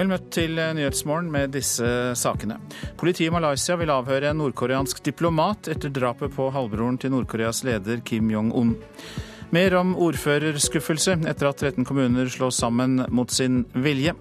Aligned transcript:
Vel 0.00 0.08
møtt 0.08 0.30
til 0.32 0.54
Nyhetsmorgen 0.56 1.26
med 1.28 1.50
disse 1.52 1.84
sakene. 2.16 2.54
Politiet 2.96 3.26
i 3.26 3.34
Malaysia 3.34 3.74
vil 3.76 3.90
avhøre 3.92 4.30
en 4.30 4.38
nordkoreansk 4.40 5.02
diplomat 5.04 5.68
etter 5.68 5.92
drapet 5.92 6.32
på 6.32 6.46
halvbroren 6.54 6.96
til 6.96 7.12
Nord-Koreas 7.12 7.60
leder 7.68 8.00
Kim 8.08 8.30
Jong-un. 8.32 8.70
Mer 9.52 9.76
om 9.76 9.92
ordførerskuffelse 10.00 11.18
etter 11.28 11.50
at 11.50 11.60
13 11.60 11.84
kommuner 11.84 12.32
slås 12.32 12.62
sammen 12.64 13.02
mot 13.12 13.28
sin 13.28 13.66
vilje. 13.76 14.16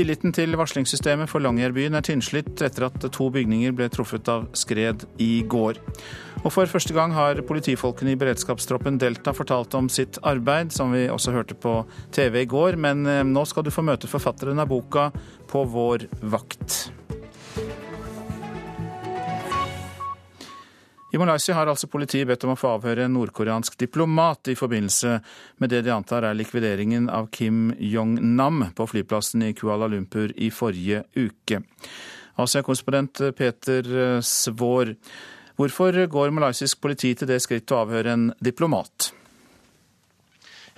Tilliten 0.00 0.32
til 0.32 0.56
varslingssystemet 0.56 1.28
for 1.28 1.44
Longyearbyen 1.44 1.92
er 1.98 2.04
tynnslitt 2.06 2.62
etter 2.64 2.86
at 2.86 3.02
to 3.12 3.26
bygninger 3.34 3.74
ble 3.76 3.90
truffet 3.92 4.30
av 4.32 4.46
skred 4.56 5.04
i 5.20 5.42
går. 5.44 5.76
Og 6.40 6.48
for 6.54 6.72
første 6.72 6.96
gang 6.96 7.12
har 7.12 7.42
politifolkene 7.44 8.14
i 8.14 8.20
beredskapstroppen 8.22 8.96
Delta 9.02 9.34
fortalt 9.36 9.76
om 9.76 9.92
sitt 9.92 10.16
arbeid, 10.24 10.72
som 10.72 10.96
vi 10.96 11.04
også 11.12 11.36
hørte 11.36 11.52
på 11.52 11.82
TV 12.16 12.46
i 12.46 12.48
går. 12.48 12.80
Men 12.80 13.04
eh, 13.04 13.20
nå 13.28 13.44
skal 13.44 13.68
du 13.68 13.74
få 13.74 13.84
møte 13.84 14.08
forfatteren 14.08 14.64
av 14.64 14.72
boka 14.72 15.10
På 15.52 15.66
vår 15.68 16.08
vakt. 16.32 16.86
I 21.10 21.18
Malaysia 21.18 21.54
har 21.54 21.66
altså 21.66 21.88
politiet 21.90 22.28
bedt 22.30 22.44
om 22.46 22.52
å 22.54 22.58
få 22.58 22.76
avhøre 22.76 23.08
en 23.08 23.16
nordkoreansk 23.16 23.74
diplomat 23.80 24.52
i 24.52 24.54
forbindelse 24.58 25.16
med 25.58 25.72
det 25.72 25.82
de 25.82 25.90
antar 25.90 26.22
er 26.28 26.38
likvideringen 26.38 27.08
av 27.10 27.26
Kim 27.34 27.72
Jong-nam 27.82 28.68
på 28.78 28.86
flyplassen 28.92 29.42
i 29.48 29.50
Kuala 29.58 29.88
Lumpur 29.90 30.30
i 30.38 30.52
forrige 30.54 31.02
uke. 31.18 31.64
Asia-korrespondent 32.38 33.24
Peter 33.36 34.20
Svår, 34.22 34.94
hvorfor 35.58 35.98
går 36.14 36.36
malaysisk 36.36 36.78
politi 36.80 37.16
til 37.18 37.32
det 37.32 37.42
skritt 37.42 37.74
å 37.74 37.82
avhøre 37.82 38.14
en 38.14 38.30
diplomat? 38.38 39.10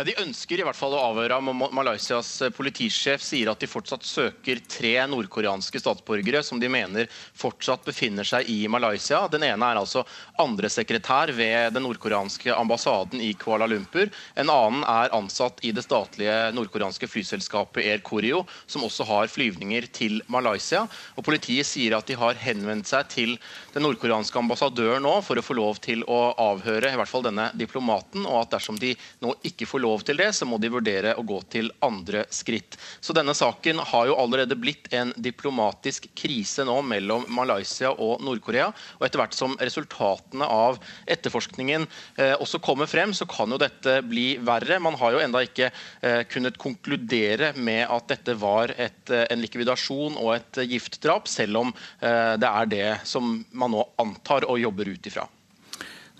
Ja, 0.02 0.06
De 0.10 0.18
ønsker 0.18 0.58
i 0.58 0.64
hvert 0.66 0.74
fall 0.74 0.96
å 0.98 1.02
avhøre 1.12 1.36
Malaysias 1.70 2.26
politisjef 2.56 3.22
sier 3.22 3.52
at 3.52 3.60
de 3.62 3.68
fortsatt 3.70 4.02
søker 4.02 4.58
tre 4.66 4.96
nordkoreanske 5.06 5.78
statsborgere 5.78 6.40
som 6.42 6.58
de 6.58 6.66
mener 6.66 7.06
fortsatt 7.38 7.84
befinner 7.86 8.26
seg 8.26 8.48
i 8.50 8.64
Malaysia. 8.66 9.20
Den 9.30 9.44
ene 9.46 9.68
er 9.68 9.78
altså 9.78 10.02
andresekretær 10.42 11.30
ved 11.36 11.76
den 11.76 11.86
nordkoreanske 11.86 12.50
ambassaden 12.50 13.22
i 13.22 13.28
Kuala 13.38 13.68
Lumpur. 13.70 14.10
En 14.34 14.50
annen 14.50 14.82
er 14.90 15.14
ansatt 15.14 15.62
i 15.62 15.70
det 15.70 15.84
statlige 15.86 16.34
nordkoreanske 16.56 17.06
flyselskapet 17.06 17.86
Air 17.86 18.02
Koreo, 18.02 18.42
som 18.66 18.82
også 18.82 19.06
har 19.06 19.30
flyvninger 19.30 19.86
til 19.94 20.18
Malaysia. 20.26 20.82
Og 21.14 21.22
Politiet 21.30 21.70
sier 21.70 21.94
at 22.00 22.10
de 22.10 22.18
har 22.18 22.42
henvendt 22.42 22.90
seg 22.90 23.06
til 23.14 23.36
den 23.76 23.86
nordkoreanske 23.86 24.42
ambassadøren 24.42 25.06
nå 25.06 25.14
for 25.22 25.38
å 25.38 25.46
få 25.46 25.60
lov 25.60 25.78
til 25.86 26.02
å 26.10 26.20
avhøre 26.48 26.90
i 26.90 26.98
hvert 26.98 27.14
fall 27.14 27.28
denne 27.30 27.52
diplomaten, 27.54 28.26
og 28.26 28.42
at 28.42 28.58
dersom 28.58 28.82
de 28.82 28.96
nå 29.22 29.38
ikke 29.46 29.70
får 29.70 29.78
lov 29.86 29.91
til 30.00 30.18
det, 30.20 30.30
så 30.32 30.46
må 30.48 30.58
de 30.62 30.70
vurdere 30.72 31.14
å 31.18 31.24
gå 31.26 31.38
til 31.52 31.70
andre 31.84 32.24
skritt. 32.32 32.78
Så 33.00 33.14
denne 33.16 33.34
saken 33.36 33.82
har 33.92 34.08
jo 34.08 34.16
allerede 34.18 34.56
blitt 34.58 34.88
en 34.94 35.12
diplomatisk 35.16 36.08
krise 36.18 36.64
nå 36.68 36.78
mellom 36.86 37.26
Malaysia 37.32 37.92
og 37.92 38.22
Nord-Korea. 38.24 38.70
Og 38.98 39.06
etter 39.06 39.20
hvert 39.20 39.36
som 39.36 39.56
resultatene 39.60 40.48
av 40.48 40.80
etterforskningen 41.10 41.86
eh, 42.16 42.34
også 42.38 42.62
kommer 42.64 42.90
frem, 42.90 43.12
så 43.16 43.28
kan 43.28 43.52
jo 43.52 43.60
dette 43.60 43.98
bli 44.06 44.38
verre. 44.42 44.80
Man 44.82 44.96
har 45.00 45.16
jo 45.16 45.22
enda 45.24 45.44
ikke 45.44 45.68
eh, 45.70 46.22
kunnet 46.32 46.58
konkludere 46.62 47.52
med 47.58 47.84
at 47.90 48.08
dette 48.12 48.36
var 48.40 48.74
et, 48.76 49.04
eh, 49.10 49.26
en 49.28 49.42
likvidasjon 49.42 50.18
og 50.22 50.34
et 50.38 50.64
giftdrap, 50.72 51.28
selv 51.30 51.64
om 51.64 51.74
eh, 51.74 52.34
det 52.40 52.48
er 52.48 52.72
det 52.72 52.90
som 53.08 53.38
man 53.52 53.74
nå 53.74 53.86
antar 54.02 54.48
og 54.48 54.60
jobber 54.62 54.92
ut 54.94 55.12
ifra. 55.12 55.28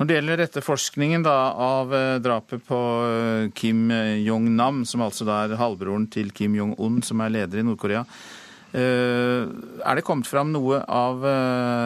Når 0.03 0.09
det 0.11 0.15
gjelder 0.17 0.41
etterforskningen 0.43 1.23
da, 1.23 1.33
av 1.63 1.93
eh, 1.95 2.17
drapet 2.19 2.65
på 2.67 2.79
eh, 3.07 3.45
Kim 3.55 3.85
Jong-nam, 4.27 4.81
som 4.83 5.05
altså 5.07 5.23
er 5.31 5.55
halvbroren 5.61 6.09
til 6.11 6.33
Kim 6.35 6.57
Jong-un, 6.59 6.97
som 7.07 7.23
er 7.23 7.31
leder 7.31 7.61
i 7.61 7.63
Nord-Korea, 7.69 8.03
eh, 8.75 9.47
er 9.47 9.95
det 9.95 10.03
kommet 10.03 10.27
fram 10.27 10.51
noe 10.51 10.81
av 10.91 11.23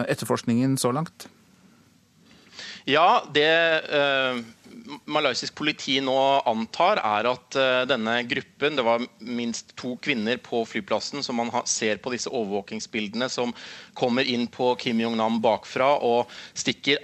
etterforskningen 0.09 0.79
så 0.81 0.95
langt? 0.97 1.27
Ja, 2.89 3.21
det 3.37 3.45
malaysisk 5.09 5.55
politi 5.57 5.97
nå 6.03 6.15
antar, 6.47 7.01
er 7.01 7.27
at 7.29 7.57
uh, 7.59 7.83
denne 7.89 8.19
gruppen 8.29 8.77
Det 8.77 8.85
var 8.85 9.03
minst 9.19 9.73
to 9.79 9.95
kvinner 10.03 10.39
på 10.43 10.63
flyplassen 10.67 11.25
som 11.25 11.39
man 11.41 11.51
ser 11.67 11.99
på 12.01 12.13
disse 12.13 12.31
overvåkingsbildene, 12.31 13.29
som 13.29 13.53
kommer 13.97 14.27
inn 14.29 14.45
på 14.53 14.71
Kim 14.79 15.01
Jong-nam 15.01 15.39
bakfra 15.41 15.89
og 16.05 16.31
stikker, 16.57 17.01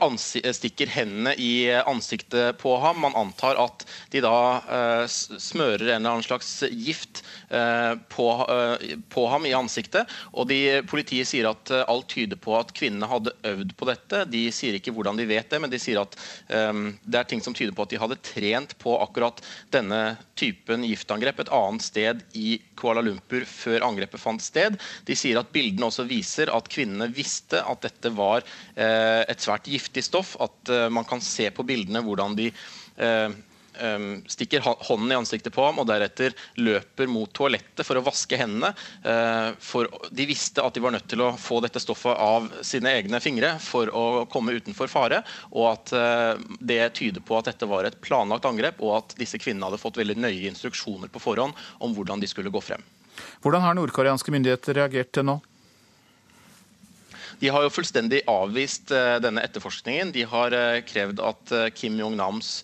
stikker, 0.53 0.91
hendene 0.93 1.33
i 1.41 1.67
ansiktet 1.73 2.59
på 2.61 2.75
ham. 2.83 3.01
Man 3.03 3.17
antar 3.17 3.57
at 3.61 3.85
de 4.13 4.21
da 4.23 4.35
uh, 4.61 5.05
smører 5.09 5.87
en 5.87 5.97
eller 5.97 6.13
annen 6.13 6.25
slags 6.25 6.51
gift 6.69 7.23
på, 8.13 8.25
på, 9.13 9.23
ham 9.29 9.45
i 9.45 9.53
ansiktet. 9.53 10.09
Og 10.33 10.47
de, 10.49 10.81
politiet 10.89 11.29
sier 11.29 11.45
at 11.49 11.69
alt 11.83 12.07
tyder 12.09 12.39
på 12.41 12.55
at 12.57 12.71
kvinnene 12.75 13.09
hadde 13.09 13.33
øvd 13.45 13.75
på 13.77 13.87
dette. 13.89 14.23
De 14.31 14.45
sier 14.53 14.77
ikke 14.77 14.93
hvordan 14.95 15.19
de 15.19 15.27
vet 15.29 15.49
det, 15.51 15.59
men 15.61 15.71
de 15.71 15.79
sier 15.81 16.01
at 16.01 16.17
det 16.47 17.19
er 17.19 17.29
ting 17.29 17.43
som 17.45 17.55
tyder 17.57 17.75
på 17.75 17.85
at 17.85 17.93
de 17.93 18.01
hadde 18.01 18.19
trent 18.25 18.73
på 18.81 18.95
akkurat 19.03 19.41
denne 19.73 20.01
typen 20.39 20.85
giftangrep 20.87 21.43
et 21.43 21.51
annet 21.53 21.85
sted 21.85 22.23
i 22.37 22.57
Kuala 22.79 23.03
Lumpur 23.05 23.45
før 23.47 23.85
angrepet 23.85 24.21
fant 24.21 24.43
sted. 24.43 24.77
De 25.07 25.17
sier 25.17 25.39
at 25.39 25.51
bildene 25.53 25.87
også 25.89 26.07
viser 26.09 26.51
at 26.53 26.69
kvinnene 26.83 27.11
visste 27.13 27.63
at 27.63 27.87
dette 27.87 28.11
var 28.13 28.43
eh, 28.75 29.23
et 29.23 29.41
svært 29.41 29.69
giftig 29.71 30.03
stoff. 30.03 30.35
At 30.43 30.69
eh, 30.69 30.91
man 30.91 31.07
kan 31.07 31.23
se 31.23 31.49
på 31.51 31.65
bildene 31.67 32.03
hvordan 32.03 32.35
de 32.37 32.51
eh, 32.97 33.41
stikker 34.29 34.61
hånden 34.61 35.09
i 35.09 35.15
ansiktet 35.17 35.49
på 35.55 35.63
ham 35.65 35.79
og 35.81 35.87
deretter 35.89 36.35
løper 36.61 37.07
mot 37.09 37.31
toalettet 37.33 37.81
for 37.81 37.97
å 37.97 38.03
vaske 38.05 38.37
hendene. 38.37 38.69
For 39.57 39.89
de 40.13 40.27
visste 40.29 40.61
at 40.61 40.75
de 40.77 40.83
var 40.83 40.93
nødt 40.93 41.07
til 41.09 41.23
å 41.25 41.31
få 41.41 41.57
dette 41.65 41.81
stoffet 41.81 42.13
av 42.13 42.51
sine 42.61 42.91
egne 42.99 43.17
fingre 43.17 43.55
for 43.57 43.89
å 43.89 44.03
komme 44.29 44.53
utenfor 44.53 44.91
fare, 44.93 45.23
og 45.49 45.71
at 45.71 45.93
det 46.61 46.83
tyder 46.99 47.25
på 47.25 47.39
at 47.39 47.49
dette 47.49 47.65
var 47.65 47.89
et 47.89 47.97
planlagt 48.05 48.45
angrep, 48.45 48.77
og 48.85 48.99
at 48.99 49.17
disse 49.17 49.41
kvinnene 49.41 49.71
hadde 49.71 49.81
fått 49.81 49.97
veldig 50.03 50.19
nøye 50.21 50.51
instruksjoner 50.51 51.09
på 51.09 51.23
forhånd 51.25 51.57
om 51.81 51.97
hvordan 51.97 52.21
de 52.21 52.29
skulle 52.29 52.53
gå 52.53 52.61
frem. 52.61 52.85
Hvordan 53.41 53.65
har 53.65 53.73
nordkoreanske 53.81 54.37
myndigheter 54.37 54.83
reagert 54.83 55.17
til 55.17 55.25
nå? 55.31 55.39
De 57.43 57.49
har 57.51 57.65
jo 57.65 57.71
fullstendig 57.75 58.21
avvist 58.31 58.93
uh, 58.95 59.17
denne 59.19 59.43
etterforskningen. 59.43 60.13
De 60.15 60.23
har 60.31 60.55
uh, 60.55 60.79
krevd 60.87 61.19
at 61.19 61.51
uh, 61.51 61.65
Kim 61.75 61.99
Jong-nams 61.99 62.61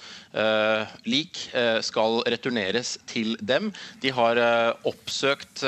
lik 1.10 1.40
skal 1.82 2.20
returneres 2.30 2.92
til 3.10 3.32
dem. 3.42 3.72
De 3.98 4.12
har 4.14 4.38
oppsøkt 4.86 5.64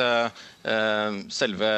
selve 1.34 1.72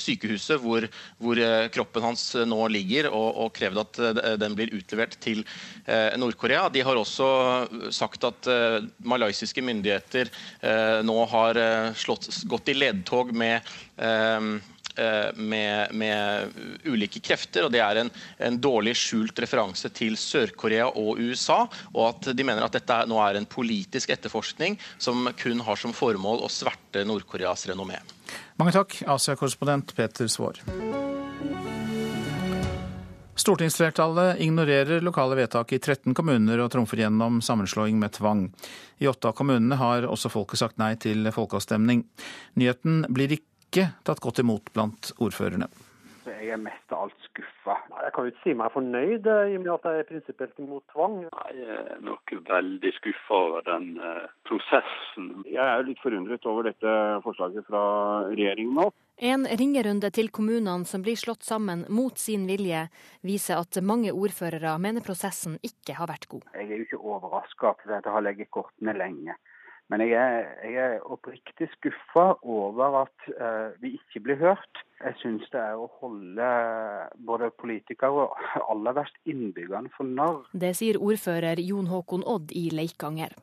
sykehuset 0.00 0.56
hvor, 0.62 0.86
hvor, 1.20 1.42
kroppen 1.74 2.06
hans 2.06 2.24
nå 2.48 2.62
ligger, 2.72 3.10
og, 3.10 3.28
og 3.44 3.52
krevd 3.60 3.82
at 3.82 4.00
den 4.40 4.56
blir 4.56 4.72
utlevert 4.72 5.18
til 5.20 5.44
Nord-Korea. 6.16 6.70
De 6.72 6.80
har 6.80 6.96
også 6.96 7.28
sagt 7.92 8.24
at 8.24 8.48
malaysiske 9.04 9.60
myndigheter 9.60 10.32
nå 11.04 11.18
har 11.28 11.60
slått, 11.92 12.32
gått 12.48 12.72
i 12.72 12.78
ledtog 12.80 13.36
med 13.36 13.60
Eh, 13.94 14.40
med, 15.34 15.94
med, 15.96 16.58
ulike 16.86 17.20
krefter. 17.24 17.66
og 17.66 17.72
Det 17.74 17.80
er 17.82 18.02
en, 18.02 18.10
en 18.38 18.58
dårlig 18.62 18.94
skjult 18.98 19.40
referanse 19.42 19.90
til 19.94 20.18
Sør-Korea 20.20 20.86
og 20.88 21.18
USA. 21.18 21.64
Og 21.94 22.04
at 22.08 22.30
de 22.36 22.46
mener 22.46 22.62
at 22.64 22.76
dette 22.78 23.00
nå 23.10 23.18
er 23.24 23.40
en 23.40 23.48
politisk 23.48 24.14
etterforskning 24.14 24.78
som 24.98 25.28
kun 25.40 25.64
har 25.66 25.80
som 25.80 25.94
formål 25.96 26.44
å 26.46 26.52
sverte 26.52 27.04
Nord-Koreas 27.08 27.66
renommé. 27.70 27.98
Mange 28.60 28.74
takk, 28.76 29.00
Asia-korrespondent 29.10 29.96
Peter 29.96 30.30
Svaar. 30.30 30.62
Stortingsflertallet 33.34 34.38
ignorerer 34.40 35.00
lokale 35.00 35.34
vedtak 35.34 35.72
i 35.74 35.78
13 35.78 36.14
kommuner 36.14 36.60
og 36.62 36.70
trumfer 36.70 37.02
gjennom 37.02 37.40
sammenslåing 37.42 37.98
med 37.98 38.14
tvang. 38.14 38.44
I 39.02 39.08
åtte 39.10 39.28
av 39.28 39.34
kommunene 39.34 39.74
har 39.80 40.06
også 40.06 40.30
folket 40.30 40.62
sagt 40.62 40.78
nei 40.78 40.92
til 41.02 41.26
folkeavstemning. 41.34 42.04
Nyheten 42.60 43.02
blir 43.10 43.34
ikke 43.34 43.53
ikke 43.74 43.90
tatt 44.06 44.22
godt 44.22 44.38
imot 44.44 44.70
blant 44.74 45.10
ordførerne. 45.18 45.68
Jeg 46.24 46.54
er 46.54 46.60
mest 46.60 46.92
av 46.94 47.04
alt 47.04 47.24
skuffa. 47.26 47.74
Jeg 48.00 48.12
kan 48.14 48.24
jo 48.24 48.30
ikke 48.32 48.42
si 48.46 48.52
meg 48.56 48.72
fornøyd 48.72 49.26
eh, 49.28 49.50
i 49.52 49.56
og 49.58 49.64
med 49.64 49.70
at 49.74 49.88
jeg 49.88 50.00
er 50.00 50.06
prinsipielt 50.08 50.60
imot 50.62 50.84
tvang. 50.92 51.16
Jeg 51.26 51.66
er 51.74 51.98
nok 52.04 52.32
veldig 52.48 52.92
skuffa 52.96 53.40
over 53.48 53.64
den 53.66 53.90
eh, 54.00 54.30
prosessen. 54.48 55.26
Jeg 55.50 55.64
er 55.64 55.84
litt 55.84 56.00
forundret 56.00 56.46
over 56.48 56.70
dette 56.70 56.94
forslaget 57.26 57.68
fra 57.68 57.82
regjeringen 58.30 58.78
nå. 58.80 58.86
En 59.24 59.44
ringerunde 59.46 60.08
til 60.16 60.30
kommunene 60.34 60.88
som 60.88 61.04
blir 61.04 61.18
slått 61.20 61.44
sammen 61.46 61.84
mot 61.92 62.16
sin 62.18 62.48
vilje, 62.48 62.86
viser 63.22 63.60
at 63.60 63.78
mange 63.84 64.14
ordførere 64.14 64.78
mener 64.82 65.04
prosessen 65.04 65.58
ikke 65.62 65.98
har 66.00 66.08
vært 66.10 66.30
god. 66.32 66.48
Jeg 66.56 66.70
er 66.70 66.80
jo 66.80 66.88
ikke 66.88 67.02
overraska, 67.04 67.76
for 67.82 67.94
dette 67.94 68.16
har 68.16 68.24
ligget 68.24 68.50
kortene 68.54 68.96
lenge. 68.96 69.36
Men 69.92 70.00
jeg 70.00 70.16
er, 70.16 70.46
jeg 70.64 70.76
er 70.96 71.08
oppriktig 71.12 71.68
skuffa 71.74 72.38
over 72.40 73.02
at 73.02 73.26
uh, 73.36 73.74
vi 73.82 73.94
ikke 73.98 74.22
blir 74.24 74.38
hørt. 74.40 74.80
Jeg 75.02 75.18
syns 75.20 75.50
det 75.52 75.60
er 75.60 75.76
å 75.76 75.90
holde 76.00 76.46
både 77.28 77.50
politikere 77.60 78.24
og 78.24 78.62
aller 78.64 78.96
verst 78.96 79.18
innbyggerne 79.28 79.92
for 79.96 80.08
narr. 80.08 80.40
Det 80.56 80.72
sier 80.78 80.96
ordfører 80.96 81.60
Jon 81.60 81.90
Håkon 81.92 82.24
Odd 82.24 82.54
i 82.56 82.70
Leikanger. 82.72 83.36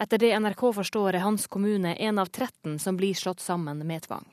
Etter 0.00 0.20
det 0.20 0.34
NRK 0.36 0.66
forstår 0.76 1.16
er 1.16 1.24
hans 1.24 1.48
kommune 1.48 1.96
en 1.96 2.20
av 2.20 2.28
13 2.28 2.78
som 2.80 3.00
blir 3.00 3.16
slått 3.16 3.40
sammen 3.40 3.80
med 3.88 4.04
tvang. 4.04 4.28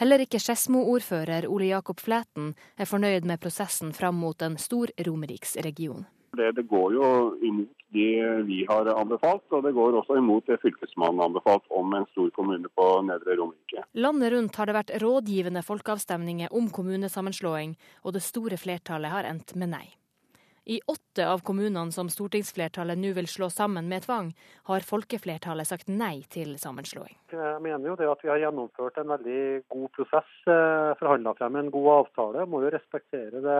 Heller 0.00 0.22
ikke 0.24 0.40
Skedsmo-ordfører 0.42 1.46
Ole 1.50 1.68
Jakob 1.68 2.00
Flæten 2.02 2.54
er 2.80 2.88
fornøyd 2.90 3.26
med 3.28 3.42
prosessen 3.42 3.92
fram 3.94 4.16
mot 4.18 4.42
en 4.42 4.56
stor 4.58 4.90
Romeriksregion. 5.06 6.06
Det, 6.32 6.52
det 6.56 6.62
går 6.68 6.94
jo 6.96 7.08
imot 7.44 7.86
det 7.92 8.42
vi 8.48 8.62
har 8.68 8.88
anbefalt, 8.88 9.44
og 9.52 9.66
det 9.66 9.74
går 9.76 9.98
også 10.00 10.16
imot 10.16 10.46
det 10.48 10.56
fylkesmannen 10.62 11.20
har 11.20 11.28
anbefalt 11.28 11.66
om 11.68 11.92
en 11.94 12.06
stor 12.14 12.30
kommune 12.32 12.70
på 12.72 12.86
Nedre 13.04 13.36
Romerike. 13.36 13.84
Landet 14.00 14.32
rundt 14.32 14.56
har 14.56 14.70
det 14.70 14.78
vært 14.78 14.94
rådgivende 15.02 15.64
folkeavstemninger 15.66 16.54
om 16.56 16.70
kommunesammenslåing, 16.72 17.76
og 18.04 18.16
det 18.16 18.24
store 18.24 18.56
flertallet 18.56 19.12
har 19.12 19.28
endt 19.28 19.52
med 19.60 19.74
nei. 19.74 19.88
I 20.64 20.80
åtte 20.86 21.24
av 21.26 21.40
kommunene 21.42 21.90
som 21.92 22.06
stortingsflertallet 22.12 22.98
nå 22.98 23.10
vil 23.16 23.26
slå 23.26 23.48
sammen 23.50 23.88
med 23.90 24.04
tvang, 24.04 24.28
har 24.70 24.84
folkeflertallet 24.86 25.66
sagt 25.66 25.88
nei 25.90 26.22
til 26.30 26.54
sammenslåing. 26.54 27.16
Jeg 27.34 27.62
mener 27.64 27.90
jo 27.90 27.96
det 27.98 28.06
at 28.06 28.22
vi 28.22 28.30
har 28.30 28.44
gjennomført 28.44 29.00
en 29.02 29.10
veldig 29.10 29.42
god 29.74 29.88
prosess, 29.98 30.30
eh, 30.46 30.92
forhandla 31.02 31.34
frem 31.34 31.58
en 31.58 31.72
god 31.74 31.88
avtale. 31.96 32.46
Må 32.46 32.62
jo 32.62 32.70
respektere 32.70 33.42
det 33.42 33.58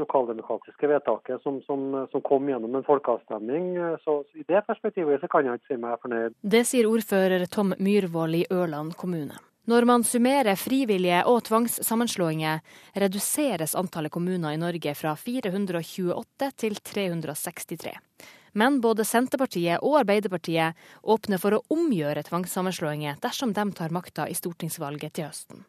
lokaldemokratiske 0.00 0.90
vedtaket 0.90 1.42
som, 1.42 1.62
som, 1.66 1.88
som, 2.12 2.22
kom 2.24 2.48
gjennom 2.48 2.74
en 2.74 2.86
folkeavstemning. 2.86 3.74
Så 4.04 4.20
I 4.34 4.44
det 4.48 4.62
perspektivet 4.66 5.20
så 5.20 5.30
kan 5.30 5.46
jeg 5.46 5.60
ikke 5.60 5.74
si 5.74 5.80
meg 5.80 5.98
fornøyd. 6.02 6.38
Det 6.42 6.62
sier 6.68 6.88
ordfører 6.90 7.46
Tom 7.50 7.74
Myhrvold 7.78 8.42
i 8.42 8.46
Ørland 8.50 8.96
kommune. 9.00 9.38
Når 9.64 9.86
man 9.88 10.02
summerer 10.04 10.58
frivillige 10.60 11.22
og 11.24 11.46
tvangssammenslåinger, 11.46 12.60
reduseres 13.00 13.72
antallet 13.80 14.12
kommuner 14.12 14.52
i 14.52 14.60
Norge 14.60 14.92
fra 14.98 15.14
428 15.16 16.50
til 16.60 16.76
363. 16.76 17.94
Men 18.60 18.76
både 18.84 19.06
Senterpartiet 19.08 19.80
og 19.80 20.02
Arbeiderpartiet 20.02 20.76
åpner 21.02 21.40
for 21.40 21.56
å 21.56 21.62
omgjøre 21.72 22.26
tvangssammenslåinger 22.28 23.16
dersom 23.24 23.56
de 23.56 23.64
tar 23.72 23.94
makta 23.96 24.28
i 24.28 24.36
stortingsvalget 24.36 25.16
til 25.16 25.30
høsten. 25.30 25.64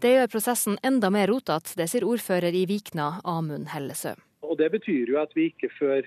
Det 0.00 0.14
gjør 0.14 0.30
prosessen 0.32 0.78
enda 0.86 1.10
mer 1.12 1.28
rotete, 1.28 1.74
det 1.76 1.90
sier 1.92 2.06
ordfører 2.08 2.54
i 2.56 2.62
Vikna, 2.64 3.18
Amund 3.28 3.68
Hellesø. 3.74 4.14
Og 4.48 4.56
Det 4.56 4.70
betyr 4.72 5.12
jo 5.12 5.18
at 5.20 5.34
vi 5.36 5.50
ikke 5.50 5.68
før 5.76 6.06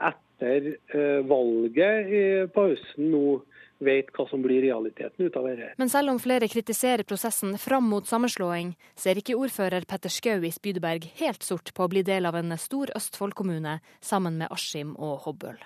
etter 0.00 0.70
eh, 0.72 1.20
valget 1.28 2.54
på 2.54 2.64
høsten 2.70 3.10
nå 3.12 3.42
vet 3.84 4.08
hva 4.16 4.24
som 4.30 4.40
blir 4.40 4.62
realiteten 4.64 5.26
ut 5.26 5.36
av 5.36 5.48
dette. 5.50 5.74
Men 5.76 5.92
selv 5.92 6.14
om 6.14 6.20
flere 6.22 6.48
kritiserer 6.48 7.04
prosessen 7.04 7.58
fram 7.60 7.84
mot 7.90 8.08
sammenslåing, 8.08 8.72
ser 8.96 9.20
ikke 9.20 9.36
ordfører 9.36 9.84
Petter 9.90 10.12
Skau 10.12 10.40
i 10.40 10.52
Spydeberg 10.54 11.10
helt 11.20 11.44
sort 11.44 11.74
på 11.76 11.84
å 11.84 11.92
bli 11.92 12.00
del 12.06 12.24
av 12.30 12.38
en 12.40 12.56
stor 12.56 12.94
Østfold-kommune 12.96 13.76
sammen 14.00 14.40
med 14.40 14.56
Askim 14.56 14.96
og 14.96 15.26
Hobøl. 15.26 15.60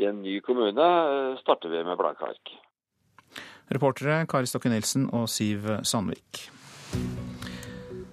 I 0.00 0.08
en 0.08 0.24
ny 0.24 0.38
kommune 0.40 0.80
eh, 0.80 1.36
starter 1.44 1.76
vi 1.76 1.84
med 1.84 2.00
blanke 2.00 2.32
ark. 2.32 2.56
Reportere 3.72 4.22
Kari 4.28 4.48
Stokke 4.48 4.72
Nilsen 4.72 5.10
og 5.12 5.28
Siv 5.28 5.68
Sandvik. 5.84 6.46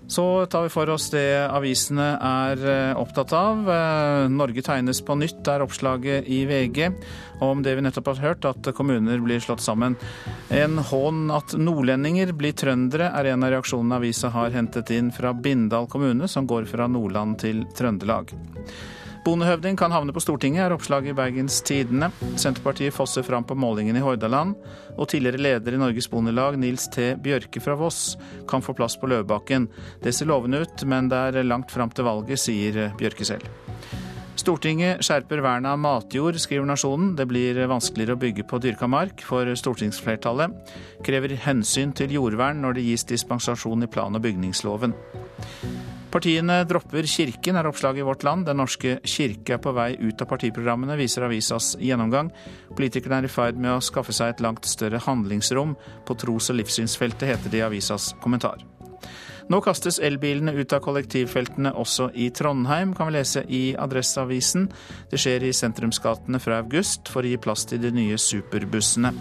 Så 0.09 0.45
tar 0.45 0.63
vi 0.65 0.69
for 0.73 0.89
oss 0.89 1.11
det 1.13 1.37
avisene 1.53 2.05
er 2.17 2.63
eh, 2.65 2.97
opptatt 2.97 3.29
av. 3.37 3.59
Eh, 3.69 4.23
Norge 4.33 4.63
tegnes 4.65 5.03
på 5.05 5.13
nytt, 5.19 5.45
er 5.45 5.61
oppslaget 5.61 6.25
i 6.25 6.39
VG 6.49 6.87
om 7.45 7.61
det 7.63 7.75
vi 7.77 7.83
nettopp 7.85 8.09
har 8.15 8.23
hørt, 8.23 8.47
at 8.49 8.71
kommuner 8.75 9.21
blir 9.21 9.39
slått 9.43 9.61
sammen. 9.61 9.99
En 10.49 10.81
hån 10.81 11.29
at 11.31 11.53
nordlendinger 11.53 12.33
blir 12.33 12.57
trøndere, 12.57 13.11
er 13.13 13.29
en 13.35 13.45
av 13.45 13.53
reaksjonene 13.53 14.01
avisa 14.01 14.33
har 14.33 14.49
hentet 14.57 14.89
inn 14.97 15.13
fra 15.13 15.29
Bindal 15.37 15.85
kommune, 15.87 16.27
som 16.27 16.49
går 16.49 16.65
fra 16.73 16.89
Nordland 16.89 17.37
til 17.45 17.67
Trøndelag. 17.77 18.33
Bondehøvding 19.29 19.75
kan 19.77 19.93
havne 19.93 20.09
på 20.09 20.21
Stortinget, 20.23 20.63
er 20.63 20.73
oppslaget 20.73 21.11
i 21.11 21.13
Bergens 21.13 21.59
Tidende. 21.61 22.07
Senterpartiet 22.39 22.95
fosser 22.95 23.21
fram 23.21 23.43
på 23.45 23.53
målingen 23.53 23.99
i 23.99 24.01
Hordaland. 24.01 24.55
Og 24.95 25.05
tidligere 25.11 25.37
leder 25.37 25.75
i 25.75 25.77
Norges 25.77 26.07
Bondelag, 26.09 26.57
Nils 26.57 26.87
T. 26.89 27.11
Bjørke 27.21 27.61
fra 27.61 27.75
Voss, 27.77 28.15
kan 28.49 28.65
få 28.65 28.73
plass 28.73 28.97
på 28.97 29.05
Løvebakken. 29.11 29.67
Det 30.01 30.15
ser 30.17 30.31
lovende 30.31 30.63
ut, 30.63 30.81
men 30.89 31.11
det 31.13 31.19
er 31.27 31.45
langt 31.45 31.69
fram 31.69 31.93
til 31.93 32.09
valget, 32.09 32.41
sier 32.41 32.89
Bjørke 32.97 33.27
selv. 33.29 33.45
Stortinget 34.39 35.05
skjerper 35.05 35.43
vernet 35.45 35.75
av 35.75 35.77
matjord, 35.83 36.41
skriver 36.41 36.65
Nasjonen. 36.65 37.13
Det 37.19 37.29
blir 37.29 37.61
vanskeligere 37.69 38.17
å 38.17 38.23
bygge 38.23 38.47
på 38.49 38.57
dyrka 38.65 38.89
mark, 38.89 39.21
for 39.29 39.45
stortingsflertallet 39.61 40.73
krever 41.05 41.37
hensyn 41.45 41.93
til 41.93 42.17
jordvern 42.17 42.65
når 42.65 42.79
det 42.79 42.89
gis 42.89 43.05
dispensasjon 43.13 43.85
i 43.85 43.93
plan- 43.93 44.17
og 44.17 44.25
bygningsloven. 44.25 44.97
Partiene 46.09 46.63
dropper 46.65 47.05
Kirken, 47.05 47.57
er 47.59 47.67
oppslaget 47.69 48.01
i 48.01 48.05
Vårt 48.07 48.23
Land. 48.25 48.47
Den 48.47 48.57
norske 48.57 48.95
kirke 49.05 49.53
er 49.55 49.61
på 49.61 49.73
vei 49.77 49.91
ut 50.01 50.21
av 50.23 50.29
partiprogrammene, 50.31 50.97
viser 50.97 51.27
avisas 51.27 51.75
gjennomgang. 51.77 52.31
Politikerne 52.73 53.19
er 53.21 53.27
i 53.27 53.29
ferd 53.29 53.59
med 53.61 53.75
å 53.75 53.83
skaffe 53.83 54.15
seg 54.15 54.33
et 54.33 54.41
langt 54.41 54.65
større 54.65 55.01
handlingsrom 55.05 55.75
på 56.07 56.17
tros- 56.17 56.49
og 56.49 56.57
livssynsfeltet, 56.57 57.29
heter 57.29 57.53
det 57.53 57.61
i 57.61 57.65
avisas 57.67 58.15
kommentar. 58.23 58.63
Nå 59.49 59.59
kastes 59.65 59.99
elbilene 60.01 60.53
ut 60.57 60.73
av 60.73 60.81
kollektivfeltene 60.85 61.75
også 61.77 62.09
i 62.17 62.31
Trondheim, 62.33 62.95
kan 62.97 63.09
vi 63.09 63.15
lese 63.15 63.43
i 63.45 63.63
Adresseavisen. 63.77 64.65
Det 65.09 65.21
skjer 65.21 65.45
i 65.45 65.53
sentrumsgatene 65.53 66.41
fra 66.41 66.57
august 66.63 67.09
for 67.09 67.25
å 67.25 67.31
gi 67.31 67.37
plass 67.41 67.65
til 67.69 67.81
de 67.85 67.93
nye 67.93 68.17
superbussene. 68.17 69.13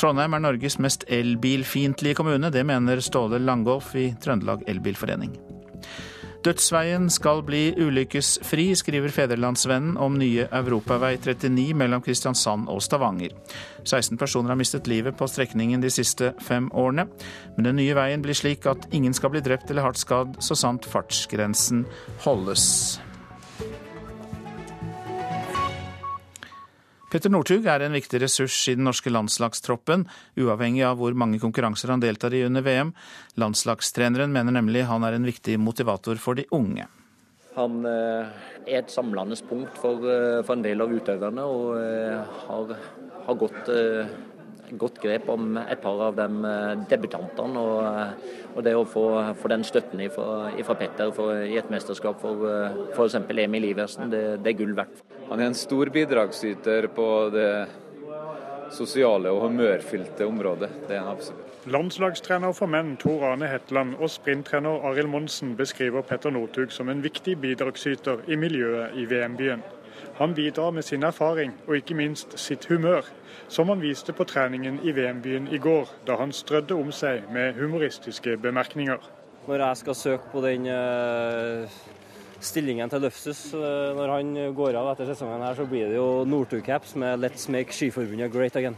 Trondheim 0.00 0.36
er 0.36 0.44
Norges 0.44 0.76
mest 0.80 1.04
elbilfiendtlige 1.12 2.20
kommune, 2.20 2.52
det 2.52 2.64
mener 2.68 3.00
Ståle 3.04 3.40
Langolf 3.40 3.92
i 3.96 4.10
Trøndelag 4.20 4.68
Elbilforening. 4.68 5.49
Dødsveien 6.40 7.10
skal 7.12 7.42
bli 7.44 7.66
ulykkesfri, 7.76 8.70
skriver 8.78 9.12
Federlandsvennen 9.12 9.98
om 10.00 10.16
nye 10.16 10.46
Europavei 10.56 11.18
39 11.20 11.74
mellom 11.76 12.00
Kristiansand 12.04 12.70
og 12.72 12.80
Stavanger. 12.84 13.34
16 13.84 14.16
personer 14.20 14.54
har 14.54 14.60
mistet 14.60 14.88
livet 14.88 15.18
på 15.18 15.28
strekningen 15.28 15.84
de 15.84 15.92
siste 15.92 16.32
fem 16.40 16.70
årene. 16.72 17.10
Men 17.58 17.68
den 17.68 17.80
nye 17.82 17.98
veien 17.98 18.24
blir 18.24 18.38
slik 18.38 18.64
at 18.70 18.88
ingen 18.96 19.16
skal 19.16 19.34
bli 19.34 19.44
drept 19.44 19.68
eller 19.68 19.84
hardt 19.90 20.00
skadd 20.00 20.40
så 20.40 20.56
sant 20.56 20.88
fartsgrensen 20.88 21.84
holdes. 22.24 23.00
Petter 27.10 27.32
Northug 27.32 27.64
er 27.66 27.82
en 27.82 27.96
viktig 27.96 28.20
ressurs 28.22 28.54
i 28.70 28.76
den 28.78 28.86
norske 28.86 29.10
landslagstroppen, 29.10 30.04
uavhengig 30.38 30.84
av 30.86 31.00
hvor 31.00 31.16
mange 31.18 31.40
konkurranser 31.42 31.90
han 31.90 32.02
deltar 32.02 32.36
i 32.38 32.44
under 32.46 32.62
VM. 32.62 32.92
Landslagstreneren 33.40 34.30
mener 34.30 34.54
nemlig 34.54 34.84
han 34.86 35.02
er 35.02 35.16
en 35.16 35.26
viktig 35.26 35.56
motivator 35.58 36.20
for 36.22 36.38
de 36.38 36.46
unge. 36.54 36.86
Han 37.56 37.82
eh, 37.82 38.30
er 38.62 38.84
et 38.84 38.94
samlende 38.94 39.34
punkt 39.48 39.80
for, 39.82 40.06
eh, 40.06 40.38
for 40.46 40.54
en 40.54 40.62
del 40.62 40.84
av 40.84 40.94
utøverne, 40.94 41.48
og 41.50 41.72
eh, 41.80 42.38
har, 42.46 42.76
har 43.26 43.40
gått 43.42 43.72
godt 44.78 45.00
grep 45.02 45.28
om 45.32 45.58
et 45.60 45.80
par 45.82 46.00
av 46.08 46.18
de 46.18 46.54
debutantene. 46.90 47.60
Og, 47.60 48.54
og, 48.54 48.62
det 48.66 48.74
å 48.76 48.86
få, 48.88 49.04
få 49.40 49.52
den 49.52 49.66
støtten 49.66 50.02
fra 50.14 50.76
Petter 50.78 51.12
for, 51.16 51.42
i 51.44 51.58
et 51.60 51.70
mesterskap 51.72 52.20
for 52.22 52.46
f.eks. 52.94 53.20
Emil 53.30 53.70
Iversen, 53.72 54.10
det, 54.12 54.24
det 54.44 54.54
er 54.54 54.58
gull 54.62 54.74
verdt. 54.78 55.04
Han 55.30 55.40
er 55.40 55.50
en 55.50 55.58
stor 55.58 55.90
bidragsyter 55.94 56.90
på 56.94 57.06
det 57.34 57.52
sosiale 58.74 59.30
og 59.30 59.48
humørfylte 59.48 60.26
området. 60.26 60.70
Det 60.88 60.96
er 60.96 61.04
han 61.04 61.14
absolutt. 61.16 61.46
Landslagstrener 61.70 62.54
for 62.56 62.70
menn 62.72 62.94
Tor 62.96 63.26
Arne 63.28 63.48
Hetland 63.50 63.98
og 64.00 64.08
sprinttrener 64.08 64.80
Arild 64.88 65.10
Monsen 65.12 65.52
beskriver 65.58 66.06
Petter 66.08 66.32
Northug 66.32 66.72
som 66.72 66.88
en 66.88 67.02
viktig 67.04 67.36
bidragsyter 67.42 68.22
i 68.32 68.38
miljøet 68.40 68.96
i 68.96 69.04
VM-byen. 69.10 69.60
Han 70.16 70.34
bidrar 70.34 70.70
med 70.70 70.82
sin 70.88 71.04
erfaring 71.04 71.52
og 71.66 71.76
ikke 71.76 71.98
minst 71.98 72.38
sitt 72.40 72.64
humør, 72.70 73.04
som 73.50 73.68
han 73.68 73.82
viste 73.82 74.14
på 74.16 74.24
treningen 74.30 74.78
i 74.86 74.94
VM-byen 74.94 75.48
i 75.50 75.58
går, 75.58 75.90
da 76.06 76.16
han 76.22 76.32
strødde 76.32 76.78
om 76.78 76.92
seg 76.94 77.26
med 77.34 77.58
humoristiske 77.58 78.36
bemerkninger. 78.40 79.02
Når 79.48 79.64
jeg 79.66 79.80
skal 79.84 79.98
søke 79.98 80.30
på 80.32 80.44
den 80.44 80.70
uh 80.70 81.80
stillingen 82.40 82.90
til 82.90 83.02
Løfsus 83.04 83.40
eh, 83.54 83.90
når 83.96 84.12
han 84.14 84.32
går 84.56 84.76
av 84.80 84.90
etter 84.94 85.10
sesongen, 85.10 85.42
her, 85.44 85.56
så 85.58 85.66
blir 85.68 85.90
det 85.90 85.98
jo 85.98 86.24
Northug-caps 86.28 86.96
med 87.00 87.20
'Let's 87.20 87.50
make 87.52 87.72
Skiforbundet 87.72 88.32
great 88.32 88.56
again'. 88.56 88.76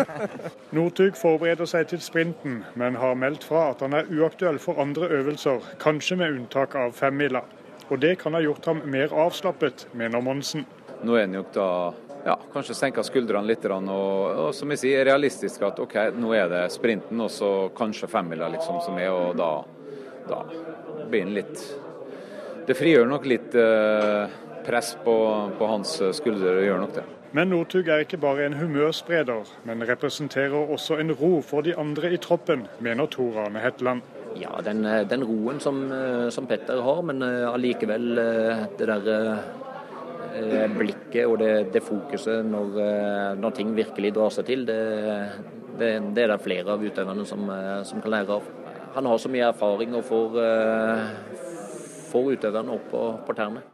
Northug 0.76 1.16
forbereder 1.16 1.70
seg 1.70 1.88
til 1.88 2.00
sprinten, 2.00 2.64
men 2.74 2.98
har 2.98 3.14
meldt 3.14 3.44
fra 3.44 3.70
at 3.70 3.80
han 3.86 3.94
er 3.94 4.10
uaktuell 4.10 4.58
for 4.58 4.80
andre 4.82 5.08
øvelser, 5.08 5.62
kanskje 5.78 6.16
med 6.16 6.34
unntak 6.40 6.74
av 6.74 6.92
femmila. 6.92 7.44
Og 7.90 8.02
det 8.02 8.18
kan 8.18 8.34
ha 8.34 8.40
gjort 8.40 8.66
ham 8.66 8.82
mer 8.84 9.12
avslappet, 9.12 9.88
mener 9.94 10.20
Monsen. 10.20 10.66
Nå 11.02 11.16
er 11.16 11.26
han 11.26 11.34
jo 11.34 11.44
da 11.54 11.68
ja, 12.24 12.36
kanskje 12.52 12.76
senka 12.76 13.04
skuldrene 13.06 13.48
litt, 13.48 13.64
og, 13.64 13.90
og, 13.90 14.48
som 14.56 14.72
jeg 14.74 14.82
sier, 14.84 15.04
realistisk 15.08 15.62
at 15.66 15.80
OK, 15.82 15.96
nå 16.16 16.34
er 16.36 16.50
det 16.52 16.64
sprinten 16.74 17.20
og 17.20 17.30
så 17.32 17.52
kanskje 17.76 18.10
femmila 18.10 18.50
liksom, 18.52 18.80
som 18.84 18.98
er, 19.00 19.12
og 19.12 19.38
da, 19.38 19.52
da 20.28 20.42
blir 21.10 21.24
han 21.26 21.36
litt 21.36 21.62
det 22.70 22.76
frigjør 22.78 23.08
nok 23.08 23.24
litt 23.26 23.54
eh, 23.58 24.30
press 24.62 24.92
på, 25.02 25.14
på 25.58 25.66
hans 25.66 25.96
skuldre. 26.14 26.52
Det 26.54 26.68
gjør 26.68 26.84
nok 26.84 26.92
det. 26.94 27.02
Men 27.34 27.50
Northug 27.50 27.88
er 27.90 28.04
ikke 28.04 28.20
bare 28.22 28.44
en 28.46 28.54
humørspreder, 28.58 29.48
men 29.66 29.82
representerer 29.88 30.70
også 30.74 31.00
en 31.02 31.10
ro 31.18 31.40
for 31.46 31.66
de 31.66 31.74
andre 31.78 32.12
i 32.14 32.20
troppen, 32.22 32.66
mener 32.82 33.10
Tor 33.10 33.40
Arne 33.42 33.62
Hetland. 33.62 34.04
Ja, 34.38 34.52
den, 34.62 34.84
den 35.10 35.26
roen 35.26 35.58
som, 35.62 35.82
som, 36.30 36.46
Petter 36.46 36.82
har, 36.86 37.02
men 37.06 37.22
allikevel 37.22 38.06
det 38.78 38.86
der 38.86 39.40
blikket 40.76 41.26
og 41.26 41.38
det, 41.42 41.52
det 41.74 41.82
fokuset 41.84 42.46
når, 42.46 42.78
når, 43.40 43.56
ting 43.56 43.72
virkelig 43.76 44.12
drar 44.16 44.32
seg 44.34 44.46
til, 44.48 44.62
det, 44.68 44.78
det, 45.80 45.90
det 46.14 46.24
er 46.24 46.32
det 46.34 46.38
flere 46.44 46.76
av 46.76 46.84
utøverne 46.84 47.26
som, 47.28 47.50
som, 47.88 48.02
kan 48.02 48.14
lære 48.14 48.38
av. 48.38 48.46
Han 48.94 49.10
har 49.10 49.20
så 49.22 49.30
mye 49.32 49.50
erfaring 49.50 49.96
og 49.98 50.06
får, 50.06 50.38
får 52.12 52.32
utøverne 52.36 52.78
opp 52.78 52.88
på, 52.92 53.04
på 53.26 53.36
tærne. 53.38 53.64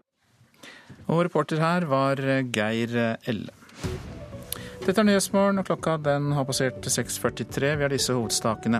Og 1.06 1.22
reporter 1.28 1.62
her 1.62 1.86
var 1.90 2.20
Geir 2.52 2.98
Elle. 3.26 3.54
Dette 4.86 5.02
er 5.02 5.06
Nyhetsmorgen, 5.08 5.58
og 5.58 5.66
klokka 5.66 5.96
den 5.98 6.28
har 6.36 6.44
passert 6.46 6.84
6.43. 6.86 7.72
Vi 7.74 7.82
har 7.82 7.90
disse 7.90 8.14
hovedstakene. 8.14 8.78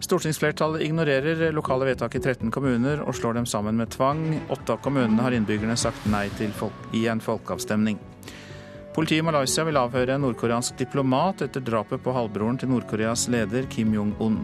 Stortingsflertallet 0.00 0.84
ignorerer 0.86 1.52
lokale 1.52 1.88
vedtak 1.88 2.14
i 2.14 2.20
13 2.20 2.52
kommuner 2.54 3.00
og 3.02 3.16
slår 3.18 3.40
dem 3.40 3.46
sammen 3.50 3.76
med 3.80 3.90
tvang. 3.90 4.22
Åtte 4.48 4.76
av 4.76 4.82
kommunene 4.84 5.24
har 5.24 5.34
innbyggerne 5.34 5.76
sagt 5.76 6.06
nei 6.06 6.28
til 6.38 6.54
folk, 6.54 6.76
i 6.94 7.08
en 7.10 7.22
folkeavstemning. 7.22 7.98
Politiet 8.94 9.22
i 9.22 9.26
Malaysia 9.26 9.62
vil 9.66 9.78
avhøre 9.78 10.14
en 10.14 10.24
nordkoreansk 10.26 10.78
diplomat 10.78 11.42
etter 11.46 11.62
drapet 11.62 12.02
på 12.02 12.14
halvbroren 12.14 12.56
til 12.58 12.70
Nord-Koreas 12.72 13.26
leder 13.30 13.66
Kim 13.70 13.92
Jong-un. 13.94 14.38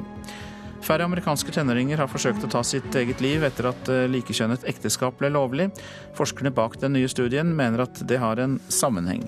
Færre 0.84 1.06
amerikanske 1.08 1.54
tenåringer 1.54 2.02
har 2.02 2.10
forsøkt 2.12 2.44
å 2.44 2.50
ta 2.52 2.60
sitt 2.66 2.94
eget 3.00 3.22
liv 3.24 3.46
etter 3.46 3.70
at 3.70 3.88
eh, 3.88 4.04
likekjønnet 4.10 4.66
ekteskap 4.68 5.16
ble 5.16 5.30
lovlig. 5.32 5.70
Forskerne 6.18 6.52
bak 6.52 6.76
den 6.82 6.92
nye 6.98 7.08
studien 7.08 7.54
mener 7.56 7.86
at 7.86 8.02
det 8.04 8.20
har 8.20 8.42
en 8.42 8.58
sammenheng. 8.68 9.24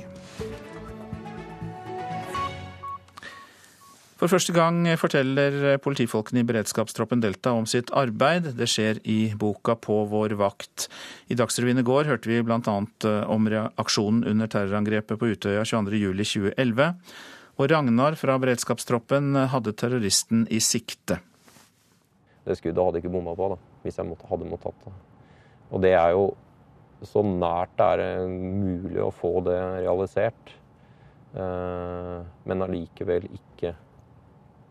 For 4.17 4.33
første 4.33 4.55
gang 4.57 4.79
forteller 4.97 5.77
politifolkene 5.85 6.41
i 6.41 6.47
beredskapstroppen 6.49 7.21
Delta 7.21 7.53
om 7.53 7.67
sitt 7.69 7.91
arbeid. 7.93 8.47
Det 8.57 8.65
skjer 8.73 9.03
i 9.05 9.35
boka 9.37 9.75
På 9.77 10.07
vår 10.09 10.33
vakt. 10.41 10.87
I 11.29 11.37
Dagsrevyen 11.37 11.83
i 11.83 11.85
går 11.85 12.09
hørte 12.09 12.31
vi 12.31 12.41
bl.a. 12.41 12.77
Eh, 13.05 13.29
om 13.29 13.51
reaksjonen 13.53 14.25
under 14.25 14.49
terrorangrepet 14.49 15.21
på 15.21 15.29
Utøya 15.35 15.67
22.07.2011. 15.69 16.97
Og 17.61 17.69
Ragnar 17.69 18.17
fra 18.17 18.41
beredskapstroppen 18.41 19.37
hadde 19.53 19.77
terroristen 19.77 20.49
i 20.49 20.63
sikte. 20.65 21.21
Det 22.49 22.57
skuddet 22.57 22.89
hadde 22.89 23.05
ikke 23.05 23.13
bomma 23.13 23.37
på, 23.37 23.53
da, 23.53 23.61
hvis 23.85 24.01
jeg 24.01 24.17
hadde 24.31 24.49
måttet 24.49 24.71
tatt 24.71 24.89
det. 24.89 24.99
Og 25.77 25.85
det 25.85 25.97
er 25.99 26.17
jo 26.17 26.29
så 27.05 27.21
nært 27.21 27.77
det 27.77 28.05
er 28.09 28.29
mulig 28.33 29.03
å 29.05 29.13
få 29.13 29.43
det 29.45 29.61
realisert. 29.83 30.57
Eh, 31.37 32.21
men 32.49 32.65
allikevel 32.65 33.29
ikke 33.29 33.77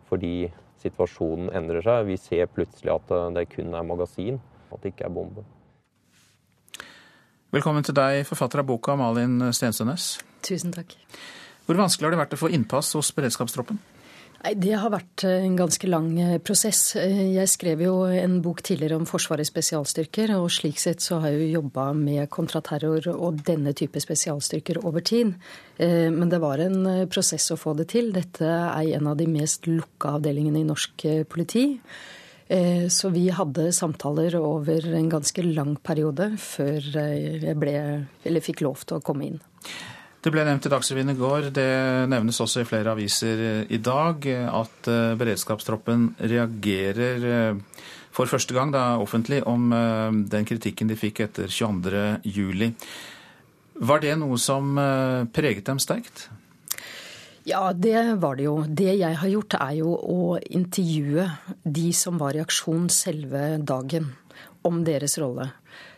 fordi 0.10 0.50
situasjonen 0.84 1.52
endrer 1.56 1.86
seg. 1.86 2.06
Vi 2.10 2.18
ser 2.22 2.52
plutselig 2.52 2.94
at 2.94 3.14
det 3.38 3.48
kun 3.54 3.74
er 3.74 3.88
magasin, 3.88 4.40
at 4.72 4.82
det 4.84 4.94
ikke 4.94 5.08
er 5.10 5.16
bombe. 5.16 5.46
Velkommen 7.56 7.86
til 7.88 7.96
deg, 7.96 8.26
forfatter 8.28 8.62
av 8.62 8.68
boka, 8.68 8.98
Malin 9.00 9.40
Stensønes. 9.56 10.18
Tusen 10.44 10.74
takk. 10.76 10.98
Hvor 11.66 11.80
vanskelig 11.80 12.10
har 12.10 12.14
det 12.14 12.20
vært 12.20 12.34
å 12.36 12.42
få 12.42 12.50
innpass 12.54 12.92
hos 12.98 13.14
beredskapstroppen? 13.16 13.80
Nei, 14.44 14.54
Det 14.60 14.74
har 14.78 14.92
vært 14.94 15.24
eh, 15.26 15.44
en 15.46 15.56
ganske 15.58 15.88
lang 15.90 16.10
eh, 16.22 16.38
prosess. 16.44 16.96
Eh, 17.00 17.36
jeg 17.38 17.50
skrev 17.52 17.82
jo 17.86 17.94
en 18.10 18.40
bok 18.44 18.62
tidligere 18.66 18.98
om 19.00 19.08
Forsvarets 19.10 19.52
spesialstyrker, 19.54 20.36
og 20.38 20.52
slik 20.54 20.82
sett 20.82 21.04
så 21.04 21.22
har 21.24 21.34
jeg 21.34 21.46
jo 21.46 21.62
jobba 21.62 21.88
med 21.98 22.30
kontraterror 22.34 23.08
og 23.16 23.42
denne 23.48 23.74
type 23.78 24.02
spesialstyrker 24.02 24.82
over 24.84 25.06
tid. 25.06 25.34
Men 25.78 26.30
det 26.32 26.40
var 26.40 26.62
en 26.64 27.08
prosess 27.12 27.50
å 27.52 27.58
få 27.60 27.74
det 27.76 27.90
til. 27.92 28.14
Dette 28.16 28.48
er 28.48 28.94
en 28.96 29.10
av 29.12 29.18
de 29.20 29.26
mest 29.28 29.68
lukka 29.68 30.14
avdelingene 30.16 30.62
i 30.62 30.68
norsk 30.68 31.04
politi. 31.28 31.66
Så 32.48 33.12
vi 33.12 33.26
hadde 33.34 33.66
samtaler 33.76 34.38
over 34.40 34.88
en 34.96 35.10
ganske 35.12 35.44
lang 35.44 35.76
periode 35.84 36.30
før 36.40 36.88
jeg 36.96 37.58
ble, 37.60 37.76
eller 38.24 38.46
fikk 38.46 38.64
lov 38.64 38.86
til 38.88 39.02
å 39.02 39.04
komme 39.04 39.28
inn. 39.28 39.44
Det 40.26 40.32
ble 40.34 40.42
nevnt 40.42 40.66
i 40.66 40.70
Dagsrevyen 40.74 41.12
i 41.12 41.14
går, 41.20 41.52
det 41.54 41.70
nevnes 42.10 42.40
også 42.42 42.64
i 42.64 42.66
flere 42.66 42.96
aviser 42.96 43.42
i 43.70 43.78
dag, 43.78 44.24
at 44.26 44.88
eh, 44.90 45.12
beredskapstroppen 45.20 46.08
reagerer 46.18 47.26
eh, 47.30 47.84
for 48.10 48.26
første 48.26 48.56
gang 48.58 48.72
da, 48.74 48.96
offentlig 48.98 49.44
om 49.46 49.68
eh, 49.70 50.18
den 50.34 50.48
kritikken 50.50 50.90
de 50.90 50.98
fikk 50.98 51.22
etter 51.28 51.54
22.07. 51.54 52.74
Var 53.86 54.02
det 54.02 54.16
noe 54.18 54.40
som 54.42 54.74
preget 55.36 55.70
dem 55.70 55.78
sterkt? 55.84 56.26
Ja, 57.46 57.68
det 57.78 58.16
var 58.24 58.40
det 58.40 58.48
jo. 58.48 58.56
Det 58.66 58.96
jeg 58.96 59.20
har 59.22 59.30
gjort, 59.30 59.60
er 59.62 59.76
jo 59.78 59.94
å 59.94 60.40
intervjue 60.42 61.28
de 61.62 61.92
som 61.94 62.18
var 62.18 62.34
i 62.34 62.42
aksjon 62.42 62.90
selve 62.90 63.60
dagen, 63.62 64.10
om 64.66 64.82
deres 64.88 65.20
rolle. 65.22 65.52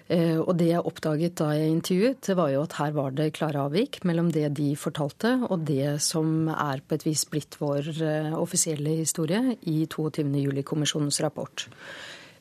Eh, 0.07 0.37
og 0.39 0.53
det 0.55 0.69
jeg 0.69 0.87
oppdaget 0.87 1.35
da 1.41 1.49
jeg 1.57 1.71
intervjuet, 1.73 2.29
var 2.39 2.51
jo 2.53 2.63
at 2.63 2.75
her 2.79 2.93
var 2.95 3.15
det 3.15 3.33
klare 3.35 3.65
avvik 3.67 3.99
mellom 4.07 4.29
det 4.31 4.45
de 4.55 4.69
fortalte 4.79 5.33
og 5.49 5.65
det 5.67 5.97
som 6.03 6.47
er 6.53 6.79
på 6.79 6.95
et 6.95 7.03
vis 7.03 7.25
blitt 7.27 7.57
vår 7.59 7.89
eh, 7.99 8.37
offisielle 8.37 8.95
historie 9.01 9.57
i 9.67 9.81
22. 9.83 10.29
juli-kommisjonens 10.45 11.19
rapport. 11.25 11.67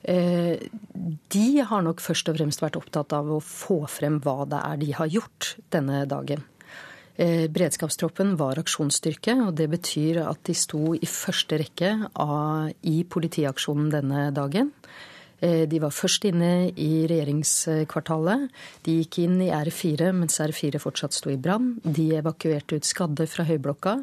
Eh, 0.06 0.62
de 1.34 1.48
har 1.66 1.82
nok 1.82 2.04
først 2.04 2.30
og 2.30 2.38
fremst 2.38 2.62
vært 2.62 2.78
opptatt 2.78 3.16
av 3.18 3.34
å 3.34 3.42
få 3.42 3.82
frem 3.90 4.20
hva 4.22 4.44
det 4.46 4.62
er 4.62 4.78
de 4.84 4.92
har 5.00 5.10
gjort 5.10 5.56
denne 5.74 6.04
dagen. 6.10 6.46
Beredskapstroppen 7.16 8.34
var 8.36 8.58
aksjonsstyrke, 8.60 9.32
og 9.46 9.54
det 9.56 9.70
betyr 9.72 10.18
at 10.20 10.42
de 10.44 10.52
sto 10.52 10.90
i 10.92 11.08
første 11.08 11.56
rekke 11.62 11.94
av, 12.12 12.74
i 12.84 12.98
politiaksjonen 13.08 13.86
denne 13.94 14.26
dagen. 14.36 14.68
Eh, 15.44 15.66
de 15.68 15.80
var 15.82 15.92
først 15.92 16.24
inne 16.30 16.70
i 16.80 17.04
regjeringskvartalet. 17.10 18.48
De 18.86 18.96
gikk 19.02 19.20
inn 19.26 19.36
i 19.44 19.50
R4 19.52 20.08
mens 20.16 20.40
R4 20.40 20.80
fortsatt 20.80 21.16
sto 21.16 21.32
i 21.32 21.36
brann. 21.40 21.74
De 21.84 22.08
evakuerte 22.16 22.78
ut 22.78 22.88
skadde 22.88 23.28
fra 23.28 23.44
Høyblokka. 23.48 23.98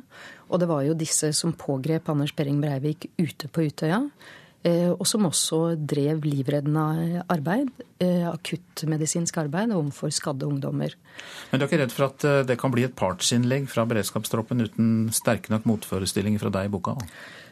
Og 0.51 0.61
det 0.61 0.69
var 0.69 0.85
jo 0.85 0.97
disse 0.97 1.31
som 1.33 1.55
pågrep 1.57 2.11
Anders 2.13 2.35
Behring 2.37 2.61
Breivik 2.61 3.09
ute 3.17 3.49
på 3.49 3.65
Utøya. 3.65 4.03
Eh, 4.63 4.93
og 4.93 5.03
som 5.09 5.25
også 5.27 5.73
drev 5.75 6.21
livreddende 6.23 7.25
arbeid, 7.27 7.73
eh, 7.99 8.29
akuttmedisinsk 8.29 9.41
arbeid 9.41 9.73
overfor 9.75 10.13
skadde 10.13 10.47
ungdommer. 10.47 10.93
Men 11.51 11.59
du 11.59 11.65
er 11.65 11.67
ikke 11.67 11.81
redd 11.81 11.91
for 11.91 12.05
at 12.07 12.47
det 12.47 12.59
kan 12.61 12.71
bli 12.71 12.85
et 12.85 12.95
partsinnlegg 12.95 13.67
fra 13.67 13.83
beredskapstroppen 13.89 14.63
uten 14.63 15.09
sterke 15.11 15.51
nok 15.51 15.65
motforestillinger 15.67 16.39
fra 16.39 16.53
deg 16.53 16.69
i 16.69 16.71
boka? 16.77 16.95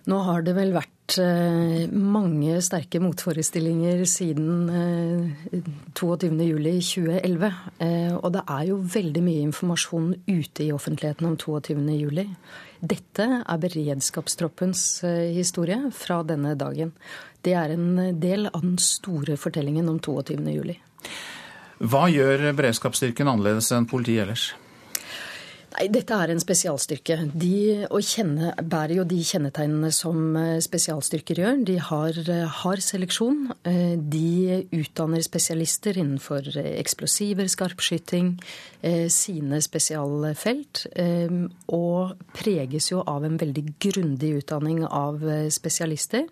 Nå 0.09 0.17
har 0.25 0.41
det 0.41 0.53
vel 0.57 0.71
vært 0.73 1.17
eh, 1.21 1.85
mange 1.91 2.57
sterke 2.65 3.01
motforestillinger 3.03 4.01
siden 4.09 4.71
22.07.2011. 5.97 7.45
Eh, 7.45 7.59
eh, 7.85 8.15
og 8.17 8.31
det 8.33 8.41
er 8.41 8.63
jo 8.71 8.79
veldig 8.95 9.23
mye 9.25 9.43
informasjon 9.45 10.15
ute 10.25 10.65
i 10.65 10.71
offentligheten 10.73 11.29
om 11.29 11.35
22.07. 11.37 12.23
Dette 12.81 13.27
er 13.41 13.61
beredskapstroppens 13.61 14.85
historie 15.35 15.91
fra 15.93 16.23
denne 16.25 16.55
dagen. 16.57 16.95
Det 17.45 17.53
er 17.57 17.75
en 17.75 18.17
del 18.21 18.49
av 18.49 18.65
den 18.65 18.79
store 18.81 19.37
fortellingen 19.37 19.89
om 19.91 20.01
22.07. 20.01 20.73
Hva 21.91 22.07
gjør 22.13 22.51
beredskapsstyrken 22.57 23.29
annerledes 23.29 23.69
enn 23.73 23.89
politiet 23.89 24.25
ellers? 24.25 24.51
Nei, 25.71 25.85
Dette 25.87 26.17
er 26.19 26.31
en 26.33 26.41
spesialstyrke. 26.41 27.15
De 27.31 27.87
kjenne, 28.03 28.51
bærer 28.59 28.97
jo 28.97 29.05
de 29.07 29.21
kjennetegnene 29.23 29.91
som 29.95 30.35
eh, 30.35 30.57
spesialstyrker 30.63 31.39
gjør. 31.39 31.61
De 31.67 31.77
har 31.79 32.17
eh, 32.25 32.57
hard 32.59 32.83
seleksjon. 32.83 33.45
Eh, 33.69 33.93
de 33.95 34.65
utdanner 34.75 35.23
spesialister 35.23 35.95
innenfor 36.01 36.49
eksplosiver, 36.59 37.47
skarpskyting, 37.51 38.35
sine 39.13 39.59
spesialfelt. 39.61 40.83
Og 41.71 42.23
preges 42.33 42.89
jo 42.89 43.03
av 43.07 43.27
en 43.27 43.37
veldig 43.39 43.63
grundig 43.83 44.31
utdanning 44.41 44.81
av 44.87 45.21
spesialister. 45.53 46.25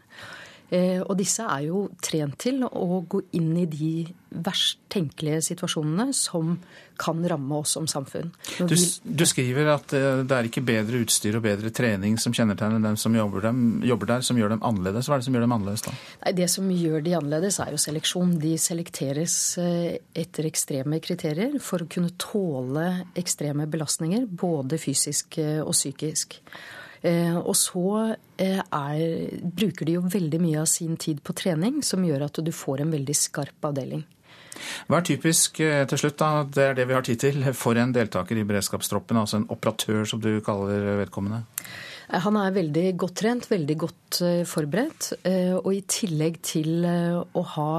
Eh, 0.70 1.00
og 1.02 1.16
disse 1.18 1.46
er 1.50 1.66
jo 1.66 1.88
trent 2.04 2.38
til 2.44 2.62
å 2.66 3.02
gå 3.10 3.24
inn 3.38 3.56
i 3.58 3.66
de 3.70 3.94
verst 4.30 4.84
tenkelige 4.94 5.42
situasjonene 5.48 6.12
som 6.14 6.60
kan 7.00 7.24
ramme 7.32 7.58
oss 7.64 7.74
som 7.74 7.88
samfunn. 7.90 8.30
Du, 8.60 8.76
du, 8.76 9.26
skriver 9.26 9.72
at 9.74 9.96
eh, 9.98 10.22
det 10.30 10.36
er 10.36 10.50
ikke 10.50 10.64
bedre 10.68 11.02
utstyr 11.02 11.40
og 11.40 11.46
bedre 11.48 11.74
trening 11.74 12.20
som 12.22 12.36
kjennetegner 12.36 12.84
dem 12.86 13.00
som 13.02 13.18
jobber, 13.18 13.48
dem, 13.48 13.64
jobber, 13.88 14.12
der, 14.14 14.26
som 14.28 14.38
gjør 14.38 14.54
dem 14.54 14.66
annerledes. 14.70 15.10
Hva 15.10 15.18
er 15.18 15.24
det 15.24 15.30
som 15.30 15.38
gjør 15.40 15.48
dem 15.48 15.58
annerledes 15.58 15.88
da? 15.88 15.96
Nei, 16.26 16.36
Det 16.38 16.50
som 16.54 16.72
gjør 16.76 17.06
de 17.08 17.16
annerledes, 17.18 17.62
er 17.66 17.74
jo 17.74 17.82
seleksjon. 17.82 18.36
De 18.44 18.56
selekteres 18.62 19.40
eh, 19.64 19.96
etter 20.14 20.50
ekstreme 20.52 21.02
kriterier 21.02 21.58
for 21.64 21.82
å 21.82 21.90
kunne 21.90 22.14
tåle 22.22 22.90
ekstreme 23.18 23.66
belastninger, 23.72 24.30
både 24.30 24.78
fysisk 24.82 25.40
og 25.40 25.74
psykisk. 25.74 26.38
Eh, 27.02 27.38
og 27.38 27.56
så 27.56 28.16
eh, 28.38 28.60
er, 28.60 29.02
bruker 29.40 29.88
de 29.88 29.96
jo 29.96 30.06
veldig 30.12 30.40
mye 30.44 30.64
av 30.64 30.70
sin 30.72 30.98
tid 31.00 31.22
på 31.24 31.36
trening, 31.38 31.80
som 31.86 32.04
gjør 32.04 32.28
at 32.28 32.42
du 32.44 32.52
får 32.56 32.84
en 32.84 32.96
veldig 32.96 33.16
skarp 33.16 33.70
avdeling. 33.72 34.04
Hva 34.90 35.00
er 35.00 35.08
typisk 35.08 35.62
eh, 35.64 35.86
til 35.88 36.02
slutt, 36.02 36.18
da, 36.20 36.44
det 36.44 36.66
er 36.66 36.76
det 36.76 36.88
vi 36.90 36.98
har 36.98 37.06
tid 37.08 37.22
til, 37.22 37.46
for 37.56 37.80
en 37.80 37.96
deltaker 37.96 38.40
i 38.40 38.48
beredskapstroppen, 38.48 39.22
altså 39.22 39.40
en 39.40 39.48
operatør 39.54 40.04
som 40.12 40.24
du 40.24 40.34
kaller 40.46 41.00
vedkommende? 41.06 41.46
Han 42.10 42.38
er 42.42 42.56
veldig 42.56 42.84
godt 42.98 43.20
trent, 43.22 43.46
veldig 43.52 43.76
godt 43.84 44.18
eh, 44.26 44.42
forberedt. 44.50 45.12
Eh, 45.30 45.54
og 45.54 45.70
i 45.76 45.84
tillegg 45.86 46.40
til 46.42 46.86
eh, 46.88 47.20
å 47.20 47.44
ha 47.54 47.74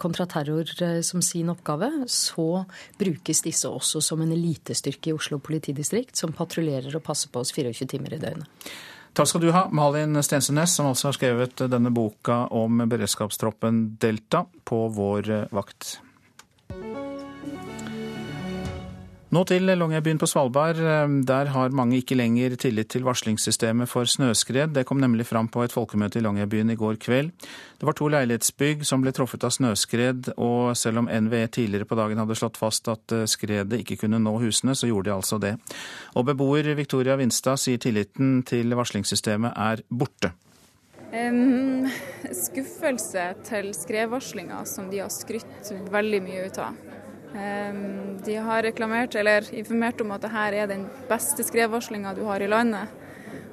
kontraterror 0.00 0.68
som 1.06 1.24
sin 1.24 1.48
oppgave, 1.52 1.88
så 2.04 2.66
brukes 3.00 3.40
disse 3.46 3.70
også 3.70 4.02
som 4.04 4.20
en 4.20 4.34
elitestyrke 4.36 5.12
i 5.12 5.16
Oslo 5.16 5.40
politidistrikt, 5.40 6.12
som 6.20 6.36
patruljerer 6.36 6.92
og 6.98 7.04
passer 7.06 7.32
på 7.32 7.40
oss 7.40 7.54
24 7.56 7.88
timer 7.94 8.18
i 8.18 8.20
døgnet. 8.20 8.68
Takk 9.16 9.32
skal 9.32 9.42
du 9.42 9.48
ha, 9.56 9.64
Malin 9.74 10.20
Stensenes, 10.22 10.76
som 10.76 10.90
altså 10.90 11.08
har 11.08 11.16
skrevet 11.16 11.64
denne 11.72 11.90
boka 11.90 12.44
om 12.54 12.84
beredskapstroppen 12.84 13.96
Delta 13.98 14.44
på 14.68 14.84
vår 14.94 15.32
vakt. 15.56 15.96
Nå 19.30 19.44
til 19.46 19.62
Longyearbyen 19.62 20.18
på 20.18 20.26
Svalbard. 20.26 20.80
Der 21.22 21.50
har 21.54 21.74
mange 21.78 22.00
ikke 22.00 22.16
lenger 22.18 22.56
tillit 22.58 22.88
til 22.90 23.04
varslingssystemet 23.06 23.86
for 23.86 24.02
snøskred. 24.02 24.72
Det 24.74 24.82
kom 24.88 24.98
nemlig 24.98 25.28
fram 25.28 25.46
på 25.46 25.62
et 25.62 25.70
folkemøte 25.70 26.18
i 26.18 26.24
Longyearbyen 26.24 26.72
i 26.74 26.76
går 26.80 26.98
kveld. 26.98 27.30
Det 27.78 27.86
var 27.86 27.94
to 27.94 28.08
leilighetsbygg 28.10 28.82
som 28.82 29.04
ble 29.04 29.14
truffet 29.14 29.46
av 29.46 29.54
snøskred, 29.54 30.32
og 30.34 30.74
selv 30.74 31.04
om 31.04 31.06
NVE 31.06 31.44
tidligere 31.46 31.86
på 31.86 32.00
dagen 32.00 32.18
hadde 32.18 32.40
slått 32.42 32.58
fast 32.58 32.90
at 32.90 33.14
eh, 33.14 33.22
skredet 33.30 33.84
ikke 33.84 34.00
kunne 34.02 34.18
nå 34.18 34.34
husene, 34.42 34.74
så 34.74 34.90
gjorde 34.90 35.12
de 35.12 35.14
altså 35.20 35.38
det. 35.38 35.54
Og 36.18 36.26
beboer 36.26 36.74
Victoria 36.74 37.14
Vinstad 37.14 37.62
sier 37.62 37.78
tilliten 37.78 38.40
til 38.42 38.74
varslingssystemet 38.74 39.54
er 39.54 39.86
borte. 39.94 40.34
Um, 41.14 41.86
skuffelse 42.34 43.30
til 43.46 43.70
skredvarslinga 43.78 44.64
som 44.66 44.90
de 44.90 45.04
har 45.04 45.14
skrytt 45.14 45.70
veldig 45.94 46.26
mye 46.26 46.48
ut 46.50 46.66
av. 46.66 46.89
Ehm, 47.36 48.18
de 48.24 48.36
har 48.36 48.62
reklamert 48.62 49.14
eller 49.14 49.46
informert 49.54 50.00
om 50.00 50.10
at 50.16 50.24
dette 50.24 50.46
er 50.50 50.66
den 50.70 50.88
beste 51.08 51.46
skredvarslinga 51.46 52.14
du 52.14 52.24
har 52.26 52.42
i 52.42 52.50
landet. 52.50 52.96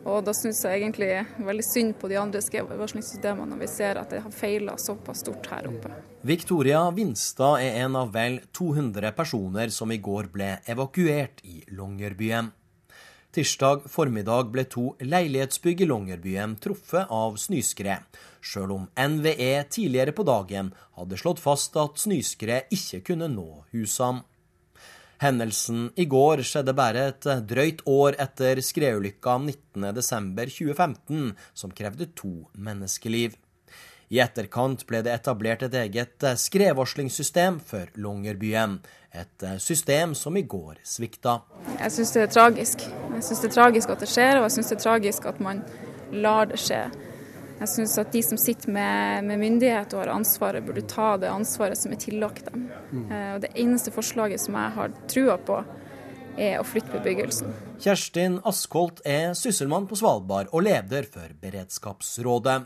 Og 0.07 0.21
da 0.23 0.31
syns 0.35 0.61
jeg 0.63 0.79
egentlig 0.79 1.09
veldig 1.43 1.63
synd 1.67 1.95
på 1.99 2.07
de 2.07 2.15
andre 2.19 2.39
skredvarslingssystemene 2.43 3.51
når 3.51 3.59
vi 3.65 3.67
ser 3.69 3.99
at 3.99 4.13
det 4.13 4.21
har 4.23 4.33
feila 4.33 4.77
såpass 4.79 5.25
stort 5.25 5.49
her 5.51 5.67
oppe. 5.67 5.91
Victoria 6.27 6.85
Vinstad 6.95 7.59
er 7.65 7.81
en 7.83 7.97
av 7.99 8.13
vel 8.15 8.39
200 8.55 9.11
personer 9.17 9.73
som 9.73 9.91
i 9.91 9.99
går 10.03 10.31
ble 10.31 10.53
evakuert 10.71 11.43
i 11.43 11.59
Longyearbyen. 11.75 12.53
Tirsdag 13.37 13.83
formiddag 13.85 14.47
ble 14.49 14.63
to 14.65 14.83
leilighetsbygg 14.97 15.83
i 15.83 15.85
Longyearbyen 15.85 16.55
truffet 16.57 17.11
av 17.13 17.35
snøskred, 17.37 18.17
sjøl 18.41 18.71
om 18.73 18.87
NVE 18.97 19.51
tidligere 19.69 20.15
på 20.17 20.25
dagen 20.25 20.71
hadde 20.97 21.19
slått 21.21 21.43
fast 21.43 21.77
at 21.77 22.01
snøskred 22.01 22.73
ikke 22.73 23.03
kunne 23.11 23.27
nå 23.29 23.45
husene. 23.75 24.23
Hendelsen 25.21 25.91
i 26.01 26.07
går 26.09 26.41
skjedde 26.49 26.73
bare 26.81 27.03
et 27.11 27.29
drøyt 27.51 27.85
år 27.85 28.17
etter 28.25 28.57
skredulykka 28.65 29.37
19.12.2015, 29.45 31.29
som 31.53 31.77
krevde 31.77 32.09
to 32.17 32.33
menneskeliv. 32.57 33.37
I 34.07 34.21
etterkant 34.23 34.85
ble 34.87 35.01
det 35.03 35.11
etablert 35.11 35.65
et 35.67 35.73
eget 35.75 36.23
skredvarslingssystem 36.39 37.59
for 37.59 37.89
Longyearbyen. 37.99 38.79
Et 39.17 39.43
system 39.63 40.13
som 40.15 40.35
i 40.37 40.43
går 40.47 40.79
svikta. 40.85 41.39
Jeg 41.79 41.91
syns 41.95 42.13
det 42.13 42.21
er 42.21 42.31
tragisk. 42.31 42.85
Jeg 42.87 43.25
syns 43.25 43.41
det 43.41 43.49
er 43.49 43.55
tragisk 43.55 43.91
at 43.91 44.03
det 44.03 44.09
skjer, 44.11 44.39
og 44.39 44.47
jeg 44.47 44.55
syns 44.57 44.71
det 44.71 44.77
er 44.77 44.83
tragisk 44.83 45.27
at 45.31 45.39
man 45.43 45.63
lar 46.13 46.47
det 46.51 46.59
skje. 46.61 46.85
Jeg 47.57 47.71
syns 47.71 47.95
at 47.97 48.11
de 48.13 48.21
som 48.21 48.37
sitter 48.37 48.69
med, 48.69 49.25
med, 49.25 49.41
myndighet 49.41 49.93
og 49.95 50.03
har 50.03 50.13
ansvaret, 50.13 50.65
burde 50.65 50.85
ta 50.85 51.15
det 51.17 51.31
ansvaret 51.31 51.79
som 51.79 51.93
er 51.93 52.01
tillagt 52.01 52.45
dem. 52.51 52.67
Mm. 52.91 53.05
Eh, 53.09 53.31
og 53.33 53.41
Det 53.41 53.51
eneste 53.57 53.93
forslaget 53.93 54.43
som 54.43 54.57
jeg 54.59 54.75
har 54.77 54.93
trua 55.09 55.39
på, 55.41 55.63
er 56.37 56.59
å 56.61 56.65
flytte 56.67 56.93
bebyggelsen. 56.93 57.49
Kjerstin 57.81 58.37
Askholt 58.45 59.01
er 59.09 59.33
sysselmann 59.33 59.87
på 59.89 59.97
Svalbard 59.97 60.51
og 60.53 60.67
leder 60.67 61.09
for 61.09 61.33
Beredskapsrådet. 61.41 62.59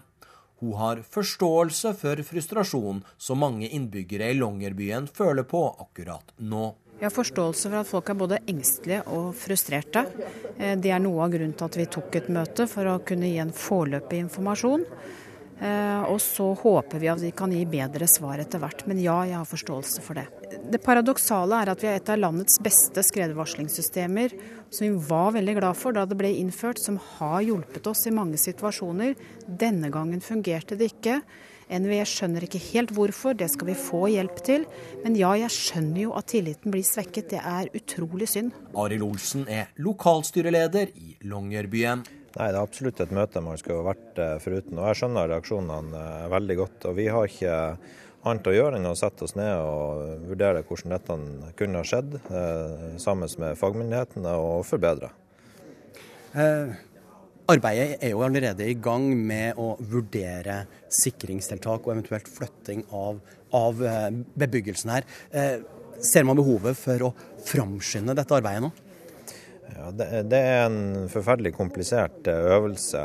Hun 0.62 0.76
har 0.78 1.00
forståelse 1.10 1.96
for 1.98 2.22
frustrasjon 2.22 3.02
som 3.18 3.40
mange 3.42 3.66
innbyggere 3.74 4.30
i 4.30 4.38
Longyearbyen 4.38 5.08
føler 5.10 5.48
på 5.50 5.64
akkurat 5.82 6.36
nå. 6.38 6.68
Jeg 7.00 7.08
har 7.08 7.16
forståelse 7.16 7.72
for 7.72 7.80
at 7.80 7.90
folk 7.90 8.12
er 8.14 8.18
både 8.20 8.38
engstelige 8.52 9.00
og 9.10 9.32
frustrerte. 9.34 10.04
Eh, 10.60 10.76
det 10.78 10.92
er 10.94 11.02
noe 11.02 11.24
av 11.26 11.34
grunnen 11.34 11.56
til 11.58 11.66
at 11.66 11.78
vi 11.80 11.88
tok 11.90 12.20
et 12.20 12.30
møte, 12.30 12.68
for 12.70 12.86
å 12.92 13.00
kunne 13.02 13.32
gi 13.32 13.40
en 13.42 13.56
foreløpig 13.58 14.20
informasjon. 14.28 14.86
Eh, 15.62 16.04
og 16.10 16.18
så 16.22 16.48
håper 16.58 17.02
vi 17.02 17.10
at 17.12 17.22
vi 17.22 17.30
kan 17.38 17.52
gi 17.54 17.62
bedre 17.70 18.08
svar 18.10 18.42
etter 18.42 18.62
hvert. 18.64 18.82
Men 18.90 19.02
ja, 19.04 19.20
jeg 19.30 19.38
har 19.38 19.50
forståelse 19.50 20.02
for 20.02 20.18
det. 20.18 20.26
Det 20.74 20.82
paradoksale 20.82 21.60
er 21.62 21.72
at 21.74 21.84
vi 21.84 21.90
har 21.90 22.00
et 22.00 22.10
av 22.10 22.18
landets 22.18 22.58
beste 22.64 23.04
skredvarslingssystemer, 23.06 24.34
som 24.74 24.88
vi 24.88 25.06
var 25.12 25.36
veldig 25.38 25.56
glad 25.60 25.78
for 25.78 25.94
da 25.94 26.08
det 26.10 26.18
ble 26.18 26.32
innført, 26.40 26.82
som 26.82 26.98
har 27.20 27.44
hjulpet 27.46 27.88
oss 27.92 28.08
i 28.10 28.16
mange 28.16 28.42
situasjoner. 28.42 29.14
Denne 29.46 29.92
gangen 29.94 30.24
fungerte 30.26 30.80
det 30.80 30.96
ikke. 30.96 31.20
NVE 31.72 32.02
skjønner 32.10 32.44
ikke 32.44 32.60
helt 32.72 32.90
hvorfor, 32.92 33.36
det 33.38 33.48
skal 33.54 33.70
vi 33.70 33.76
få 33.80 34.02
hjelp 34.12 34.42
til. 34.44 34.66
Men 35.06 35.14
ja, 35.20 35.30
jeg 35.40 35.54
skjønner 35.56 36.02
jo 36.08 36.16
at 36.18 36.28
tilliten 36.34 36.74
blir 36.74 36.84
svekket. 36.84 37.30
Det 37.36 37.40
er 37.40 37.70
utrolig 37.78 38.28
synd. 38.34 38.52
Arild 38.76 39.06
Olsen 39.06 39.46
er 39.48 39.70
lokalstyreleder 39.80 40.92
i 40.98 41.16
Longyearbyen. 41.30 42.04
Nei, 42.38 42.48
Det 42.48 42.56
er 42.56 42.62
absolutt 42.62 43.02
et 43.04 43.12
møte 43.16 43.42
man 43.44 43.60
skulle 43.60 43.84
vært 43.84 44.20
eh, 44.22 44.38
foruten. 44.44 44.80
og 44.80 44.88
Jeg 44.88 45.02
skjønner 45.02 45.32
reaksjonene 45.34 46.04
eh, 46.04 46.30
veldig 46.32 46.58
godt. 46.62 46.86
og 46.88 46.96
Vi 47.00 47.08
har 47.12 47.28
ikke 47.28 47.58
annet 48.22 48.48
å 48.48 48.54
gjøre 48.56 48.78
enn 48.78 48.88
å 48.88 48.96
sette 48.98 49.26
oss 49.26 49.36
ned 49.36 49.52
og 49.66 50.28
vurdere 50.30 50.62
hvordan 50.68 50.96
dette 50.96 51.18
kunne 51.60 51.82
ha 51.82 51.88
skjedd, 51.88 52.16
eh, 52.22 52.86
sammen 53.02 53.36
med 53.42 53.60
fagmyndighetene, 53.60 54.38
og 54.38 54.64
forbedre. 54.70 55.12
Eh, 56.38 56.80
Arbeidet 57.52 57.98
er 58.00 58.14
jo 58.14 58.22
allerede 58.24 58.64
i 58.70 58.78
gang 58.80 59.10
med 59.18 59.58
å 59.60 59.74
vurdere 59.92 60.62
sikringstiltak 60.94 61.84
og 61.84 61.96
eventuelt 61.98 62.30
flytting 62.32 62.86
av, 62.96 63.18
av 63.58 63.82
bebyggelsen 64.40 64.94
her. 64.94 65.08
Eh, 65.34 65.58
ser 66.00 66.24
man 66.24 66.40
behovet 66.40 66.78
for 66.80 67.10
å 67.10 67.12
framskynde 67.50 68.16
dette 68.16 68.38
arbeidet 68.38 68.64
nå? 68.64 68.72
Ja, 69.76 69.92
det, 69.96 70.10
det, 70.32 70.42
er 70.42 70.66
en 70.66 71.08
forferdelig 71.12 71.54
komplisert 71.56 72.28
eh, 72.28 72.52
øvelse. 72.58 73.02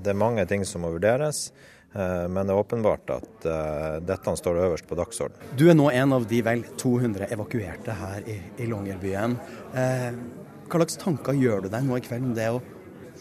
Det 0.00 0.12
er 0.12 0.18
mange 0.18 0.46
ting 0.50 0.64
som 0.68 0.86
må 0.86 0.94
vurderes. 0.94 1.50
Men 1.90 2.46
det 2.46 2.52
er 2.54 2.58
åpenbart 2.60 3.10
at 3.10 3.46
uh, 3.50 3.96
dette 4.06 4.34
står 4.38 4.60
øverst 4.62 4.86
på 4.86 4.94
dagsordenen. 4.94 5.56
Du 5.58 5.64
er 5.66 5.74
nå 5.74 5.88
en 5.90 6.12
av 6.14 6.26
de 6.30 6.38
vel 6.46 6.62
200 6.78 7.26
evakuerte 7.34 7.96
her 7.98 8.28
i, 8.30 8.36
i 8.62 8.68
Longyearbyen. 8.70 9.34
Eh, 9.74 10.12
hva 10.70 10.78
slags 10.78 11.00
tanker 11.02 11.34
gjør 11.34 11.64
du 11.64 11.72
deg 11.72 11.88
nå 11.88 11.98
i 11.98 12.04
kveld 12.04 12.28
om 12.28 12.36
det 12.36 12.46
å 12.54 12.60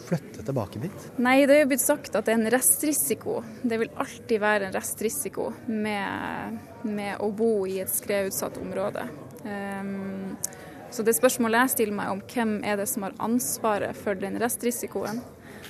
flytte 0.05 0.45
tilbake 0.45 0.81
dit? 0.83 1.07
Nei, 1.17 1.41
det 1.49 1.55
er 1.55 1.63
jo 1.63 1.71
blitt 1.71 1.83
sagt 1.83 2.13
at 2.13 2.27
det 2.27 2.35
er 2.35 2.39
en 2.39 2.53
restrisiko. 2.53 3.39
Det 3.63 3.79
vil 3.81 3.91
alltid 4.05 4.43
være 4.43 4.69
en 4.69 4.77
restrisiko 4.77 5.49
med, 5.65 6.59
med 6.85 7.17
å 7.25 7.31
bo 7.33 7.53
i 7.65 7.79
et 7.83 7.91
skredutsatt 7.93 8.61
område. 8.61 9.07
Um, 9.43 10.37
så 10.91 11.05
det 11.05 11.13
spørsmålet 11.17 11.63
jeg 11.63 11.73
stiller 11.75 11.97
meg 11.99 12.13
om 12.13 12.21
hvem 12.33 12.55
er 12.65 12.79
det 12.79 12.87
som 12.89 13.05
har 13.05 13.17
ansvaret 13.21 13.97
for 13.97 14.17
den 14.17 14.39
restrisikoen. 14.41 15.21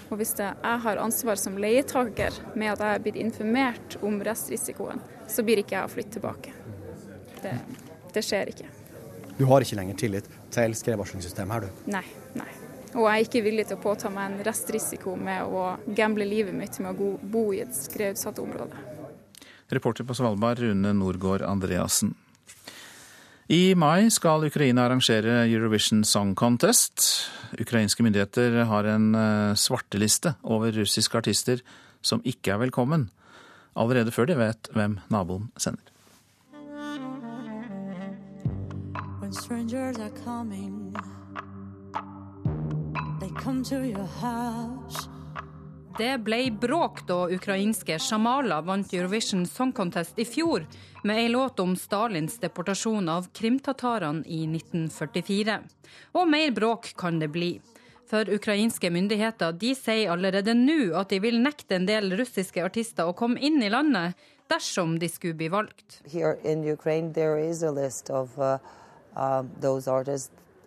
Og 0.10 0.18
hvis 0.18 0.34
det, 0.40 0.48
jeg 0.64 0.82
har 0.86 1.02
ansvar 1.02 1.38
som 1.38 1.58
leietaker 1.62 2.40
med 2.56 2.74
at 2.74 2.82
jeg 2.82 2.96
har 2.96 3.04
blitt 3.04 3.20
informert 3.20 3.98
om 4.06 4.18
restrisikoen, 4.26 5.02
så 5.30 5.46
blir 5.46 5.62
ikke 5.62 5.76
jeg 5.76 5.86
å 5.86 5.92
flytte 5.92 6.18
tilbake. 6.18 6.54
Det, 7.44 7.54
det 8.16 8.24
skjer 8.26 8.54
ikke. 8.54 8.70
Du 9.38 9.46
har 9.48 9.64
ikke 9.64 9.78
lenger 9.80 10.00
tillit 10.02 10.32
til 10.52 10.74
skredvarslingssystemet 10.76 11.56
her, 11.56 11.68
du? 11.68 11.92
Nei. 11.94 12.06
nei. 12.36 12.50
Og 12.96 13.06
jeg 13.06 13.12
er 13.12 13.26
ikke 13.28 13.44
villig 13.46 13.68
til 13.70 13.78
å 13.78 13.84
påta 13.84 14.10
meg 14.12 14.32
en 14.32 14.46
restrisiko 14.48 15.14
med 15.20 15.46
å 15.46 15.76
gamble 15.96 16.26
livet 16.26 16.58
mitt 16.58 16.80
med 16.82 16.98
å 16.98 17.12
bo 17.22 17.46
i 17.54 17.62
et 17.64 17.76
skredutsatt 17.76 18.42
område. 18.42 18.82
Reporter 19.70 20.08
på 20.10 20.18
Svalbard, 20.18 20.64
Rune 20.64 20.96
Norgård 20.98 21.46
Andreassen. 21.46 22.16
I 23.50 23.74
mai 23.74 24.12
skal 24.14 24.44
Ukraina 24.46 24.84
arrangere 24.86 25.48
Eurovision 25.50 26.04
Song 26.06 26.36
Contest. 26.38 27.02
Ukrainske 27.58 28.04
myndigheter 28.06 28.60
har 28.70 28.86
en 28.86 29.16
eh, 29.18 29.56
svarteliste 29.58 30.36
over 30.44 30.70
russiske 30.78 31.18
artister 31.18 31.64
som 32.06 32.22
ikke 32.22 32.54
er 32.54 32.62
velkommen, 32.62 33.08
allerede 33.74 34.14
før 34.14 34.30
de 34.30 34.38
vet 34.38 34.70
hvem 34.78 35.00
naboen 35.10 35.50
sender. 35.58 35.82
When 39.20 39.34
strangers 39.34 39.98
are 39.98 40.14
coming 40.24 40.94
det 45.98 46.18
ble 46.24 46.52
bråk 46.52 47.02
da 47.08 47.24
ukrainske 47.32 47.98
Shamala 48.00 48.62
vant 48.62 48.94
Eurovision 48.94 49.46
Song 49.48 49.72
Contest 49.76 50.20
i 50.20 50.26
fjor 50.26 50.66
med 51.04 51.18
ei 51.18 51.30
låt 51.30 51.60
om 51.60 51.76
Stalins 51.76 52.38
deportasjon 52.40 53.10
av 53.10 53.28
krimtatarene 53.34 54.24
i 54.28 54.44
1944. 54.48 55.60
Og 56.14 56.28
mer 56.30 56.52
bråk 56.52 56.94
kan 56.98 57.20
det 57.20 57.32
bli. 57.34 57.52
For 58.10 58.30
ukrainske 58.34 58.90
myndigheter 58.90 59.54
de 59.62 59.76
sier 59.78 60.12
allerede 60.14 60.56
nå 60.58 60.96
at 60.98 61.12
de 61.14 61.20
vil 61.22 61.42
nekte 61.44 61.78
en 61.78 61.88
del 61.90 62.12
russiske 62.18 62.64
artister 62.66 63.10
å 63.10 63.16
komme 63.18 63.42
inn 63.42 63.62
i 63.62 63.70
landet 63.70 64.18
dersom 64.50 64.98
de 65.00 65.10
skulle 65.10 65.38
bli 65.38 65.50
valgt. 65.54 66.02
Her 66.10 66.40
i 66.42 66.56
Ukraina 66.74 67.14
er 67.14 67.38
det 67.38 67.68
en 67.68 67.78
liste 67.78 68.16
av 68.18 68.34
uh, 68.42 68.58
uh, 69.14 69.44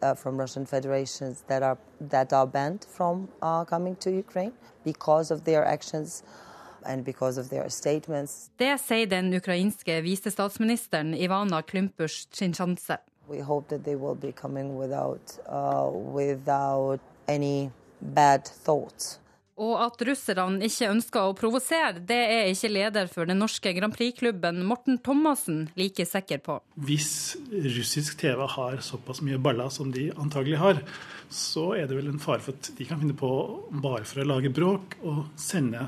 uh, 0.02 0.14
from 0.14 0.38
Russian 0.40 0.66
federations 0.66 1.44
that 1.48 1.62
are 1.62 1.78
that 2.10 2.32
are 2.32 2.46
banned 2.46 2.84
from 2.96 3.28
uh, 3.42 3.64
coming 3.64 3.96
to 3.96 4.10
Ukraine 4.10 4.52
because 4.84 5.30
of 5.30 5.44
their 5.44 5.64
actions 5.64 6.22
and 6.84 7.04
because 7.04 7.38
of 7.38 7.48
their 7.48 7.68
statements. 7.70 8.50
Det 8.58 8.80
sier 8.80 9.06
den 9.06 9.34
ukrainske 9.34 10.00
visestatsministeren 10.02 11.14
Ivana 11.14 11.62
Klympush-Chinchanse. 11.62 12.96
We 13.28 13.40
hope 13.40 13.68
that 13.68 13.84
they 13.84 13.94
will 13.96 14.16
be 14.16 14.32
coming 14.32 14.76
without 14.76 15.38
uh, 15.48 15.90
without 16.14 17.00
any 17.28 17.70
bad 18.00 18.44
thoughts. 18.64 19.21
Og 19.62 19.76
at 19.78 20.00
russerne 20.08 20.66
ikke 20.66 20.88
ønsker 20.90 21.28
å 21.28 21.34
provosere, 21.38 22.00
det 22.02 22.18
er 22.18 22.48
ikke 22.50 22.70
leder 22.72 23.10
for 23.12 23.28
den 23.30 23.38
norske 23.38 23.70
Grand 23.76 23.94
Prix-klubben 23.94 24.58
Morten 24.66 24.98
Thomassen 25.04 25.68
like 25.78 26.06
sikker 26.08 26.42
på. 26.42 26.58
Hvis 26.82 27.36
russisk 27.52 28.18
TV 28.18 28.42
har 28.56 28.82
såpass 28.82 29.22
mye 29.22 29.38
baller 29.42 29.70
som 29.70 29.92
de 29.94 30.08
antagelig 30.18 30.58
har, 30.58 30.82
så 31.30 31.72
er 31.78 31.86
det 31.86 32.00
vel 32.00 32.10
en 32.10 32.20
fare 32.22 32.42
for 32.42 32.58
at 32.58 32.72
de 32.76 32.88
kan 32.88 33.00
finne 33.00 33.16
på, 33.16 33.30
bare 33.70 34.02
for 34.08 34.24
å 34.24 34.28
lage 34.34 34.50
bråk, 34.52 34.98
å 35.06 35.28
sende 35.38 35.86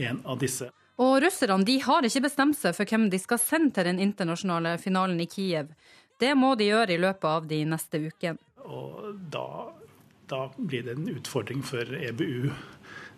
en 0.00 0.22
av 0.24 0.40
disse. 0.40 0.70
Og 0.98 1.20
russerne 1.22 1.66
de 1.66 1.76
har 1.84 2.06
ikke 2.06 2.24
bestemt 2.24 2.58
seg 2.58 2.74
for 2.74 2.88
hvem 2.88 3.06
de 3.12 3.20
skal 3.22 3.38
sende 3.42 3.74
til 3.76 3.86
den 3.86 4.00
internasjonale 4.02 4.78
finalen 4.82 5.20
i 5.22 5.28
Kiev. 5.30 5.70
Det 6.18 6.32
må 6.34 6.56
de 6.58 6.72
gjøre 6.72 6.96
i 6.96 7.02
løpet 7.02 7.28
av 7.30 7.46
de 7.50 7.60
neste 7.68 8.00
ukene. 8.08 8.40
Og 8.66 9.12
da, 9.32 9.70
da 10.30 10.40
blir 10.56 10.88
det 10.88 10.96
en 10.96 11.12
utfordring 11.12 11.62
for 11.64 11.86
EBU 11.94 12.50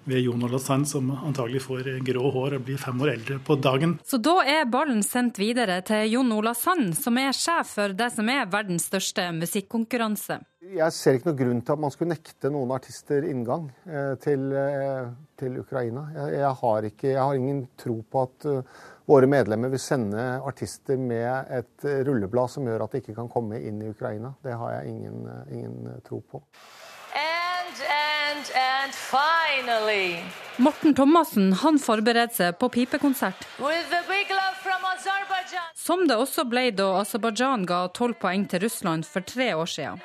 ved 0.04 0.22
Jon 0.24 0.44
Olav 0.44 0.62
som 0.86 1.10
antagelig 1.10 1.62
får 1.64 1.88
grå 2.06 2.30
hår 2.34 2.56
og 2.58 2.66
blir 2.66 2.80
fem 2.80 3.00
år 3.02 3.14
eldre 3.14 3.38
på 3.44 3.56
dagen. 3.60 3.98
Så 4.06 4.20
da 4.22 4.40
er 4.46 4.68
ballen 4.70 5.02
sendt 5.06 5.40
videre 5.40 5.80
til 5.86 6.08
Jon 6.14 6.32
Ola 6.36 6.54
som 6.54 7.18
er 7.20 7.34
sjef 7.36 7.74
for 7.76 7.96
det 7.96 8.10
som 8.14 8.28
er 8.32 8.48
verdens 8.50 8.88
største 8.90 9.30
musikkonkurranse. 9.36 10.40
Jeg 10.70 10.94
ser 10.94 11.16
ikke 11.16 11.30
noen 11.30 11.38
grunn 11.38 11.60
til 11.64 11.74
at 11.74 11.82
man 11.82 11.92
skulle 11.92 12.14
nekte 12.14 12.50
noen 12.52 12.72
artister 12.76 13.24
inngang 13.26 13.70
eh, 13.88 14.12
til, 14.22 14.50
eh, 14.54 15.08
til 15.40 15.56
Ukraina. 15.62 16.04
Jeg, 16.14 16.34
jeg, 16.36 16.52
har 16.60 16.88
ikke, 16.90 17.08
jeg, 17.08 17.22
har 17.22 17.38
ingen 17.38 17.62
tro 17.80 17.96
på 18.06 18.22
at 18.28 18.46
uh, 18.46 18.82
våre 19.10 19.26
medlemmer 19.30 19.72
vil 19.72 19.82
sende 19.82 20.26
artister 20.46 21.00
med 21.00 21.50
et 21.56 21.88
rulleblad 22.06 22.52
som 22.52 22.68
gjør 22.68 22.84
at 22.84 22.94
de 22.94 23.00
ikke 23.02 23.16
kan 23.16 23.32
komme 23.32 23.58
inn 23.58 23.80
i 23.82 23.90
Ukraina. 23.90 24.34
Det 24.44 24.54
har 24.60 24.76
jeg 24.76 24.92
ingen, 24.92 25.24
ingen 25.50 25.98
tro 26.06 26.20
på. 26.22 26.44
And, 27.80 28.44
and 28.54 28.92
finally. 28.94 30.22
Morten 30.56 30.94
Thomassen 30.94 31.52
han 31.52 31.78
forbereder 31.78 32.34
seg 32.34 32.58
på 32.60 32.68
pipekonsert. 32.68 33.46
Som 35.74 36.04
det 36.08 36.16
også 36.20 36.44
ble 36.44 36.66
da 36.76 36.90
Aserbajdsjan 37.00 37.64
ga 37.70 37.80
tolv 37.96 38.18
poeng 38.20 38.44
til 38.50 38.64
Russland 38.66 39.08
for 39.08 39.24
tre 39.24 39.54
år 39.56 39.70
siden. 39.72 40.02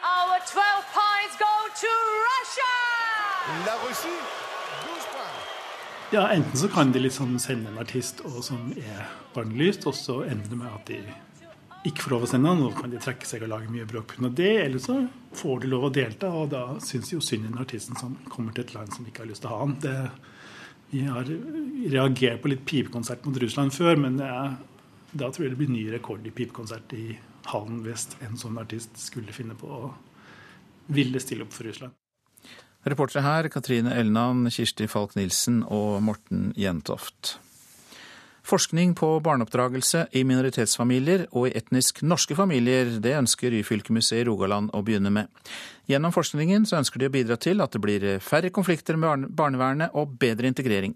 Ja, 6.14 6.28
enten 6.32 6.58
så 6.58 6.68
kan 6.68 6.92
de 6.92 7.00
liksom 7.00 7.40
sende 7.40 7.70
en 7.72 7.80
artist 7.82 8.22
og 8.24 8.44
som 8.46 8.72
er 8.78 9.08
barnelyst, 9.34 9.88
og 9.90 9.96
så 9.96 10.22
ender 10.24 10.48
det 10.50 10.58
med 10.58 10.72
at 10.72 10.88
de 10.88 11.02
ikke 11.86 12.06
får 12.06 12.14
lov 12.16 12.24
å 12.26 12.30
sende 12.30 12.54
og 12.66 12.78
kan 12.80 12.94
de 12.94 13.00
trekke 13.02 13.28
seg 13.30 13.44
og 13.46 13.52
lage 13.52 13.72
mye 13.72 13.86
bråk 13.90 14.16
pga. 14.16 14.30
det. 14.30 14.54
Eller 14.64 14.82
så 14.82 14.98
får 15.38 15.62
de 15.62 15.72
lov 15.72 15.88
å 15.88 15.94
delta, 15.94 16.32
og 16.34 16.50
da 16.54 16.64
syns 16.84 17.12
jo 17.14 17.22
synd 17.22 17.46
i 17.46 17.52
den 17.52 17.62
artisten 17.62 17.98
som 18.00 18.16
kommer 18.30 18.56
til 18.56 18.66
et 18.66 18.74
land 18.74 18.94
som 18.96 19.06
ikke 19.06 19.24
har 19.24 19.30
lyst 19.30 19.46
til 19.46 19.52
å 19.52 19.56
ha 19.56 19.60
han. 19.62 19.76
Det, 19.84 19.96
vi 20.94 21.04
har 21.06 21.30
reagert 21.94 22.42
på 22.42 22.52
litt 22.52 22.66
pipekonsert 22.66 23.26
mot 23.28 23.38
Russland 23.42 23.74
før, 23.76 24.00
men 24.02 24.18
er, 24.24 24.58
da 25.14 25.30
tror 25.30 25.46
jeg 25.46 25.54
det 25.54 25.62
blir 25.62 25.74
ny 25.74 25.86
rekord 25.94 26.26
i 26.26 26.34
pipekonsert 26.34 26.98
i 26.98 27.06
Hallen 27.52 27.84
hvis 27.86 28.08
en 28.26 28.40
sånn 28.42 28.58
artist 28.58 28.98
skulle 28.98 29.36
finne 29.36 29.54
på 29.60 29.70
å 29.70 29.94
ville 30.96 31.22
stille 31.22 31.46
opp 31.46 31.54
for 31.54 31.70
Russland. 31.70 31.94
Reportere 32.86 33.26
her 33.26 33.50
Katrine 33.50 33.94
Elnan, 33.98 34.46
Kirsti 34.54 34.86
Falk 34.90 35.16
Nilsen 35.18 35.64
og 35.64 36.04
Morten 36.06 36.52
Jentoft. 36.58 37.40
Forskning 38.46 38.92
på 38.94 39.08
barneoppdragelse 39.26 40.04
i 40.14 40.22
minoritetsfamilier 40.22 41.24
og 41.32 41.48
i 41.48 41.56
etnisk 41.58 42.04
norske 42.06 42.36
familier, 42.38 42.92
det 43.02 43.16
ønsker 43.18 43.50
Ryfylkemuseet 43.50 44.22
i 44.22 44.26
Rogaland 44.28 44.70
å 44.70 44.84
begynne 44.86 45.10
med. 45.10 45.32
Gjennom 45.90 46.14
forskningen 46.14 46.68
så 46.70 46.78
ønsker 46.78 47.02
de 47.02 47.10
å 47.10 47.14
bidra 47.16 47.40
til 47.42 47.64
at 47.66 47.74
det 47.74 47.82
blir 47.82 48.06
færre 48.22 48.52
konflikter 48.54 49.00
med 49.02 49.32
barnevernet 49.34 49.98
og 49.98 50.14
bedre 50.22 50.52
integrering. 50.52 50.94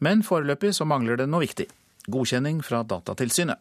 Men 0.00 0.24
foreløpig 0.24 0.72
så 0.72 0.86
mangler 0.88 1.20
det 1.20 1.26
noe 1.28 1.44
viktig. 1.44 1.66
Godkjenning 2.08 2.62
fra 2.64 2.80
Datatilsynet. 2.80 3.60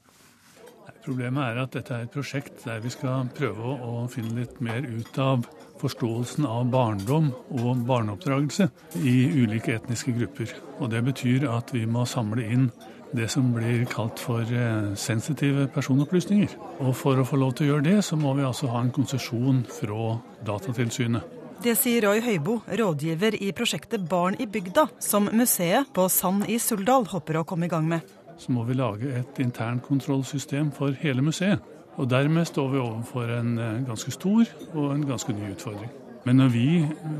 Problemet 1.03 1.43
er 1.43 1.59
at 1.59 1.75
dette 1.75 1.95
er 1.95 2.05
et 2.05 2.13
prosjekt 2.13 2.63
der 2.63 2.79
vi 2.83 2.91
skal 2.93 3.27
prøve 3.35 3.73
å 3.83 4.05
finne 4.11 4.37
litt 4.37 4.61
mer 4.63 4.85
ut 4.87 5.19
av 5.19 5.43
forståelsen 5.79 6.47
av 6.47 6.71
barndom 6.71 7.33
og 7.55 7.83
barneoppdragelse 7.87 8.69
i 9.03 9.15
ulike 9.43 9.75
etniske 9.75 10.15
grupper. 10.15 10.55
Og 10.79 10.91
Det 10.91 11.03
betyr 11.03 11.49
at 11.51 11.75
vi 11.75 11.83
må 11.83 12.05
samle 12.07 12.47
inn 12.47 12.69
det 13.15 13.29
som 13.31 13.49
blir 13.53 13.85
kalt 13.89 14.19
for 14.21 14.41
eh, 14.41 14.93
sensitive 14.95 15.67
personopplysninger. 15.73 16.55
Og 16.79 16.95
For 16.95 17.19
å 17.19 17.25
få 17.25 17.39
lov 17.41 17.55
til 17.57 17.67
å 17.67 17.73
gjøre 17.73 17.87
det, 17.87 17.97
så 18.05 18.19
må 18.19 18.33
vi 18.37 18.45
altså 18.45 18.69
ha 18.73 18.83
en 18.83 18.93
konsesjon 18.93 19.63
fra 19.79 20.17
Datatilsynet. 20.45 21.37
Det 21.59 21.73
sier 21.75 22.05
Roy 22.05 22.21
Høibo, 22.23 22.61
rådgiver 22.71 23.35
i 23.35 23.49
prosjektet 23.51 24.05
Barn 24.07 24.37
i 24.39 24.47
bygda, 24.47 24.85
som 25.03 25.27
museet 25.35 25.89
på 25.93 26.05
Sand 26.07 26.47
i 26.47 26.55
Suldal 26.61 27.09
håper 27.11 27.41
å 27.41 27.43
komme 27.47 27.67
i 27.67 27.71
gang 27.71 27.89
med. 27.89 28.05
Så 28.39 28.53
må 28.55 28.63
vi 28.63 28.77
lage 28.79 29.11
et 29.19 29.41
internkontrollsystem 29.43 30.71
for 30.71 30.95
hele 31.01 31.25
museet. 31.25 31.59
Og 31.99 32.07
dermed 32.07 32.47
står 32.47 32.69
vi 32.71 32.79
overfor 32.79 33.33
en 33.35 33.57
eh, 33.59 33.81
ganske 33.89 34.13
stor 34.15 34.45
og 34.71 34.93
en 34.93 35.03
ganske 35.09 35.35
ny 35.35 35.51
utfordring. 35.51 35.91
Men 36.27 36.41
når 36.41 36.49
vi 36.51 36.65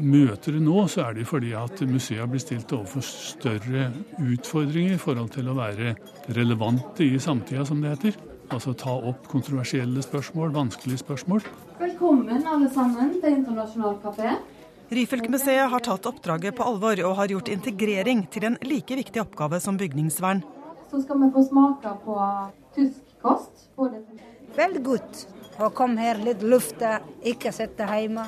møter 0.03 0.57
det 0.57 0.61
nå, 0.63 0.81
så 0.91 1.05
er 1.05 1.15
det 1.15 1.27
fordi 1.29 1.53
at 1.55 1.81
museet 1.87 2.27
blir 2.29 2.41
stilt 2.43 2.73
overfor 2.75 3.05
større 3.05 3.87
utfordringer 4.19 4.97
i 4.97 5.01
forhold 5.01 5.31
til 5.37 5.47
å 5.47 5.55
være 5.57 5.93
relevante 6.35 7.07
i 7.07 7.21
samtida, 7.21 7.63
som 7.65 7.79
det 7.81 7.93
heter. 7.95 8.19
Altså 8.49 8.73
ta 8.73 8.91
opp 8.91 9.27
kontroversielle 9.29 10.03
spørsmål, 10.03 10.51
vanskelige 10.55 11.03
spørsmål. 11.03 11.45
Velkommen 11.79 12.47
alle 12.49 12.69
sammen 12.73 13.15
til 13.21 13.39
Internasjonal 13.39 13.99
kafé. 14.03 14.35
Ryfylkemuseet 14.89 15.69
har 15.69 15.83
tatt 15.85 16.07
oppdraget 16.09 16.57
på 16.57 16.65
alvor 16.65 16.99
og 17.05 17.17
har 17.21 17.29
gjort 17.29 17.51
integrering 17.53 18.23
til 18.33 18.47
en 18.49 18.57
like 18.65 18.95
viktig 18.97 19.21
oppgave 19.21 19.61
som 19.61 19.77
bygningsvern. 19.77 20.41
Så 20.89 21.03
skal 21.03 21.21
vi 21.21 21.29
få 21.35 21.43
smake 21.45 21.91
på 22.03 22.15
tysk 22.73 23.19
kost. 23.21 23.69
Veldig 24.57 24.81
godt. 24.83 25.27
Og 25.59 25.73
kom 25.75 25.97
her, 25.99 26.19
litt 26.23 26.43
lufte, 26.45 26.99
ikke 27.27 27.51
sitte 27.55 27.87
hjemme. 27.89 28.25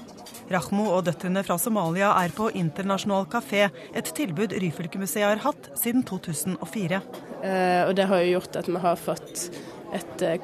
Rahmo 0.52 0.89
og 0.91 1.06
døtrene 1.08 1.44
fra 1.48 1.56
Somalia 1.62 2.10
er 2.20 2.34
på 2.36 2.50
internasjonal 2.60 3.28
kafé, 3.32 3.70
et 3.96 4.10
tilbud 4.17 4.52
Ryfylkemuseet 4.52 5.30
har 5.30 5.44
hatt 5.46 5.70
siden 5.80 6.04
2004. 6.08 7.00
Eh, 7.41 7.84
og 7.88 7.96
det 7.96 8.10
har 8.12 8.24
jo 8.24 8.34
gjort 8.36 8.60
at 8.60 8.67
vi 8.67 8.82
har 8.84 9.00
fått 9.00 9.48
et 9.91 10.44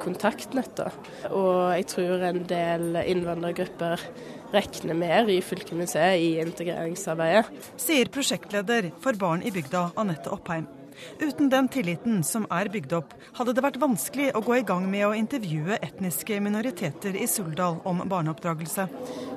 kontaktnett. 0.78 1.30
Og 1.32 1.76
jeg 1.76 1.86
tror 1.92 2.24
en 2.30 2.42
del 2.48 2.98
innvandrergrupper 3.04 4.08
regner 4.52 4.96
med 4.96 5.28
Ryfylkemuseet 5.28 6.24
i 6.24 6.32
integreringsarbeidet. 6.40 7.46
Sier 7.76 8.12
prosjektleder 8.12 8.92
for 9.00 9.16
Barn 9.20 9.44
i 9.44 9.52
bygda, 9.52 9.90
Anette 9.96 10.32
Oppheim. 10.32 10.77
Uten 11.20 11.50
den 11.52 11.68
tilliten 11.72 12.22
som 12.26 12.46
er 12.54 12.70
bygd 12.72 12.94
opp, 12.98 13.14
hadde 13.38 13.54
det 13.56 13.64
vært 13.64 13.80
vanskelig 13.82 14.30
å 14.36 14.42
gå 14.44 14.58
i 14.58 14.66
gang 14.66 14.86
med 14.90 15.06
å 15.08 15.14
intervjue 15.16 15.80
etniske 15.80 16.40
minoriteter 16.44 17.16
i 17.18 17.26
Suldal 17.30 17.80
om 17.88 18.04
barneoppdragelse. 18.08 18.88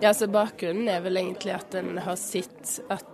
Ja, 0.03 0.13
så 0.13 0.29
Bakgrunnen 0.31 0.89
er 0.91 1.03
vel 1.05 1.19
egentlig 1.21 1.55
at 1.57 1.75
en 1.77 1.97
har 2.01 2.19
sett 2.19 2.79
at 2.91 3.07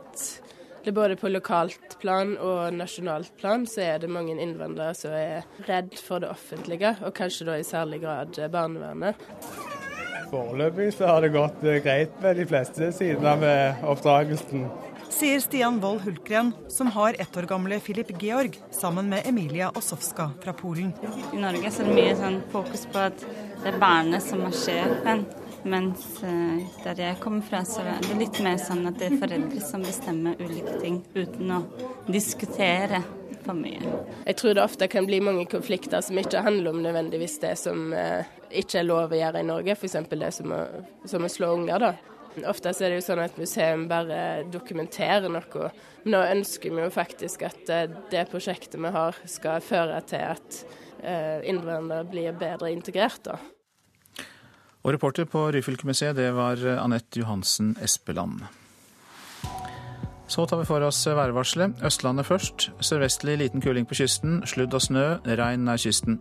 det 0.88 0.94
både 0.96 1.18
på 1.20 1.28
lokalt 1.28 1.98
plan 2.00 2.38
og 2.40 2.78
nasjonalt 2.78 3.34
plan 3.36 3.66
så 3.68 3.82
er 3.84 3.98
det 4.00 4.08
mange 4.08 4.38
innvandrere 4.40 4.96
som 4.96 5.12
er 5.12 5.44
redd 5.68 5.98
for 6.00 6.24
det 6.24 6.30
offentlige, 6.32 6.94
og 7.04 7.12
kanskje 7.18 7.50
da 7.50 7.58
i 7.60 7.66
særlig 7.68 8.00
grad 8.06 8.40
barnevernet. 8.54 9.28
Foreløpig 10.32 10.94
så 10.96 11.10
har 11.12 11.24
det 11.24 11.34
gått 11.36 11.60
greit 11.84 12.16
med 12.24 12.40
de 12.40 12.46
fleste 12.48 12.92
sidene 12.96 13.36
ved 13.44 13.84
oppdragelsen 13.88 14.66
sier 15.10 15.40
Stian 15.40 15.80
Wold 15.80 16.02
Hultgren, 16.02 16.52
som 16.68 16.88
har 16.88 17.16
ett 17.20 17.38
år 17.38 17.42
gamle 17.42 17.80
Filip 17.80 18.22
Georg 18.22 18.60
sammen 18.72 19.10
med 19.10 19.28
Emilia 19.28 19.72
Osowska 19.76 20.32
fra 20.44 20.54
Polen. 20.54 20.94
I 21.34 21.38
Norge 21.38 21.72
så 21.72 21.84
er 21.84 21.90
det 21.90 21.98
mye 21.98 22.16
sånn 22.20 22.40
fokus 22.52 22.88
på 22.92 23.04
at 23.10 23.26
det 23.64 23.74
er 23.74 23.80
barnet 23.82 24.24
som 24.24 24.44
er 24.48 24.56
sjefen. 24.56 25.26
Mens 25.68 26.04
uh, 26.24 26.60
der 26.84 27.02
jeg 27.02 27.20
kommer 27.20 27.44
fra, 27.44 27.64
så 27.68 27.84
er 27.84 28.04
det 28.06 28.20
litt 28.22 28.40
mer 28.46 28.60
sånn 28.62 28.86
at 28.88 29.00
det 29.00 29.10
er 29.10 29.20
foreldre 29.20 29.62
som 29.64 29.84
bestemmer 29.84 30.38
ulike 30.40 30.78
ting 30.80 31.02
uten 31.16 31.56
å 31.58 31.62
diskutere 32.08 33.02
for 33.44 33.58
mye. 33.58 33.82
Jeg 34.28 34.38
tror 34.40 34.56
det 34.56 34.64
ofte 34.64 34.88
kan 34.92 35.08
bli 35.10 35.20
mange 35.24 35.48
konflikter 35.50 36.04
som 36.06 36.20
ikke 36.20 36.44
handler 36.46 36.72
om 36.72 36.84
nødvendigvis 36.86 37.40
det 37.44 37.56
som 37.60 37.90
uh, 37.96 38.22
ikke 38.52 38.84
er 38.84 38.88
lov 38.88 39.12
å 39.12 39.20
gjøre 39.20 39.44
i 39.44 39.50
Norge, 39.50 39.76
f.eks. 39.76 39.98
det 40.14 40.32
som 40.36 40.54
å, 40.56 40.62
som 41.10 41.26
å 41.26 41.32
slå 41.32 41.52
unger. 41.58 41.90
da. 41.90 42.17
Ofte 42.46 42.70
er 42.70 42.92
det 42.92 43.00
jo 43.00 43.06
sånn 43.08 43.24
at 43.24 43.38
museum 43.40 43.88
bare 43.90 44.44
dokumenterer 44.54 45.32
noe. 45.32 45.72
Men 46.04 46.14
nå 46.14 46.24
ønsker 46.38 46.76
vi 46.76 46.84
jo 46.84 46.92
faktisk 46.94 47.48
at 47.48 47.72
eh, 47.74 47.88
det 48.12 48.28
prosjektet 48.32 48.78
vi 48.82 48.94
har 48.94 49.18
skal 49.26 49.64
føre 49.66 50.02
til 50.08 50.26
at 50.36 50.62
eh, 51.02 51.42
innvandrere 51.50 52.06
blir 52.12 52.38
bedre 52.38 52.72
integrert. 52.74 53.24
da. 53.26 53.40
Og 54.86 54.94
reporter 54.94 55.26
på 55.28 55.50
Ryfylkemuseet, 55.52 56.16
det 56.16 56.30
var 56.38 56.62
Anette 56.78 57.20
Johansen 57.20 57.76
Espeland. 57.84 58.46
Så 60.28 60.44
tar 60.46 60.60
vi 60.60 60.68
for 60.68 60.84
oss 60.84 61.00
værvarselet. 61.08 61.80
Østlandet 61.88 62.28
først. 62.28 62.70
Sørvestlig 62.84 63.38
liten 63.40 63.62
kuling 63.64 63.88
på 63.88 63.96
kysten. 63.96 64.42
Sludd 64.46 64.74
og 64.76 64.84
snø. 64.84 65.06
Regn 65.24 65.64
nær 65.64 65.80
kysten. 65.80 66.20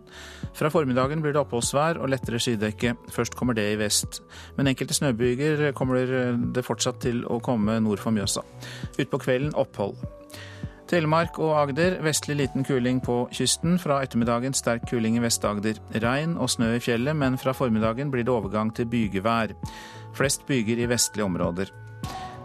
Fra 0.55 0.71
formiddagen 0.71 1.19
blir 1.21 1.35
det 1.35 1.41
oppholdsvær 1.41 1.99
og 1.99 2.13
lettere 2.13 2.39
skydekke. 2.39 2.95
Først 3.11 3.35
kommer 3.35 3.57
det 3.57 3.65
i 3.73 3.79
vest. 3.79 4.21
Men 4.55 4.71
enkelte 4.71 4.95
snøbyger 4.95 5.71
kommer 5.75 6.07
det 6.55 6.63
fortsatt 6.63 7.01
til 7.03 7.25
å 7.27 7.41
komme 7.43 7.79
nord 7.83 7.99
for 7.99 8.15
Mjøsa. 8.15 8.45
Utpå 8.95 9.19
kvelden 9.25 9.51
opphold. 9.59 9.99
Telemark 10.87 11.35
og 11.43 11.57
Agder 11.59 11.97
vestlig 11.99 12.37
liten 12.39 12.63
kuling 12.63 13.01
på 13.03 13.25
kysten. 13.35 13.75
Fra 13.79 13.99
ettermiddagen 14.05 14.55
sterk 14.55 14.87
kuling 14.87 15.17
i 15.19 15.23
Vest-Agder. 15.25 15.81
Regn 15.99 16.37
og 16.39 16.47
snø 16.53 16.77
i 16.77 16.79
fjellet, 16.79 17.11
men 17.15 17.35
fra 17.35 17.51
formiddagen 17.51 18.13
blir 18.13 18.23
det 18.23 18.31
overgang 18.31 18.71
til 18.71 18.87
bygevær. 18.87 19.51
Flest 20.15 20.47
byger 20.47 20.79
i 20.79 20.87
vestlige 20.87 21.27
områder. 21.27 21.73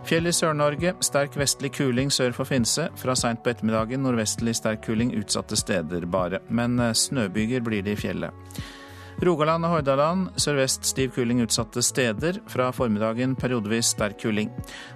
Fjell 0.05 0.27
i 0.27 0.33
Sør-Norge. 0.35 0.97
Sterk 1.05 1.37
vestlig 1.38 1.71
kuling 1.77 2.11
sør 2.11 2.35
for 2.35 2.49
Finse. 2.49 2.88
Fra 2.99 3.15
seint 3.19 3.43
på 3.43 3.53
ettermiddagen 3.53 4.03
nordvestlig 4.03 4.57
sterk 4.59 4.83
kuling 4.87 5.12
utsatte 5.19 5.57
steder 5.57 6.07
bare. 6.11 6.43
Men 6.51 6.79
eh, 6.83 6.95
snøbyger 6.97 7.62
blir 7.62 7.85
det 7.87 7.95
i 7.95 8.01
fjellet. 8.03 8.61
Rogaland 9.23 9.69
og 9.69 9.77
Hordaland 9.77 10.31
sørvest 10.41 10.88
stiv 10.91 11.12
kuling 11.15 11.45
utsatte 11.45 11.85
steder. 11.87 12.41
Fra 12.51 12.71
formiddagen 12.75 13.37
periodevis 13.38 13.93
sterk 13.95 14.19
kuling. 14.25 14.51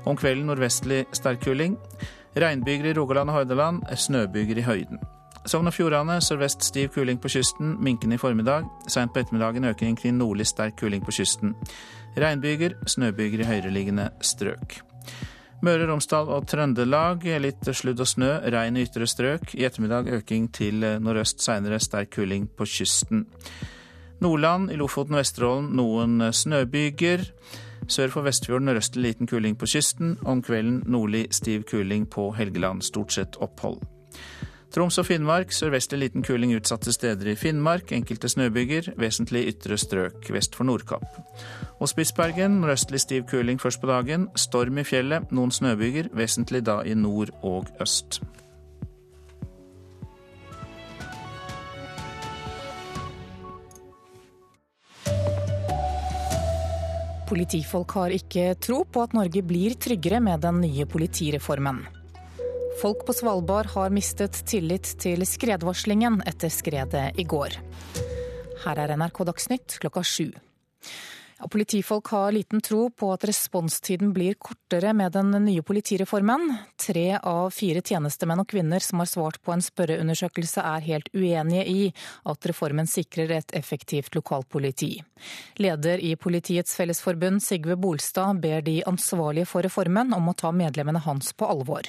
Om 0.04 0.18
kvelden 0.18 0.50
nordvestlig 0.50 1.04
sterk 1.14 1.44
kuling. 1.46 1.78
Regnbyger 2.36 2.90
i 2.90 2.96
Rogaland 2.98 3.30
og 3.30 3.40
Hordaland. 3.40 3.84
Snøbyger 3.94 4.58
i 4.58 4.66
høyden. 4.66 5.04
Sogn 5.46 5.70
og 5.70 5.76
Fjordane 5.76 6.18
sørvest 6.24 6.64
stiv 6.66 6.90
kuling 6.96 7.20
på 7.22 7.30
kysten, 7.30 7.76
minkende 7.78 8.18
i 8.18 8.18
formiddag. 8.18 8.66
Seint 8.90 9.14
på 9.14 9.22
ettermiddagen 9.22 9.70
økning 9.70 9.94
til 10.00 10.18
nordlig 10.18 10.48
sterk 10.50 10.74
kuling 10.80 11.06
på 11.06 11.14
kysten. 11.14 11.54
Regnbyger, 12.18 12.74
snøbyger 12.90 13.44
i 13.44 13.48
høyereliggende 13.52 14.10
strøk. 14.20 14.80
Møre 15.66 15.82
og 15.82 15.90
Romsdal 15.90 16.28
og 16.30 16.44
Trøndelag 16.46 17.24
litt 17.42 17.66
sludd 17.74 17.98
og 18.02 18.06
snø, 18.06 18.28
regn 18.54 18.76
i 18.78 18.84
ytre 18.86 19.08
strøk. 19.10 19.56
I 19.58 19.64
ettermiddag 19.66 20.12
øking 20.20 20.46
til 20.54 20.84
nordøst, 21.02 21.42
seinere 21.42 21.80
sterk 21.82 22.12
kuling 22.14 22.46
på 22.46 22.68
kysten. 22.70 23.24
Nordland, 24.22 24.70
i 24.70 24.78
Lofoten 24.78 25.16
og 25.16 25.24
Vesterålen 25.24 25.72
noen 25.76 26.22
snøbyger. 26.30 27.26
Sør 27.90 28.14
for 28.14 28.26
Vestfjorden 28.26 28.70
nordøstlig 28.70 29.08
liten 29.08 29.30
kuling 29.30 29.58
på 29.58 29.66
kysten. 29.74 30.16
Om 30.22 30.42
kvelden 30.46 30.80
nordlig 30.86 31.26
stiv 31.34 31.66
kuling 31.70 32.06
på 32.10 32.30
Helgeland. 32.38 32.86
Stort 32.86 33.18
sett 33.18 33.38
opphold. 33.42 33.82
Troms 34.76 34.98
og 35.00 35.06
Finnmark 35.08 35.54
sørvestlig 35.56 36.02
liten 36.02 36.20
kuling 36.20 36.50
utsatte 36.52 36.92
steder 36.92 37.30
i 37.30 37.36
Finnmark. 37.40 37.94
Enkelte 37.96 38.28
snøbyger, 38.28 38.90
vesentlig 39.00 39.46
ytre 39.48 39.78
strøk 39.80 40.28
vest 40.34 40.52
for 40.52 40.68
Nordkapp. 40.68 41.16
Og 41.80 41.88
Spitsbergen 41.88 42.58
nordøstlig 42.60 43.00
stiv 43.00 43.24
kuling 43.30 43.56
først 43.56 43.80
på 43.80 43.88
dagen. 43.88 44.28
Storm 44.36 44.76
i 44.76 44.84
fjellet, 44.84 45.32
noen 45.32 45.48
snøbyger, 45.48 46.12
vesentlig 46.12 46.60
da 46.68 46.82
i 46.84 46.92
nord 46.92 47.32
og 47.40 47.72
øst. 47.80 48.20
Politifolk 57.32 57.96
har 57.96 58.20
ikke 58.20 58.50
tro 58.60 58.84
på 58.84 59.08
at 59.08 59.16
Norge 59.16 59.40
blir 59.40 59.80
tryggere 59.80 60.20
med 60.20 60.44
den 60.44 60.66
nye 60.68 60.84
politireformen. 60.84 61.86
Folk 62.76 63.06
på 63.06 63.12
Svalbard 63.12 63.66
har 63.66 63.90
mistet 63.90 64.36
tillit 64.46 64.88
til 65.00 65.24
skredvarslingen 65.24 66.20
etter 66.28 66.52
skredet 66.52 67.06
i 67.16 67.24
går. 67.24 67.56
Her 68.66 68.80
er 68.82 68.92
NRK 69.00 69.22
Dagsnytt 69.30 69.78
klokka 69.80 70.02
sju. 70.04 70.26
Ja, 71.38 71.48
politifolk 71.48 72.06
har 72.12 72.32
liten 72.32 72.60
tro 72.60 72.90
på 72.90 73.10
at 73.12 73.24
responstiden 73.28 74.12
blir 74.16 74.36
kortere 74.40 74.92
med 74.96 75.12
den 75.12 75.32
nye 75.44 75.64
politireformen. 75.64 76.52
Tre 76.86 77.18
av 77.22 77.50
fire 77.50 77.80
tjenestemenn 77.80 78.40
og 78.40 78.48
-kvinner 78.48 78.80
som 78.80 78.98
har 78.98 79.06
svart 79.06 79.42
på 79.42 79.52
en 79.52 79.62
spørreundersøkelse 79.62 80.60
er 80.60 80.80
helt 80.80 81.08
uenige 81.14 81.66
i 81.68 81.92
at 82.24 82.46
reformen 82.46 82.86
sikrer 82.86 83.30
et 83.30 83.52
effektivt 83.52 84.14
lokalpoliti. 84.14 85.02
Leder 85.56 85.98
i 85.98 86.16
Politiets 86.16 86.76
Fellesforbund 86.76 87.42
Sigve 87.42 87.76
Bolstad 87.76 88.40
ber 88.40 88.60
de 88.60 88.82
ansvarlige 88.84 89.46
for 89.46 89.62
reformen 89.62 90.14
om 90.14 90.28
å 90.28 90.36
ta 90.36 90.52
medlemmene 90.52 90.98
hans 90.98 91.32
på 91.32 91.46
alvor. 91.46 91.82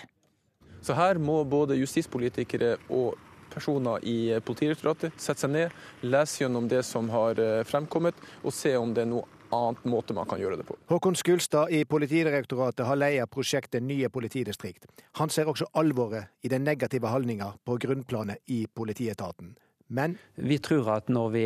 Så 0.81 0.95
her 0.97 1.19
må 1.21 1.41
både 1.47 1.77
justispolitikere 1.79 2.75
og 2.93 3.15
personer 3.53 4.03
i 4.05 4.37
Politidirektoratet 4.45 5.15
sette 5.17 5.45
seg 5.45 5.53
ned, 5.53 5.79
lese 6.05 6.43
gjennom 6.43 6.67
det 6.69 6.83
som 6.85 7.09
har 7.09 7.39
fremkommet, 7.67 8.15
og 8.43 8.53
se 8.53 8.75
om 8.77 8.93
det 8.93 9.07
er 9.07 9.11
noe 9.11 9.25
annet 9.53 9.85
måte 9.85 10.13
man 10.13 10.27
kan 10.27 10.39
gjøre 10.41 10.57
det 10.59 10.65
på. 10.67 10.75
Håkon 10.91 11.15
Skulstad 11.15 11.71
i 11.71 11.83
Politidirektoratet 11.85 12.85
har 12.85 12.99
leia 12.99 13.27
prosjektet 13.27 13.83
Nye 13.83 14.09
politidistrikt. 14.09 14.87
Han 15.19 15.31
ser 15.33 15.49
også 15.49 15.69
alvoret 15.79 16.33
i 16.43 16.51
den 16.51 16.65
negative 16.67 17.07
holdninga 17.11 17.53
på 17.65 17.77
grunnplanet 17.81 18.43
i 18.51 18.65
politietaten. 18.67 19.55
Men 19.87 20.17
Vi 20.35 20.57
tror 20.59 20.89
at 20.97 21.09
når 21.09 21.29
vi 21.31 21.45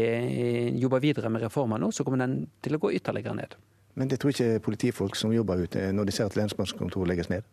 jobber 0.81 0.99
videre 0.99 1.29
med 1.29 1.43
reformen 1.43 1.81
nå, 1.81 1.91
så 1.91 2.03
kommer 2.03 2.17
den 2.25 2.47
til 2.61 2.75
å 2.75 2.81
gå 2.81 2.91
ytterligere 2.97 3.35
ned. 3.37 3.55
Men 3.93 4.07
det 4.07 4.19
tror 4.19 4.31
ikke 4.33 4.63
politifolk 4.65 5.15
som 5.15 5.33
jobber 5.33 5.61
ute, 5.61 5.91
når 5.91 6.05
de 6.05 6.11
ser 6.15 6.25
at 6.25 6.37
lensmannskontor 6.39 7.05
legges 7.05 7.29
ned? 7.29 7.43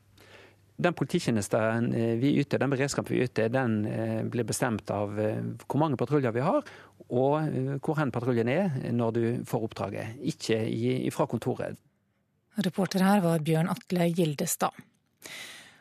Den 0.79 0.95
polititjenesten 0.95 1.91
vi 2.21 2.37
yter, 2.39 2.61
den 2.63 2.71
beredskapen 2.71 3.17
vi 3.17 3.25
yter, 3.27 3.51
den 3.51 3.81
blir 4.31 4.47
bestemt 4.47 4.91
av 4.95 5.11
hvor 5.19 5.81
mange 5.83 5.99
patruljer 5.99 6.31
vi 6.37 6.45
har, 6.47 6.63
og 7.11 7.81
hvor 7.83 7.99
hen 7.99 8.13
patruljen 8.15 8.51
er 8.53 8.71
når 8.95 9.15
du 9.17 9.23
får 9.49 9.65
oppdraget. 9.67 10.21
Ikke 10.23 10.63
fra 11.15 11.27
kontoret. 11.27 11.75
Reporter 12.63 13.03
her 13.03 13.25
var 13.27 13.43
Bjørn 13.43 13.71
Atle 13.75 14.07
Gildestad. 14.15 14.79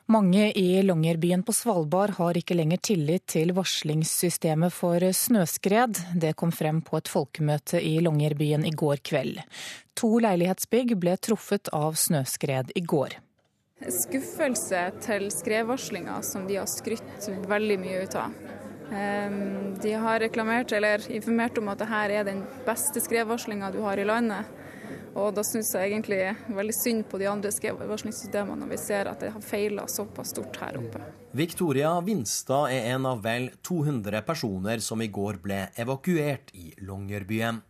Mange 0.08 0.52
i 0.56 0.82
Longyearbyen 0.88 1.42
på 1.44 1.52
Svalbard 1.52 2.14
har 2.16 2.38
ikke 2.40 2.56
lenger 2.56 2.80
tillit 2.80 3.26
til 3.28 3.52
varslingssystemet 3.58 4.72
for 4.72 5.04
snøskred. 5.04 6.00
Det 6.16 6.32
kom 6.40 6.54
frem 6.56 6.80
på 6.82 7.02
et 7.02 7.12
folkemøte 7.12 7.82
i 7.84 7.98
Longyearbyen 8.00 8.64
i 8.66 8.72
går 8.72 9.04
kveld. 9.04 9.42
To 10.00 10.14
leilighetsbygg 10.24 10.96
ble 11.02 11.18
truffet 11.20 11.68
av 11.76 12.00
snøskred 12.00 12.72
i 12.80 12.86
går. 12.88 13.20
Skuffelse 13.78 14.80
til 15.06 15.28
skredvarslinga 15.30 16.18
som 16.26 16.48
de 16.50 16.58
har 16.58 16.70
skrytt 16.72 17.28
veldig 17.48 17.78
mye 17.82 18.04
ut 18.08 18.16
av. 18.18 18.38
De 19.84 19.92
har 19.94 20.22
reklamert 20.24 20.72
eller 20.74 21.04
informert 21.12 21.60
om 21.60 21.70
at 21.70 21.84
dette 21.84 22.00
er 22.08 22.26
den 22.26 22.42
beste 22.66 23.04
skredvarslinga 23.04 23.70
du 23.76 23.84
har 23.86 24.00
i 24.02 24.08
landet. 24.08 24.50
Og 25.18 25.32
da 25.34 25.42
syns 25.46 25.72
jeg 25.74 25.92
egentlig 25.92 26.20
veldig 26.54 26.74
synd 26.78 27.06
på 27.10 27.20
de 27.22 27.28
andre 27.30 27.52
skredvarslingssystemene 27.54 28.62
når 28.62 28.74
vi 28.76 28.82
ser 28.82 29.10
at 29.10 29.24
det 29.24 29.32
har 29.34 29.46
feila 29.46 29.88
såpass 29.90 30.34
stort 30.36 30.60
her 30.62 30.78
oppe. 30.78 31.02
Victoria 31.38 31.96
Vinstad 32.06 32.74
er 32.74 32.92
en 32.94 33.08
av 33.10 33.24
vel 33.26 33.50
200 33.66 34.22
personer 34.28 34.84
som 34.84 35.02
i 35.02 35.10
går 35.14 35.42
ble 35.44 35.64
evakuert 35.78 36.54
i 36.58 36.70
Longyearbyen. 36.86 37.64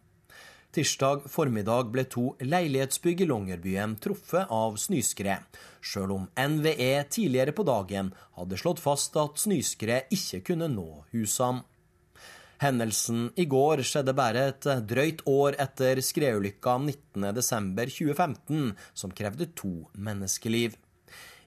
Tirsdag 0.76 1.24
formiddag 1.32 1.88
ble 1.90 2.04
to 2.12 2.34
leilighetsbygg 2.44 3.24
i 3.24 3.30
Longyearbyen 3.32 3.96
truffet 4.04 4.52
av 4.54 4.76
snøskred, 4.78 5.48
sjøl 5.88 6.14
om 6.16 6.28
NVE 6.36 6.92
tidligere 7.14 7.56
på 7.56 7.66
dagen 7.68 8.12
hadde 8.38 8.60
slått 8.60 8.84
fast 8.84 9.16
at 9.20 9.40
snøskred 9.42 10.14
ikke 10.14 10.44
kunne 10.52 10.70
nå 10.72 10.90
husene. 11.16 11.64
Hendelsen 12.58 13.28
i 13.38 13.46
går 13.46 13.84
skjedde 13.86 14.16
bare 14.18 14.48
et 14.50 14.66
drøyt 14.90 15.22
år 15.30 15.60
etter 15.62 16.02
skredulykka 16.02 16.80
19.12.2015, 16.88 18.72
som 18.98 19.14
krevde 19.14 19.52
to 19.54 19.74
menneskeliv. 19.94 20.74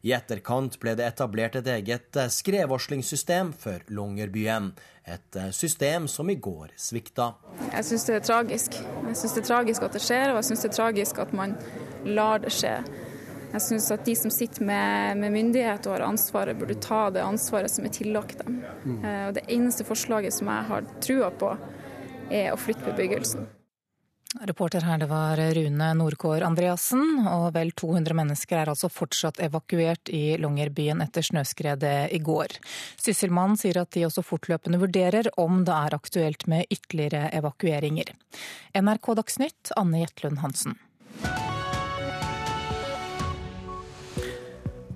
I 0.07 0.15
etterkant 0.17 0.79
ble 0.81 0.95
det 0.97 1.05
etablert 1.11 1.59
et 1.59 1.67
eget 1.69 2.17
skredvarslingssystem 2.33 3.51
for 3.53 3.83
Longyearbyen. 3.93 4.71
Et 5.05 5.41
system 5.53 6.07
som 6.09 6.31
i 6.31 6.39
går 6.41 6.73
svikta. 6.79 7.33
Jeg 7.67 7.85
syns 7.91 8.07
det 8.07 8.17
er 8.17 8.25
tragisk. 8.25 8.79
Jeg 8.79 9.19
syns 9.19 9.35
det 9.35 9.43
er 9.43 9.49
tragisk 9.51 9.85
at 9.85 9.99
det 9.99 10.05
skjer, 10.07 10.31
og 10.31 10.41
jeg 10.41 10.49
syns 10.49 10.65
det 10.65 10.71
er 10.71 10.77
tragisk 10.79 11.21
at 11.21 11.35
man 11.37 11.57
lar 12.07 12.41
det 12.47 12.55
skje. 12.55 12.79
Jeg 13.51 13.63
syns 13.67 13.91
at 13.91 14.05
de 14.07 14.15
som 14.15 14.31
sitter 14.31 14.63
med, 14.67 15.19
med, 15.19 15.35
myndighet 15.35 15.87
og 15.89 15.97
har 15.97 16.07
ansvaret, 16.07 16.59
burde 16.59 16.79
ta 16.79 17.09
det 17.11 17.25
ansvaret 17.25 17.73
som 17.73 17.87
er 17.87 17.95
tillagt 17.95 18.39
dem. 18.45 18.61
Mm. 18.85 18.99
Og 19.29 19.39
Det 19.39 19.47
eneste 19.49 19.87
forslaget 19.87 20.37
som 20.37 20.51
jeg 20.53 20.69
har 20.71 20.91
trua 21.03 21.31
på, 21.35 21.55
er 22.31 22.53
å 22.53 22.61
flytte 22.61 22.87
bebyggelsen. 22.87 23.49
Reporter 24.47 24.85
her 24.87 24.99
det 25.03 25.09
var 25.11 25.41
Rune 25.57 25.89
Nordkår 25.99 26.45
Andreassen, 26.47 27.25
og 27.27 27.49
vel 27.57 27.73
200 27.75 28.15
mennesker 28.15 28.61
er 28.61 28.71
altså 28.71 28.87
fortsatt 28.87 29.41
evakuert 29.43 30.13
i 30.15 30.37
Longyearbyen 30.39 31.03
etter 31.03 31.27
snøskredet 31.27 32.13
i 32.15 32.21
går. 32.23 32.55
Sysselmannen 32.95 33.59
sier 33.59 33.81
at 33.83 33.91
de 33.97 34.05
også 34.07 34.23
fortløpende 34.23 34.79
vurderer 34.79 35.33
om 35.35 35.65
det 35.67 35.75
er 35.75 35.99
aktuelt 35.99 36.47
med 36.47 36.71
ytterligere 36.71 37.33
evakueringer. 37.41 38.15
NRK 38.79 39.11
Dagsnytt, 39.19 39.75
Anne 39.75 40.05
Jetlund 40.05 40.39
Hansen. 40.45 40.79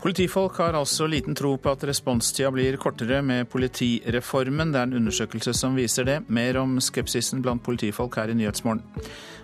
Politifolk 0.05 0.59
har 0.61 0.77
altså 0.77 1.07
liten 1.09 1.33
tro 1.33 1.55
på 1.57 1.71
at 1.73 1.85
responstida 1.89 2.51
blir 2.53 2.77
kortere 2.77 3.23
med 3.25 3.47
politireformen. 3.49 4.75
Det 4.75 4.83
er 4.83 4.91
en 4.91 4.99
undersøkelse 4.99 5.55
som 5.57 5.79
viser 5.81 6.05
det. 6.05 6.19
Mer 6.29 6.59
om 6.61 6.75
skepsisen 6.77 7.41
blant 7.41 7.65
politifolk 7.65 8.19
her 8.21 8.29
i 8.29 8.35
Nyhetsmorgen. 8.37 8.83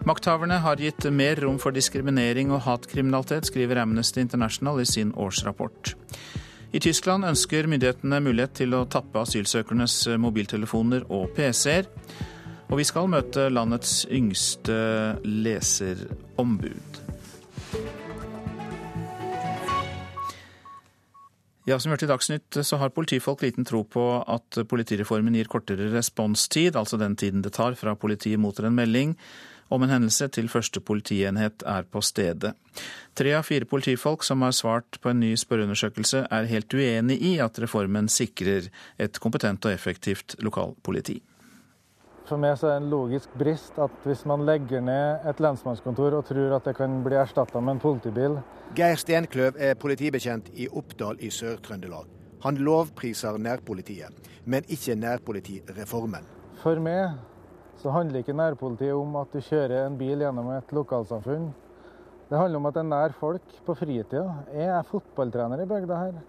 Makthaverne 0.04 0.58
har 0.60 0.76
gitt 0.84 1.06
mer 1.16 1.40
rom 1.40 1.56
for 1.62 1.72
diskriminering 1.72 2.52
og 2.52 2.60
hatkriminalitet, 2.66 3.48
skriver 3.48 3.80
Amnesty 3.80 4.20
International 4.20 4.82
i 4.82 4.84
sin 4.84 5.14
årsrapport. 5.16 5.94
I 6.76 6.84
Tyskland 6.84 7.24
ønsker 7.24 7.64
myndighetene 7.64 8.20
mulighet 8.20 8.58
til 8.60 8.76
å 8.76 8.84
tappe 8.84 9.24
asylsøkernes 9.24 9.96
mobiltelefoner 10.20 11.08
og 11.08 11.32
PC-er. 11.40 11.88
Og 12.68 12.82
vi 12.82 12.84
skal 12.84 13.08
møte 13.08 13.48
landets 13.48 14.02
yngste 14.12 14.76
leserombud. 15.24 17.00
Ja, 21.68 21.76
som 21.78 21.92
hørte 21.92 22.06
i 22.06 22.08
Dagsnytt, 22.08 22.56
så 22.64 22.78
har 22.80 22.92
politifolk 22.96 23.42
liten 23.44 23.66
tro 23.68 23.82
på 23.84 24.04
at 24.24 24.62
politireformen 24.68 25.34
gir 25.36 25.48
kortere 25.50 25.90
responstid, 25.92 26.76
altså 26.76 26.96
den 27.00 27.18
tiden 27.20 27.44
det 27.44 27.52
tar 27.58 27.76
fra 27.76 27.92
politiet 28.00 28.40
mottar 28.40 28.70
en 28.70 28.78
melding 28.78 29.16
om 29.70 29.84
en 29.84 29.92
hendelse 29.92 30.26
til 30.34 30.48
første 30.50 30.80
politienhet 30.82 31.62
er 31.68 31.84
på 31.86 32.02
stedet. 32.02 32.54
Tre 33.14 33.34
av 33.38 33.46
fire 33.46 33.68
politifolk 33.70 34.24
som 34.26 34.42
har 34.42 34.54
svart 34.56 34.98
på 35.02 35.12
en 35.12 35.20
ny 35.22 35.34
spørreundersøkelse, 35.38 36.24
er 36.26 36.50
helt 36.50 36.74
uenig 36.74 37.20
i 37.22 37.36
at 37.44 37.60
reformen 37.62 38.10
sikrer 38.10 38.66
et 38.98 39.20
kompetent 39.22 39.68
og 39.68 39.76
effektivt 39.76 40.40
lokalpoliti. 40.42 41.20
For 42.30 42.38
meg 42.38 42.54
så 42.60 42.68
er 42.68 42.76
det 42.76 42.84
en 42.84 42.92
logisk 42.92 43.32
brist 43.34 43.78
at 43.82 43.94
hvis 44.06 44.20
man 44.28 44.44
legger 44.46 44.84
ned 44.86 45.24
et 45.26 45.40
lensmannskontor 45.42 46.14
og 46.14 46.28
tror 46.28 46.52
at 46.54 46.68
det 46.68 46.76
kan 46.78 47.00
bli 47.02 47.16
erstatta 47.18 47.58
med 47.58 47.74
en 47.74 47.80
politibil 47.82 48.36
Geir 48.78 49.00
Stenkløv 49.02 49.56
er 49.58 49.74
politibetjent 49.74 50.52
i 50.54 50.68
Oppdal 50.70 51.18
i 51.18 51.30
Sør-Trøndelag. 51.34 52.04
Han 52.44 52.60
lovpriser 52.62 53.34
nærpolitiet, 53.42 54.14
men 54.46 54.62
ikke 54.70 54.94
nærpolitireformen. 54.94 56.28
For 56.62 56.78
meg 56.78 57.18
så 57.82 57.90
handler 57.96 58.22
ikke 58.22 58.38
nærpolitiet 58.38 58.94
om 58.94 59.18
at 59.18 59.34
du 59.34 59.42
kjører 59.42 59.88
en 59.88 59.98
bil 59.98 60.22
gjennom 60.22 60.52
et 60.54 60.70
lokalsamfunn. 60.76 61.50
Det 62.30 62.38
handler 62.38 62.62
om 62.62 62.70
at 62.70 62.78
det 62.78 62.84
er 62.84 62.90
nær 62.92 63.18
folk 63.18 63.58
på 63.66 63.74
fritida. 63.74 64.22
Jeg 64.54 64.70
er 64.70 64.86
fotballtrener 64.86 65.64
i 65.64 65.68
bygda 65.74 65.98
her. 66.04 66.22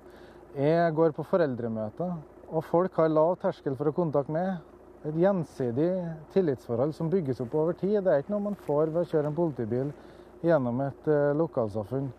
Jeg 0.58 0.98
går 0.98 1.14
på 1.14 1.30
foreldremøter. 1.30 2.18
Og 2.50 2.66
folk 2.66 2.98
har 2.98 3.14
lav 3.14 3.38
terskel 3.40 3.78
for 3.78 3.92
å 3.92 3.96
kontakte 3.96 4.34
meg 4.34 4.71
et 5.06 5.18
gjensidig 5.18 5.92
tillitsforhold 6.34 6.94
som 6.94 7.10
bygges 7.10 7.42
opp 7.42 7.56
over 7.58 7.78
tid. 7.78 8.02
Det 8.06 8.14
er 8.14 8.24
ikke 8.24 8.36
noe 8.36 8.52
man 8.52 8.58
får 8.68 8.92
ved 8.94 9.02
å 9.04 9.10
kjøre 9.10 9.32
en 9.32 9.38
politibil 9.38 9.94
gjennom 10.46 10.82
et 10.86 11.10
uh, 11.10 11.32
lokalsamfunn. 11.38 12.12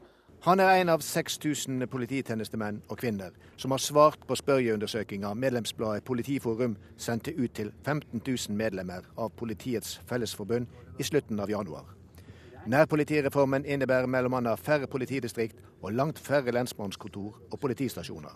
Han 0.42 0.58
er 0.58 0.80
en 0.80 0.90
av 0.90 1.02
6000 1.06 1.86
polititjenestemenn 1.86 2.80
og 2.90 2.98
-kvinner 2.98 3.30
som 3.56 3.70
har 3.70 3.78
svart 3.78 4.26
på 4.26 4.34
spørreundersøkinga 4.34 5.34
medlemsbladet 5.34 6.04
Politiforum 6.04 6.76
sendte 6.96 7.30
ut 7.38 7.54
til 7.54 7.72
15 7.84 8.22
000 8.26 8.56
medlemmer 8.56 9.06
av 9.16 9.30
Politiets 9.30 10.00
Fellesforbund 10.06 10.66
i 10.98 11.02
slutten 11.02 11.40
av 11.40 11.50
januar. 11.50 11.84
Nærpolitireformen 12.66 13.64
innebærer 13.64 14.06
bl.a. 14.06 14.54
færre 14.54 14.86
politidistrikt 14.86 15.56
og 15.82 15.92
langt 15.92 16.18
færre 16.18 16.50
lensmannskontor 16.50 17.38
og 17.52 17.60
politistasjoner. 17.60 18.34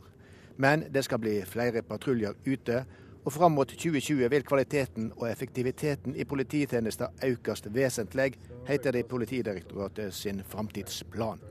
Men 0.56 0.84
det 0.94 1.04
skal 1.04 1.18
bli 1.18 1.42
flere 1.44 1.82
patruljer 1.82 2.32
ute, 2.46 2.84
og 3.26 3.34
fram 3.34 3.56
mot 3.58 3.68
2020 3.68 4.28
vil 4.30 4.44
kvaliteten 4.46 5.08
og 5.16 5.26
effektiviteten 5.28 6.14
i 6.14 6.24
polititjenester 6.24 7.10
økes 7.26 7.64
vesentlig, 7.74 8.36
heter 8.68 8.94
det 8.94 9.02
i 9.02 9.08
Politidirektoratet 9.10 10.14
sin 10.14 10.42
framtidsplan. 10.46 11.42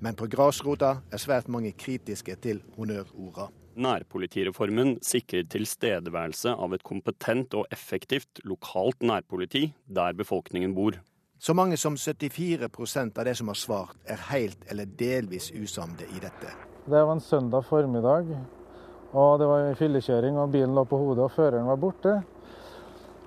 Men 0.00 0.14
på 0.14 0.28
grasrota 0.30 1.00
er 1.10 1.18
svært 1.22 1.48
mange 1.50 1.72
kritiske 1.74 2.36
til 2.42 2.62
honnørorda. 2.76 3.48
Nærpolitireformen 3.76 4.96
sikrer 5.04 5.48
tilstedeværelse 5.52 6.54
av 6.54 6.72
et 6.72 6.84
kompetent 6.86 7.58
og 7.58 7.66
effektivt 7.74 8.40
lokalt 8.44 9.02
nærpoliti 9.02 9.66
der 9.86 10.14
befolkningen 10.16 10.74
bor. 10.78 10.96
Så 11.38 11.52
mange 11.52 11.76
som 11.76 11.98
74% 11.98 13.18
av 13.18 13.26
det 13.26 13.34
som 13.36 13.50
har 13.50 13.58
svart, 13.60 13.98
er 14.06 14.22
helt 14.30 14.62
eller 14.70 14.86
delvis 14.86 15.50
usamde 15.52 16.06
i 16.08 16.22
dette. 16.22 16.54
Det 16.86 17.02
var 17.02 17.12
en 17.12 17.20
søndag 17.20 17.66
formiddag 17.68 18.30
og 19.12 19.38
det 19.40 19.46
var 19.50 19.74
fyllekjøring, 19.78 20.38
og 20.38 20.50
bilen 20.50 20.74
lå 20.74 20.84
på 20.88 20.98
hodet, 20.98 21.24
og 21.24 21.34
føreren 21.34 21.68
var 21.70 21.78
borte. 21.80 22.16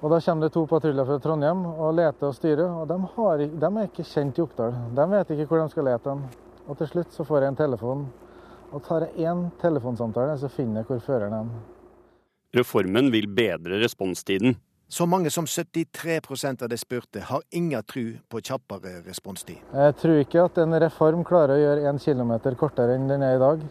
Og 0.01 0.11
Da 0.11 0.19
kommer 0.23 0.47
det 0.47 0.53
to 0.53 0.65
patruljer 0.65 1.05
fra 1.05 1.17
Trondheim 1.19 1.65
og 1.65 1.95
leter 1.95 2.27
og 2.27 2.35
styrer. 2.35 2.69
og 2.69 2.87
de, 2.87 2.99
har, 3.15 3.37
de, 3.37 3.67
er 3.67 3.89
ikke 3.89 4.03
kjent 4.03 4.37
i 4.37 4.41
Oppdal. 4.41 4.75
De 4.95 5.09
vet 5.11 5.31
ikke 5.35 5.45
hvor 5.45 5.59
de 5.59 5.69
skal 5.69 5.83
lete. 5.83 6.09
Dem. 6.09 6.23
Og 6.67 6.77
Til 6.77 6.87
slutt 6.87 7.11
så 7.11 7.23
får 7.23 7.41
jeg 7.41 7.47
en 7.47 7.55
telefon. 7.55 8.07
Og 8.71 8.83
tar 8.83 9.07
jeg 9.07 9.27
én 9.27 9.49
telefonsamtale, 9.59 10.37
så 10.37 10.47
finner 10.47 10.81
jeg 10.81 10.85
hvor 10.87 10.99
føreren 10.99 11.33
er. 11.33 11.51
Reformen 12.55 13.11
vil 13.11 13.27
bedre 13.27 13.81
responstiden. 13.83 14.55
Så 14.89 15.05
mange 15.05 15.29
som 15.29 15.45
73% 15.45 16.63
av 16.63 16.69
de 16.69 16.77
spurte 16.77 17.21
har 17.21 17.41
ingen 17.51 17.83
tro 17.83 18.05
på 18.29 18.39
kjappere 18.41 19.03
responstid. 19.05 19.59
Jeg 19.73 19.95
tror 20.01 20.21
ikke 20.23 20.45
at 20.47 20.57
en 20.57 20.79
reform 20.81 21.21
klarer 21.23 21.57
å 21.57 21.61
gjøre 21.61 21.91
én 21.91 21.99
kilometer 22.01 22.57
kortere 22.57 22.95
enn 22.97 23.05
den 23.09 23.21
er 23.21 23.35
i 23.35 23.43
dag. 23.43 23.61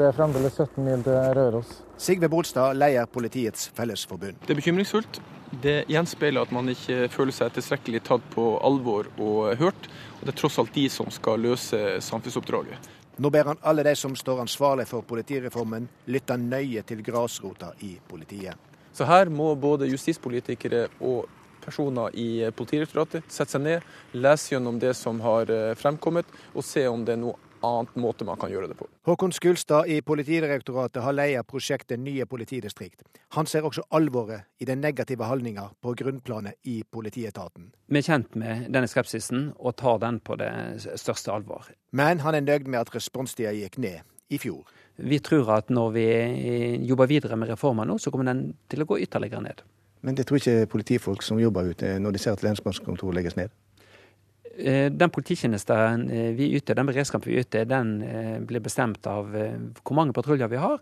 Det 0.00 0.06
er 0.08 0.14
fremdeles 0.16 0.54
17 0.56 0.80
mil 0.80 1.02
til 1.04 1.12
Røros. 1.36 1.70
Sigve 2.00 2.28
Bolstad 2.32 2.72
leder 2.72 3.04
Politiets 3.04 3.66
Fellesforbund. 3.76 4.38
Det 4.46 4.54
er 4.54 4.56
bekymringsfullt. 4.56 5.18
Det 5.60 5.74
gjenspeiler 5.92 6.46
at 6.46 6.54
man 6.56 6.72
ikke 6.72 7.10
føler 7.12 7.36
seg 7.36 7.50
tilstrekkelig 7.52 8.00
tatt 8.06 8.24
på 8.32 8.46
alvor 8.64 9.10
og 9.20 9.50
hørt. 9.60 9.90
Og 10.16 10.22
det 10.22 10.32
er 10.32 10.38
tross 10.40 10.56
alt 10.62 10.72
de 10.72 10.86
som 10.88 11.10
skal 11.12 11.44
løse 11.44 11.98
samfunnsoppdraget. 12.06 12.88
Nå 13.20 13.28
ber 13.34 13.50
han 13.50 13.60
alle 13.60 13.84
de 13.84 13.92
som 13.92 14.14
står 14.16 14.40
ansvarlig 14.46 14.88
for 14.88 15.04
politireformen, 15.04 15.90
lytte 16.08 16.38
nøye 16.40 16.80
til 16.88 17.04
grasrota 17.04 17.74
i 17.84 17.92
politiet. 18.08 18.56
Så 18.96 19.04
her 19.04 19.28
må 19.28 19.52
både 19.60 19.90
justispolitikere 19.90 20.86
og 21.04 21.28
personer 21.60 22.16
i 22.16 22.48
Politidirektoratet 22.56 23.28
sette 23.28 23.52
seg 23.52 23.66
ned, 23.66 23.84
lese 24.16 24.54
gjennom 24.54 24.80
det 24.80 24.96
som 24.96 25.20
har 25.20 25.52
eh, 25.52 25.76
fremkommet, 25.76 26.24
og 26.56 26.64
se 26.64 26.88
om 26.88 27.04
det 27.04 27.18
er 27.18 27.24
noe 27.26 27.49
annet 27.66 27.96
måte 28.00 28.26
man 28.26 28.38
kan 28.40 28.50
gjøre 28.52 28.68
det 28.70 28.76
på. 28.78 28.86
Håkon 29.06 29.32
Skulstad 29.32 29.88
i 29.90 30.00
Politidirektoratet 30.02 31.02
har 31.04 31.16
leia 31.16 31.42
prosjektet 31.46 32.00
Nye 32.00 32.26
politidistrikt. 32.26 33.02
Han 33.36 33.46
ser 33.46 33.66
også 33.66 33.84
alvoret 33.96 34.48
i 34.58 34.68
den 34.68 34.80
negative 34.80 35.28
holdninga 35.28 35.68
på 35.82 35.94
grunnplanet 35.98 36.58
i 36.68 36.82
politietaten. 36.82 37.70
Vi 37.90 38.00
er 38.00 38.06
kjent 38.06 38.36
med 38.38 38.68
denne 38.70 38.90
skepsisen 38.90 39.50
og 39.58 39.76
tar 39.80 40.00
den 40.04 40.20
på 40.20 40.38
det 40.40 40.52
største 41.00 41.32
alvor. 41.34 41.68
Men 41.92 42.22
han 42.24 42.38
er 42.38 42.46
nøyd 42.46 42.68
med 42.68 42.80
at 42.82 42.94
responstida 42.94 43.52
gikk 43.56 43.80
ned 43.82 44.00
i 44.30 44.38
fjor. 44.38 44.64
Vi 44.96 45.18
tror 45.18 45.50
at 45.56 45.70
når 45.70 45.92
vi 45.96 46.06
jobber 46.86 47.10
videre 47.10 47.36
med 47.36 47.50
reformen 47.50 47.88
nå, 47.88 47.98
så 47.98 48.12
kommer 48.12 48.30
den 48.30 48.50
til 48.70 48.84
å 48.84 48.88
gå 48.88 49.00
ytterligere 49.02 49.42
ned. 49.42 49.64
Men 50.00 50.16
det 50.16 50.26
tror 50.28 50.40
ikke 50.40 50.68
politifolk 50.72 51.24
som 51.24 51.40
jobber 51.40 51.72
ute, 51.74 51.98
når 52.00 52.14
de 52.14 52.20
ser 52.22 52.36
at 52.36 52.44
lensmannskontor 52.44 53.12
legges 53.16 53.36
ned? 53.36 53.52
Eh, 54.60 54.90
den 54.92 55.10
polititjenesten 55.10 56.08
eh, 56.10 56.32
vi 56.36 56.50
yter, 56.56 56.76
den 56.76 56.88
beredskapen 56.90 57.30
vi 57.30 57.38
yter, 57.40 57.64
den 57.68 58.00
eh, 58.04 58.38
blir 58.44 58.60
bestemt 58.60 59.06
av 59.08 59.30
hvor 59.30 59.96
mange 59.96 60.14
patruljer 60.16 60.50
vi 60.52 60.60
har, 60.60 60.80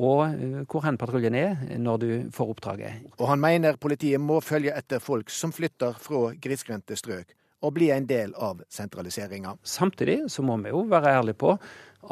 og 0.00 0.64
hvor 0.70 0.84
hen 0.84 0.98
patruljen 0.98 1.34
er 1.34 1.76
når 1.78 2.00
du 2.00 2.10
får 2.34 2.52
oppdraget. 2.54 3.10
Og 3.18 3.26
han 3.28 3.42
mener 3.42 3.78
politiet 3.80 4.22
må 4.22 4.38
følge 4.44 4.74
etter 4.76 5.02
folk 5.02 5.30
som 5.34 5.52
flytter 5.52 5.98
fra 5.98 6.30
grisgrendte 6.40 6.96
strøk, 6.98 7.34
og 7.60 7.74
bli 7.76 7.90
en 7.92 8.06
del 8.08 8.32
av 8.38 8.62
sentraliseringa. 8.72 9.56
Samtidig 9.66 10.22
så 10.32 10.44
må 10.46 10.56
vi 10.62 10.72
jo 10.72 10.86
være 10.88 11.16
ærlige 11.18 11.40
på 11.42 11.56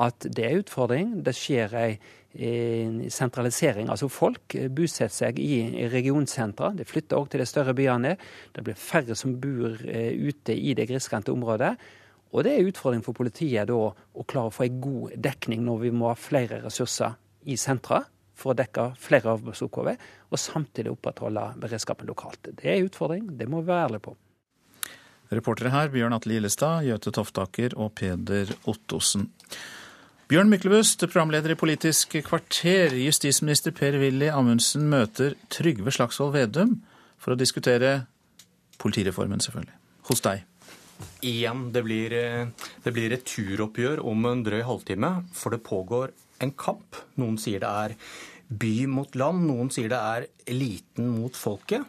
at 0.04 0.26
det 0.26 0.44
er 0.44 0.58
utfordring. 0.60 1.20
Det 1.24 1.32
skjer 1.36 1.76
ei 1.78 1.92
sentralisering. 2.34 3.88
Altså 3.88 4.08
folk 4.12 4.54
bosetter 4.70 5.14
seg 5.14 5.38
i 5.40 5.86
regionsentra. 5.90 6.72
De 6.76 6.84
flytter 6.86 7.16
òg 7.18 7.30
til 7.32 7.40
de 7.42 7.46
større 7.48 7.74
byene. 7.74 8.16
Det 8.52 8.64
blir 8.64 8.76
færre 8.78 9.16
som 9.16 9.38
bor 9.40 9.78
eh, 9.88 10.12
ute 10.12 10.52
i 10.54 10.74
det 10.76 10.88
grisgrendte 10.90 11.32
området. 11.32 11.72
Og 12.36 12.44
det 12.44 12.52
er 12.54 12.68
utfordring 12.68 13.02
for 13.04 13.16
politiet 13.16 13.70
da 13.70 13.78
å 13.88 14.26
klare 14.28 14.50
å 14.50 14.54
få 14.54 14.66
en 14.66 14.80
god 14.84 15.16
dekning 15.16 15.64
når 15.64 15.82
vi 15.86 15.92
må 15.96 16.10
ha 16.10 16.18
flere 16.20 16.60
ressurser 16.66 17.16
i 17.48 17.56
sentra 17.56 18.02
for 18.38 18.52
å 18.52 18.58
dekke 18.58 18.92
flere 19.00 19.32
arbeidsoppgaver, 19.34 19.96
og 20.30 20.38
samtidig 20.38 20.92
opprettholde 20.92 21.42
beredskapen 21.58 22.06
lokalt. 22.06 22.52
Det 22.52 22.68
er 22.68 22.76
en 22.78 22.86
utfordring, 22.86 23.24
det 23.38 23.48
må 23.50 23.64
vi 23.64 23.72
være 23.72 23.88
ærlige 23.88 24.04
på. 24.04 24.14
Reportere 25.34 25.72
her 25.74 25.90
Bjørn 25.92 26.14
Atle 26.16 26.38
Gillestad, 26.38 26.86
Jøte 26.86 27.12
Toftaker 27.12 27.74
og 27.76 27.90
Peder 27.98 28.52
Ottosen. 28.70 29.26
Bjørn 30.28 30.50
Myklebust, 30.52 31.00
programleder 31.08 31.54
i 31.54 31.56
Politisk 31.56 32.18
kvarter. 32.26 32.92
Justisminister 33.00 33.72
Per-Willy 33.72 34.26
Amundsen 34.28 34.82
møter 34.92 35.32
Trygve 35.48 35.88
Slagsvold 35.88 36.34
Vedum 36.34 36.74
for 37.16 37.32
å 37.32 37.36
diskutere 37.40 37.94
politireformen, 38.76 39.40
selvfølgelig. 39.40 39.72
Hos 40.10 40.20
deg. 40.26 40.42
Igjen, 41.24 41.62
det 41.72 41.80
blir, 41.86 42.12
det 42.84 42.92
blir 42.92 43.14
et 43.16 43.24
turoppgjør 43.24 44.02
om 44.04 44.28
en 44.28 44.42
drøy 44.44 44.60
halvtime, 44.68 45.10
for 45.32 45.56
det 45.56 45.62
pågår 45.64 46.12
en 46.44 46.52
kamp. 46.60 46.98
Noen 47.16 47.38
sier 47.40 47.64
det 47.64 47.70
er 47.86 47.94
by 48.52 48.74
mot 48.98 49.16
land, 49.16 49.46
noen 49.48 49.72
sier 49.72 49.88
det 49.94 50.02
er 50.10 50.26
eliten 50.44 51.08
mot 51.14 51.32
folket. 51.40 51.88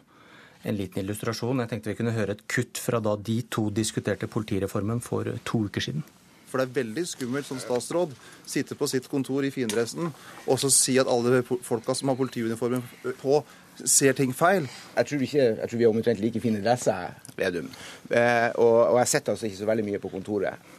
En 0.64 0.80
liten 0.80 1.04
illustrasjon. 1.04 1.60
Jeg 1.60 1.74
tenkte 1.74 1.92
vi 1.92 2.00
kunne 2.00 2.16
høre 2.16 2.38
et 2.38 2.48
kutt 2.48 2.80
fra 2.80 3.04
da 3.04 3.18
de 3.20 3.36
to 3.52 3.66
diskuterte 3.68 4.32
politireformen 4.32 5.04
for 5.04 5.28
to 5.44 5.62
uker 5.68 5.84
siden. 5.90 6.08
For 6.50 6.60
det 6.60 6.68
er 6.68 6.78
veldig 6.82 7.06
skummelt 7.06 7.48
som 7.48 7.60
statsråd 7.62 8.14
sitte 8.48 8.76
på 8.78 8.88
sitt 8.90 9.06
kontor 9.10 9.46
i 9.46 9.52
findressen 9.54 10.10
og 10.10 10.58
så 10.60 10.70
si 10.74 10.96
at 11.00 11.10
alle 11.10 11.42
folka 11.46 11.94
som 11.96 12.10
har 12.10 12.18
politiuniformen 12.18 12.82
på, 13.20 13.40
ser 13.84 14.16
ting 14.18 14.34
feil. 14.36 14.66
Jeg 14.96 15.08
tror, 15.08 15.22
ikke, 15.24 15.46
jeg 15.62 15.70
tror 15.70 15.78
vi 15.78 15.86
har 15.86 15.94
omtrent 15.94 16.20
like 16.20 16.42
fine 16.42 16.60
dresser, 16.64 17.14
Vedum. 17.38 17.70
Eh, 18.10 18.50
og, 18.60 18.76
og 18.90 18.98
jeg 19.00 19.14
sitter 19.14 19.34
altså 19.34 19.48
ikke 19.48 19.60
så 19.62 19.70
veldig 19.70 19.86
mye 19.86 20.02
på 20.02 20.12
kontoret. 20.12 20.76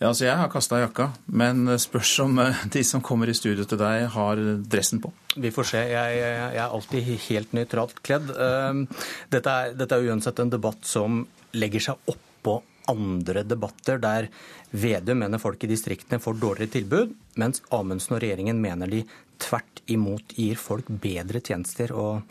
Ja, 0.00 0.08
altså 0.08 0.24
Jeg 0.24 0.36
har 0.40 0.48
kasta 0.48 0.78
jakka, 0.80 1.10
men 1.28 1.68
spørs 1.80 2.14
om 2.24 2.38
eh, 2.40 2.62
de 2.72 2.80
som 2.88 3.02
kommer 3.04 3.28
i 3.28 3.36
studio 3.36 3.66
til 3.68 3.80
deg, 3.80 4.06
har 4.14 4.40
dressen 4.72 5.00
på. 5.04 5.12
Vi 5.36 5.52
får 5.52 5.68
se. 5.74 5.82
Jeg, 5.92 6.14
jeg 6.16 6.56
er 6.56 6.72
alltid 6.72 7.10
helt 7.28 7.52
nøytralt 7.56 8.00
kledd. 8.06 8.32
Eh, 8.32 9.04
dette 9.32 9.56
er, 9.56 9.76
dette 9.76 9.96
er 9.98 10.08
uansett 10.08 10.40
en 10.40 10.52
debatt 10.52 10.88
som 10.88 11.22
legger 11.52 11.90
seg 11.90 12.12
oppå 12.12 12.62
andre 12.90 13.44
debatter 13.46 14.00
der 14.02 14.28
Vedum 14.70 15.22
mener 15.24 15.42
folk 15.42 15.64
i 15.64 15.70
distriktene 15.70 16.22
får 16.22 16.38
dårligere 16.42 16.74
tilbud, 16.76 17.14
mens 17.40 17.62
Amundsen 17.74 18.16
og 18.16 18.22
regjeringen 18.22 18.60
mener 18.62 18.90
de 18.90 19.04
tvert 19.40 19.82
imot 19.90 20.36
gir 20.36 20.58
folk 20.60 20.90
bedre 21.02 21.40
tjenester. 21.42 21.92
og 21.92 22.22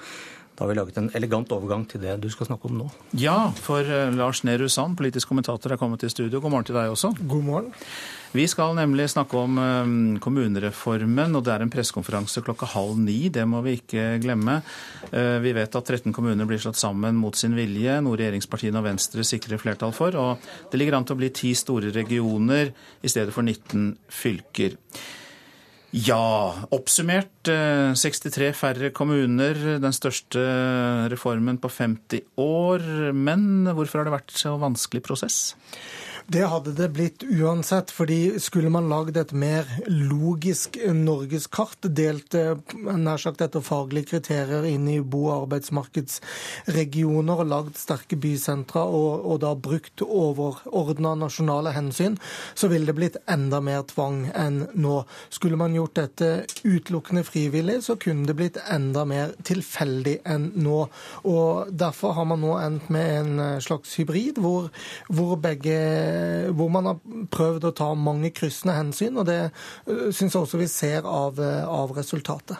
da 0.60 0.66
har 0.66 0.74
vi 0.74 0.76
laget 0.76 0.98
en 1.00 1.06
elegant 1.16 1.52
overgang 1.56 1.86
til 1.88 2.02
det 2.04 2.18
du 2.20 2.26
skal 2.28 2.50
snakke 2.50 2.68
om 2.68 2.82
nå. 2.82 2.86
Ja, 3.16 3.54
for 3.56 3.80
uh, 3.80 4.10
Lars 4.12 4.42
Nehru 4.44 4.68
Sand, 4.68 4.98
politisk 5.00 5.30
kommentator, 5.32 5.72
er 5.72 5.80
kommet 5.80 6.04
i 6.04 6.10
studio. 6.12 6.42
God 6.44 6.52
morgen 6.52 6.66
til 6.68 6.76
deg 6.76 6.92
også. 6.92 7.14
God 7.22 7.46
morgen. 7.48 7.70
Vi 8.36 8.44
skal 8.52 8.76
nemlig 8.76 9.06
snakke 9.14 9.40
om 9.40 9.56
um, 9.56 9.94
kommunereformen, 10.20 11.38
og 11.40 11.46
det 11.48 11.54
er 11.54 11.64
en 11.64 11.72
pressekonferanse 11.72 12.44
klokka 12.44 12.68
halv 12.74 13.00
ni. 13.00 13.30
Det 13.32 13.46
må 13.48 13.62
vi 13.64 13.78
ikke 13.80 14.04
glemme. 14.20 14.58
Uh, 15.14 15.40
vi 15.46 15.54
vet 15.56 15.78
at 15.80 15.94
13 15.96 16.12
kommuner 16.18 16.50
blir 16.50 16.60
slått 16.60 16.82
sammen 16.82 17.16
mot 17.22 17.40
sin 17.40 17.56
vilje, 17.56 17.96
noe 18.04 18.20
regjeringspartiene 18.20 18.82
og 18.84 18.90
Venstre 18.90 19.24
sikrer 19.24 19.64
flertall 19.64 19.96
for. 19.96 20.20
Og 20.20 20.52
det 20.74 20.82
ligger 20.84 21.00
an 21.00 21.08
til 21.08 21.16
å 21.16 21.22
bli 21.24 21.32
ti 21.40 21.54
store 21.56 21.96
regioner 21.96 22.74
i 23.00 23.14
stedet 23.16 23.32
for 23.32 23.48
19 23.48 23.96
fylker. 24.12 24.76
Ja, 25.90 26.54
oppsummert 26.70 27.50
63 27.50 28.44
eh, 28.46 28.54
færre 28.54 28.92
kommuner, 28.94 29.58
den 29.82 29.96
største 29.96 30.44
reformen 31.10 31.58
på 31.58 31.72
50 31.74 32.22
år. 32.38 32.86
Men 33.18 33.66
hvorfor 33.74 34.04
har 34.04 34.10
det 34.10 34.14
vært 34.20 34.36
så 34.38 34.54
vanskelig 34.62 35.02
prosess? 35.08 35.40
Det 36.28 36.44
hadde 36.52 36.74
det 36.78 36.90
blitt 36.94 37.24
uansett, 37.24 37.92
fordi 37.92 38.40
skulle 38.42 38.70
man 38.74 38.90
lagd 38.90 39.18
et 39.18 39.32
mer 39.32 39.68
logisk 39.88 40.78
norgeskart, 40.94 41.88
delt 41.96 42.36
eh, 42.38 42.58
nær 42.76 43.22
sagt 43.22 43.42
etter 43.42 43.64
faglige 43.66 44.12
kriterier 44.14 44.68
inn 44.70 44.88
i 44.92 45.00
bo- 45.00 45.30
og 45.30 45.46
arbeidsmarkedsregioner 45.46 47.44
og 47.44 47.50
lagd 47.50 47.80
sterke 47.80 48.20
bysentra 48.20 48.84
og, 48.86 49.26
og 49.26 49.40
da 49.44 49.54
brukt 49.56 50.04
overordna 50.06 51.16
nasjonale 51.20 51.74
hensyn, 51.76 52.18
så 52.54 52.70
ville 52.72 52.90
det 52.90 52.98
blitt 53.00 53.18
enda 53.30 53.62
mer 53.64 53.86
tvang 53.90 54.26
enn 54.34 54.64
nå. 54.76 55.00
Skulle 55.34 55.60
man 55.60 55.76
gjort 55.78 55.98
dette 56.02 56.32
utelukkende 56.64 57.24
frivillig, 57.28 57.80
så 57.86 57.98
kunne 58.02 58.28
det 58.30 58.38
blitt 58.40 58.62
enda 58.70 59.06
mer 59.10 59.34
tilfeldig 59.48 60.20
enn 60.30 60.52
nå. 60.60 60.82
Og 61.30 61.74
Derfor 61.80 62.14
har 62.18 62.26
man 62.28 62.42
nå 62.44 62.56
endt 62.60 62.90
med 62.94 63.10
en 63.20 63.44
eh, 63.44 63.60
slags 63.64 63.96
hybrid, 64.00 64.40
hvor, 64.42 64.70
hvor 65.08 65.36
begge 65.42 65.78
Eh, 66.20 66.50
hvor 66.56 66.72
man 66.74 66.90
har 66.90 67.00
prøvd 67.34 67.70
å 67.70 67.76
ta 67.76 67.90
mange 67.98 68.32
kryssende 68.36 68.76
hensyn. 68.78 69.20
og 69.20 69.28
Det 69.30 69.40
eh, 69.46 70.10
syns 70.16 70.36
jeg 70.36 70.42
også 70.42 70.62
vi 70.62 70.70
ser 70.72 71.08
av, 71.08 71.40
eh, 71.40 71.64
av 71.66 71.94
resultatet. 71.98 72.58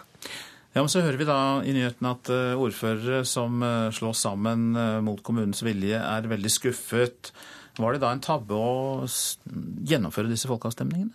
Ja, 0.74 0.82
men 0.82 0.88
Så 0.88 1.02
hører 1.02 1.18
vi 1.18 1.26
da 1.26 1.40
i 1.66 1.72
nyhetene 1.74 2.12
at 2.14 2.28
ordførere 2.54 3.24
som 3.26 3.58
slås 3.90 4.20
sammen 4.22 4.70
mot 5.02 5.18
kommunens 5.26 5.64
vilje, 5.66 5.98
er 5.98 6.28
veldig 6.30 6.52
skuffet. 6.54 7.32
Var 7.74 7.96
det 7.96 8.00
da 8.04 8.12
en 8.14 8.22
tabbe 8.22 8.54
å 8.54 9.02
gjennomføre 9.82 10.30
disse 10.30 10.46
folkeavstemningene? 10.46 11.10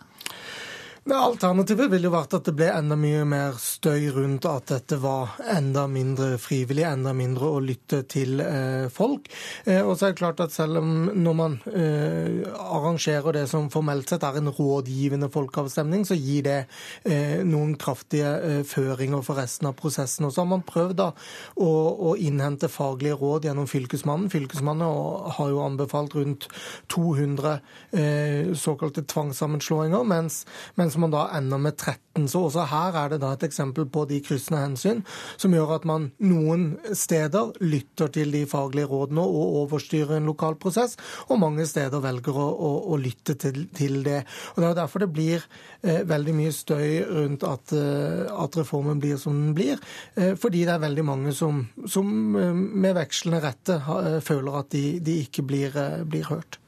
Alternativet 1.06 1.92
ville 1.92 2.08
jo 2.08 2.16
vært 2.16 2.32
at 2.34 2.48
det 2.48 2.56
ble 2.58 2.66
enda 2.74 2.96
mye 2.98 3.22
mer 3.30 3.60
støy 3.62 4.08
rundt 4.16 4.48
at 4.50 4.72
dette 4.72 4.98
var 4.98 5.36
enda 5.54 5.84
mindre 5.86 6.40
frivillig, 6.42 6.82
enda 6.82 7.12
mindre 7.14 7.52
å 7.54 7.60
lytte 7.62 8.00
til 8.10 8.40
eh, 8.42 8.88
folk. 8.90 9.30
Eh, 9.70 9.86
og 9.86 9.94
så 9.94 10.08
er 10.08 10.16
det 10.16 10.18
klart 10.18 10.42
at 10.42 10.56
selv 10.56 10.80
om 10.80 11.12
når 11.14 11.36
man 11.38 11.58
eh, 11.70 12.42
arrangerer 12.50 13.38
det 13.38 13.44
som 13.52 13.68
formelt 13.70 14.10
sett 14.10 14.26
er 14.26 14.40
en 14.40 14.50
rådgivende 14.50 15.30
folkeavstemning, 15.30 16.08
så 16.10 16.18
gir 16.18 16.48
det 16.48 16.58
eh, 17.06 17.46
noen 17.46 17.78
kraftige 17.78 18.34
eh, 18.40 18.64
føringer 18.66 19.22
for 19.28 19.38
resten 19.38 19.70
av 19.70 19.78
prosessen. 19.78 20.26
Og 20.26 20.34
så 20.34 20.42
har 20.42 20.50
man 20.56 20.66
prøvd 20.66 20.98
da 21.04 21.12
å, 21.54 21.70
å 22.10 22.16
innhente 22.18 22.66
faglige 22.66 23.20
råd 23.22 23.46
gjennom 23.52 23.70
Fylkesmannen. 23.70 24.34
Fylkesmannen 24.34 25.30
har 25.38 25.54
jo 25.54 25.62
anbefalt 25.68 26.18
rundt 26.18 26.50
200 26.98 27.56
eh, 27.94 28.52
såkalte 28.58 29.06
tvangssammenslåinger, 29.14 30.02
mens, 30.16 30.42
mens 30.82 30.95
mens 30.96 31.02
man 31.02 31.14
da 31.14 31.28
ender 31.36 31.60
med 31.60 31.76
13. 31.76 32.28
Så 32.32 32.46
også 32.48 32.66
her 32.72 32.96
er 32.96 33.12
det 33.12 33.20
da 33.22 33.34
et 33.36 33.44
eksempel 33.44 33.86
på 33.92 34.06
de 34.08 34.22
kryssende 34.24 34.62
hensyn 34.62 35.02
som 35.38 35.54
gjør 35.54 35.76
at 35.76 35.86
man 35.88 36.10
noen 36.24 36.78
steder 36.96 37.52
lytter 37.62 38.12
til 38.16 38.32
de 38.32 38.46
faglige 38.48 38.88
rådene 38.88 39.22
og 39.22 39.60
overstyrer 39.66 40.18
en 40.18 40.30
lokal 40.30 40.56
prosess, 40.56 40.96
og 41.28 41.42
mange 41.42 41.66
steder 41.68 42.04
velger 42.04 42.40
å, 42.40 42.48
å, 42.48 42.72
å 42.94 43.00
lytte 43.00 43.36
til, 43.42 43.66
til, 43.76 44.02
det. 44.06 44.24
Og 44.56 44.64
Det 44.64 44.70
er 44.70 44.80
derfor 44.80 45.04
det 45.04 45.12
blir 45.16 45.44
eh, 45.84 46.04
veldig 46.08 46.36
mye 46.38 46.56
støy 46.56 47.04
rundt 47.10 47.44
at, 47.48 47.76
eh, 47.76 48.26
at, 48.32 48.56
reformen 48.56 49.02
blir 49.04 49.20
som 49.20 49.36
den 49.36 49.56
blir, 49.58 49.82
eh, 50.16 50.36
fordi 50.40 50.64
det 50.66 50.78
er 50.78 50.86
veldig 50.86 51.06
mange 51.06 51.36
som, 51.36 51.66
som 51.92 52.12
eh, 52.40 52.54
med 52.56 52.96
vekslende 52.96 53.44
rette 53.44 53.80
eh, 53.82 54.20
føler 54.24 54.62
at 54.62 54.72
de, 54.76 54.86
de 55.04 55.20
ikke 55.26 55.44
blir, 55.48 55.76
blir 56.08 56.30
hørt. 56.32 56.62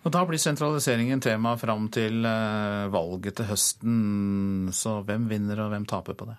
Og 0.00 0.12
Da 0.14 0.22
blir 0.24 0.40
sentraliseringen 0.40 1.20
tema 1.20 1.56
fram 1.60 1.90
til 1.92 2.24
eh, 2.24 2.86
valget 2.92 3.36
til 3.36 3.50
høsten. 3.50 4.70
Så 4.72 5.02
hvem 5.04 5.28
vinner 5.28 5.60
og 5.60 5.74
hvem 5.74 5.84
taper 5.88 6.16
på 6.16 6.30
det? 6.30 6.38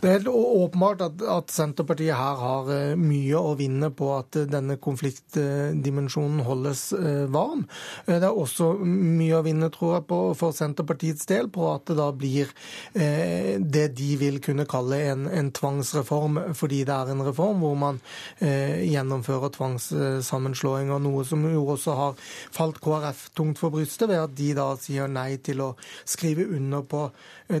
Det 0.00 0.08
er 0.08 0.18
helt 0.20 0.28
åpenbart 0.30 1.00
at, 1.02 1.22
at, 1.26 1.50
Senterpartiet 1.50 2.14
her 2.14 2.38
har 2.38 2.68
eh, 2.70 2.98
mye 2.98 3.38
å 3.38 3.54
vinne 3.58 3.92
på 3.94 4.10
at 4.14 4.38
eh, 4.38 4.48
denne 4.50 4.76
konfliktdimensjonen 4.82 6.42
holdes 6.46 6.82
varm. 7.30 7.64
Det 8.06 8.18
er 8.18 8.30
også 8.30 8.72
mye 8.82 9.38
å 9.38 9.44
vinne, 9.46 9.70
tror 9.74 9.96
jeg, 9.96 10.06
på, 10.10 10.18
for 10.38 10.54
Senterpartiets 10.54 11.26
del 11.30 11.50
på 11.50 11.66
at 11.70 11.86
det 11.90 11.98
da 11.98 12.08
blir 12.14 12.50
eh, 12.94 13.56
det 13.62 13.88
de 13.98 14.10
vil 14.18 14.40
kunne 14.42 14.66
kalle 14.70 15.00
en, 15.12 15.26
en, 15.30 15.52
tvangsreform, 15.54 16.40
fordi 16.58 16.82
det 16.86 16.94
er 16.94 17.14
en 17.14 17.24
reform 17.26 17.62
hvor 17.62 17.78
man 17.78 18.02
eh, 18.42 18.82
gjennomfører 18.86 19.54
tvangssammenslåinger. 19.54 21.02
Noe 21.06 21.26
som 21.26 21.46
jo 21.50 21.66
også 21.76 21.98
har 21.98 22.30
falt 22.54 22.82
KrF 22.82 22.95
tungt 23.36 23.58
for 23.58 23.74
brystet, 23.74 24.08
ved 24.08 24.22
at 24.22 24.36
de 24.38 24.50
da 24.56 24.66
sier 24.80 25.10
nei 25.10 25.36
til 25.44 25.62
å 25.64 25.68
skrive 26.04 26.46
under 26.56 26.82
på 26.86 27.02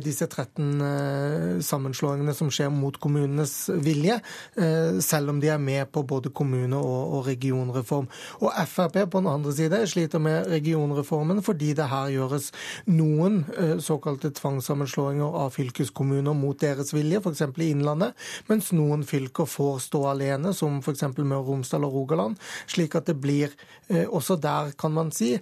disse 0.02 0.26
13 0.26 1.62
sammenslåingene 1.62 1.96
sammenslåingene 1.96 2.34
som 2.34 2.50
skjer 2.50 2.70
mot 2.70 2.96
kommunenes 3.00 3.68
vilje, 3.82 4.20
eh, 4.56 4.98
selv 5.00 5.30
om 5.30 5.40
de 5.40 5.48
er 5.48 5.58
med 5.58 5.90
på 5.92 6.02
både 6.02 6.30
kommune- 6.30 6.76
og 6.76 7.26
regionreform. 7.26 8.08
Og 8.40 8.52
Frp 8.66 9.10
på 9.10 9.20
den 9.20 9.26
andre 9.26 9.52
side 9.52 9.86
sliter 9.86 10.18
med 10.18 10.46
regionreformen 10.46 11.42
fordi 11.42 11.74
det 11.74 11.88
her 11.88 12.08
gjøres 12.08 12.52
noen 12.86 13.44
eh, 13.56 13.78
såkalte 13.78 14.30
tvangssammenslåinger 14.30 15.34
av 15.34 15.52
fylkeskommuner 15.52 16.34
mot 16.34 16.58
deres 16.58 16.92
vilje, 16.92 17.20
f.eks. 17.20 17.42
i 17.58 17.70
Innlandet, 17.70 18.14
mens 18.48 18.72
noen 18.72 19.04
fylker 19.04 19.46
får 19.46 19.80
stå 19.80 20.04
alene, 20.10 20.52
som 20.54 20.80
f.eks. 20.80 21.02
Møre 21.16 21.40
og 21.40 21.48
Romsdal 21.48 21.84
og 21.84 21.92
Rogaland. 21.92 22.36
Slik 22.66 22.94
at 22.94 23.06
det 23.06 23.18
blir 23.20 23.50
eh, 23.88 24.06
også 24.06 24.36
der, 24.36 24.72
kan 24.76 24.92
man 24.92 25.10
si, 25.12 25.36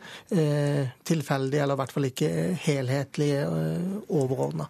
tilfeldig, 1.04 1.58
eller 1.60 1.74
i 1.74 1.78
hvert 1.78 1.92
fall 1.92 2.06
ikke 2.08 2.28
helhetlig 2.64 3.30
overordna. 4.34 4.68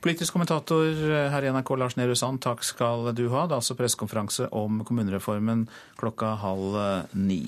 Politisk 0.00 0.36
kommentator 0.36 0.94
her 1.32 1.44
i 1.44 1.50
NRK, 1.52 1.74
Lars 1.76 1.98
Nehru 1.98 2.14
Sand, 2.16 2.40
takk 2.44 2.62
skal 2.64 3.10
du 3.12 3.26
ha. 3.34 3.48
Det 3.48 3.56
er 3.56 3.60
altså 3.60 3.76
pressekonferanse 3.76 4.48
om 4.54 4.84
kommunereformen 4.86 5.66
klokka 5.98 6.36
halv 6.44 6.78
ni. 7.18 7.42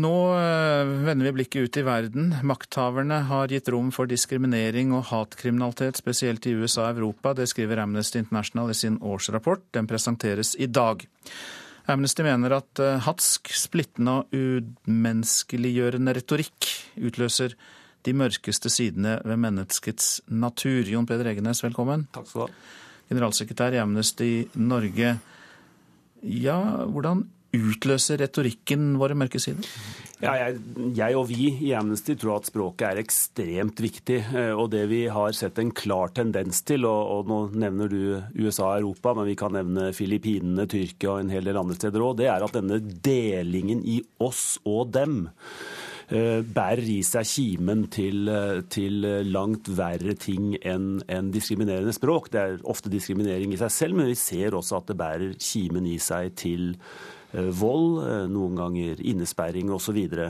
Nå 0.00 0.12
eh, 0.38 0.86
vender 1.04 1.26
vi 1.26 1.32
blikket 1.32 1.66
ut 1.66 1.76
i 1.76 1.82
verden. 1.84 2.34
Makthaverne 2.46 3.24
har 3.28 3.50
gitt 3.52 3.68
rom 3.72 3.90
for 3.92 4.08
diskriminering 4.08 4.94
og 4.96 5.08
hatkriminalitet, 5.10 5.98
spesielt 6.00 6.46
i 6.46 6.54
USA 6.56 6.86
og 6.86 7.00
Europa. 7.00 7.34
Det 7.36 7.48
skriver 7.50 7.82
Amnesty 7.82 8.22
International 8.22 8.70
i 8.70 8.78
sin 8.78 9.00
årsrapport. 9.02 9.66
Den 9.76 9.90
presenteres 9.90 10.54
i 10.56 10.70
dag. 10.70 11.04
Amnesty 11.92 12.24
mener 12.26 12.54
at 12.60 12.80
eh, 12.82 13.00
hatsk, 13.04 13.50
splittende 13.56 14.20
og 14.20 14.34
umenneskeliggjørende 14.36 16.14
retorikk 16.16 16.68
utløser 17.00 17.56
de 18.06 18.14
mørkeste 18.16 18.70
sidene 18.72 19.18
ved 19.26 19.40
menneskets 19.40 20.20
natur. 20.32 20.88
Jon 20.88 21.08
Peder 21.08 21.32
Egenes, 21.32 21.60
velkommen. 21.64 22.06
Takk 22.14 22.28
skal 22.30 22.46
du 22.46 22.46
ha. 22.46 22.78
Generalsekretær 23.10 23.74
i 23.74 23.80
Amnesty 23.82 24.30
Norge. 24.54 25.16
Ja, 26.22 26.58
hvordan 26.86 27.24
utløser 27.56 28.20
retorikken 28.22 28.94
våre 29.00 29.16
mørke 29.18 29.40
sider? 29.42 29.66
Ja, 30.20 30.34
jeg, 30.36 30.58
jeg, 30.98 31.16
og 31.16 31.30
vi 31.30 31.46
i 31.64 31.70
Amnesty 31.76 32.12
tror 32.20 32.36
at 32.36 32.48
språket 32.50 32.84
er 32.90 32.98
ekstremt 33.00 33.80
viktig. 33.80 34.18
Eh, 34.36 34.52
og 34.52 34.68
det 34.74 34.82
vi 34.90 35.06
har 35.08 35.32
sett 35.36 35.58
en 35.62 35.72
klar 35.72 36.12
tendens 36.16 36.60
til, 36.68 36.84
og, 36.88 37.12
og 37.14 37.30
nå 37.30 37.38
nevner 37.62 37.88
du 37.88 38.02
USA 38.36 38.74
og 38.74 38.82
Europa, 38.82 39.14
men 39.16 39.30
vi 39.30 39.36
kan 39.40 39.54
nevne 39.56 39.90
Filippinene, 39.96 40.68
Tyrkia 40.68 41.14
og 41.14 41.22
en 41.22 41.32
hel 41.32 41.48
del 41.48 41.60
andre 41.60 41.78
steder 41.78 42.04
òg, 42.04 42.18
det 42.20 42.28
er 42.28 42.44
at 42.44 42.58
denne 42.58 42.82
delingen 43.00 43.80
i 43.88 43.96
oss 44.20 44.58
og 44.68 44.90
dem 44.92 45.22
eh, 46.12 46.44
bærer 46.44 46.84
i 46.84 46.98
seg 47.06 47.24
kimen 47.30 47.86
til, 47.94 48.28
eh, 48.28 48.60
til 48.68 49.06
langt 49.30 49.70
verre 49.78 50.12
ting 50.20 50.52
enn 50.60 50.98
en 51.08 51.30
diskriminerende 51.32 51.96
språk. 51.96 52.28
Det 52.34 52.42
er 52.42 52.60
ofte 52.68 52.92
diskriminering 52.92 53.56
i 53.56 53.62
seg 53.62 53.72
selv, 53.72 53.96
men 53.96 54.12
vi 54.12 54.20
ser 54.20 54.58
også 54.58 54.82
at 54.82 54.92
det 54.92 54.98
bærer 55.00 55.32
kimen 55.40 55.88
i 55.88 55.96
seg 55.96 56.36
til 56.44 56.74
vold, 57.32 58.00
eh, 58.06 58.26
noen 58.30 58.56
ganger 58.58 59.00
innesperring 59.00 59.70
osv. 59.70 59.90
Så 59.90 59.94
videre. 59.96 60.28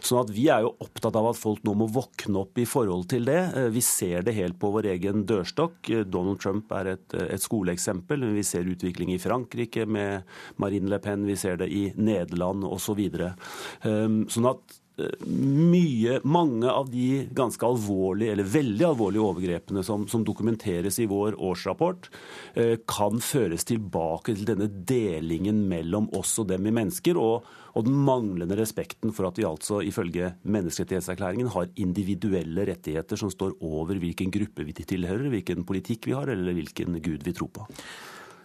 sånn 0.00 0.20
at 0.20 0.28
vi 0.30 0.44
er 0.48 0.62
jo 0.62 0.76
opptatt 0.78 1.16
av 1.18 1.26
at 1.32 1.38
folk 1.38 1.64
nå 1.66 1.72
må 1.74 1.88
våkne 1.90 2.38
opp 2.38 2.58
i 2.58 2.66
forhold 2.68 3.08
til 3.10 3.24
det. 3.26 3.40
Eh, 3.56 3.68
vi 3.74 3.80
ser 3.82 4.22
det 4.22 4.36
helt 4.36 4.58
på 4.60 4.70
vår 4.70 4.92
egen 4.92 5.24
dørstokk. 5.26 5.90
Donald 6.06 6.38
Trump 6.38 6.70
er 6.70 6.92
et, 6.94 7.14
et 7.14 7.42
skoleeksempel. 7.42 8.28
Vi 8.36 8.44
ser 8.46 8.70
utvikling 8.70 9.10
i 9.12 9.18
Frankrike 9.18 9.88
med 9.90 10.22
Marine 10.56 10.88
Le 10.88 11.00
Pen, 11.02 11.26
vi 11.26 11.34
ser 11.34 11.56
det 11.56 11.70
i 11.72 11.92
Nederland 11.96 12.64
osv. 12.64 12.90
Så 12.90 12.96
videre. 12.98 13.36
Sånn 13.84 14.46
at 14.50 14.79
mye, 15.26 16.18
mange 16.24 16.70
av 16.70 16.90
de 16.92 17.26
ganske 17.36 17.66
alvorlige, 17.66 18.34
eller 18.34 18.50
veldig 18.52 18.86
alvorlige 18.88 19.24
overgrepene 19.24 19.84
som, 19.86 20.06
som 20.10 20.24
dokumenteres 20.26 21.00
i 21.02 21.08
vår 21.10 21.38
årsrapport, 21.40 22.10
eh, 22.54 22.76
kan 22.88 23.22
føres 23.24 23.66
tilbake 23.68 24.34
til 24.36 24.48
denne 24.48 24.68
delingen 24.68 25.64
mellom 25.70 26.10
oss 26.18 26.36
og 26.42 26.50
dem 26.52 26.68
i 26.68 26.74
mennesker, 26.80 27.18
og, 27.20 27.48
og 27.74 27.86
den 27.86 27.98
manglende 28.06 28.58
respekten 28.58 29.14
for 29.16 29.30
at 29.30 29.40
vi 29.40 29.48
altså 29.48 29.80
ifølge 29.86 30.34
menneskerettighetserklæringen 30.42 31.52
har 31.54 31.72
individuelle 31.80 32.68
rettigheter 32.70 33.20
som 33.20 33.32
står 33.32 33.58
over 33.60 34.00
hvilken 34.00 34.32
gruppe 34.34 34.66
vi 34.66 34.76
tilhører, 34.80 35.30
hvilken 35.32 35.66
politikk 35.68 36.10
vi 36.10 36.16
har, 36.18 36.32
eller 36.32 36.56
hvilken 36.56 36.98
gud 37.02 37.26
vi 37.26 37.36
tror 37.36 37.52
på. 37.60 37.68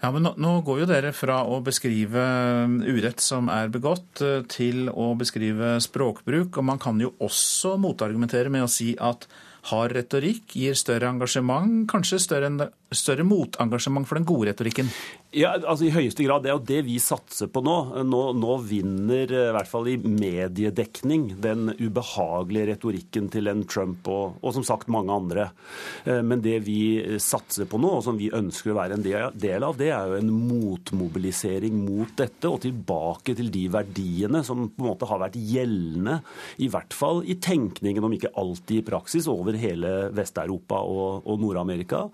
Ja, 0.02 0.12
men 0.12 0.26
nå, 0.26 0.34
nå, 0.42 0.52
går 0.68 0.84
jo 0.84 0.88
dere 0.90 1.12
fra 1.16 1.40
å 1.48 1.62
beskrive 1.66 2.24
urett 2.84 3.24
som 3.24 3.48
er 3.50 3.72
begått, 3.74 4.22
eh, 4.22 4.44
til 4.52 4.90
å 4.92 5.14
beskrive 5.18 5.78
språkbruk. 5.84 6.60
Og 6.60 6.68
man 6.68 6.82
kan 6.82 7.00
jo 7.02 7.14
også 7.24 7.76
motargumentere 7.82 8.52
med 8.54 8.68
å 8.68 8.72
si 8.72 8.94
at 9.00 9.26
hard 9.72 9.96
retorikk 9.98 10.54
gir 10.60 10.78
større 10.78 11.10
engasjement, 11.10 11.88
kanskje 11.90 12.20
større, 12.22 12.70
større 12.94 13.26
motengasjement 13.26 14.06
for 14.06 14.20
den 14.20 14.28
gode 14.28 14.52
retorikken? 14.52 14.92
Ja, 15.36 15.50
altså 15.68 15.90
I 15.90 15.92
høyeste 15.92 16.24
grad. 16.24 16.46
Det 16.46 16.52
er 16.52 16.56
jo 16.56 16.64
det 16.64 16.78
vi 16.88 16.96
satser 17.04 17.50
på 17.52 17.60
nå. 17.66 17.74
Nå, 18.08 18.20
nå 18.40 18.54
vinner, 18.64 19.28
eh, 19.28 19.50
i 19.50 19.56
hvert 19.58 19.68
fall 19.68 19.90
i 19.92 19.98
mediedekning, 20.00 21.26
den 21.44 21.74
ubehagelige 21.76 22.70
retorikken 22.70 23.28
til 23.34 23.52
en 23.52 23.66
Trump 23.68 24.08
og, 24.08 24.38
og, 24.40 24.54
som 24.56 24.64
sagt 24.64 24.88
mange 24.94 25.12
andre. 25.12 25.50
Eh, 26.08 26.22
men 26.24 26.40
det 26.46 26.62
vi 26.64 26.78
satser 27.20 27.68
på 27.68 27.80
nå, 27.84 27.98
og 27.98 28.06
som 28.06 28.20
vi 28.20 28.30
ønsker 28.32 28.72
å 28.72 28.78
være 28.78 28.96
en 28.96 29.04
del 29.04 29.66
av, 29.68 29.76
det 29.76 29.90
er 29.92 30.14
jo 30.14 30.22
en 30.22 30.32
motmobilisering 30.54 31.76
mot 31.82 32.16
dette 32.16 32.48
og 32.48 32.62
tilbake 32.64 33.36
til 33.36 33.52
de 33.52 33.66
verdiene 33.76 34.40
som 34.48 34.70
på 34.70 34.86
en 34.86 34.90
måte 34.94 35.12
har 35.12 35.20
vært 35.26 35.36
gjeldende, 35.36 36.22
i 36.64 36.72
hvert 36.72 36.96
fall 36.96 37.26
i 37.28 37.36
tenkningen, 37.44 38.08
om 38.08 38.16
ikke 38.16 38.32
alltid 38.40 38.86
i 38.86 38.88
praksis, 38.88 39.28
over 39.28 39.60
hele 39.60 39.94
Vest-Europa 40.16 40.80
og, 40.80 41.28
og 41.28 41.44
Nord-Amerika. 41.44 42.06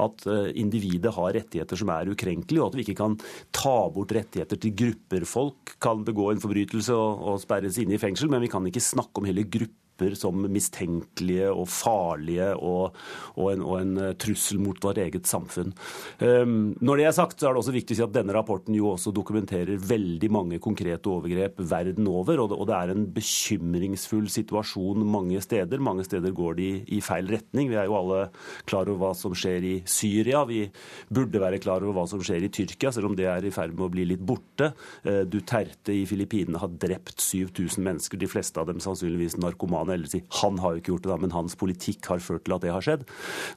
At 0.00 0.24
eh, 0.24 0.48
individet 0.64 1.12
har 1.20 1.36
rettigheter 1.36 1.84
som 1.84 1.92
er 1.92 2.14
ukrenkelige 2.16 2.69
at 2.70 2.78
vi 2.78 2.86
ikke 2.86 2.98
kan 3.02 3.18
ta 3.54 3.76
bort 3.92 4.14
rettigheter 4.16 4.60
til 4.60 4.76
grupper. 4.78 5.26
Folk 5.28 5.76
kan 5.82 6.06
begå 6.06 6.30
en 6.30 6.42
forbrytelse 6.42 6.96
og, 6.96 7.26
og 7.34 7.42
sperres 7.42 7.78
inne 7.82 7.98
i 7.98 8.02
fengsel, 8.02 8.30
men 8.32 8.42
vi 8.44 8.50
kan 8.52 8.66
ikke 8.70 8.82
snakke 8.84 9.22
om 9.22 9.28
hele 9.28 9.46
grupper 9.50 9.79
grupper 10.00 10.16
som 10.16 10.46
mistenkelige 10.50 11.50
og 11.50 11.68
farlige 11.68 12.54
og, 12.56 12.96
og, 13.36 13.52
en, 13.52 13.62
og 13.62 13.80
en, 13.80 13.96
eh, 13.98 14.14
trussel 14.20 14.60
mot 14.60 14.78
vårt 14.80 14.98
eget 14.98 15.26
samfunn. 15.26 15.72
Um, 16.20 16.74
når 16.80 16.96
det 16.96 17.06
er 17.06 17.12
sagt, 17.12 17.40
så 17.40 17.48
er 17.48 17.54
det 17.54 17.62
også 17.62 17.74
viktig 17.74 17.94
å 17.94 17.98
si 17.98 18.04
at 18.04 18.14
denne 18.14 18.34
rapporten 18.34 18.74
jo 18.74 18.90
også 18.94 19.12
dokumenterer 19.14 19.78
veldig 19.78 20.30
mange 20.30 20.60
konkrete 20.60 21.10
overgrep 21.10 21.60
verden 21.60 22.08
over, 22.08 22.40
og 22.40 22.50
det, 22.50 22.58
og 22.58 22.68
det 22.68 22.76
er 22.76 22.92
en 22.94 23.06
bekymringsfull 23.14 24.28
situasjon 24.30 25.04
mange 25.04 25.40
steder. 25.40 25.80
Mange 25.80 26.04
steder 26.04 26.32
går 26.32 26.58
de 26.58 26.70
i 26.88 27.00
feil 27.04 27.30
retning. 27.30 27.70
Vi 27.70 27.78
er 27.78 27.88
jo 27.88 27.98
alle 27.98 28.22
klar 28.68 28.88
over 28.88 29.00
hva 29.00 29.12
som 29.16 29.34
skjer 29.36 29.66
i 29.66 29.74
Syria. 29.88 30.44
Vi 30.48 30.64
burde 31.10 31.42
være 31.42 31.60
klar 31.62 31.84
over 31.84 32.00
hva 32.00 32.06
som 32.10 32.22
skjer 32.24 32.46
i 32.46 32.52
Tyrkia, 32.52 32.92
selv 32.94 33.10
om 33.10 33.18
det 33.18 33.28
er 33.30 33.46
i 33.46 33.54
ferd 33.54 33.76
med 33.76 33.88
å 33.88 33.92
bli 33.92 34.06
litt 34.12 34.24
borte. 34.24 34.72
Uh, 35.06 35.22
Duterte 35.30 35.94
i 35.94 36.06
Filippinene 36.08 36.60
har 36.60 36.72
drept 36.80 37.20
7000 37.20 37.84
mennesker, 37.84 38.20
de 38.20 38.30
fleste 38.30 38.60
av 38.60 38.68
dem 38.70 38.80
sannsynligvis 38.82 39.38
narkomane 39.40 39.89
kan 39.90 39.98
heller 39.98 40.10
si 40.10 40.22
han 40.40 40.58
har 40.62 40.74
jo 40.74 40.82
ikke 40.82 40.92
gjort 40.94 41.04
det, 41.04 41.12
da, 41.12 41.18
men 41.24 41.34
hans 41.34 41.56
politikk 41.58 42.10
har 42.12 42.22
ført 42.22 42.46
til 42.46 42.56
at 42.56 42.64
det 42.64 42.72
har 42.74 42.84
skjedd. 42.84 43.06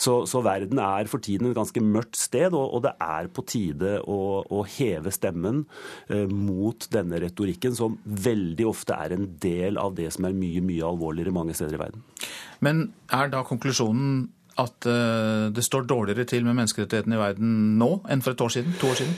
Så, 0.02 0.24
så 0.30 0.42
verden 0.46 0.82
er 0.82 1.10
for 1.12 1.24
tiden 1.24 1.50
et 1.50 1.58
ganske 1.58 1.84
mørkt 1.84 2.20
sted, 2.20 2.54
og, 2.54 2.74
og 2.74 2.86
det 2.88 2.96
er 3.04 3.30
på 3.34 3.46
tide 3.50 3.96
å, 4.02 4.20
å 4.44 4.64
heve 4.76 5.14
stemmen 5.14 5.64
eh, 6.10 6.26
mot 6.30 6.88
denne 6.94 7.22
retorikken, 7.24 7.76
som 7.78 8.00
veldig 8.04 8.70
ofte 8.70 8.98
er 8.98 9.16
en 9.16 9.28
del 9.44 9.80
av 9.82 9.96
det 9.98 10.10
som 10.16 10.28
er 10.30 10.38
mye, 10.38 10.64
mye 10.66 10.88
alvorligere 10.88 11.36
mange 11.36 11.58
steder 11.58 11.78
i 11.78 11.84
verden. 11.84 12.08
Men 12.64 12.88
er 13.14 13.30
da 13.34 13.44
konklusjonen 13.48 14.32
at 14.62 14.86
uh, 14.86 15.50
det 15.50 15.64
står 15.66 15.88
dårligere 15.90 16.28
til 16.30 16.44
med 16.46 16.54
menneskerettighetene 16.60 17.18
i 17.18 17.22
verden 17.22 17.54
nå 17.80 17.96
enn 18.12 18.22
for 18.22 18.36
et 18.36 18.44
år 18.46 18.54
siden? 18.54 18.76
To 18.82 18.92
år 18.92 19.00
siden? 19.02 19.16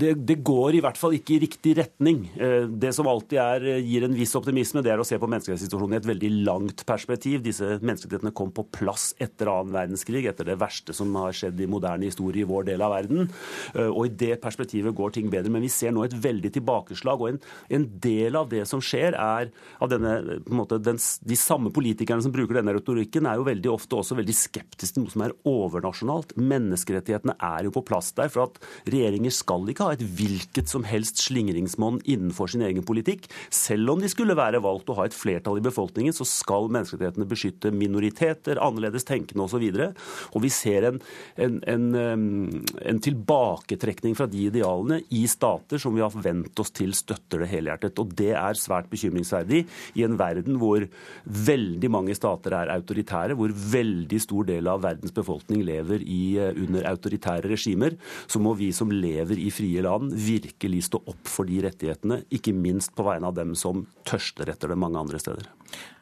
Det, 0.00 0.14
det, 0.26 0.36
går 0.46 0.78
i 0.78 0.80
hvert 0.84 0.98
fall 0.98 1.16
ikke 1.16 1.36
i 1.36 1.40
riktig 1.42 1.74
retning. 1.78 2.24
Eh, 2.38 2.66
det 2.70 2.92
som 2.96 3.08
alltid 3.10 3.40
er, 3.42 3.66
eh, 3.74 3.82
gir 3.82 4.06
en 4.06 4.14
viss 4.16 4.34
optimisme, 4.38 4.82
det 4.84 4.92
er 4.94 5.02
å 5.02 5.06
se 5.06 5.18
på 5.20 5.28
menneskerettighetssituasjonen 5.30 5.96
i 5.96 6.00
et 6.00 6.08
veldig 6.08 6.30
langt 6.46 6.84
perspektiv. 6.88 7.42
Disse 7.44 7.76
menneskerettighetene 7.80 8.34
kom 8.36 8.52
på 8.54 8.66
plass 8.74 9.12
etter 9.22 9.50
annen 9.50 9.74
verdenskrig, 9.74 10.24
etter 10.30 10.48
det 10.48 10.58
verste 10.60 10.94
som 10.96 11.12
har 11.18 11.34
skjedd 11.36 11.60
i 11.60 11.68
moderne 11.70 12.08
historie 12.08 12.44
i 12.44 12.48
vår 12.48 12.68
del 12.70 12.84
av 12.86 12.94
verden. 12.94 13.28
Eh, 13.74 13.90
og 13.90 14.06
i 14.06 14.14
det 14.24 14.38
perspektivet 14.44 14.96
går 14.96 15.16
ting 15.18 15.30
bedre. 15.32 15.52
Men 15.52 15.66
vi 15.66 15.72
ser 15.72 15.94
nå 15.94 16.06
et 16.06 16.14
veldig 16.14 16.54
tilbakeslag. 16.54 17.20
Og 17.20 17.34
en, 17.34 17.42
en 17.78 17.88
del 18.06 18.38
av 18.38 18.48
det 18.52 18.64
som 18.70 18.82
skjer, 18.84 19.18
er 19.18 19.52
av 19.82 19.92
denne, 19.92 20.40
måte, 20.46 20.80
den, 20.82 20.98
de 20.98 21.38
samme 21.38 21.74
politikerne 21.74 22.24
som 22.24 22.34
bruker 22.34 22.60
denne 22.60 22.76
retorikken, 22.78 23.28
er 23.28 23.40
jo 23.40 23.48
veldig 23.50 23.74
ofte 23.74 23.98
også 23.98 24.18
veldig 24.18 24.36
skeptiske 24.36 24.94
til 24.94 25.04
noe 25.04 25.12
som 25.12 25.24
er 25.26 25.34
overnasjonalt. 25.48 26.34
Menneskerettighetene 26.38 27.36
er 27.42 27.66
jo 27.66 27.74
på 27.74 27.84
plass 27.88 28.12
der 28.16 28.30
for 28.32 28.48
at 28.48 28.60
regjeringen 28.90 29.23
regjeringer 29.24 29.32
skal 29.32 29.68
ikke 29.70 29.86
ha 29.86 29.94
et 29.94 30.04
hvilket 30.04 30.68
som 30.68 30.84
helst 30.84 31.22
slingringsmonn 31.24 32.02
innenfor 32.04 32.50
sin 32.50 32.62
egen 32.62 32.84
politikk. 32.84 33.28
Selv 33.50 33.90
om 33.90 34.00
de 34.00 34.08
skulle 34.08 34.36
være 34.36 34.62
valgt 34.62 34.90
å 34.90 34.96
ha 34.98 35.06
et 35.06 35.14
flertall 35.14 35.58
i 35.58 35.64
befolkningen, 35.64 36.12
så 36.12 36.24
skal 36.24 36.68
menneskerettighetene 36.70 37.28
beskytte 37.28 37.72
minoriteter, 37.72 38.60
annerledes 38.60 39.04
tenkende 39.04 39.44
osv. 39.44 39.64
Og, 39.64 39.94
så 39.94 40.34
og 40.34 40.44
vi 40.44 40.50
ser 40.50 40.88
en, 40.88 41.00
en, 41.36 41.60
en, 41.64 42.64
en, 42.84 43.00
tilbaketrekning 43.04 44.14
fra 44.16 44.26
de 44.26 44.46
idealene 44.48 45.02
i 45.10 45.24
stater 45.28 45.80
som 45.80 45.94
vi 45.94 46.02
har 46.04 46.12
vent 46.14 46.58
oss 46.60 46.72
til 46.74 46.94
støtter 46.94 47.44
det 47.44 47.50
helhjertet. 47.52 47.98
Og 48.00 48.14
det 48.16 48.32
er 48.36 48.58
svært 48.58 48.90
bekymringsverdig 48.92 49.64
i 49.98 50.04
en 50.06 50.18
verden 50.20 50.58
hvor 50.60 50.86
veldig 51.24 51.90
mange 51.92 52.16
stater 52.16 52.56
er 52.56 52.72
autoritære, 52.74 53.36
hvor 53.38 53.52
veldig 53.54 54.20
stor 54.22 54.48
del 54.48 54.68
av 54.70 54.84
verdens 54.84 55.14
befolkning 55.14 55.64
lever 55.66 56.04
i, 56.04 56.36
eh, 56.40 56.52
under 56.64 56.88
autoritære 56.92 57.50
regimer. 57.50 57.96
Så 58.26 58.40
må 58.42 58.54
vi 58.58 58.70
som 58.74 58.90
lever 58.92 59.13
lever 59.14 59.40
i 59.40 59.50
frie 59.54 59.82
land, 59.84 60.12
virkelig 60.14 60.84
stå 60.90 61.00
opp 61.14 61.30
for 61.30 61.48
de 61.48 61.62
rettighetene, 61.64 62.22
ikke 62.34 62.54
minst 62.56 62.94
på 62.96 63.06
vegne 63.06 63.30
av 63.30 63.38
dem 63.38 63.54
som 63.58 63.86
tørster 64.08 64.50
etter 64.52 64.74
det 64.74 64.80
mange 64.80 65.00
andre 65.00 65.22
steder. 65.22 65.48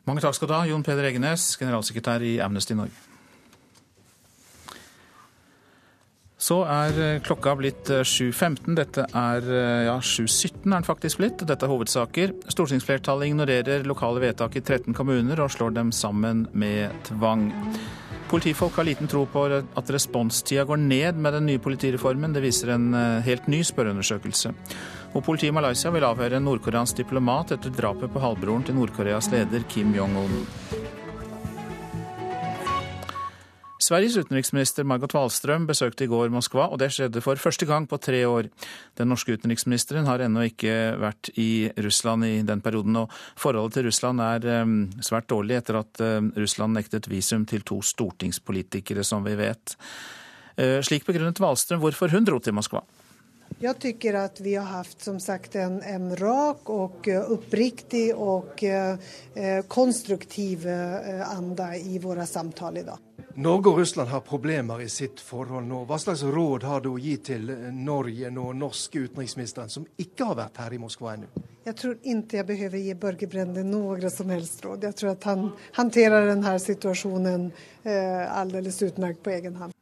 Mange 0.09 0.25
takk 0.25 0.35
skal 0.35 0.51
du 0.51 0.57
ha, 0.57 0.67
Jon 0.67 0.83
Peder 0.87 1.07
Egenes, 1.13 1.53
generalsekretær 1.61 2.25
i 2.27 2.37
Amnesty 2.43 2.75
Norge. 2.79 3.12
Så 6.43 6.59
er 6.67 6.97
eh, 6.99 7.21
klokka 7.23 7.55
blitt 7.59 7.87
7.15. 7.87 8.73
Eh, 8.73 8.75
Dette 8.81 9.07
er 9.15 9.47
eh, 9.47 9.85
ja, 9.87 9.97
7.17 10.03 10.65
er 10.65 10.73
den 10.73 10.87
faktisk 10.87 11.21
blitt. 11.21 11.45
Dette 11.47 11.69
er 11.69 11.71
hovedsaker. 11.71 12.35
Stortingsflertallet 12.51 13.31
ignorerer 13.31 13.87
lokale 13.87 14.25
vedtak 14.25 14.59
i 14.59 14.63
13 14.65 14.97
kommuner 14.99 15.39
og 15.45 15.53
slår 15.55 15.77
dem 15.77 15.93
sammen 15.95 16.49
med 16.53 16.91
tvang. 17.07 17.51
Politifolk 18.33 18.79
har 18.81 18.89
liten 18.89 19.11
tro 19.13 19.27
på 19.29 19.45
at 19.53 19.93
responstida 19.93 20.65
går 20.67 20.81
ned 20.81 21.21
med 21.21 21.37
den 21.37 21.47
nye 21.51 21.63
politireformen. 21.63 22.33
Det 22.35 22.43
viser 22.43 22.73
en 22.75 22.89
helt 23.27 23.47
ny 23.53 23.61
spørreundersøkelse. 23.69 24.55
Og 25.13 25.21
Politiet 25.27 25.53
i 25.53 25.55
Malaysia 25.59 25.93
vil 25.93 26.09
avhøre 26.09 26.41
en 26.41 26.49
nordkoreansk 26.49 27.05
diplomat 27.05 27.53
etter 27.59 27.77
drapet 27.77 28.09
på 28.15 28.25
halvbroren 28.25 28.65
til 28.65 28.81
Nord-Koreas 28.81 29.29
leder 29.35 29.69
Kim 29.69 29.93
Jong-un. 29.93 31.02
Sveriges 33.93 34.15
utenriksminister 34.17 34.87
Margot 34.89 35.13
Wallström 35.13 35.67
besøkte 35.69 36.07
i 36.07 36.09
går 36.09 36.31
Moskva, 36.33 36.71
og 36.73 36.79
det 36.81 36.87
skjedde 36.95 37.21
for 37.21 37.37
første 37.37 37.67
gang 37.69 37.85
på 37.85 37.99
tre 38.01 38.23
år. 38.25 38.47
Den 38.97 39.11
norske 39.13 39.35
utenriksministeren 39.37 40.09
har 40.09 40.23
ennå 40.25 40.47
ikke 40.49 40.95
vært 40.97 41.29
i 41.37 41.69
Russland 41.85 42.25
i 42.25 42.39
den 42.49 42.63
perioden, 42.65 42.97
og 43.03 43.13
forholdet 43.37 43.77
til 43.77 43.87
Russland 43.91 44.25
er 44.25 44.49
eh, 44.49 44.73
svært 45.05 45.29
dårlig 45.29 45.59
etter 45.59 45.83
at 45.83 46.01
eh, 46.01 46.25
Russland 46.41 46.73
nektet 46.79 47.11
visum 47.13 47.45
til 47.45 47.67
to 47.69 47.83
stortingspolitikere, 47.85 49.05
som 49.05 49.29
vi 49.29 49.37
vet. 49.37 49.77
Eh, 50.57 50.79
slik 50.81 51.05
begrunnet 51.05 51.45
Wallström 51.45 51.85
hvorfor 51.85 52.17
hun 52.17 52.25
dro 52.25 52.41
til 52.41 52.57
Moskva. 52.57 52.81
Jeg 53.63 53.79
tycker 53.79 54.17
at 54.19 54.41
vi 54.43 54.57
har 54.57 54.67
haft 54.67 55.05
som 55.07 55.21
sagt 55.23 55.55
en, 55.55 55.77
en 55.87 56.11
rak 56.19 56.71
og 56.73 57.07
uppriktig 57.07 58.09
og 58.11 58.65
eh, 58.67 59.63
konstruktiv 59.71 60.67
ande 60.67 61.43
anda 61.43 61.77
i 61.77 61.99
våre 61.99 62.27
samtaler 62.27 62.81
i 62.81 62.85
dag. 62.85 62.99
Norge 63.35 63.71
og 63.71 63.79
Russland 63.79 64.11
har 64.11 64.21
problemer 64.21 64.83
i 64.83 64.89
sitt 64.93 65.21
forhold 65.21 65.65
nå. 65.67 65.85
Hva 65.89 65.99
slags 65.99 66.23
råd 66.23 66.67
har 66.69 66.83
du 66.85 66.91
å 66.93 66.99
gi 67.01 67.15
til 67.25 67.49
Norge 67.73 68.29
og 68.29 68.53
norske 68.59 69.07
utenriksministeren 69.07 69.73
som 69.73 69.87
ikke 69.97 70.27
har 70.29 70.39
vært 70.43 70.61
her 70.61 70.77
i 70.77 70.81
Moskva 70.83 71.15
ennå? 71.15 71.31
Jeg 71.65 71.79
tror 71.79 71.95
ikke 72.03 72.41
jeg 72.41 72.49
behøver 72.49 72.83
gi 72.83 72.95
Børge 73.07 73.29
Brende 73.31 73.65
noe 73.65 74.11
som 74.11 74.33
helst 74.35 74.65
råd. 74.67 74.85
Jeg 74.85 74.99
tror 74.99 75.15
at 75.15 75.29
han 75.31 75.47
håndterer 75.79 76.33
denne 76.33 76.57
situasjonen 76.61 77.53
eh, 77.85 78.27
aldeles 78.27 78.83
utmerket 78.85 79.23
på 79.25 79.37
egen 79.39 79.57
hånd. 79.63 79.79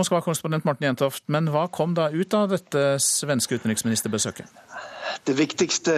Moskva-korrespondent 0.00 0.64
Morten 0.64 0.86
Jentoft, 0.88 1.24
men 1.28 1.50
hva 1.52 1.66
kom 1.72 1.92
da 1.98 2.08
ut 2.12 2.34
av 2.34 2.48
dette 2.54 2.84
svenske 3.02 3.58
utenriksministerbesøket? 3.60 4.48
Det 5.24 5.32
viktigste 5.32 5.92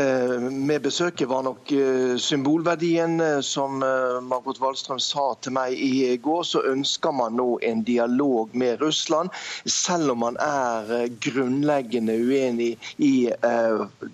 med 0.51 0.83
besøket 0.83 1.29
var 1.29 1.43
nok 1.47 1.73
eh, 1.73 2.17
symbolverdien. 2.21 3.21
Eh, 3.21 3.41
som 3.41 3.83
eh, 3.83 4.21
Margot 4.21 4.59
Wallstrøm 4.61 4.99
sa 5.01 5.31
til 5.41 5.55
meg 5.57 5.73
i 5.79 6.17
går, 6.21 6.43
så 6.45 6.63
ønsker 6.69 7.15
man 7.15 7.37
nå 7.39 7.59
en 7.63 7.85
dialog 7.87 8.53
med 8.53 8.83
Russland. 8.83 9.31
Selv 9.65 10.13
om 10.13 10.23
man 10.25 10.37
er 10.43 11.09
grunnleggende 11.25 12.17
uenig 12.21 12.75
i 12.99 13.31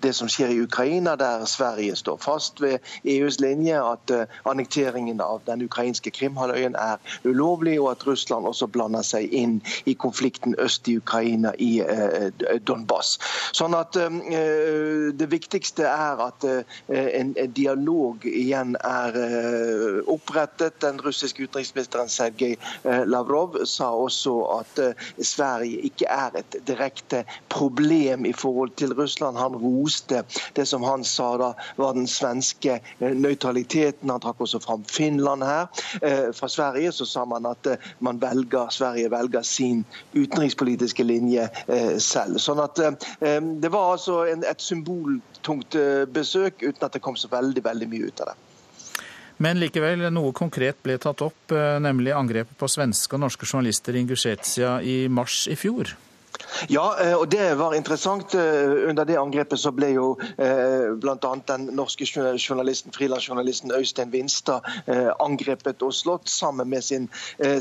det 0.03 0.11
som 0.15 0.29
skjer 0.31 0.53
i 0.53 0.59
Ukraina, 0.63 1.15
der 1.19 1.45
Sverige 1.49 1.95
står 1.95 2.17
fast 2.21 2.61
ved 2.61 2.79
EUs 3.03 3.39
linje, 3.43 3.77
at 3.81 4.13
annekteringen 4.47 5.21
av 5.21 5.41
den 5.47 5.65
ukrainske 5.65 6.11
Krimhalvøya 6.13 6.71
er 6.77 7.15
ulovlig, 7.27 7.77
og 7.81 7.91
at 7.91 8.05
Russland 8.07 8.47
også 8.47 8.67
blander 8.71 9.05
seg 9.05 9.31
inn 9.33 9.59
i 9.85 9.93
konflikten 9.93 10.55
øst 10.59 10.87
i 10.87 10.97
Ukraina, 11.01 11.53
i 11.57 11.81
Donbass. 12.67 13.17
Sånn 13.57 13.75
at 13.77 13.97
det 15.13 15.27
viktigste 15.31 15.85
er 15.87 16.19
at 16.25 16.45
eh, 16.47 16.63
en 17.19 17.33
dialog 17.55 18.25
igjen 18.27 18.75
er 18.85 19.17
eh, 19.19 19.99
opprettet. 20.11 20.79
Den 20.83 20.99
russiske 21.03 21.43
utenriksministeren 21.43 22.09
Sergej 22.11 22.55
eh, 22.83 23.03
Lavrov 23.09 23.57
sa 23.69 23.91
også 23.95 24.35
at 24.59 24.81
Sverige 25.21 25.81
ikke 25.87 26.09
er 26.11 26.37
et 26.41 26.57
direkte 26.67 27.23
problem 27.49 28.25
i 28.25 28.33
forhold 28.33 28.75
til 28.79 28.93
Russland. 28.97 29.37
Han 29.37 29.57
roste 29.61 30.23
det 30.55 30.67
som 30.67 30.83
han 30.83 31.03
sa 31.07 31.31
da 31.41 31.51
var 31.77 31.95
den 31.97 32.07
svenske 32.07 32.79
nøytraliteten. 32.99 34.09
Han 34.09 34.21
trakk 34.23 34.41
også 34.43 34.61
fram 34.63 34.83
Finland 34.89 35.43
her. 35.45 35.67
Fra 36.35 36.49
Sverige 36.49 36.91
så 36.95 37.05
sa 37.05 37.25
man 37.25 37.45
at 37.49 37.67
man 37.99 38.19
velger, 38.21 38.69
Sverige 38.69 39.11
velger 39.11 39.41
sin 39.41 39.83
utenrikspolitiske 40.13 41.03
linje 41.03 41.47
selv. 41.97 42.39
Sånn 42.41 42.61
at 42.63 42.79
Det 43.61 43.71
var 43.71 43.93
altså 43.93 44.23
et 44.27 44.61
symbol 44.61 44.80
symboltungt 44.81 45.77
besøk, 46.11 46.61
uten 46.61 46.87
at 46.87 46.97
det 46.97 47.01
kom 47.01 47.15
så 47.17 47.29
veldig, 47.31 47.63
veldig 47.63 47.89
mye 47.91 48.09
ut 48.09 48.25
av 48.25 48.33
det. 48.33 48.39
Men 49.41 49.57
likevel, 49.57 50.03
noe 50.13 50.35
konkret 50.37 50.83
ble 50.85 50.99
tatt 51.01 51.23
opp, 51.25 51.51
eh, 51.55 51.79
nemlig 51.81 52.13
angrepet 52.13 52.57
på 52.59 52.69
svenske 52.69 53.17
og 53.17 53.23
norske 53.23 53.47
journalister 53.47 53.95
i 53.95 54.03
Ingusjetia 54.03 54.75
i 54.85 55.07
mars 55.09 55.47
i 55.49 55.57
fjor. 55.57 55.95
Ja, 56.69 56.95
eh, 57.01 57.15
og 57.15 57.29
det 57.31 57.57
var 57.57 57.73
interessant. 57.73 58.35
Eh, 58.35 58.89
under 58.89 59.05
det 59.05 59.17
angrepet 59.19 59.59
så 59.59 59.71
ble 59.75 59.91
jo 59.95 60.07
eh, 60.37 60.91
bl.a. 61.01 61.31
den 61.47 61.69
norske 61.77 62.05
journalisten, 62.05 62.93
frilansjournalisten 62.93 63.73
Øystein 63.75 64.11
Winstad 64.13 64.65
angrepet 65.21 65.81
og 65.81 65.93
slått, 65.95 66.29
sammen 66.29 66.69
med 66.69 66.83
sin 66.83 67.07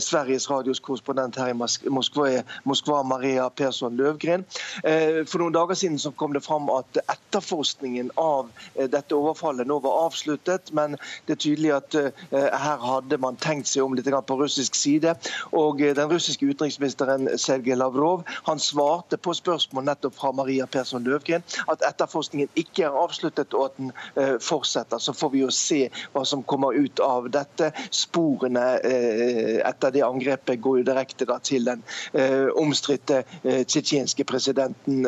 Sveriges 0.01 0.49
Radios 0.51 0.81
korrespondent 0.81 1.37
her 1.39 1.53
i 1.53 1.57
Moskva, 1.57 2.43
Moskva, 2.65 3.03
Maria 3.07 3.49
Persson 3.49 3.97
Løvgren. 3.97 4.45
For 4.83 5.41
noen 5.41 5.55
dager 5.55 5.79
siden 5.79 5.99
så 6.01 6.13
kom 6.17 6.35
det 6.35 6.43
fram 6.45 6.69
at 6.73 7.01
etterforskningen 7.03 8.11
av 8.21 8.51
dette 8.77 9.17
overfallet 9.17 9.69
nå 9.69 9.79
var 9.85 10.07
avsluttet, 10.07 10.73
men 10.77 10.97
det 11.29 11.37
er 11.37 11.43
tydelig 11.45 11.73
at 11.77 11.99
her 12.31 12.85
hadde 12.85 13.21
man 13.23 13.39
tenkt 13.41 13.71
seg 13.71 13.85
om 13.85 13.97
litt 13.99 14.11
på 14.11 14.39
russisk 14.41 14.79
side. 14.79 15.15
Og 15.57 15.81
den 15.81 16.13
russiske 16.13 16.47
utenriksministeren 16.47 17.31
Sergej 17.41 17.79
Lavrov 17.81 18.27
han 18.49 18.63
svarte 18.71 19.19
på 19.21 19.35
spørsmål 19.37 19.87
nettopp 19.89 20.17
fra 20.19 20.33
Maria 20.37 20.67
Persson 20.71 21.05
Løvgren 21.05 21.45
at 21.71 21.85
etterforskningen 21.89 22.51
ikke 22.61 22.87
er 22.89 22.99
avsluttet 23.03 23.55
og 23.57 23.71
at 23.71 23.79
den 23.79 23.93
eh, 24.17 24.37
fortsetter. 24.43 24.99
Så 24.99 25.15
får 25.17 25.33
vi 25.35 25.43
jo 25.45 25.51
se 25.55 25.83
hva 26.15 26.25
som 26.29 26.45
kommer 26.45 26.77
ut 26.77 27.03
av 27.05 27.31
dette. 27.33 27.73
Sporene 27.95 28.67
eh, 28.87 29.59
etter 29.67 29.95
det 29.95 30.05
angrepet 30.07 30.61
går 30.63 30.81
jo 30.81 30.89
direkte 30.91 31.29
til 31.47 31.69
den 31.69 31.85
eh, 32.13 32.49
omstridte 32.59 33.23
tsjetsjenske 33.45 34.25
presidenten 34.29 35.07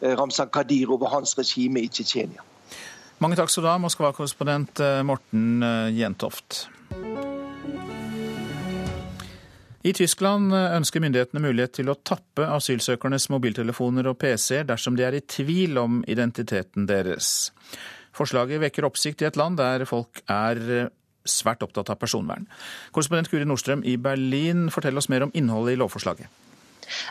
Ramzan 0.00 0.50
Kadyrov 0.52 1.02
og 1.02 1.12
hans 1.14 1.36
regime 1.38 1.82
i 1.84 1.88
Tsjetsjenia. 1.88 2.42
Mange 3.20 3.36
takk 3.38 3.52
skal 3.52 3.66
du 3.66 3.70
ha, 3.70 3.78
Moskva-korrespondent 3.82 4.82
Morten 5.06 5.64
Jentoft. 5.96 6.64
I 9.80 9.94
Tyskland 9.96 10.52
ønsker 10.52 11.00
myndighetene 11.00 11.40
mulighet 11.40 11.78
til 11.78 11.88
å 11.88 11.96
tappe 12.04 12.44
asylsøkernes 12.52 13.30
mobiltelefoner 13.32 14.10
og 14.10 14.18
PC-er 14.20 14.66
dersom 14.68 14.98
de 14.98 15.06
er 15.06 15.16
i 15.16 15.22
tvil 15.24 15.80
om 15.80 16.02
identiteten 16.04 16.84
deres. 16.90 17.48
Forslaget 18.12 18.60
vekker 18.60 18.84
oppsikt 18.84 19.24
i 19.24 19.30
et 19.30 19.38
land 19.40 19.56
der 19.56 19.86
folk 19.88 20.20
er 20.28 20.90
svært 21.24 21.64
opptatt 21.64 21.94
av 21.94 21.96
personvern. 22.00 22.44
Korrespondent 22.92 23.32
Guri 23.32 23.48
Nordstrøm 23.48 23.80
i 23.88 23.96
Berlin, 23.96 24.68
fortell 24.74 25.00
oss 25.00 25.08
mer 25.12 25.24
om 25.24 25.32
innholdet 25.36 25.78
i 25.78 25.80
lovforslaget. 25.80 26.28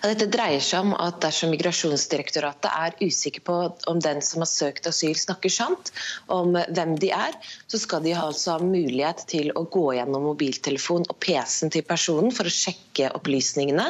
Dette 0.03 0.27
dreier 0.31 0.61
seg 0.63 0.87
om 0.87 0.93
at 0.99 1.19
dersom 1.23 1.51
Migrasjonsdirektoratet 1.53 2.69
er 2.69 2.95
usikker 3.03 3.43
på 3.45 3.57
om 3.91 4.01
den 4.03 4.21
som 4.25 4.43
har 4.43 4.49
søkt 4.49 4.87
asyl 4.89 5.15
snakker 5.17 5.51
sant 5.53 5.91
om 6.31 6.55
hvem 6.55 6.95
de 6.99 7.11
er, 7.15 7.35
så 7.69 7.79
skal 7.81 8.03
de 8.05 8.15
altså 8.17 8.57
ha 8.57 8.63
mulighet 8.63 9.25
til 9.29 9.51
å 9.57 9.65
gå 9.71 9.85
gjennom 9.97 10.27
mobiltelefon 10.31 11.07
og 11.09 11.19
PC-en 11.23 11.73
til 11.73 11.85
personen 11.87 12.33
for 12.35 12.49
å 12.49 12.53
sjekke 12.53 13.11
opplysningene. 13.15 13.87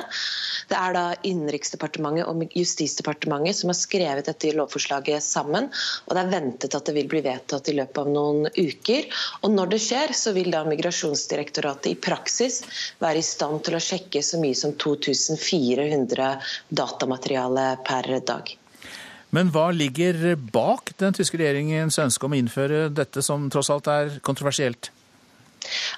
Det 0.69 0.77
er 0.77 0.95
da 0.95 1.05
Innenriksdepartementet 1.25 2.27
og 2.29 2.57
Justisdepartementet 2.57 3.61
som 3.61 3.71
har 3.71 3.79
skrevet 3.79 4.29
dette 4.29 4.53
lovforslaget 4.57 5.23
sammen, 5.25 5.69
og 6.05 6.15
det 6.15 6.23
er 6.23 6.33
ventet 6.33 6.77
at 6.77 6.89
det 6.89 6.95
vil 6.97 7.09
bli 7.09 7.23
vedtatt 7.25 7.71
i 7.71 7.77
løpet 7.79 8.01
av 8.03 8.11
noen 8.13 8.49
uker. 8.53 9.09
Og 9.43 9.53
når 9.55 9.73
det 9.73 9.81
skjer, 9.83 10.13
så 10.17 10.33
vil 10.35 10.51
da 10.53 10.65
Migrasjonsdirektoratet 10.67 11.91
i 11.93 11.97
praksis 11.99 12.61
være 13.01 13.21
i 13.21 13.25
stand 13.25 13.63
til 13.65 13.77
å 13.77 13.83
sjekke 13.83 14.21
så 14.25 14.39
mye 14.41 14.57
som 14.57 14.75
2400 14.77 15.78
400 15.80 16.32
datamateriale 16.69 17.71
per 17.88 18.11
dag. 18.27 18.53
Men 19.36 19.51
hva 19.53 19.67
ligger 19.73 20.36
bak 20.53 20.95
den 21.01 21.13
tyske 21.13 21.38
regjeringens 21.38 21.99
ønske 22.01 22.25
om 22.25 22.34
å 22.34 22.39
innføre 22.39 22.88
dette 22.89 23.21
som 23.25 23.45
tross 23.53 23.69
alt 23.73 23.89
er 23.91 24.15
kontroversielt? 24.25 24.89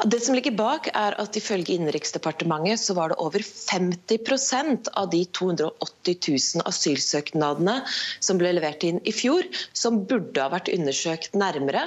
Det 0.05 0.19
som 0.19 0.35
ligger 0.35 0.55
bak, 0.57 0.87
er 0.97 1.15
at 1.21 1.37
ifølge 1.37 1.75
Innenriksdepartementet 1.75 2.81
så 2.81 2.95
var 2.97 3.11
det 3.11 3.19
over 3.21 3.43
50% 3.45 4.89
av 4.97 5.09
de 5.11 5.21
280 5.37 6.17
000 6.57 6.65
asylsøknadene 6.65 7.75
som 8.19 8.39
ble 8.41 8.53
levert 8.57 8.83
inn 8.87 8.97
i 9.05 9.13
fjor, 9.13 9.45
som 9.77 10.01
burde 10.09 10.41
ha 10.41 10.49
vært 10.53 10.71
undersøkt 10.73 11.37
nærmere. 11.37 11.83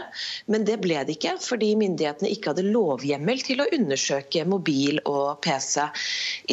Men 0.46 0.66
det 0.68 0.78
ble 0.84 1.00
det 1.02 1.16
ikke, 1.16 1.34
fordi 1.42 1.72
myndighetene 1.80 2.30
ikke 2.30 2.52
hadde 2.52 2.66
lovhjemmel 2.68 3.42
til 3.44 3.64
å 3.64 3.68
undersøke 3.74 4.46
mobil 4.48 5.02
og 5.10 5.42
PC. 5.44 5.88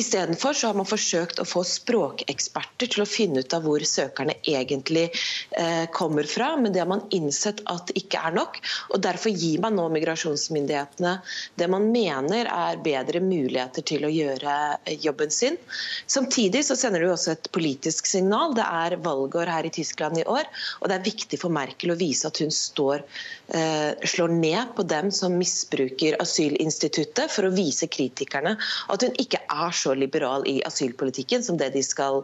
Istedenfor 0.02 0.58
har 0.66 0.80
man 0.80 0.90
forsøkt 0.90 1.44
å 1.44 1.48
få 1.48 1.64
språkeksperter 1.68 2.90
til 2.96 3.06
å 3.06 3.10
finne 3.10 3.46
ut 3.46 3.54
av 3.58 3.68
hvor 3.68 3.86
søkerne 3.86 4.40
egentlig 4.42 5.08
eh, 5.12 5.86
kommer 5.94 6.26
fra, 6.30 6.56
men 6.58 6.74
det 6.74 6.82
har 6.82 6.90
man 6.90 7.06
innsett 7.14 7.62
at 7.70 7.94
ikke 7.98 8.26
er 8.32 8.36
nok. 8.40 8.58
og 8.96 9.06
Derfor 9.06 9.30
gir 9.36 9.62
man 9.62 9.78
nå 9.78 9.88
migrasjonsmyndighetene 9.94 11.11
det 11.60 11.68
man 11.72 11.88
mener 11.94 12.50
er 12.52 12.82
bedre 12.84 13.22
muligheter 13.24 13.86
til 13.88 14.06
å 14.08 14.12
gjøre 14.12 14.56
jobben 15.04 15.32
sin. 15.34 15.58
Samtidig 16.12 16.64
så 16.68 16.78
sender 16.80 17.04
det 17.04 17.12
også 17.14 17.36
et 17.36 17.52
politisk 17.56 18.10
signal. 18.10 18.56
Det 18.58 18.66
er 18.66 18.98
valgår 19.04 19.52
her 19.52 19.68
i 19.68 19.74
Tyskland 19.74 20.22
i 20.22 20.26
år, 20.26 20.48
og 20.82 20.90
det 20.90 20.98
er 20.98 21.08
viktig 21.08 21.40
for 21.42 21.54
Merkel 21.54 21.94
å 21.94 22.00
vise 22.00 22.30
at 22.30 22.42
hun 22.42 22.52
står, 22.54 23.06
eh, 23.54 23.92
slår 24.14 24.34
ned 24.36 24.76
på 24.78 24.86
dem 24.88 25.12
som 25.12 25.38
misbruker 25.38 26.20
asylinstituttet, 26.22 27.32
for 27.32 27.48
å 27.48 27.54
vise 27.56 27.88
kritikerne 27.92 28.58
at 28.90 29.06
hun 29.06 29.16
ikke 29.22 29.42
er 29.50 29.76
så 29.76 29.96
liberal 29.98 30.46
i 30.48 30.60
asylpolitikken 30.68 31.44
som 31.44 31.58
det 31.58 31.72
de 31.76 31.84
skal 31.86 32.24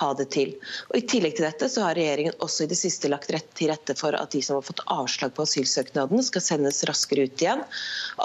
ha 0.00 0.12
det 0.18 0.30
til. 0.34 0.54
Og 0.90 1.00
I 1.00 1.06
tillegg 1.10 1.36
til 1.38 1.46
dette 1.48 1.68
så 1.70 1.86
har 1.86 1.98
regjeringen 1.98 2.36
også 2.44 2.64
i 2.64 2.70
det 2.70 2.78
siste 2.78 3.10
lagt 3.10 3.30
rett 3.34 3.48
til 3.58 3.72
rette 3.72 3.96
for 3.98 4.16
at 4.18 4.32
de 4.34 4.42
som 4.44 4.58
har 4.58 4.66
fått 4.66 4.84
avslag 4.92 5.34
på 5.36 5.44
asylsøknaden, 5.46 6.22
skal 6.24 6.44
sendes 6.44 6.82
raskere 6.88 7.28
ut 7.28 7.44
igjen. 7.44 7.64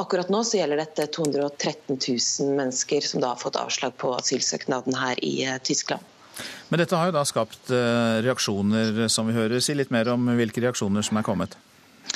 Akkurat 0.03 0.31
nå 0.33 0.41
så 0.43 0.59
gjelder 0.59 0.81
dette 0.83 1.05
213 1.15 1.95
000 1.95 2.55
mennesker 2.57 3.05
som 3.07 3.21
da 3.23 3.31
har 3.31 3.39
fått 3.39 3.55
avslag 3.59 3.95
på 4.01 4.11
asylsøknaden 4.17 4.97
her 4.99 5.21
i 5.23 5.35
eh, 5.47 5.59
Tyskland. 5.63 6.03
Men 6.67 6.81
dette 6.81 6.97
har 6.97 7.07
jo 7.07 7.15
da 7.15 7.23
skapt 7.29 7.71
eh, 7.71 8.17
reaksjoner, 8.25 9.05
som 9.13 9.29
vi 9.29 9.37
hører. 9.37 9.61
Si 9.63 9.75
litt 9.77 9.93
mer 9.93 10.09
om 10.11 10.27
hvilke 10.35 10.63
reaksjoner 10.65 11.05
som 11.05 11.21
er 11.21 11.27
kommet. 11.27 11.55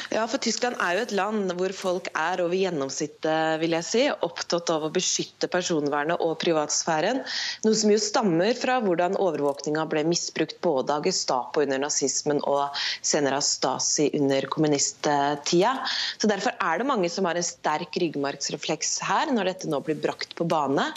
Ja, 0.08 0.24
for 0.28 0.40
Tyskland 0.42 0.80
er 0.82 0.96
jo 0.96 1.04
et 1.04 1.14
land 1.16 1.52
hvor 1.60 1.74
folk 1.76 2.08
er 2.16 2.42
over 2.42 2.56
gjennomsnittet, 2.56 3.60
vil 3.62 3.76
jeg 3.76 3.86
si, 3.86 4.04
opptatt 4.26 4.70
av 4.72 4.86
å 4.88 4.92
beskytte 4.94 5.50
personvernet 5.52 6.24
og 6.24 6.38
privatsfæren. 6.42 7.20
Noe 7.66 7.78
som 7.78 7.92
jo 7.92 8.00
stammer 8.02 8.56
fra 8.58 8.78
hvordan 8.84 9.18
overvåkninga 9.20 9.84
ble 9.92 10.06
misbrukt 10.08 10.62
både 10.64 10.96
av 10.96 11.06
Gestapo 11.08 11.62
under 11.66 11.82
nazismen 11.84 12.40
og 12.48 12.80
senere 13.06 13.42
av 13.42 13.46
Stasi 13.46 14.08
under 14.18 14.48
kommunisttida. 14.54 15.74
Så 16.18 16.32
Derfor 16.32 16.56
er 16.56 16.80
det 16.80 16.88
mange 16.88 17.12
som 17.12 17.28
har 17.28 17.40
en 17.40 17.46
sterk 17.46 18.00
ryggmargsrefleks 18.00 18.98
her, 19.08 19.34
når 19.36 19.52
dette 19.52 19.72
nå 19.72 19.82
blir 19.86 20.00
brakt 20.02 20.34
på 20.40 20.48
bane. 20.48 20.88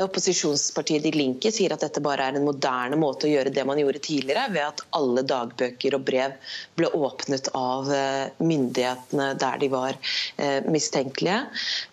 Opposisjonspartiet 0.00 1.04
De 1.04 1.14
Linke 1.16 1.52
sier 1.54 1.74
at 1.74 1.82
dette 1.82 2.02
bare 2.04 2.30
er 2.30 2.38
en 2.38 2.46
moderne 2.46 2.98
måte 3.00 3.26
å 3.28 3.34
gjøre 3.34 3.52
det 3.54 3.66
man 3.68 3.80
gjorde 3.82 4.04
tidligere, 4.06 4.48
ved 4.54 4.64
at 4.70 4.86
alle 4.96 5.26
dagbøker 5.26 5.98
og 5.98 6.06
brev 6.08 6.38
ble 6.78 6.92
åpnet 6.96 7.52
av 7.58 7.92
eh, 7.92 8.31
myndighetene 8.38 9.32
der 9.40 9.58
de 9.60 9.68
var 9.72 9.98
eh, 10.36 10.60
mistenkelige. 10.70 11.40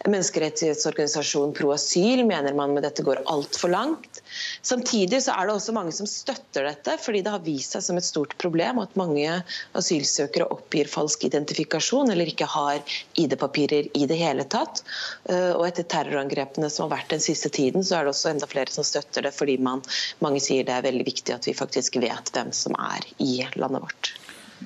Menneskerettighetsorganisasjonen 0.08 1.56
Pro 1.58 1.74
Asyl 1.76 2.24
mener 2.28 2.56
man 2.58 2.74
med 2.76 2.86
dette 2.88 3.06
går 3.06 3.24
altfor 3.30 3.74
langt. 3.74 4.22
Samtidig 4.62 5.24
så 5.26 5.34
er 5.34 5.48
det 5.48 5.56
også 5.56 5.74
mange 5.76 5.94
som 5.96 6.08
støtter 6.10 6.68
dette, 6.68 6.98
fordi 7.02 7.24
det 7.26 7.34
har 7.34 7.44
vist 7.46 7.76
seg 7.76 7.86
som 7.86 8.00
et 8.00 8.08
stort 8.08 8.36
problem 8.42 8.82
at 8.84 8.98
mange 9.00 9.40
asylsøkere 9.78 10.50
oppgir 10.54 10.90
falsk 10.92 11.26
identifikasjon 11.30 12.14
eller 12.14 12.30
ikke 12.30 12.50
har 12.50 12.80
ID-papirer 13.20 13.90
i 13.98 14.06
det 14.10 14.20
hele 14.22 14.46
tatt. 14.50 14.84
Eh, 15.30 15.52
og 15.56 15.66
etter 15.68 15.88
terrorangrepene 15.90 16.70
som 16.70 16.88
har 16.88 17.00
vært 17.00 17.16
den 17.16 17.24
siste 17.24 17.52
tiden, 17.54 17.86
så 17.86 18.00
er 18.00 18.08
det 18.08 18.16
også 18.16 18.34
enda 18.34 18.50
flere 18.50 18.74
som 18.74 18.88
støtter 18.88 19.26
det, 19.26 19.36
fordi 19.36 19.58
man, 19.62 19.84
mange 20.24 20.44
sier 20.44 20.68
det 20.68 20.78
er 20.78 20.88
veldig 20.90 21.08
viktig 21.10 21.36
at 21.36 21.50
vi 21.50 21.58
faktisk 21.58 22.00
vet 22.04 22.34
hvem 22.36 22.54
som 22.56 22.78
er 22.80 23.08
i 23.18 23.40
landet 23.56 23.86
vårt. 23.86 24.14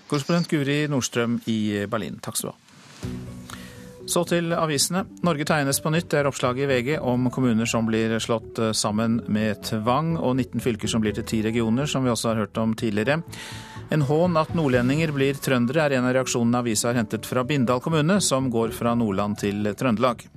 Korrespondent 0.08 0.50
Guri 0.52 0.84
Nordstrøm 0.92 1.40
i 1.52 1.86
Berlin, 1.90 2.20
takk 2.24 2.40
skal 2.40 2.52
du 2.52 2.54
ha. 2.54 2.60
Så 4.06 4.26
til 4.28 4.52
avisene. 4.52 5.06
Norge 5.24 5.46
tegnes 5.48 5.80
på 5.80 5.92
nytt. 5.94 6.10
Det 6.12 6.20
er 6.20 6.28
oppslaget 6.28 6.66
i 6.66 6.68
VG 6.68 6.90
om 7.00 7.30
kommuner 7.32 7.70
som 7.70 7.88
blir 7.88 8.18
slått 8.20 8.60
sammen 8.76 9.22
med 9.32 9.62
tvang, 9.70 10.18
og 10.20 10.36
19 10.36 10.60
fylker 10.64 10.92
som 10.92 11.04
blir 11.04 11.16
til 11.16 11.28
ti 11.30 11.40
regioner, 11.46 11.88
som 11.88 12.04
vi 12.04 12.12
også 12.12 12.34
har 12.34 12.42
hørt 12.44 12.60
om 12.60 12.76
tidligere. 12.76 13.22
En 13.96 14.04
hån 14.04 14.36
at 14.40 14.52
nordlendinger 14.58 15.14
blir 15.16 15.40
trøndere, 15.40 15.86
er 15.86 15.98
en 15.98 16.10
av 16.10 16.18
reaksjonene 16.18 16.64
avisa 16.64 16.90
har 16.90 17.00
hentet 17.00 17.28
fra 17.30 17.46
Bindal 17.48 17.80
kommune, 17.84 18.20
som 18.22 18.52
går 18.52 18.76
fra 18.76 18.96
Nordland 18.98 19.40
til 19.40 19.72
Trøndelag. 19.78 20.28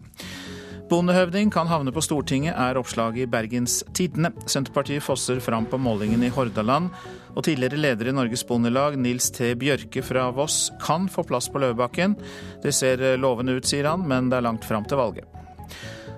Bondehøvding 0.87 1.51
kan 1.51 1.66
havne 1.66 1.91
på 1.91 2.03
Stortinget, 2.05 2.55
er 2.55 2.78
oppslaget 2.78 3.24
i 3.24 3.30
Bergens 3.30 3.80
Tidende. 3.91 4.30
Senterpartiet 4.47 5.03
fosser 5.03 5.41
fram 5.43 5.64
på 5.66 5.80
målingen 5.82 6.22
i 6.22 6.30
Hordaland. 6.30 6.93
Og 7.34 7.43
tidligere 7.45 7.80
leder 7.80 8.12
i 8.12 8.14
Norges 8.14 8.45
Bondelag, 8.47 8.95
Nils 8.95 9.32
T. 9.34 9.51
Bjørke 9.59 10.05
fra 10.07 10.28
Voss, 10.30 10.70
kan 10.84 11.09
få 11.11 11.24
plass 11.26 11.51
på 11.51 11.59
Løvebakken. 11.59 12.14
Det 12.62 12.70
ser 12.74 13.03
lovende 13.18 13.57
ut, 13.59 13.66
sier 13.66 13.91
han, 13.91 14.07
men 14.07 14.30
det 14.30 14.39
er 14.39 14.47
langt 14.47 14.64
fram 14.64 14.87
til 14.87 15.03
valget. 15.03 15.26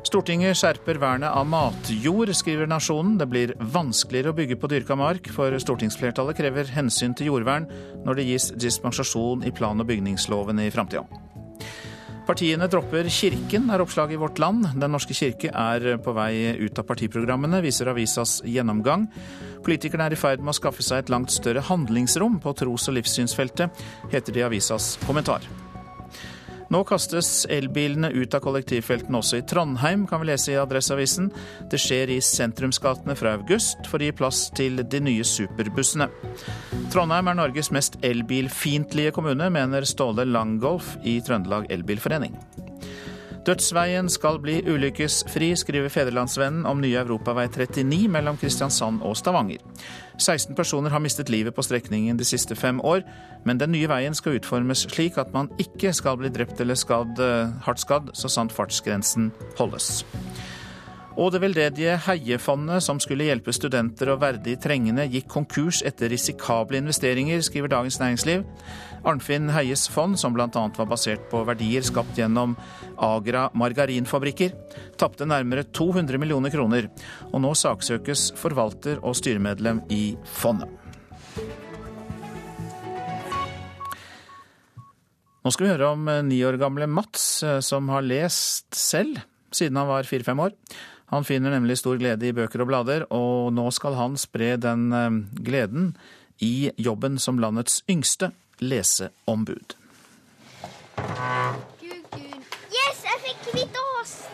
Stortinget 0.04 0.60
skjerper 0.60 1.00
vernet 1.00 1.32
av 1.32 1.48
matjord, 1.48 2.34
skriver 2.36 2.68
Nasjonen. 2.68 3.16
Det 3.16 3.28
blir 3.32 3.56
vanskeligere 3.72 4.34
å 4.34 4.36
bygge 4.36 4.60
på 4.60 4.68
dyrka 4.68 4.98
mark, 5.00 5.32
for 5.32 5.56
stortingsflertallet 5.64 6.36
krever 6.36 6.68
hensyn 6.76 7.16
til 7.16 7.32
jordvern 7.32 7.70
når 8.04 8.20
det 8.20 8.28
gis 8.28 8.52
dispensasjon 8.52 9.48
i 9.48 9.54
plan- 9.56 9.80
og 9.80 9.88
bygningsloven 9.88 10.60
i 10.60 10.68
framtida. 10.76 11.08
Partiene 12.28 12.66
dropper 12.68 13.06
Kirken, 13.08 13.70
er 13.72 13.80
oppslaget 13.80 14.18
i 14.18 14.20
Vårt 14.20 14.38
Land. 14.38 14.66
Den 14.76 14.92
norske 14.92 15.14
kirke 15.16 15.48
er 15.48 15.94
på 16.04 16.12
vei 16.12 16.58
ut 16.60 16.76
av 16.76 16.84
partiprogrammene, 16.84 17.62
viser 17.64 17.88
avisas 17.88 18.42
gjennomgang. 18.44 19.06
Politikerne 19.64 20.10
er 20.10 20.16
i 20.16 20.18
ferd 20.20 20.42
med 20.44 20.52
å 20.52 20.58
skaffe 20.58 20.84
seg 20.84 21.06
et 21.06 21.12
langt 21.14 21.32
større 21.32 21.64
handlingsrom 21.70 22.36
på 22.44 22.52
tros- 22.60 22.90
og 22.92 22.98
livssynsfeltet, 22.98 23.80
heter 24.12 24.36
det 24.36 24.44
i 24.44 24.46
avisas 24.50 24.98
kommentar. 25.06 25.48
Nå 26.68 26.82
kastes 26.84 27.46
elbilene 27.48 28.10
ut 28.12 28.34
av 28.36 28.42
kollektivfeltene 28.44 29.22
også 29.22 29.40
i 29.40 29.44
Trondheim, 29.48 30.04
kan 30.08 30.20
vi 30.20 30.28
lese 30.28 30.52
i 30.52 30.58
Adresseavisen. 30.60 31.30
Det 31.72 31.80
skjer 31.80 32.12
i 32.12 32.20
sentrumsgatene 32.24 33.16
fra 33.16 33.32
august 33.38 33.88
for 33.88 33.96
å 33.96 34.10
gi 34.10 34.16
plass 34.18 34.44
til 34.56 34.82
de 34.84 35.00
nye 35.00 35.24
superbussene. 35.24 36.10
Trondheim 36.92 37.32
er 37.32 37.40
Norges 37.40 37.72
mest 37.72 37.96
elbilfiendtlige 38.04 39.16
kommune, 39.16 39.48
mener 39.52 39.88
Ståle 39.88 40.28
Langolf 40.28 40.98
i 41.08 41.18
Trøndelag 41.24 41.72
Elbilforening. 41.72 42.36
Dødsveien 43.49 44.11
skal 44.12 44.36
bli 44.44 44.59
ulykkesfri, 44.68 45.55
skriver 45.57 45.88
Federlandsvennen 45.88 46.66
om 46.68 46.82
nye 46.82 46.99
Europavei 47.01 47.46
39 47.49 48.11
mellom 48.12 48.36
Kristiansand 48.36 49.01
og 49.01 49.16
Stavanger. 49.16 49.62
16 50.18 50.53
personer 50.59 50.92
har 50.92 51.01
mistet 51.01 51.32
livet 51.32 51.57
på 51.57 51.64
strekningen 51.64 52.18
de 52.20 52.26
siste 52.28 52.57
fem 52.59 52.82
år, 52.84 53.07
men 53.49 53.61
den 53.61 53.72
nye 53.72 53.88
veien 53.88 54.12
skal 54.12 54.36
utformes 54.36 54.84
slik 54.90 55.16
at 55.16 55.32
man 55.32 55.49
ikke 55.57 55.94
skal 55.96 56.20
bli 56.20 56.28
drept 56.28 56.61
eller 56.61 56.76
skadd, 56.76 57.16
eh, 57.24 57.57
hardt 57.64 57.80
skadd, 57.80 58.12
så 58.12 58.28
sant 58.28 58.53
fartsgrensen 58.53 59.32
holdes. 59.57 60.05
Og 61.18 61.32
det 61.32 61.40
veldedige 61.40 61.96
Heiefondet, 62.05 62.82
som 62.82 63.01
skulle 63.01 63.24
hjelpe 63.26 63.53
studenter 63.53 64.12
og 64.12 64.20
verdig 64.20 64.61
trengende, 64.62 65.09
gikk 65.11 65.26
konkurs 65.26 65.80
etter 65.82 66.12
risikable 66.12 66.78
investeringer, 66.78 67.40
skriver 67.42 67.72
Dagens 67.72 67.99
Næringsliv. 67.99 68.44
Arnfinn 69.07 69.51
Heies 69.55 69.86
fond, 69.92 70.18
som 70.18 70.34
bl.a. 70.34 70.49
var 70.51 70.88
basert 70.90 71.28
på 71.30 71.42
verdier 71.46 71.84
skapt 71.86 72.18
gjennom 72.18 72.57
Agra 72.99 73.49
margarinfabrikker, 73.55 74.55
tapte 74.99 75.28
nærmere 75.28 75.66
200 75.70 76.18
millioner 76.18 76.53
kroner, 76.55 76.90
og 77.30 77.42
nå 77.44 77.55
saksøkes 77.59 78.32
forvalter 78.38 79.03
og 79.03 79.16
styremedlem 79.18 79.84
i 79.94 80.16
fondet. 80.38 80.70
Nå 85.44 85.53
skal 85.55 85.64
vi 85.64 85.72
høre 85.72 85.94
om 85.94 86.09
ni 86.28 86.42
år 86.44 86.59
gamle 86.61 86.88
Mats, 86.90 87.42
eh, 87.46 87.61
som 87.64 87.88
har 87.88 88.05
lest 88.05 88.74
selv 88.76 89.22
siden 89.55 89.78
han 89.80 89.88
var 89.88 90.09
fire-fem 90.09 90.40
år. 90.44 90.53
Han 91.09 91.24
finner 91.24 91.55
nemlig 91.55 91.78
stor 91.80 91.96
glede 91.96 92.28
i 92.28 92.34
bøker 92.36 92.61
og 92.61 92.68
blader, 92.68 93.07
og 93.14 93.55
nå 93.57 93.64
skal 93.72 93.96
han 93.96 94.18
spre 94.20 94.57
den 94.61 94.90
eh, 94.92 95.22
gleden 95.46 95.94
i 96.44 96.70
jobben 96.76 97.16
som 97.22 97.40
landets 97.40 97.80
yngste 97.88 98.32
leseombud. 98.61 99.76
Yes, 102.68 103.02
jeg 103.04 103.20
fikk 103.24 103.50
hvitt 103.54 103.80
ost! 104.00 104.26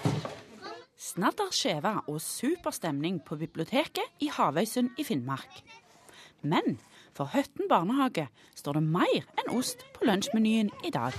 Snadder 0.98 1.52
skjeve 1.54 1.92
og 2.10 2.18
super 2.22 2.74
stemning 2.74 3.20
på 3.22 3.36
biblioteket 3.38 4.24
i 4.24 4.30
Havøysund 4.34 4.96
i 4.98 5.04
Finnmark. 5.06 5.62
Men 6.42 6.78
for 7.14 7.30
Høtten 7.30 7.68
barnehage 7.70 8.26
står 8.58 8.80
det 8.80 8.86
mer 8.96 9.22
enn 9.38 9.52
ost 9.54 9.84
på 9.94 10.08
lunsjmenyen 10.08 10.72
i 10.84 10.90
dag. 10.94 11.14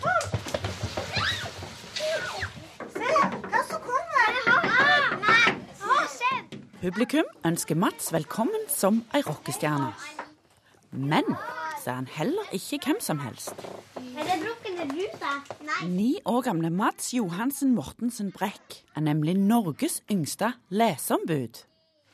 Publikum 6.82 7.26
ønsker 7.48 7.80
Mats 7.80 8.12
velkommen 8.14 8.68
som 8.70 9.00
ei 9.16 9.24
rockestjerne. 9.26 9.94
Men 10.92 11.26
er 11.92 12.00
han 12.02 12.10
heller 12.10 12.50
ikke 12.56 12.80
hvem 12.86 13.00
som 13.04 13.20
helst. 13.24 13.54
Er 13.96 14.28
det 14.28 14.40
brukne 14.42 14.88
bruse? 14.90 15.32
Nei. 15.68 15.88
Ni 15.92 16.10
år 16.26 16.42
gamle 16.48 16.70
Mats 16.72 17.14
Johansen 17.14 17.74
Mortensen 17.76 18.32
Brekk 18.36 18.82
er 18.96 19.06
nemlig 19.06 19.36
Norges 19.38 20.02
yngste 20.12 20.54
leseombud. 20.70 21.66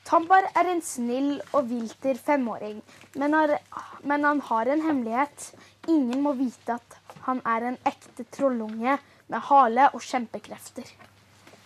Tambar 0.04 0.48
er 0.58 0.66
en 0.72 0.82
snill 0.82 1.36
og 1.54 1.68
vilter 1.70 2.18
femåring, 2.18 2.80
men, 3.14 3.36
har, 3.38 3.54
men 4.02 4.24
han 4.26 4.40
har 4.48 4.72
en 4.72 4.82
hemmelighet. 4.82 5.52
Ingen 5.88 6.24
må 6.24 6.34
vite 6.38 6.74
at 6.80 6.98
han 7.28 7.38
er 7.46 7.68
en 7.70 7.78
ekte 7.86 8.26
trollunge 8.34 8.96
med 9.30 9.46
hale 9.48 9.86
og 9.94 10.02
kjempekrefter. 10.02 10.90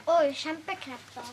Oi, 0.06 0.28
kjempekrefter. 0.36 1.32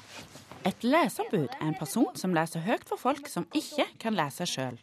Et 0.64 0.88
leseombud 0.88 1.52
er 1.60 1.68
en 1.68 1.78
person 1.78 2.10
som 2.16 2.34
leser 2.34 2.64
høyt 2.64 2.88
for 2.88 2.98
folk 2.98 3.28
som 3.28 3.46
ikke 3.52 3.90
kan 4.00 4.16
lese 4.16 4.48
sjøl. 4.48 4.80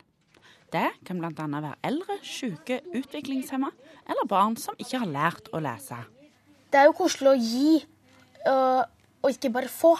Det 0.71 0.87
kan 1.07 1.19
bl.a. 1.19 1.47
være 1.51 1.75
eldre, 1.83 2.17
syke, 2.23 2.81
utviklingshemma 2.95 3.71
eller 4.07 4.29
barn 4.31 4.57
som 4.59 4.79
ikke 4.79 5.01
har 5.03 5.11
lært 5.11 5.51
å 5.55 5.61
lese. 5.63 5.99
Det 6.71 6.79
er 6.79 6.87
jo 6.87 6.95
koselig 6.95 7.31
å 7.33 7.39
gi, 7.39 7.73
og, 8.47 8.85
og 9.23 9.35
ikke 9.35 9.51
bare 9.55 9.71
få. 9.73 9.97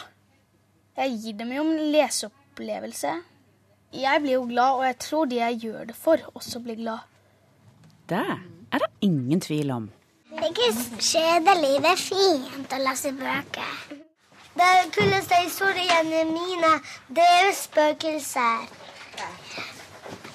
Jeg 1.01 1.17
gir 1.23 1.39
dem 1.41 1.55
jo 1.57 1.65
en 1.67 1.91
leseopplevelse. 1.95 3.15
Jeg 3.99 4.23
blir 4.23 4.37
jo 4.37 4.45
glad, 4.47 4.77
og 4.79 4.85
jeg 4.87 4.99
tror 5.03 5.31
de 5.31 5.41
jeg 5.41 5.59
gjør 5.65 5.89
det 5.91 5.97
for, 5.99 6.23
også 6.39 6.63
blir 6.63 6.79
glad. 6.79 7.03
Det 8.11 8.23
er 8.23 8.85
det 8.85 8.91
ingen 9.07 9.43
tvil 9.43 9.73
om. 9.75 9.91
Det 10.31 10.45
er 10.47 10.53
ikke 10.53 11.01
kjedelig, 11.03 11.73
det 11.83 11.91
er 11.91 11.99
fint 12.05 12.77
å 12.77 12.79
lese 12.85 13.11
bøker. 13.19 13.75
Det 14.61 14.71
kuleste 14.95 15.43
historiene 15.43 16.23
mine, 16.31 16.71
det 17.11 17.27
er 17.27 17.49
jo 17.49 17.57
spøkelser. 17.59 18.71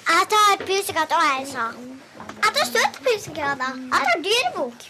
Jeg 0.06 0.28
tar 0.32 0.60
pusekatt 0.66 1.14
og 1.16 1.24
Elsa. 1.36 1.64
Jeg 2.44 2.52
tar 2.56 2.68
støttepusekatter. 2.70 3.80
Jeg 3.92 4.06
tar 4.08 4.22
dyrebok. 4.26 4.86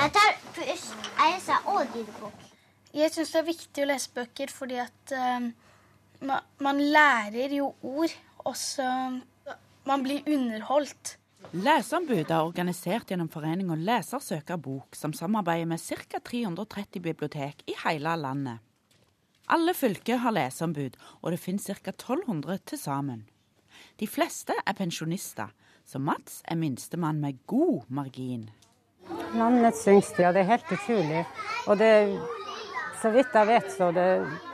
Jeg 0.00 0.12
tar 0.16 0.36
pus, 0.56 0.84
og 1.66 1.80
dyrebok. 1.94 2.46
Jeg 2.94 3.12
syns 3.14 3.32
det 3.34 3.40
er 3.40 3.46
viktig 3.46 3.82
å 3.84 3.88
lese 3.90 4.12
bøker 4.14 4.50
fordi 4.50 4.78
at 4.82 5.14
uh, 5.14 5.48
man, 6.26 6.46
man 6.62 6.80
lærer 6.80 7.54
jo 7.54 7.72
ord, 7.82 8.14
og 8.44 8.56
så 8.58 8.86
man 9.86 10.04
blir 10.06 10.26
underholdt. 10.26 11.16
Leseombudet 11.50 12.30
er 12.30 12.46
organisert 12.46 13.10
gjennom 13.10 13.30
foreninga 13.32 13.74
Leser 13.78 14.22
søker 14.22 14.58
bok, 14.60 14.94
som 14.94 15.14
samarbeider 15.16 15.66
med 15.70 15.82
ca. 15.82 16.20
330 16.22 17.02
bibliotek 17.02 17.64
i 17.66 17.74
hele 17.84 18.14
landet. 18.16 18.60
Alle 19.50 19.74
fylker 19.74 20.20
har 20.22 20.34
leseombud, 20.36 20.94
og 21.22 21.32
det 21.32 21.40
finnes 21.42 21.66
ca. 21.66 21.90
1200 21.90 22.58
til 22.70 22.78
sammen. 22.78 23.24
De 24.00 24.06
fleste 24.08 24.54
er 24.56 24.72
pensjonister, 24.72 25.50
så 25.84 25.98
Mats 26.00 26.38
er 26.48 26.56
minstemann 26.56 27.18
med 27.20 27.42
god 27.50 27.82
margin. 27.92 28.46
Landets 29.36 29.82
yngste, 29.92 30.22
ja 30.24 30.30
det 30.32 30.40
er 30.40 30.54
helt 30.54 30.70
utrolig. 30.72 31.24
Og 31.68 31.76
det, 31.76 31.90
så 33.02 33.10
vidt 33.12 33.34
jeg 33.36 33.48
vet, 33.50 33.66
så 33.74 33.90
det, 33.92 34.06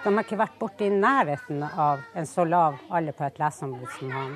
de 0.02 0.10
har 0.10 0.24
ikke 0.24 0.38
vært 0.40 0.56
borti 0.58 0.88
nærheten 0.90 1.62
av 1.68 2.02
en 2.18 2.26
så 2.26 2.42
lav 2.48 2.80
alder 2.90 3.14
på 3.14 3.26
et 3.28 3.38
leseombud 3.38 3.86
som 3.94 4.10
han. 4.16 4.34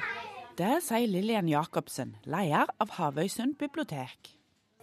Det 0.60 0.76
sier 0.86 1.10
Lillian 1.10 1.50
Jacobsen, 1.50 2.14
leder 2.30 2.70
av 2.78 2.94
Havøysund 2.94 3.56
bibliotek. 3.58 4.36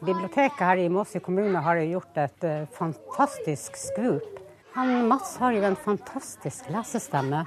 Biblioteket 0.03 0.59
her 0.59 0.81
i 0.83 0.89
Måsøy 0.91 1.21
kommune 1.23 1.61
har 1.63 1.79
gjort 1.87 2.19
et 2.19 2.43
uh, 2.43 2.67
fantastisk 2.75 3.79
skvup. 3.79 4.43
Han 4.75 5.07
Mats 5.07 5.37
har 5.39 5.55
jo 5.55 5.63
en 5.65 5.79
fantastisk 5.79 6.67
lesestemme. 6.75 7.45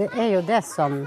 Det 0.00 0.08
er 0.16 0.32
jo 0.32 0.40
det 0.48 0.62
som 0.64 1.02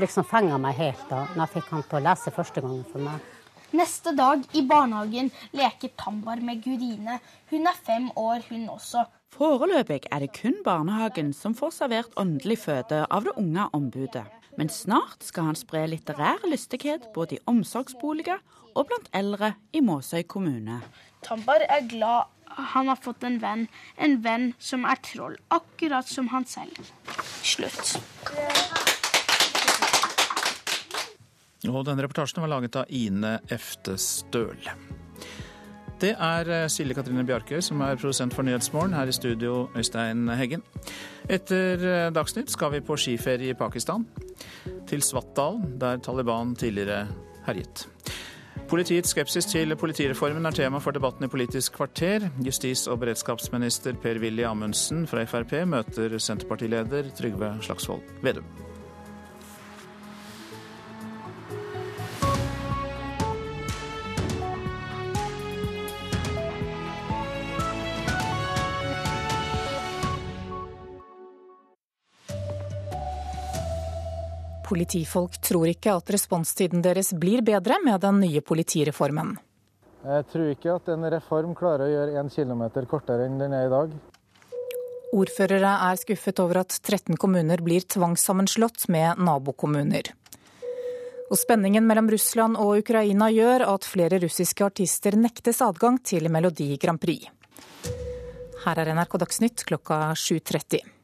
liksom 0.00 0.26
fenga 0.28 0.58
meg 0.62 0.78
helt 0.78 1.04
da 1.10 1.24
når 1.34 1.42
jeg 1.44 1.54
fikk 1.56 1.74
han 1.74 1.84
til 1.88 1.98
å 1.98 2.04
lese 2.06 2.34
første 2.34 2.64
gangen 2.64 2.86
for 2.88 3.04
meg. 3.04 3.34
Neste 3.76 4.14
dag 4.16 4.44
i 4.56 4.62
barnehagen 4.64 5.28
leker 5.52 5.92
Tambar 6.00 6.40
med 6.40 6.62
Gurine. 6.64 7.18
Hun 7.50 7.68
er 7.68 7.80
fem 7.84 8.08
år, 8.16 8.46
hun 8.48 8.68
også. 8.72 9.04
Foreløpig 9.36 10.06
er 10.08 10.24
det 10.24 10.32
kun 10.38 10.56
barnehagen 10.64 11.34
som 11.36 11.54
får 11.54 11.74
servert 11.76 12.16
åndelig 12.16 12.62
føde 12.62 13.02
av 13.12 13.28
det 13.28 13.36
unge 13.36 13.68
ombudet. 13.76 14.24
Men 14.56 14.72
snart 14.72 15.22
skal 15.22 15.50
han 15.50 15.58
spre 15.58 15.84
litterær 15.92 16.48
lystighet 16.48 17.10
både 17.14 17.36
i 17.36 17.42
omsorgsboliger 17.50 18.40
og 18.74 18.88
blant 18.88 19.12
eldre 19.12 19.52
i 19.76 19.84
Måsøy 19.84 20.24
kommune. 20.24 20.80
Tambar 21.22 21.62
er 21.68 21.84
glad 21.90 22.32
han 22.72 22.88
har 22.88 22.96
fått 22.96 23.24
en 23.28 23.38
venn. 23.42 23.66
En 23.96 24.18
venn 24.24 24.52
som 24.58 24.86
er 24.88 24.98
troll, 25.04 25.36
akkurat 25.54 26.08
som 26.08 26.32
han 26.32 26.48
selv. 26.48 26.80
Slutt. 27.44 27.98
Og 31.66 31.82
denne 31.88 32.04
reportasjen 32.04 32.44
var 32.44 32.52
laget 32.52 32.76
av 32.78 32.90
Ine 32.94 33.38
Efte 33.50 33.96
Støl. 33.98 34.68
Det 35.98 36.12
er 36.14 36.50
eh, 36.54 36.68
Silje 36.70 36.94
Katrine 36.94 37.24
Bjarkøy 37.26 37.58
som 37.64 37.80
er 37.82 37.98
produsent 37.98 38.34
for 38.34 38.46
Nyhetsmorgen. 38.46 38.94
Her 38.94 39.10
i 39.10 39.14
studio, 39.16 39.66
Øystein 39.74 40.28
Heggen. 40.38 40.62
Etter 41.26 41.82
eh, 41.82 42.10
Dagsnytt 42.14 42.52
skal 42.54 42.76
vi 42.76 42.84
på 42.86 42.96
skiferie 43.00 43.50
i 43.50 43.58
Pakistan. 43.58 44.06
Til 44.86 45.02
Svartdalen, 45.02 45.74
der 45.80 45.98
Taliban 45.98 46.54
tidligere 46.54 47.08
herjet. 47.48 47.88
Politiets 48.68 49.10
skepsis 49.10 49.46
til 49.48 49.74
politireformen 49.80 50.46
er 50.46 50.54
tema 50.54 50.78
for 50.78 50.94
debatten 50.94 51.24
i 51.24 51.32
Politisk 51.32 51.80
kvarter. 51.80 52.28
Justis- 52.44 52.86
og 52.90 53.00
beredskapsminister 53.02 53.98
Per-Willy 53.98 54.46
Amundsen 54.46 55.06
fra 55.08 55.24
Frp 55.24 55.64
møter 55.66 56.18
Senterpartileder 56.18 57.10
Trygve 57.16 57.56
Slagsvold 57.64 58.04
Vedum. 58.22 58.67
Politifolk 74.68 75.38
tror 75.40 75.70
ikke 75.70 75.94
at 75.96 76.10
responstiden 76.12 76.82
deres 76.84 77.14
blir 77.16 77.40
bedre 77.40 77.78
med 77.84 78.02
den 78.04 78.20
nye 78.20 78.42
politireformen. 78.44 79.38
Jeg 80.04 80.26
tror 80.30 80.52
ikke 80.52 80.74
at 80.76 80.90
en 80.92 81.08
reform 81.10 81.54
klarer 81.56 81.86
å 81.86 81.92
gjøre 81.92 82.20
én 82.20 82.28
kilometer 82.32 82.86
kortere 82.90 83.24
enn 83.26 83.40
den 83.40 83.56
er 83.56 83.66
i 83.66 83.72
dag. 83.72 83.94
Ordførere 85.16 85.70
er 85.88 85.96
skuffet 85.96 86.40
over 86.44 86.60
at 86.60 86.76
13 86.84 87.16
kommuner 87.16 87.62
blir 87.64 87.86
tvangssammenslått 87.88 88.90
med 88.92 89.22
nabokommuner. 89.24 90.12
Og 91.28 91.40
Spenningen 91.40 91.88
mellom 91.88 92.10
Russland 92.12 92.60
og 92.60 92.82
Ukraina 92.82 93.30
gjør 93.32 93.64
at 93.72 93.88
flere 93.88 94.20
russiske 94.20 94.64
artister 94.64 95.16
nektes 95.16 95.62
adgang 95.64 95.96
til 96.04 96.28
Melodi 96.32 96.74
Grand 96.80 97.00
Prix. 97.00 97.24
Her 98.64 98.84
er 98.84 98.92
NRK 98.92 99.18
Dagsnytt 99.24 99.64
klokka 99.68 100.12
7.30. 100.12 100.97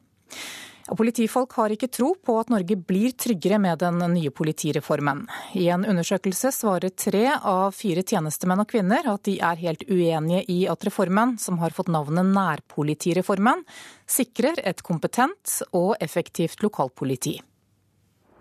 Og 0.85 0.99
politifolk 1.01 1.55
har 1.57 1.73
ikke 1.73 1.89
tro 1.89 2.11
på 2.21 2.35
at 2.37 2.51
Norge 2.53 2.77
blir 2.77 3.15
tryggere 3.17 3.57
med 3.63 3.81
den 3.81 4.03
nye 4.13 4.33
politireformen. 4.35 5.23
I 5.57 5.71
en 5.73 5.87
undersøkelse 5.89 6.53
svarer 6.53 6.93
tre 6.93 7.25
av 7.39 7.73
fire 7.73 8.03
tjenestemenn 8.03 8.61
og 8.61 8.69
-kvinner 8.69 9.09
at 9.15 9.23
de 9.25 9.39
er 9.41 9.57
helt 9.57 9.85
uenige 9.89 10.45
i 10.49 10.67
at 10.69 10.85
reformen, 10.85 11.39
som 11.39 11.59
har 11.59 11.71
fått 11.71 11.89
navnet 11.89 12.27
nærpolitireformen, 12.27 13.65
sikrer 14.07 14.61
et 14.63 14.83
kompetent 14.83 15.63
og 15.73 15.97
effektivt 16.01 16.63
lokalpoliti. 16.63 17.41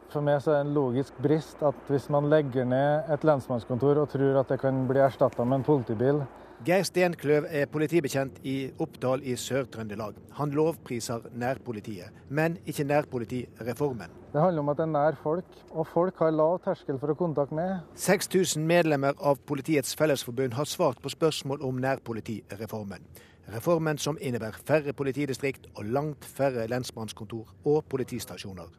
For 0.10 0.22
meg 0.22 0.36
er 0.36 0.46
det 0.46 0.60
en 0.62 0.74
logisk 0.74 1.14
brist 1.22 1.64
at 1.64 1.76
hvis 1.88 2.10
man 2.10 2.30
legger 2.30 2.66
ned 2.66 3.10
et 3.10 3.24
lensmannskontor 3.24 3.98
og 3.98 4.10
tror 4.10 4.40
at 4.40 4.48
det 4.48 4.60
kan 4.62 4.88
bli 4.88 5.00
erstatta 5.00 5.46
med 5.46 5.56
en 5.56 5.64
politibil, 5.64 6.22
Geir 6.64 6.86
Stenkløv 6.88 7.44
er 7.52 7.66
politibetjent 7.68 8.38
i 8.48 8.70
Oppdal 8.80 9.20
i 9.28 9.34
Sør-Trøndelag. 9.36 10.16
Han 10.38 10.54
lovpriser 10.56 11.26
nærpolitiet, 11.36 12.14
men 12.30 12.56
ikke 12.66 12.86
nærpolitireformen. 12.88 14.14
Det 14.32 14.42
handler 14.42 14.64
om 14.64 14.70
at 14.72 14.78
det 14.80 14.86
er 14.86 14.94
nær 14.94 15.18
folk, 15.24 15.58
og 15.72 15.88
folk 15.88 16.22
har 16.24 16.32
lav 16.32 16.62
terskel 16.64 17.02
for 17.02 17.12
å 17.12 17.18
kontakte 17.20 17.58
med. 17.58 17.84
6000 18.00 18.64
medlemmer 18.64 19.20
av 19.20 19.44
Politiets 19.44 19.92
Fellesforbund 20.00 20.56
har 20.56 20.70
svart 20.72 21.04
på 21.04 21.12
spørsmål 21.12 21.68
om 21.68 21.84
nærpolitireformen. 21.84 23.04
Reformen 23.52 24.00
som 24.00 24.18
innebærer 24.22 24.64
færre 24.64 24.96
politidistrikt 24.96 25.68
og 25.76 25.92
langt 25.92 26.24
færre 26.24 26.70
lensmannskontor 26.72 27.52
og 27.66 27.84
politistasjoner. 27.92 28.72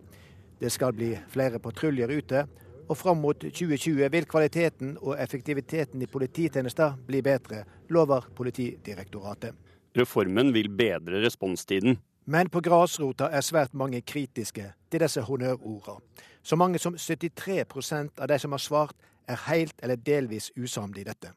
Det 0.57 0.73
skal 0.73 0.97
bli 0.97 1.13
flere 1.29 1.61
patruljer 1.61 2.17
ute, 2.17 2.47
og 2.89 2.97
fram 2.97 3.21
mot 3.23 3.39
2020 3.41 4.09
vil 4.13 4.27
kvaliteten 4.29 4.97
og 5.01 5.17
effektiviteten 5.21 6.03
i 6.03 6.11
polititjenester 6.11 6.97
bli 7.07 7.23
bedre, 7.23 7.65
lover 7.89 8.27
Politidirektoratet. 8.37 9.55
Reformen 9.97 10.53
vil 10.55 10.69
bedre 10.69 11.23
responstiden. 11.25 11.99
Men 12.27 12.49
på 12.49 12.61
grasrota 12.61 13.29
er 13.31 13.45
svært 13.45 13.75
mange 13.75 14.01
kritiske 14.01 14.71
til 14.91 15.01
disse 15.01 15.21
honnørordene. 15.21 16.01
Så 16.43 16.57
mange 16.57 16.79
som 16.79 16.97
73% 16.97 18.21
av 18.21 18.29
de 18.29 18.39
som 18.39 18.53
har 18.53 18.61
svart, 18.61 18.97
er 19.29 19.41
helt 19.49 19.75
eller 19.83 19.97
delvis 19.97 20.51
usamde 20.57 21.01
i 21.01 21.05
dette. 21.05 21.31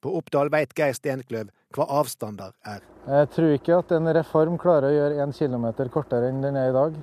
På 0.00 0.12
Oppdal 0.16 0.50
veit 0.52 0.74
Geir 0.78 0.94
Stenkløv 0.94 1.50
hva 1.74 1.86
avstander 2.00 2.54
er. 2.66 2.84
Jeg 3.06 3.30
tror 3.34 3.54
ikke 3.54 3.78
at 3.82 3.92
en 3.94 4.12
reform 4.14 4.58
klarer 4.58 4.90
å 4.90 4.94
gjøre 4.94 5.24
én 5.24 5.34
kilometer 5.34 5.90
kortere 5.92 6.30
enn 6.30 6.40
den 6.42 6.56
er 6.56 6.70
i 6.70 6.76
dag. 6.76 6.96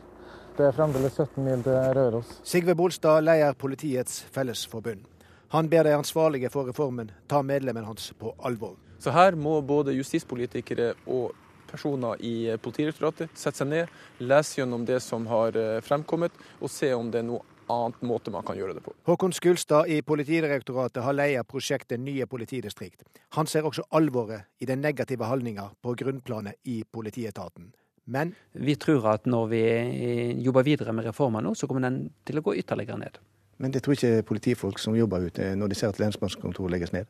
Det 0.57 0.65
er 0.65 0.73
fremdeles 0.73 1.13
17 1.13 1.43
mil 1.45 1.59
til 1.61 1.75
Røros. 1.93 2.29
Sigve 2.41 2.73
Bolstad 2.75 3.21
leder 3.21 3.53
Politiets 3.53 4.23
Fellesforbund. 4.33 5.03
Han 5.53 5.69
ber 5.69 5.83
de 5.85 5.93
ansvarlige 5.93 6.49
for 6.49 6.65
reformen 6.65 7.11
ta 7.29 7.43
medlemmene 7.45 7.85
hans 7.85 8.09
på 8.17 8.33
alvor. 8.41 8.73
Så 8.97 9.13
her 9.13 9.37
må 9.37 9.59
både 9.61 9.93
justispolitikere 9.93 10.95
og 11.05 11.35
personer 11.69 12.17
i 12.25 12.57
Politidirektoratet 12.57 13.37
sette 13.37 13.61
seg 13.61 13.69
ned, 13.69 13.93
lese 14.17 14.57
gjennom 14.57 14.89
det 14.89 14.97
som 15.05 15.29
har 15.29 15.53
eh, 15.53 15.77
fremkommet, 15.85 16.33
og 16.57 16.73
se 16.73 16.89
om 16.97 17.13
det 17.13 17.21
er 17.21 17.29
noe 17.29 17.45
annet 17.69 18.01
måte 18.01 18.33
man 18.33 18.45
kan 18.47 18.57
gjøre 18.57 18.79
det 18.79 18.81
på. 18.81 18.97
Håkon 19.05 19.37
Skulstad 19.37 19.93
i 19.93 20.01
Politidirektoratet 20.01 21.03
har 21.05 21.13
leia 21.13 21.45
prosjektet 21.45 22.01
Nye 22.01 22.25
politidistrikt. 22.25 23.05
Han 23.37 23.45
ser 23.45 23.67
også 23.69 23.85
alvoret 23.91 24.49
i 24.57 24.65
den 24.65 24.81
negative 24.81 25.29
holdninga 25.29 25.69
på 25.83 25.93
grunnplanet 26.01 26.57
i 26.65 26.81
politietaten. 26.81 27.75
Men 28.07 28.33
Vi 28.53 28.75
tror 28.79 29.05
at 29.11 29.25
når 29.27 29.47
vi 29.51 29.63
jobber 30.45 30.63
videre 30.63 30.93
med 30.95 31.05
reformen 31.05 31.43
nå, 31.43 31.53
så 31.55 31.67
kommer 31.67 31.83
den 31.83 32.07
til 32.25 32.39
å 32.39 32.45
gå 32.45 32.55
ytterligere 32.61 32.99
ned. 33.01 33.19
Men 33.57 33.73
det 33.73 33.83
tror 33.83 33.97
ikke 33.97 34.25
politifolk 34.27 34.79
som 34.79 34.95
jobber 34.95 35.27
ute, 35.27 35.55
når 35.57 35.71
de 35.71 35.77
ser 35.77 35.91
at 35.91 35.99
lensmannskontor 35.99 36.69
legges 36.71 36.93
ned? 36.93 37.09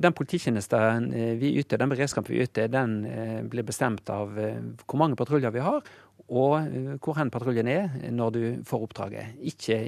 Den 0.00 0.14
polititjenesten 0.16 1.10
eh, 1.12 1.34
vi 1.36 1.52
yter, 1.60 1.80
den 1.80 1.90
beredskapen 1.92 2.32
vi 2.32 2.40
yter, 2.44 2.70
den 2.72 3.04
eh, 3.04 3.40
blir 3.44 3.66
bestemt 3.68 4.08
av 4.12 4.38
eh, 4.40 4.62
hvor 4.86 5.00
mange 5.02 5.18
patruljer 5.18 5.52
vi 5.52 5.64
har, 5.64 5.84
og 6.30 6.96
hvor 7.02 7.16
hen 7.18 7.32
patruljen 7.32 7.68
er 7.68 7.88
når 8.14 8.34
du 8.36 8.42
får 8.64 8.84
oppdraget. 8.86 9.40
Ikke 9.50 9.80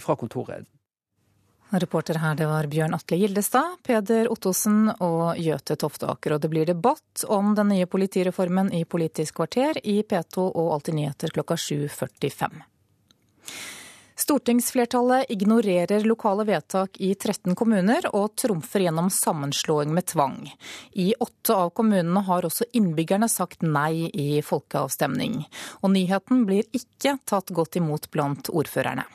fra 0.00 0.16
kontoret. 0.16 0.64
Reporter 1.72 2.18
her 2.18 2.34
det 2.34 2.46
var 2.50 2.66
Bjørn 2.66 2.94
Atle 2.94 3.16
Gildestad, 3.20 3.76
Peder 3.86 4.26
Ottosen 4.32 4.88
og 4.98 5.38
Gjøte 5.38 5.76
Tofteaker. 5.78 6.34
Og 6.34 6.42
det 6.42 6.50
blir 6.50 6.66
debatt 6.66 7.22
om 7.30 7.54
den 7.54 7.70
nye 7.70 7.86
politireformen 7.86 8.72
i 8.74 8.82
Politisk 8.84 9.38
kvarter 9.38 9.78
i 9.86 10.00
P2 10.02 10.48
og 10.50 10.72
Alltid 10.74 10.98
nyheter 10.98 11.30
klokka 11.36 11.54
7.45. 11.54 12.64
Stortingsflertallet 14.20 15.30
ignorerer 15.32 16.04
lokale 16.04 16.44
vedtak 16.44 16.98
i 17.00 17.14
13 17.14 17.54
kommuner 17.56 18.04
og 18.10 18.34
trumfer 18.36 18.84
gjennom 18.84 19.08
sammenslåing 19.14 19.94
med 19.94 20.10
tvang. 20.10 20.42
I 20.92 21.14
åtte 21.22 21.54
av 21.54 21.70
kommunene 21.70 22.20
har 22.26 22.44
også 22.44 22.66
innbyggerne 22.76 23.30
sagt 23.32 23.62
nei 23.62 24.10
i 24.10 24.42
folkeavstemning. 24.44 25.46
Og 25.80 25.94
nyheten 25.94 26.44
blir 26.50 26.68
ikke 26.76 27.16
tatt 27.24 27.54
godt 27.54 27.80
imot 27.80 28.10
blant 28.12 28.52
ordførerne. 28.52 29.06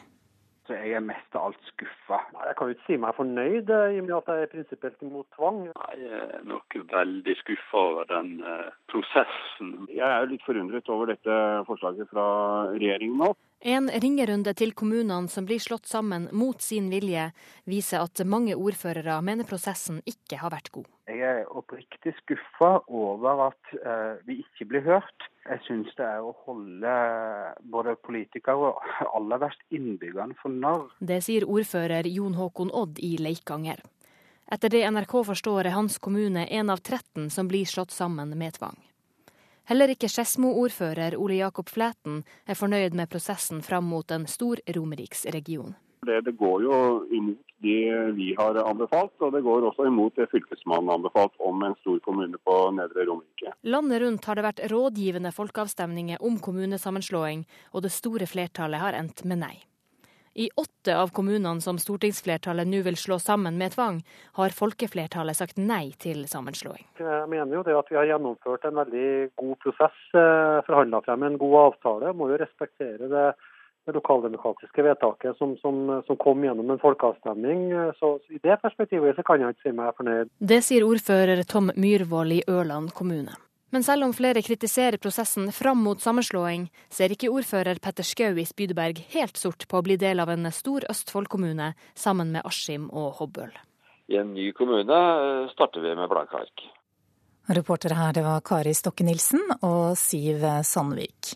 Så 0.65 0.73
jeg 0.73 0.95
er 0.97 1.03
mest 1.05 1.35
av 1.37 1.51
alt 1.51 1.67
skuffa. 1.69 2.17
Jeg 2.33 2.55
kan 2.57 2.69
jo 2.69 2.73
ikke 2.73 2.87
si 2.87 2.95
meg 2.97 3.13
fornøyd, 3.13 3.69
eh, 3.69 3.91
i 3.93 3.99
og 4.01 4.07
med 4.07 4.15
at 4.17 4.29
jeg 4.31 4.45
er 4.45 4.51
prinsipielt 4.53 5.03
imot 5.05 5.27
tvang. 5.37 5.59
Jeg 5.93 6.07
er 6.17 6.47
nok 6.49 6.77
veldig 6.89 7.35
skuffa 7.41 7.83
over 7.91 8.07
den 8.09 8.31
eh, 8.41 8.71
prosessen. 8.89 9.75
Jeg 9.93 10.07
er 10.07 10.25
litt 10.31 10.45
forundret 10.47 10.89
over 10.89 11.11
dette 11.13 11.37
forslaget 11.69 12.09
fra 12.09 12.25
regjeringen 12.73 13.21
nå. 13.21 13.35
En 13.65 13.87
ringerunde 13.89 14.51
til 14.53 14.75
kommunene 14.77 15.25
som 15.25 15.47
blir 15.49 15.57
slått 15.57 15.87
sammen 15.89 16.27
mot 16.37 16.61
sin 16.61 16.91
vilje, 16.91 17.31
viser 17.65 18.03
at 18.05 18.21
mange 18.21 18.53
ordførere 18.53 19.15
mener 19.25 19.47
prosessen 19.49 20.03
ikke 20.05 20.37
har 20.37 20.53
vært 20.53 20.69
god. 20.75 20.85
Jeg 21.09 21.23
er 21.25 21.49
oppriktig 21.49 22.13
skuffa 22.19 22.69
over 22.85 23.47
at 23.47 23.73
uh, 23.79 24.21
vi 24.29 24.37
ikke 24.43 24.69
blir 24.69 24.85
hørt. 24.85 25.27
Jeg 25.49 25.65
syns 25.65 25.89
det 25.97 26.05
er 26.05 26.21
å 26.21 26.35
holde 26.45 26.93
både 27.73 27.97
politikere 28.05 28.69
og 28.69 28.85
aller 29.17 29.41
verst 29.47 29.65
innbyggerne 29.73 30.37
for 30.43 30.53
narr. 30.53 30.85
Det 31.01 31.23
sier 31.25 31.49
ordfører 31.49 32.05
Jon 32.05 32.37
Håkon 32.37 32.69
Odd 32.69 33.01
i 33.01 33.15
Leikanger. 33.17 33.81
Etter 34.45 34.69
det 34.69 34.85
NRK 34.93 35.23
forstår 35.33 35.65
er 35.65 35.73
hans 35.73 35.97
kommune 35.97 36.45
en 36.45 36.69
av 36.69 36.85
13 36.85 37.31
som 37.33 37.49
blir 37.49 37.65
slått 37.65 37.97
sammen 37.97 38.37
med 38.37 38.61
tvang. 38.61 38.77
Heller 39.65 39.89
ikke 39.89 40.09
Skedsmo-ordfører 40.11 41.15
Ole 41.17 41.39
Jakob 41.39 41.71
Flæten 41.73 42.19
er 42.45 42.57
fornøyd 42.57 42.93
med 42.93 43.09
prosessen 43.09 43.63
fram 43.65 43.87
mot 43.89 44.11
en 44.13 44.27
stor 44.29 44.61
Romeriksregion. 44.77 45.73
Det, 46.05 46.19
det 46.27 46.35
går 46.37 46.61
jo 46.61 46.77
imot 47.09 47.41
de 47.65 47.77
vi 48.13 48.27
har 48.37 48.59
anbefalt, 48.61 49.15
og 49.25 49.33
det 49.33 49.41
går 49.41 49.65
også 49.65 49.87
imot 49.89 50.19
det 50.19 50.29
Fylkesmannen 50.29 50.91
har 50.91 50.99
anbefalt 50.99 51.33
om 51.41 51.63
en 51.65 51.73
stor 51.81 51.97
kommune 52.05 52.37
på 52.45 52.57
Nedre 52.77 53.07
Romerike. 53.09 53.55
Landet 53.65 54.03
rundt 54.03 54.29
har 54.29 54.37
det 54.37 54.45
vært 54.45 54.65
rådgivende 54.69 55.33
folkeavstemninger 55.33 56.21
om 56.21 56.37
kommunesammenslåing, 56.37 57.47
og 57.73 57.87
det 57.87 57.95
store 57.95 58.29
flertallet 58.29 58.85
har 58.85 58.99
endt 58.99 59.25
med 59.25 59.41
nei. 59.47 59.55
I 60.35 60.49
åtte 60.55 60.97
av 60.99 61.13
kommunene 61.15 61.61
som 61.63 61.77
stortingsflertallet 61.79 62.67
nå 62.67 62.81
vil 62.83 62.97
slå 62.99 63.15
sammen 63.23 63.55
med 63.57 63.71
tvang, 63.71 64.01
har 64.35 64.55
folkeflertallet 64.57 65.37
sagt 65.37 65.61
nei 65.61 65.93
til 65.95 66.25
sammenslåing. 66.27 66.83
Jeg 66.99 67.29
mener 67.31 67.55
jo 67.55 67.63
det 67.63 67.77
at 67.79 67.91
vi 67.91 67.95
har 67.95 68.09
gjennomført 68.09 68.67
en 68.67 68.81
veldig 68.81 69.09
god 69.39 69.55
prosess, 69.63 70.01
eh, 70.11 70.59
forhandla 70.67 71.01
frem 71.07 71.23
en 71.23 71.37
god 71.39 71.55
avtale. 71.61 72.11
Må 72.13 72.27
jo 72.33 72.41
respektere 72.43 73.07
det 73.07 73.27
det 73.85 73.93
lokaldemokratiske 73.93 74.83
vedtaket 74.83 75.37
som, 75.37 75.53
som, 75.61 76.01
som, 76.07 76.17
kom 76.17 76.43
gjennom 76.43 76.71
en 76.73 76.81
folkeavstemning. 76.81 77.67
Så 77.99 78.15
I 78.33 78.41
det 78.41 78.57
perspektivet 78.63 79.15
så 79.15 79.23
kan 79.23 79.41
jeg 79.41 79.53
ikke 79.53 79.67
si 79.67 79.75
meg 79.77 79.97
fornøyd. 79.99 80.31
Det 80.41 80.61
sier 80.65 80.87
ordfører 80.87 81.43
Tom 81.45 81.69
Myhrvold 81.77 82.33
i 82.33 82.41
Ørland 82.49 82.95
kommune. 82.97 83.37
Men 83.75 83.83
selv 83.83 84.05
om 84.05 84.13
flere 84.15 84.39
kritiserer 84.39 84.95
prosessen 85.03 85.49
fram 85.51 85.81
mot 85.83 85.99
sammenslåing, 85.99 86.69
ser 86.87 87.11
ikke 87.11 87.27
ordfører 87.27 87.81
Petter 87.83 88.07
Skau 88.07 88.37
i 88.39 88.45
Spydeberg 88.47 89.01
helt 89.11 89.35
sort 89.35 89.65
på 89.67 89.81
å 89.81 89.83
bli 89.83 89.97
del 89.99 90.23
av 90.23 90.31
en 90.31 90.47
stor 90.55 90.85
Østfold-kommune 90.93 91.73
sammen 91.91 92.31
med 92.31 92.47
Askim 92.47 92.85
og 92.87 93.17
Hobøl. 93.17 93.51
I 94.07 94.21
en 94.21 94.31
ny 94.31 94.45
kommune 94.55 95.01
eh, 95.01 95.51
starter 95.51 95.83
vi 95.83 95.91
med 95.99 96.07
blanke 96.07 96.39
ark. 96.39 96.63
Reportere 97.47 97.93
her 97.93 98.13
det 98.13 98.23
var 98.25 98.41
Kari 98.41 98.73
Stokke 98.73 99.05
Nilsen 99.05 99.43
og 99.61 99.93
Siv 99.99 100.41
Sandvik. 100.65 101.35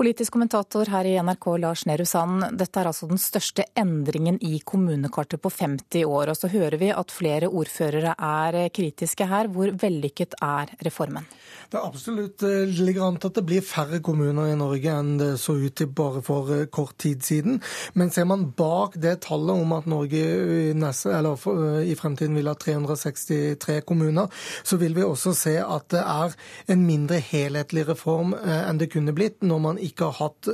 Politisk 0.00 0.32
kommentator 0.32 0.88
her 0.88 1.04
i 1.04 1.16
NRK, 1.20 1.46
Lars 1.60 1.82
Nehru 1.84 2.06
Sand. 2.08 2.46
Dette 2.56 2.80
er 2.80 2.88
altså 2.88 3.04
den 3.10 3.18
største 3.20 3.66
endringen 3.76 4.38
i 4.40 4.62
kommunekartet 4.64 5.42
på 5.44 5.50
50 5.52 6.06
år. 6.08 6.30
Og 6.32 6.38
så 6.38 6.48
hører 6.48 6.78
vi 6.80 6.88
at 6.88 7.12
flere 7.12 7.50
ordførere 7.50 8.14
er 8.16 8.70
kritiske 8.72 9.26
her. 9.28 9.50
Hvor 9.52 9.74
vellykket 9.82 10.38
er 10.40 10.72
reformen? 10.86 11.26
Det 11.70 11.76
er 11.78 11.84
absolutt 11.84 12.42
eh, 12.48 12.70
ligger 12.80 13.04
an 13.06 13.18
til 13.20 13.28
at 13.28 13.36
det 13.36 13.44
blir 13.46 13.66
færre 13.66 14.00
kommuner 14.02 14.48
i 14.48 14.56
Norge 14.58 14.94
enn 15.02 15.12
det 15.20 15.28
så 15.42 15.58
ut 15.60 15.76
til 15.76 15.90
bare 15.92 16.22
for 16.24 16.48
eh, 16.54 16.64
kort 16.72 16.96
tid 17.04 17.20
siden. 17.26 17.60
Men 17.92 18.08
ser 18.14 18.24
man 18.30 18.48
bak 18.56 18.96
det 19.04 19.18
tallet 19.26 19.60
om 19.66 19.76
at 19.76 19.90
Norge 19.90 20.16
i, 20.16 20.72
neste, 20.80 21.12
eh, 21.12 21.84
i 21.92 21.98
fremtiden 21.98 22.40
vil 22.40 22.48
ha 22.48 22.56
363 22.56 23.82
kommuner, 23.84 24.32
så 24.64 24.80
vil 24.80 24.96
vi 24.96 25.04
også 25.04 25.36
se 25.40 25.56
at 25.60 25.88
det 25.94 26.02
er 26.02 26.36
en 26.72 26.84
mindre 26.86 27.20
helhetlig 27.24 27.86
reform 27.88 28.34
enn 28.40 28.80
det 28.80 28.90
kunne 28.92 29.14
blitt 29.16 29.40
når 29.44 29.62
man 29.64 29.80
ikke 29.80 30.10
har 30.10 30.18
hatt 30.20 30.48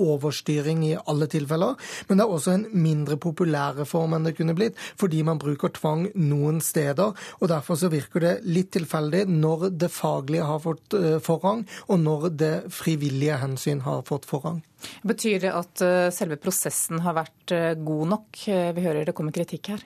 overstyring 0.00 0.82
i 0.88 0.94
alle 0.98 1.28
tilfeller. 1.30 1.76
Men 2.08 2.18
det 2.18 2.26
er 2.26 2.34
også 2.34 2.54
en 2.56 2.66
mindre 2.74 3.16
populær 3.20 3.78
reform 3.78 4.16
enn 4.16 4.26
det 4.26 4.36
kunne 4.38 4.56
blitt, 4.58 4.78
fordi 5.00 5.22
man 5.26 5.40
bruker 5.40 5.72
tvang 5.76 6.08
noen 6.18 6.60
steder. 6.64 7.14
og 7.40 7.52
Derfor 7.52 7.78
så 7.80 7.90
virker 7.92 8.24
det 8.24 8.34
litt 8.48 8.72
tilfeldig 8.76 9.26
når 9.30 9.68
det 9.80 9.92
faglige 9.94 10.10
faglige 10.10 10.48
har 10.48 10.60
fått 10.60 10.94
eh, 10.94 11.18
forrang, 11.20 11.66
og 11.88 12.00
når 12.00 12.30
det 12.30 12.54
frivillige 12.70 13.38
hensyn 13.40 13.80
har 13.86 14.02
fått 14.06 14.26
forrang. 14.26 14.62
Betyr 15.02 15.40
det 15.42 15.52
at 15.54 15.82
eh, 15.84 16.08
selve 16.14 16.36
prosessen 16.40 17.00
har 17.04 17.16
vært 17.16 17.54
eh, 17.54 17.72
god 17.76 18.10
nok? 18.14 18.40
Vi 18.40 18.84
hører 18.84 19.06
det 19.06 19.14
kommer 19.16 19.34
kritikk 19.34 19.72
her. 19.72 19.82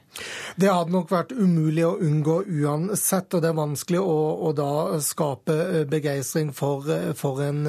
Det 0.61 0.71
hadde 0.71 0.95
nok 0.95 1.11
vært 1.13 1.33
umulig 1.35 1.85
å 1.87 1.97
unngå 2.03 2.37
uansett, 2.63 3.35
og 3.35 3.43
det 3.43 3.51
er 3.51 3.59
vanskelig 3.59 4.01
å, 4.01 4.17
å 4.49 4.53
da 4.57 5.01
skape 5.03 5.85
begeistring 5.91 6.53
for, 6.55 6.87
for, 7.19 7.43
en 7.45 7.67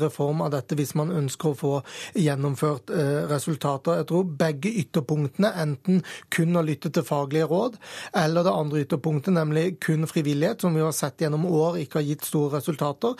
reform 0.00 0.42
av 0.44 0.52
dette 0.54 0.76
hvis 0.78 0.94
man 0.98 1.12
ønsker 1.14 1.52
å 1.52 1.58
få 1.58 1.72
gjennomført 2.18 2.92
resultater. 3.30 4.00
Jeg 4.00 4.08
tror 4.10 4.30
begge 4.40 4.72
ytterpunktene, 4.84 5.52
enten 5.64 6.00
kun 6.34 6.56
å 6.56 6.64
lytte 6.64 6.92
til 6.94 7.06
faglige 7.06 7.48
råd, 7.50 7.78
eller 8.24 8.46
det 8.46 8.54
andre 8.54 8.84
ytterpunktet, 8.86 9.36
nemlig 9.36 9.66
kun 9.84 10.08
frivillighet, 10.10 10.64
som 10.64 10.76
vi 10.76 10.84
har 10.84 10.94
sett 10.96 11.24
gjennom 11.24 11.46
år 11.50 11.80
ikke 11.82 12.00
har 12.00 12.08
gitt 12.08 12.26
store 12.28 12.58
resultater, 12.58 13.18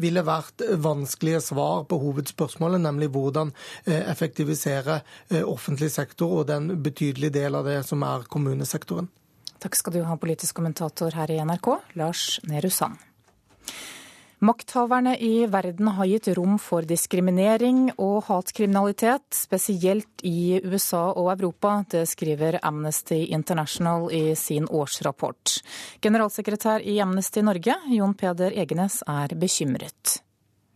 ville 0.00 0.24
vært 0.26 0.64
vanskelige 0.82 1.42
svar 1.50 1.84
på 1.90 1.98
hovedspørsmålet 2.00 2.75
spørsmålet, 2.76 2.82
nemlig 2.82 3.10
hvordan 3.10 3.52
eh, 3.84 4.10
effektivisere 4.10 5.00
eh, 5.30 5.44
offentlig 5.44 5.90
sektor 5.90 6.42
og 6.42 6.48
den 6.48 6.82
betydelige 6.82 7.32
del 7.42 7.54
av 7.54 7.64
det 7.64 7.84
som 7.84 8.02
er 8.02 8.26
kommunesektoren. 8.28 9.08
Takk 9.58 9.74
skal 9.74 9.92
du 9.92 10.04
ha, 10.04 10.16
politisk 10.16 10.56
kommentator 10.56 11.12
her 11.14 11.30
i 11.30 11.40
NRK, 11.40 11.78
Lars 11.96 12.40
Nehru 12.44 12.70
Sand. 12.70 12.96
Makthaverne 14.38 15.16
i 15.16 15.46
verden 15.48 15.88
har 15.96 16.04
gitt 16.04 16.28
rom 16.36 16.58
for 16.60 16.84
diskriminering 16.84 17.94
og 17.96 18.26
hatkriminalitet, 18.28 19.24
spesielt 19.32 20.20
i 20.22 20.60
USA 20.62 21.14
og 21.16 21.30
Europa. 21.32 21.84
Det 21.88 22.04
skriver 22.06 22.60
Amnesty 22.62 23.32
International 23.32 24.10
i 24.12 24.36
sin 24.36 24.68
årsrapport. 24.68 25.62
Generalsekretær 26.04 26.84
i 26.84 27.00
Amnesty 27.00 27.40
Norge, 27.40 27.80
Jon 27.88 28.14
Peder 28.14 28.52
Egenes, 28.52 29.00
er 29.08 29.32
bekymret. 29.40 30.20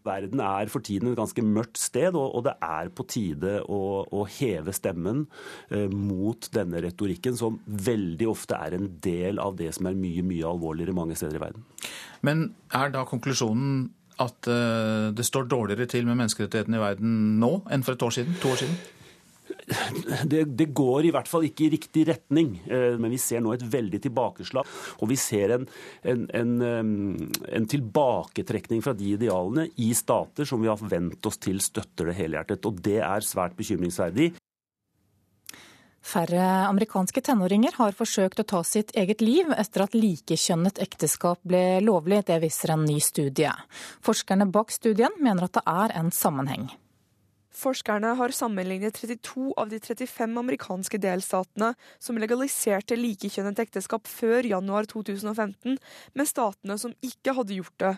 Verden 0.07 0.43
er 0.45 0.71
for 0.73 0.85
tiden 0.85 1.11
et 1.11 1.19
ganske 1.19 1.45
mørkt 1.45 1.81
sted, 1.81 2.17
og, 2.17 2.43
det 2.47 2.55
er 2.65 2.91
på 2.95 3.07
tide 3.11 3.59
å, 3.69 3.81
å 4.07 4.25
heve 4.39 4.75
stemmen 4.77 5.27
eh, 5.69 5.89
mot 5.93 6.49
denne 6.55 6.83
retorikken, 6.85 7.37
som 7.39 7.61
veldig 7.67 8.29
ofte 8.31 8.59
er 8.59 8.77
en 8.79 8.89
del 9.05 9.41
av 9.43 9.59
det 9.61 9.73
som 9.77 9.91
er 9.91 9.99
mye, 9.99 10.25
mye 10.27 10.49
alvorligere 10.49 10.97
mange 10.97 11.19
steder 11.19 11.41
i 11.41 11.45
verden. 11.45 11.67
Men 12.27 12.49
er 12.77 12.95
da 12.95 13.05
konklusjonen 13.09 13.91
at 14.21 14.49
eh, 14.53 15.11
det 15.17 15.27
står 15.27 15.49
dårligere 15.51 15.89
til 15.91 16.09
med 16.09 16.19
menneskerettighetene 16.21 16.81
i 16.81 16.83
verden 16.83 17.21
nå 17.41 17.55
enn 17.73 17.85
for 17.87 17.97
et 17.97 18.09
år 18.09 18.19
siden? 18.21 18.41
To 18.43 18.55
år 18.55 18.65
siden? 18.65 18.81
Det, 20.25 20.45
det, 20.45 20.67
går 20.77 21.09
i 21.09 21.13
hvert 21.15 21.29
fall 21.31 21.47
ikke 21.47 21.67
i 21.67 21.71
riktig 21.75 22.07
retning. 22.09 22.55
Eh, 22.67 22.99
men 23.01 23.13
vi 23.13 23.21
ser 23.21 23.43
nå 23.45 23.55
et 23.55 23.65
veldig 23.65 24.03
tilbakeslag. 24.07 24.69
Og 25.01 25.11
vi 25.11 25.19
ser 25.21 25.57
en, 25.57 25.67
en, 26.03 26.27
en, 26.37 26.55
en, 27.49 27.71
tilbaketrekning 27.71 28.85
fra 28.85 28.95
de 28.97 29.15
idealene 29.17 29.69
i 29.83 29.93
stater 29.97 30.49
som 30.49 30.63
vi 30.63 30.71
har 30.71 30.81
vent 30.81 31.27
oss 31.27 31.41
til 31.43 31.63
støtter 31.65 32.11
det 32.11 32.19
helhjertet. 32.21 32.69
Og 32.69 32.81
det 32.85 33.01
er 33.05 33.27
svært 33.27 33.59
bekymringsverdig. 33.59 34.33
Færre 36.01 36.45
amerikanske 36.67 37.21
tenåringer 37.23 37.77
har 37.77 37.93
forsøkt 37.95 38.41
å 38.41 38.47
ta 38.55 38.63
sitt 38.65 38.95
eget 38.99 39.21
liv 39.21 39.51
etter 39.53 39.85
at 39.85 39.95
likekjønnet 39.95 40.81
ekteskap 40.83 41.43
ble 41.47 41.83
lovlig. 41.85 42.23
Det 42.27 42.41
viser 42.43 42.73
en 42.75 42.87
ny 42.89 42.97
studie. 43.05 43.53
Forskerne 44.07 44.49
bak 44.51 44.73
studien 44.73 45.13
mener 45.21 45.47
at 45.47 45.61
det 45.61 45.67
er 45.69 45.99
en 46.01 46.09
sammenheng. 46.15 46.71
Forskerne 47.61 48.15
har 48.17 48.33
sammenlignet 48.33 48.97
32 48.97 49.51
av 49.61 49.69
de 49.69 49.81
35 49.83 50.39
amerikanske 50.41 51.01
delstatene 51.03 51.75
som 52.01 52.19
legaliserte 52.21 52.97
likekjønnet 52.97 53.61
ekteskap 53.67 54.09
før 54.09 54.49
januar 54.49 54.89
2015, 54.89 55.77
med 56.17 56.31
statene 56.31 56.79
som 56.81 56.95
ikke 57.05 57.35
hadde 57.37 57.59
gjort 57.59 57.77
det. 57.83 57.93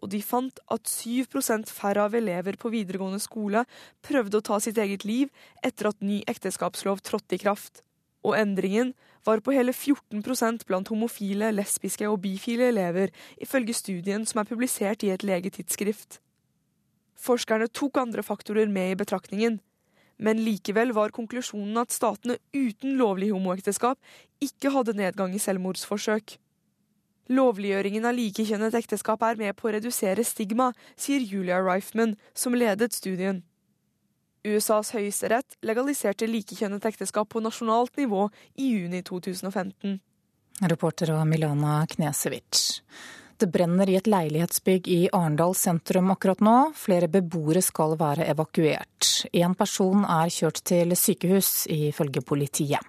Og 0.00 0.12
de 0.12 0.20
fant 0.24 0.60
at 0.72 0.88
7 0.88 1.24
færre 1.68 2.04
av 2.08 2.14
elever 2.16 2.56
på 2.60 2.72
videregående 2.72 3.20
skole 3.20 3.64
prøvde 4.04 4.40
å 4.40 4.44
ta 4.44 4.60
sitt 4.60 4.78
eget 4.78 5.04
liv 5.04 5.28
etter 5.64 5.90
at 5.90 6.00
ny 6.00 6.22
ekteskapslov 6.28 7.00
trådte 7.04 7.36
i 7.36 7.42
kraft. 7.44 7.82
Og 8.24 8.36
endringen 8.36 8.94
var 9.24 9.40
på 9.40 9.52
hele 9.52 9.72
14% 9.72 10.66
blant 10.68 10.88
homofile, 10.92 11.52
lesbiske 11.52 12.08
og 12.08 12.20
bifile 12.24 12.68
elever, 12.68 13.12
ifølge 13.40 13.76
studien 13.76 14.26
som 14.26 14.40
er 14.40 14.48
publisert 14.48 15.04
i 15.04 15.12
et 15.12 15.24
legetidsskrift. 15.24 16.20
Forskerne 17.20 17.68
tok 17.68 18.00
andre 18.00 18.24
faktorer 18.24 18.70
med 18.72 18.94
i 18.94 18.98
betraktningen, 19.00 19.58
men 20.20 20.40
likevel 20.44 20.92
var 20.96 21.12
konklusjonen 21.16 21.76
at 21.80 21.92
statene 21.92 22.38
uten 22.56 22.96
lovlig 23.00 23.30
homoekteskap 23.32 23.98
ikke 24.44 24.72
hadde 24.72 24.96
nedgang 24.96 25.34
i 25.36 25.40
selvmordsforsøk. 25.42 26.36
Lovliggjøringen 27.30 28.08
av 28.08 28.16
likekjønnet 28.16 28.74
ekteskap 28.74 29.22
er 29.22 29.38
med 29.38 29.54
på 29.56 29.68
å 29.68 29.74
redusere 29.76 30.24
stigma, 30.26 30.72
sier 30.98 31.22
Julia 31.22 31.60
Reifman, 31.62 32.16
som 32.34 32.56
ledet 32.56 32.96
studien. 32.96 33.44
USAs 34.44 34.94
høyesterett 34.96 35.58
legaliserte 35.68 36.26
likekjønnet 36.26 36.86
ekteskap 36.88 37.28
på 37.30 37.42
nasjonalt 37.44 37.96
nivå 38.00 38.26
i 38.56 38.72
juni 38.72 39.02
2015. 39.06 40.00
Reporter 40.72 41.12
var 41.12 41.28
Milana 41.28 41.84
Knesevic. 41.88 42.80
Det 43.40 43.48
brenner 43.48 43.88
i 43.88 43.96
et 43.96 44.08
leilighetsbygg 44.10 44.88
i 44.92 44.98
Arendal 45.16 45.54
sentrum 45.56 46.10
akkurat 46.12 46.42
nå. 46.44 46.56
Flere 46.76 47.08
beboere 47.08 47.62
skal 47.64 47.94
være 47.96 48.26
evakuert. 48.28 49.06
Én 49.32 49.54
person 49.56 50.04
er 50.04 50.28
kjørt 50.28 50.60
til 50.68 50.92
sykehus, 50.92 51.64
ifølge 51.72 52.20
politiet. 52.20 52.84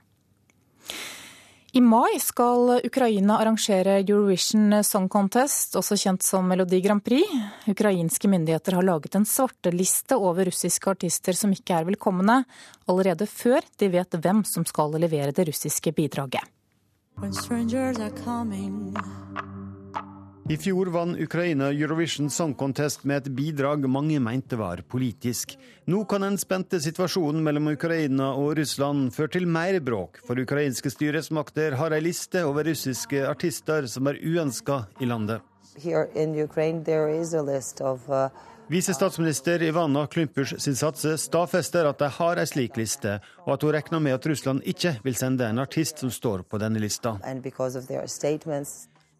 I 1.72 1.80
mai 1.80 2.18
skal 2.20 2.82
Ukraina 2.84 3.38
arrangere 3.40 4.02
Eurovision 4.02 4.82
Song 4.84 5.08
Contest, 5.08 5.78
også 5.80 5.96
kjent 5.96 6.26
som 6.28 6.44
Melodi 6.52 6.82
Grand 6.84 7.00
Prix. 7.00 7.32
Ukrainske 7.72 8.28
myndigheter 8.28 8.76
har 8.76 8.84
laget 8.84 9.16
en 9.16 9.24
svarteliste 9.24 10.20
over 10.20 10.52
russiske 10.52 10.92
artister 10.92 11.32
som 11.32 11.56
ikke 11.56 11.80
er 11.80 11.88
velkomne, 11.88 12.42
allerede 12.92 13.24
før 13.24 13.64
de 13.80 13.88
vet 13.96 14.20
hvem 14.20 14.44
som 14.44 14.68
skal 14.68 15.00
levere 15.00 15.32
det 15.32 15.48
russiske 15.48 15.96
bidraget. 15.96 16.44
I 20.52 20.58
fjor 20.60 20.90
vant 20.92 21.16
Ukraina 21.20 21.70
Eurovision 21.72 22.30
Song 22.30 22.54
Contest 22.60 23.06
med 23.08 23.22
et 23.22 23.32
bidrag 23.32 23.86
mange 23.88 24.20
mente 24.20 24.58
var 24.60 24.82
politisk. 24.84 25.54
Nå 25.88 26.02
kan 26.12 26.26
den 26.26 26.36
spente 26.42 26.82
situasjonen 26.84 27.40
mellom 27.46 27.70
Ukraina 27.72 28.34
og 28.36 28.58
Russland 28.60 29.14
føre 29.16 29.32
til 29.38 29.48
mer 29.48 29.80
bråk, 29.80 30.20
for 30.28 30.36
ukrainske 30.44 30.92
styresmakter 30.92 31.78
har 31.80 31.96
ei 31.96 32.04
liste 32.04 32.44
over 32.44 32.68
russiske 32.68 33.24
artister 33.30 33.88
som 33.88 34.12
er 34.12 34.20
uønska 34.20 34.82
i 35.00 35.08
landet. 35.08 35.40
Uh... 38.12 38.28
Visestatsminister 38.72 39.64
Ivana 39.64 40.08
Klympers 40.08 40.56
sin 40.60 40.76
satse 40.76 41.16
stadfester 41.30 41.88
at 41.88 42.04
de 42.04 42.12
har 42.20 42.44
ei 42.44 42.48
slik 42.48 42.76
liste, 42.80 43.22
og 43.48 43.56
at 43.56 43.64
hun 43.64 43.78
regner 43.80 44.04
med 44.04 44.20
at 44.20 44.28
Russland 44.28 44.68
ikke 44.68 44.98
vil 45.08 45.16
sende 45.16 45.48
en 45.48 45.64
artist 45.64 46.04
som 46.04 46.12
står 46.12 46.44
på 46.44 46.60
denne 46.60 46.84
lista. 46.84 47.16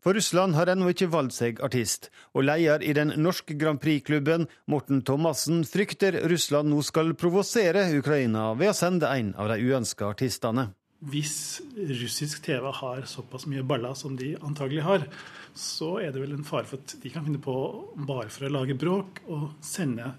For 0.02 0.18
Russland 0.18 0.56
har 0.58 0.72
ennå 0.72 0.88
ikke 0.90 1.12
valgt 1.14 1.36
seg 1.36 1.60
artist, 1.62 2.08
og 2.34 2.48
leder 2.48 2.82
i 2.82 2.94
den 2.98 3.14
norske 3.22 3.54
Grand 3.54 3.78
Prix-klubben, 3.84 4.48
Morten 4.66 5.04
Thomassen, 5.06 5.60
frykter 5.70 6.18
Russland 6.26 6.74
nå 6.74 6.82
skal 6.82 7.14
provosere 7.14 7.84
Ukraina 8.00 8.48
ved 8.58 8.72
å 8.72 8.78
sende 8.80 9.12
en 9.14 9.30
av 9.38 9.52
de 9.54 9.60
uønska 9.62 10.10
artistene. 10.10 10.72
Hvis 11.06 11.62
russisk 11.76 12.42
TV 12.46 12.66
har 12.80 13.06
såpass 13.10 13.46
mye 13.50 13.62
baller 13.66 13.94
som 13.98 14.18
de 14.18 14.34
antagelig 14.42 14.82
har, 14.88 15.06
så 15.54 16.00
er 16.02 16.10
det 16.10 16.26
vel 16.26 16.34
en 16.34 16.50
fare 16.50 16.66
for 16.70 16.82
at 16.82 16.98
de 17.02 17.14
kan 17.14 17.26
finne 17.26 17.42
på, 17.42 17.56
bare 18.10 18.30
for 18.34 18.50
å 18.50 18.54
lage 18.58 18.78
bråk, 18.82 19.22
å 19.30 19.52
sende 19.62 20.16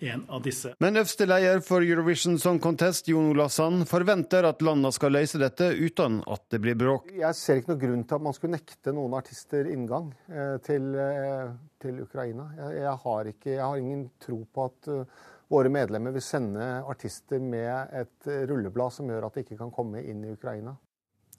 en 0.00 0.24
av 0.28 0.42
disse. 0.44 0.74
Men 0.82 0.98
øverste 1.00 1.26
leder 1.28 1.60
for 1.64 1.84
Eurovision 1.84 2.38
Song 2.38 2.60
Contest, 2.62 3.08
Jon 3.08 3.30
Olav 3.32 3.48
Sand, 3.54 3.86
forventer 3.88 4.48
at 4.48 4.64
landene 4.64 4.92
skal 4.94 5.14
løse 5.16 5.40
dette 5.40 5.70
uten 5.74 6.20
at 6.26 6.44
det 6.52 6.60
blir 6.64 6.78
bråk. 6.78 7.12
Jeg 7.16 7.38
ser 7.38 7.60
ikke 7.60 7.74
noen 7.74 7.82
grunn 7.84 8.04
til 8.04 8.18
at 8.18 8.26
man 8.28 8.36
skulle 8.36 8.58
nekte 8.58 8.96
noen 8.96 9.16
artister 9.18 9.70
inngang 9.72 10.10
eh, 10.28 10.56
til, 10.66 10.90
eh, 11.00 11.54
til, 11.82 12.02
Ukraina. 12.04 12.50
Jeg, 12.58 12.82
jeg, 12.82 12.96
har 13.06 13.32
ikke, 13.32 13.50
jeg, 13.54 13.64
har 13.64 13.80
ingen 13.80 14.08
tro 14.22 14.40
på 14.52 14.66
at 14.68 14.90
uh, 14.92 15.22
våre 15.52 15.70
medlemmer 15.72 16.14
vil 16.14 16.24
sende 16.24 16.64
artister 16.90 17.40
med 17.42 17.94
et 17.94 18.28
rulleblad 18.50 18.92
som 18.92 19.08
gjør 19.10 19.28
at 19.28 19.36
de 19.36 19.46
ikke 19.46 19.60
kan 19.60 19.72
komme 19.74 20.02
inn 20.02 20.24
i 20.26 20.34
Ukraina. 20.34 20.74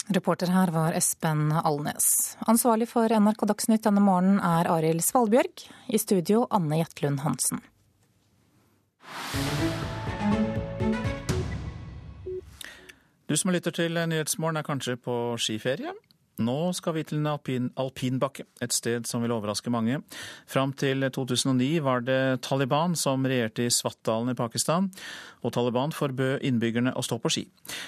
Reporter 0.08 0.48
her 0.48 0.72
var 0.72 0.96
Espen 0.96 1.50
Alnes. 1.52 2.38
Ansvarlig 2.48 2.88
for 2.88 3.12
NRK 3.12 3.44
Dagsnytt 3.50 3.84
denne 3.84 4.04
morgenen 4.04 4.40
er 4.40 4.70
Arild 4.72 5.04
Svalbjørg. 5.04 5.66
I 5.92 6.00
studio 6.00 6.46
Anne 6.48 6.80
Jetlund 6.80 7.26
Hansen. 7.26 7.60
Du 13.28 13.36
som 13.36 13.52
lytter 13.52 13.76
til 13.76 13.98
Nyhetsmorgen 14.08 14.62
er 14.62 14.68
kanskje 14.68 14.96
på 15.04 15.14
skiferie? 15.42 15.92
Nå 16.38 16.70
skal 16.78 16.94
vi 16.94 17.02
til 17.08 17.18
en 17.18 17.32
alpin, 17.32 17.72
alpinbakke, 17.82 18.46
et 18.62 18.74
sted 18.74 19.08
som 19.10 19.24
vil 19.24 19.34
overraske 19.34 19.72
mange. 19.74 20.04
Fram 20.46 20.70
til 20.78 21.02
2009 21.10 21.70
var 21.82 22.04
det 22.06 22.44
Taliban 22.46 22.94
som 22.96 23.26
regjerte 23.26 23.66
i 23.66 23.74
Svartdalen 23.74 24.30
i 24.32 24.38
Pakistan, 24.38 24.92
og 25.42 25.56
Taliban 25.58 25.96
forbød 25.98 26.46
innbyggerne 26.46 26.94
å 26.94 27.02
stå 27.06 27.18
på 27.24 27.34
ski. 27.34 27.48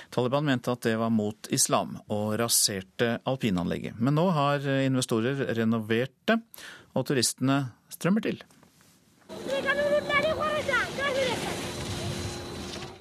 Taliban 0.10 0.50
mente 0.50 0.74
at 0.74 0.82
det 0.88 0.98
var 0.98 1.14
mot 1.14 1.52
islam, 1.54 2.00
og 2.10 2.40
raserte 2.42 3.20
alpinanlegget. 3.30 4.02
Men 4.02 4.18
nå 4.18 4.32
har 4.34 4.66
investorer 4.82 5.46
renovert 5.54 6.18
det, 6.26 6.42
og 6.98 7.06
turistene 7.06 7.68
strømmer 7.94 8.26
til. 8.26 8.42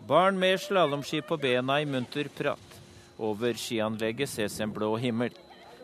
Barn 0.09 0.39
med 0.39 0.61
slalåmski 0.61 1.21
på 1.23 1.37
bena 1.37 1.81
i 1.81 1.85
munter 1.87 2.31
prat. 2.33 2.77
Over 3.19 3.59
skianlegget 3.61 4.31
ses 4.31 4.55
en 4.65 4.71
blå 4.73 4.95
himmel. 4.97 5.35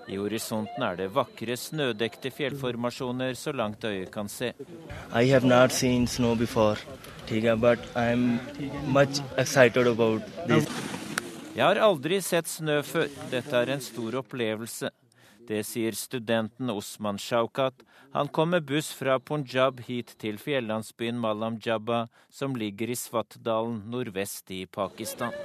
I 0.09 0.17
horisonten 0.17 0.81
er 0.87 0.97
det 0.97 1.11
vakre, 1.13 1.57
snødekte 1.61 2.31
fjellformasjoner 2.33 3.37
så 3.37 3.53
langt 3.53 3.85
øyet 3.85 4.09
kan 4.13 4.29
se. 4.29 4.55
I 5.13 5.29
have 5.29 5.45
not 5.45 5.73
seen 5.73 6.07
snow 6.07 6.35
before, 6.35 6.77
but 7.61 7.79
I'm 7.95 8.41
much 8.89 9.21
excited 9.37 9.87
about 9.87 10.23
this. 10.49 10.69
Jeg 11.55 11.67
har 11.67 11.77
aldri 11.77 12.21
sett 12.21 12.49
snø 12.49 12.81
før. 12.83 13.09
Dette 13.31 13.57
er 13.57 13.75
en 13.77 13.81
stor 13.81 14.23
opplevelse. 14.25 14.89
Det 15.45 15.61
sier 15.69 15.93
studenten 15.93 16.71
Osman 16.73 17.19
Shaukat. 17.19 17.83
Han 18.13 18.29
kom 18.29 18.51
med 18.51 18.65
buss 18.65 18.93
fra 18.97 19.19
Punjab 19.21 19.83
hit 19.85 20.15
til 20.19 20.39
fjellandsbyen 20.41 21.19
Malam 21.21 21.59
Jabba, 21.61 22.07
som 22.31 22.57
ligger 22.57 22.89
i 22.89 22.97
Svatdalen 22.97 23.83
nordvest 23.93 24.51
i 24.51 24.65
Pakistan. 24.65 25.37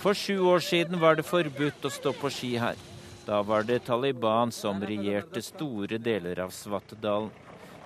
For 0.00 0.14
sju 0.14 0.38
år 0.52 0.62
siden 0.62 1.00
var 1.02 1.18
det 1.18 1.26
forbudt 1.26 1.84
å 1.84 1.90
stå 1.90 2.14
på 2.14 2.30
ski 2.30 2.54
her. 2.62 2.78
Da 3.26 3.42
var 3.42 3.66
det 3.66 3.82
Taliban 3.90 4.54
som 4.54 4.78
regjerte 4.80 5.42
store 5.42 5.98
deler 5.98 6.38
av 6.46 6.54
Svatdalen. 6.54 7.34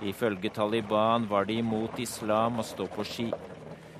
Ifølge 0.04 0.50
Taliban 0.52 1.24
var 1.30 1.48
det 1.48 1.56
imot 1.62 1.98
islam 1.98 2.60
å 2.60 2.66
stå 2.66 2.86
på 2.92 3.08
ski. 3.08 3.30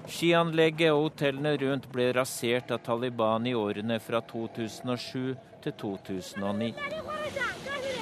Skianlegget 0.05 0.93
og 0.93 1.07
hotellene 1.07 1.55
rundt 1.63 1.87
ble 1.93 2.11
rasert 2.13 2.73
av 2.75 2.83
Taliban 2.85 3.47
i 3.49 3.55
årene 3.57 3.97
fra 4.05 4.21
2007 4.21 5.35
til 5.65 5.77
2009. 5.81 6.73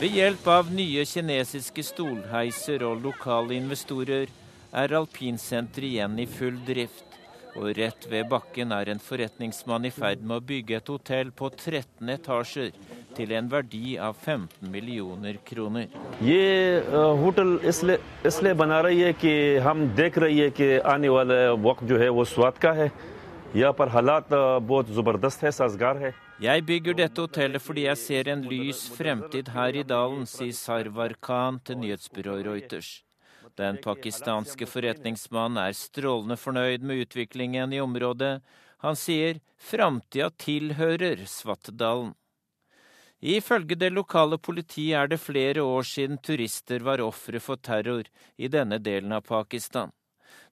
Ved 0.00 0.16
hjelp 0.18 0.48
av 0.50 0.72
nye 0.74 1.04
kinesiske 1.06 1.84
stolheiser 1.86 2.82
og 2.88 3.04
lokale 3.04 3.54
investorer 3.54 4.32
er 4.74 4.94
alpinsenteret 4.98 5.92
igjen 5.92 6.18
i 6.18 6.26
full 6.26 6.58
drift. 6.66 7.06
Og 7.54 7.76
rett 7.76 8.08
ved 8.10 8.26
bakken 8.32 8.72
er 8.74 8.88
en 8.88 9.02
forretningsmann 9.02 9.86
i 9.86 9.92
ferd 9.94 10.24
med 10.24 10.40
å 10.40 10.46
bygge 10.48 10.78
et 10.80 10.90
hotell 10.90 11.30
på 11.36 11.52
13 11.52 12.10
etasjer 12.16 12.72
til 13.16 13.32
en 13.36 13.48
verdi 13.52 13.96
av 14.00 14.16
15 14.16 14.70
millioner 14.72 15.38
kroner. 15.44 15.88
Jeg 26.42 26.64
bygger 26.66 26.96
dette 26.96 27.20
hotellet 27.20 27.62
fordi 27.62 27.84
jeg 27.84 28.00
ser 28.00 28.28
en 28.32 28.44
lys 28.48 28.86
fremtid 28.96 29.52
her 29.52 29.76
i 29.76 29.84
dalen, 29.86 30.24
sier 30.26 30.56
Sarwar 30.56 31.12
Khan 31.20 31.60
til 31.66 31.82
nyhetsbyrået 31.82 32.46
Reuters. 32.48 33.02
Den 33.60 33.76
pakistanske 33.84 34.64
forretningsmannen 34.64 35.60
er 35.60 35.76
strålende 35.76 36.38
fornøyd 36.40 36.86
med 36.88 37.04
utviklingen 37.04 37.74
i 37.76 37.82
området. 37.84 38.38
Han 38.80 38.96
sier 38.96 39.42
framtida 39.60 40.30
tilhører 40.40 41.26
Svatdalen. 41.28 42.14
Ifølge 43.22 43.76
det 43.78 43.92
lokale 43.94 44.34
politiet 44.38 44.96
er 44.98 45.06
det 45.06 45.20
flere 45.22 45.62
år 45.62 45.84
siden 45.86 46.18
turister 46.18 46.82
var 46.82 46.98
ofre 47.00 47.38
for 47.38 47.54
terror 47.54 48.08
i 48.36 48.48
denne 48.50 48.80
delen 48.82 49.12
av 49.14 49.22
Pakistan. 49.28 49.92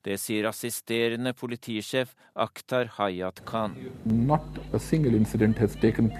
Det 0.06 0.14
sier 0.22 0.46
assisterende 0.46 1.32
politisjef 1.34 2.14
Akhtar 2.38 2.92
Hayat 2.94 3.42
Khan. 3.44 3.74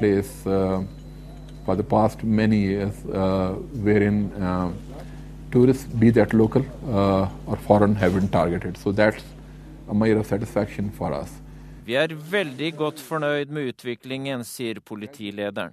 Place 0.01 0.47
uh, 0.47 0.83
for 1.65 1.77
the 1.77 1.83
past 1.85 2.25
many 2.25 2.57
years 2.57 3.05
uh, 3.07 3.55
wherein 3.85 4.33
uh, 4.43 4.73
tourists, 5.53 5.87
be 5.95 6.11
that 6.11 6.35
local 6.35 6.65
uh, 6.89 7.29
or 7.47 7.57
foreign, 7.57 7.95
have 7.95 8.15
been 8.15 8.29
targeted. 8.29 8.77
So 8.77 8.91
that's 8.91 9.23
a 9.89 9.95
major 9.95 10.25
satisfaction 10.25 10.91
for 10.91 11.13
us. 11.15 11.40
Vi 11.91 11.97
er 11.99 12.13
veldig 12.15 12.69
godt 12.79 13.01
fornøyd 13.03 13.51
med 13.51 13.73
utviklingen, 13.73 14.45
sier 14.47 14.79
politilederen. 14.79 15.73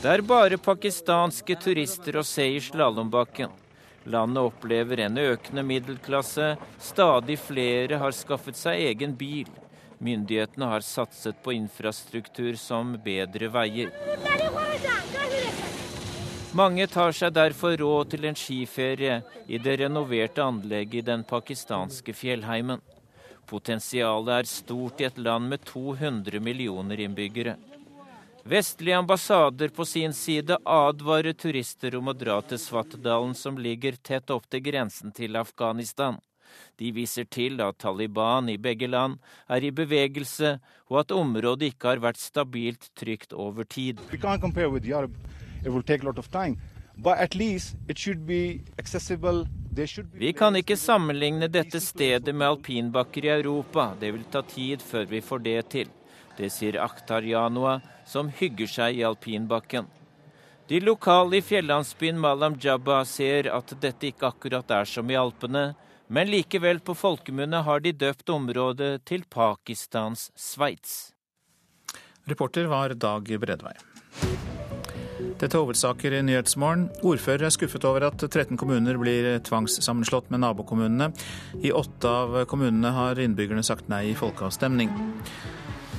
Det 0.00 0.08
er 0.08 0.22
bare 0.24 0.56
pakistanske 0.56 1.58
turister 1.60 2.16
å 2.16 2.22
se 2.24 2.46
i 2.54 2.62
slalåmbakken. 2.64 3.52
Landet 4.08 4.48
opplever 4.48 5.02
en 5.04 5.20
økende 5.20 5.66
middelklasse. 5.68 6.54
Stadig 6.80 7.36
flere 7.42 7.98
har 8.00 8.16
skaffet 8.16 8.56
seg 8.56 8.86
egen 8.86 9.12
bil. 9.20 9.52
Myndighetene 10.00 10.72
har 10.72 10.88
satset 10.88 11.44
på 11.44 11.52
infrastruktur 11.58 12.56
som 12.56 12.96
bedre 13.04 13.52
veier. 13.52 13.92
Mange 16.56 16.88
tar 16.88 17.12
seg 17.12 17.36
derfor 17.36 17.76
råd 17.84 18.16
til 18.16 18.24
en 18.30 18.36
skiferie 18.38 19.20
i 19.44 19.60
det 19.60 19.78
renoverte 19.84 20.40
anlegget 20.40 21.02
i 21.02 21.06
den 21.12 21.28
pakistanske 21.28 22.16
fjellheimen. 22.16 22.80
Potensialet 23.46 24.34
er 24.40 24.48
stort 24.48 25.00
i 25.00 25.08
et 25.08 25.18
land 25.18 25.48
med 25.52 25.64
200 25.68 26.40
millioner 26.40 27.00
innbyggere. 27.06 27.56
Vestlige 28.44 28.96
ambassader 28.96 29.68
på 29.68 29.84
sin 29.88 30.12
side 30.12 30.58
advarer 30.68 31.32
turister 31.32 31.96
om 31.96 32.10
å 32.12 32.12
dra 32.12 32.40
til 32.44 32.60
Svartdalen, 32.60 33.32
som 33.34 33.56
ligger 33.56 33.96
tett 33.96 34.28
opp 34.30 34.44
til 34.52 34.60
grensen 34.66 35.14
til 35.16 35.36
Afghanistan. 35.40 36.18
De 36.76 36.90
viser 36.92 37.24
til 37.24 37.60
at 37.64 37.78
Taliban 37.80 38.50
i 38.52 38.58
begge 38.60 38.90
land 38.90 39.16
er 39.48 39.64
i 39.64 39.72
bevegelse, 39.72 40.58
og 40.90 41.00
at 41.04 41.14
området 41.16 41.72
ikke 41.72 41.94
har 41.94 42.04
vært 42.04 42.20
stabilt 42.20 42.90
trygt 42.98 43.32
over 43.32 43.64
tid. 43.64 44.02
Vi 50.12 50.32
kan 50.32 50.56
ikke 50.56 50.76
sammenligne 50.76 51.48
dette 51.48 51.80
stedet 51.82 52.34
med 52.34 52.48
alpinbakker 52.48 53.24
i 53.24 53.32
Europa. 53.34 53.90
Det 54.00 54.12
vil 54.14 54.24
ta 54.30 54.42
tid 54.42 54.82
før 54.82 55.04
vi 55.10 55.20
får 55.20 55.44
det 55.44 55.58
til. 55.74 55.90
Det 56.38 56.50
sier 56.50 56.78
Akhtar 56.82 57.22
Janua, 57.22 57.80
som 58.06 58.30
hygger 58.30 58.70
seg 58.70 58.98
i 58.98 59.04
alpinbakken. 59.06 59.86
De 60.68 60.80
lokale 60.80 61.36
i 61.36 61.42
fjellandsbyen 61.44 62.20
Malam 62.20 62.54
Jabba 62.60 63.02
ser 63.04 63.50
at 63.52 63.74
dette 63.82 64.08
ikke 64.08 64.30
akkurat 64.30 64.70
er 64.72 64.88
som 64.88 65.10
i 65.12 65.18
Alpene, 65.20 65.74
men 66.08 66.30
likevel 66.32 66.80
på 66.80 66.94
folkemunne 66.96 67.60
har 67.66 67.84
de 67.84 67.92
døpt 67.92 68.32
området 68.32 69.04
til 69.04 69.26
Pakistans 69.28 70.30
Sveits. 70.36 71.12
Reporter 72.24 72.70
var 72.72 72.96
Dag 72.96 73.28
Bredvei. 73.40 73.76
Dette 75.44 75.58
er 75.58 75.66
hovedsaker 75.66 76.14
i 76.16 76.22
Nyhetsmorgen. 76.24 76.86
Ordfører 77.04 77.42
er 77.44 77.52
skuffet 77.52 77.84
over 77.84 78.06
at 78.06 78.22
13 78.24 78.56
kommuner 78.56 78.96
blir 78.96 79.26
tvangssammenslått 79.44 80.30
med 80.32 80.40
nabokommunene. 80.40 81.10
I 81.60 81.68
åtte 81.68 82.08
av 82.08 82.38
kommunene 82.48 82.94
har 82.96 83.20
innbyggerne 83.20 83.60
sagt 83.66 83.90
nei 83.92 84.06
i 84.08 84.16
folkeavstemning. 84.16 84.88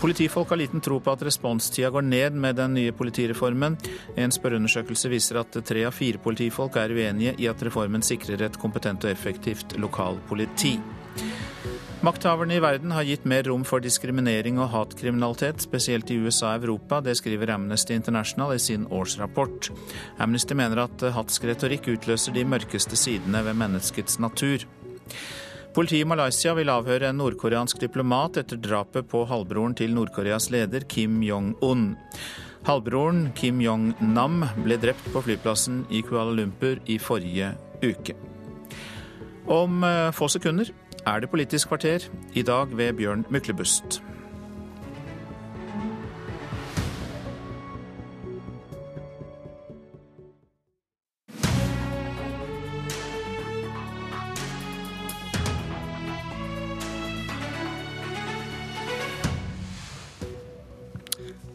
Politifolk 0.02 0.50
har 0.50 0.58
liten 0.64 0.82
tro 0.82 0.98
på 0.98 1.14
at 1.14 1.22
responstida 1.28 1.94
går 1.94 2.08
ned 2.10 2.42
med 2.42 2.58
den 2.58 2.74
nye 2.80 2.96
politireformen. 2.98 3.78
En 4.18 4.34
spørreundersøkelse 4.34 5.14
viser 5.14 5.44
at 5.44 5.62
tre 5.62 5.86
av 5.86 5.94
fire 5.94 6.18
politifolk 6.26 6.82
er 6.82 6.98
uenige 6.98 7.38
i 7.38 7.46
at 7.52 7.62
reformen 7.70 8.02
sikrer 8.02 8.48
et 8.48 8.58
kompetent 8.58 9.06
og 9.06 9.14
effektivt 9.14 9.78
lokalpoliti. 9.78 10.80
Makthaverne 12.06 12.54
i 12.56 12.60
verden 12.62 12.92
har 12.92 13.04
gitt 13.08 13.24
mer 13.26 13.48
rom 13.50 13.64
for 13.66 13.82
diskriminering 13.82 14.60
og 14.62 14.68
hatkriminalitet, 14.70 15.64
spesielt 15.64 16.12
i 16.14 16.20
USA 16.22 16.52
og 16.52 16.68
Europa. 16.68 17.00
Det 17.02 17.16
skriver 17.18 17.50
Amnesty 17.56 17.96
International 17.98 18.54
i 18.54 18.60
sin 18.62 18.84
årsrapport. 18.94 19.72
Amnesty 20.22 20.54
mener 20.54 20.84
at 20.84 21.06
hatsk 21.16 21.48
retorikk 21.50 21.90
utløser 21.96 22.36
de 22.36 22.44
mørkeste 22.46 23.00
sidene 23.00 23.42
ved 23.48 23.58
menneskets 23.58 24.20
natur. 24.22 24.68
Politiet 25.74 26.06
i 26.06 26.12
Malaysia 26.12 26.54
vil 26.54 26.70
avhøre 26.70 27.10
en 27.10 27.18
nordkoreansk 27.24 27.82
diplomat 27.82 28.38
etter 28.44 28.62
drapet 28.62 29.10
på 29.10 29.24
halvbroren 29.26 29.74
til 29.74 29.98
Nord-Koreas 29.98 30.52
leder 30.54 30.86
Kim 30.86 31.24
Jong-un. 31.26 31.96
Halvbroren 32.70 33.32
Kim 33.34 33.66
Jong-nam 33.66 34.44
ble 34.62 34.78
drept 34.78 35.10
på 35.10 35.26
flyplassen 35.26 35.88
i 35.90 36.06
Kuala 36.06 36.38
Lumpur 36.38 36.78
i 36.86 37.02
forrige 37.02 37.56
uke. 37.82 38.14
Om 39.50 39.84
eh, 39.86 40.12
få 40.14 40.30
sekunder 40.30 40.70
er 41.06 41.20
det 41.20 41.30
Politisk 41.30 41.68
kvarter, 41.68 42.00
i 42.34 42.42
dag 42.42 42.78
ved 42.78 42.94
Bjørn 42.94 43.26
Myklebust. 43.30 44.04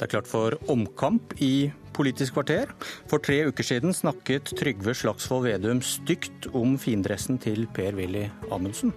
Det 0.00 0.06
er 0.06 0.14
klart 0.14 0.28
for 0.30 0.54
omkamp 0.72 1.34
i 1.44 1.68
Politisk 1.92 2.32
kvarter. 2.32 2.70
For 3.10 3.20
tre 3.20 3.42
uker 3.50 3.66
siden 3.66 3.92
snakket 3.92 4.54
Trygve 4.56 4.94
Slagsvold 4.96 5.44
Vedum 5.44 5.82
stygt 5.84 6.46
om 6.56 6.78
findressen 6.80 7.36
til 7.36 7.66
Per-Willy 7.76 8.22
Amundsen. 8.48 8.94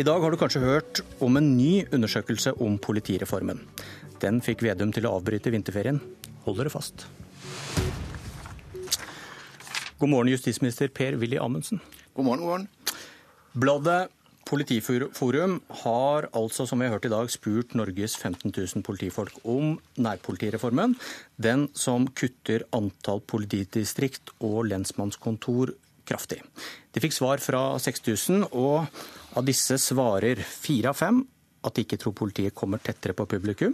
I 0.00 0.06
dag 0.08 0.24
har 0.24 0.32
du 0.32 0.38
kanskje 0.40 0.62
hørt 0.64 1.02
om 1.20 1.36
en 1.36 1.50
ny 1.58 1.84
undersøkelse 1.92 2.54
om 2.56 2.78
politireformen. 2.80 3.60
Den 4.24 4.40
fikk 4.40 4.64
Vedum 4.64 4.96
til 4.96 5.04
å 5.04 5.12
avbryte 5.18 5.52
vinterferien. 5.52 6.00
Hold 6.46 6.56
dere 6.62 6.72
fast. 6.72 7.04
God 10.00 10.08
morgen, 10.08 10.32
justisminister 10.32 10.88
Per-Willy 10.88 11.36
Amundsen. 11.36 11.84
God 12.16 12.30
morgen, 12.30 12.40
god 12.40 12.48
morgen. 12.48 12.68
Bladet 13.52 14.00
Politiforum 14.44 15.56
har 15.84 16.28
altså, 16.36 16.66
som 16.68 16.80
vi 16.80 16.86
har 16.86 16.98
hørt 16.98 17.06
i 17.08 17.12
dag, 17.12 17.30
spurt 17.32 17.72
Norges 17.78 18.16
15 18.16 18.52
000 18.52 18.84
politifolk 18.84 19.38
om 19.48 19.78
nærpolitireformen. 19.96 20.96
Den 21.40 21.68
som 21.72 22.06
kutter 22.12 22.66
antall 22.76 23.22
politidistrikt 23.24 24.34
og 24.44 24.66
lensmannskontor 24.68 25.72
kraftig. 26.04 26.42
De 26.92 27.00
fikk 27.00 27.16
svar 27.16 27.40
fra 27.40 27.62
6000, 27.80 28.50
og 28.52 28.84
av 29.34 29.48
disse 29.48 29.78
svarer 29.80 30.42
fire 30.44 30.92
av 30.92 31.00
fem 31.00 31.24
at 31.64 31.74
de 31.74 31.86
ikke 31.86 31.98
tror 32.02 32.16
politiet 32.18 32.54
kommer 32.56 32.82
tettere 32.84 33.16
på 33.16 33.26
publikum. 33.30 33.72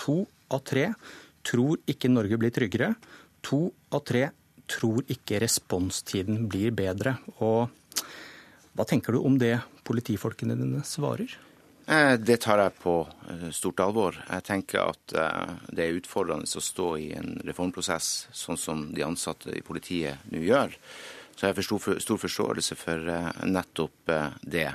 To 0.00 0.22
av 0.52 0.64
tre 0.64 0.88
tror 1.46 1.82
ikke 1.86 2.10
Norge 2.10 2.40
blir 2.40 2.54
tryggere. 2.54 2.94
To 3.46 3.66
av 3.92 4.04
tre 4.08 4.30
tror 4.66 5.04
ikke 5.12 5.42
responstiden 5.44 6.46
blir 6.50 6.72
bedre. 6.74 7.18
Og 7.44 7.68
hva 8.76 8.84
tenker 8.84 9.16
du 9.16 9.22
om 9.24 9.38
det 9.40 9.56
politifolkene 9.88 10.56
dine 10.58 10.82
svarer? 10.84 11.32
Det 12.18 12.36
tar 12.42 12.58
jeg 12.58 12.72
på 12.82 12.92
stort 13.54 13.78
alvor. 13.84 14.16
Jeg 14.26 14.42
tenker 14.42 14.80
at 14.90 15.12
det 15.70 15.84
er 15.84 15.98
utfordrende 16.00 16.48
å 16.50 16.62
stå 16.64 16.88
i 16.98 17.12
en 17.14 17.36
reformprosess 17.46 18.08
sånn 18.34 18.58
som 18.58 18.82
de 18.92 19.04
ansatte 19.06 19.54
i 19.54 19.62
politiet 19.62 20.24
nå 20.32 20.42
gjør. 20.42 20.74
Så 21.36 21.46
jeg 21.46 21.54
har 21.54 22.00
stor 22.02 22.18
forståelse 22.18 22.78
for 22.80 23.10
nettopp 23.46 24.14
det. 24.42 24.68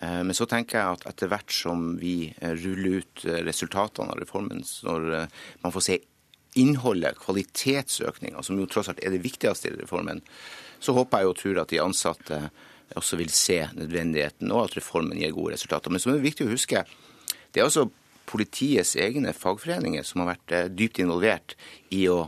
Men 0.00 0.36
så 0.38 0.46
tenker 0.48 0.80
jeg 0.80 0.96
at 0.96 1.06
etter 1.12 1.30
hvert 1.32 1.52
som 1.52 1.90
vi 2.00 2.32
ruller 2.40 3.02
ut 3.02 3.26
resultatene 3.46 4.14
av 4.14 4.22
reformen, 4.24 4.64
når 4.86 5.06
man 5.60 5.74
får 5.74 5.84
se 5.90 5.98
innholdet, 6.56 7.18
kvalitetsøkninga, 7.20 8.40
som 8.40 8.56
jo 8.56 8.68
tross 8.70 8.88
alt 8.88 9.02
er 9.04 9.12
det 9.12 9.24
viktigste 9.26 9.68
i 9.68 9.76
reformen, 9.82 10.22
så 10.80 10.96
håper 10.96 11.20
jeg 11.20 11.28
og 11.28 11.36
tror 11.40 11.60
at 11.60 11.72
de 11.72 11.82
ansatte 11.84 12.40
også 12.94 13.18
vil 13.18 13.32
se 13.34 13.62
nødvendigheten 13.74 14.52
og 14.54 14.68
at 14.68 14.76
reformen 14.78 15.18
gir 15.18 15.34
gode 15.34 15.56
resultater. 15.56 15.90
Men 15.90 16.02
så 16.02 16.12
er 16.14 16.22
viktig 16.24 16.46
å 16.46 16.52
huske, 16.52 16.84
det 17.52 17.60
er 17.60 17.66
altså 17.66 17.88
politiets 18.26 18.96
egne 18.98 19.32
fagforeninger 19.36 20.04
som 20.06 20.22
har 20.22 20.34
vært 20.34 20.76
dypt 20.76 21.00
involvert 21.02 21.54
i 21.94 22.06
å 22.10 22.26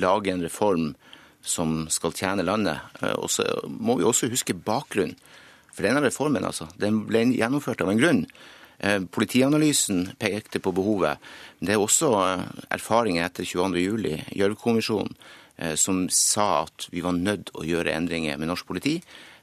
lage 0.00 0.32
en 0.32 0.44
reform 0.44 0.92
som 1.40 1.86
skal 1.90 2.14
tjene 2.14 2.44
landet. 2.44 2.82
Og 3.16 3.30
så 3.32 3.46
må 3.66 3.96
vi 3.98 4.06
også 4.06 4.30
huske 4.30 4.54
bakgrunnen 4.54 5.16
for 5.70 5.86
denne 5.86 6.02
reformen. 6.04 6.44
altså. 6.44 6.68
Den 6.76 7.04
ble 7.08 7.24
gjennomført 7.32 7.82
av 7.84 7.92
en 7.92 8.00
grunn. 8.00 8.24
Politianalysen 9.12 10.10
pekte 10.20 10.60
på 10.60 10.72
behovet. 10.76 11.20
Det 11.60 11.74
er 11.74 11.82
også 11.82 12.12
erfaringer 12.72 13.26
etter 13.26 13.44
22.07, 13.44 14.34
Gjørv-kommisjonen, 14.36 15.16
som 15.76 16.06
sa 16.12 16.64
at 16.64 16.88
vi 16.92 17.02
var 17.04 17.16
nødt 17.16 17.52
å 17.54 17.66
gjøre 17.68 17.92
endringer 17.92 18.40
med 18.40 18.48
norsk 18.48 18.68
politi. 18.68 18.98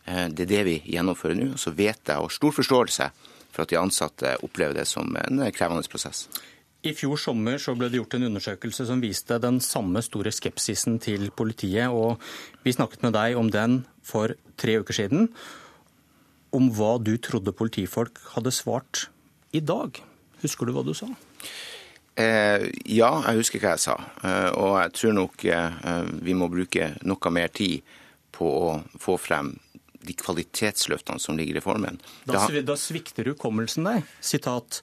Det 0.07 0.45
er 0.45 0.49
det 0.49 0.63
vi 0.63 0.75
gjennomfører 0.93 1.35
nå. 1.35 1.47
Så 1.59 1.73
vet 1.75 2.07
jeg 2.07 2.23
og 2.23 2.31
stor 2.31 2.53
forståelse 2.55 3.09
for 3.51 3.65
at 3.65 3.73
de 3.73 3.79
ansatte 3.79 4.37
opplever 4.45 4.77
det 4.77 4.85
som 4.87 5.11
en 5.19 5.41
krevende 5.51 5.83
prosess. 5.91 6.27
I 6.85 6.93
fjor 6.95 7.17
sommer 7.19 7.57
så 7.59 7.73
ble 7.75 7.89
det 7.89 7.99
gjort 7.99 8.15
en 8.15 8.27
undersøkelse 8.29 8.85
som 8.87 9.01
viste 9.01 9.39
den 9.41 9.57
samme 9.63 10.03
store 10.05 10.31
skepsisen 10.31 10.99
til 11.03 11.31
politiet. 11.35 11.89
og 11.89 12.21
Vi 12.63 12.75
snakket 12.75 13.03
med 13.03 13.15
deg 13.17 13.37
om 13.39 13.49
den 13.51 13.81
for 14.05 14.35
tre 14.55 14.77
uker 14.79 14.93
siden. 14.93 15.27
Om 16.53 16.69
hva 16.77 16.95
du 17.01 17.17
trodde 17.17 17.55
politifolk 17.55 18.21
hadde 18.35 18.53
svart 18.53 19.07
i 19.51 19.59
dag. 19.59 19.97
Husker 20.43 20.69
du 20.69 20.75
hva 20.75 20.85
du 20.85 20.93
sa? 20.95 21.09
Eh, 22.17 22.69
ja, 22.85 23.09
jeg 23.25 23.41
husker 23.41 23.61
hva 23.61 23.73
jeg 23.75 23.83
sa. 23.83 23.97
Eh, 24.23 24.49
og 24.53 24.77
jeg 24.79 24.93
tror 25.01 25.17
nok 25.17 25.45
eh, 25.49 26.11
vi 26.23 26.37
må 26.37 26.47
bruke 26.49 26.93
noe 27.09 27.33
mer 27.33 27.51
tid 27.53 27.81
på 28.37 28.47
å 28.47 28.71
få 29.01 29.17
frem 29.21 29.55
de 30.05 30.15
kvalitetsløftene 30.17 31.21
som 31.21 31.37
ligger 31.39 31.55
i 31.55 31.59
reformen. 31.59 31.99
Da, 32.29 32.45
da 32.65 32.75
svikter 32.79 33.29
hukommelsen 33.31 33.87
deg. 33.87 34.09
Sitat. 34.23 34.81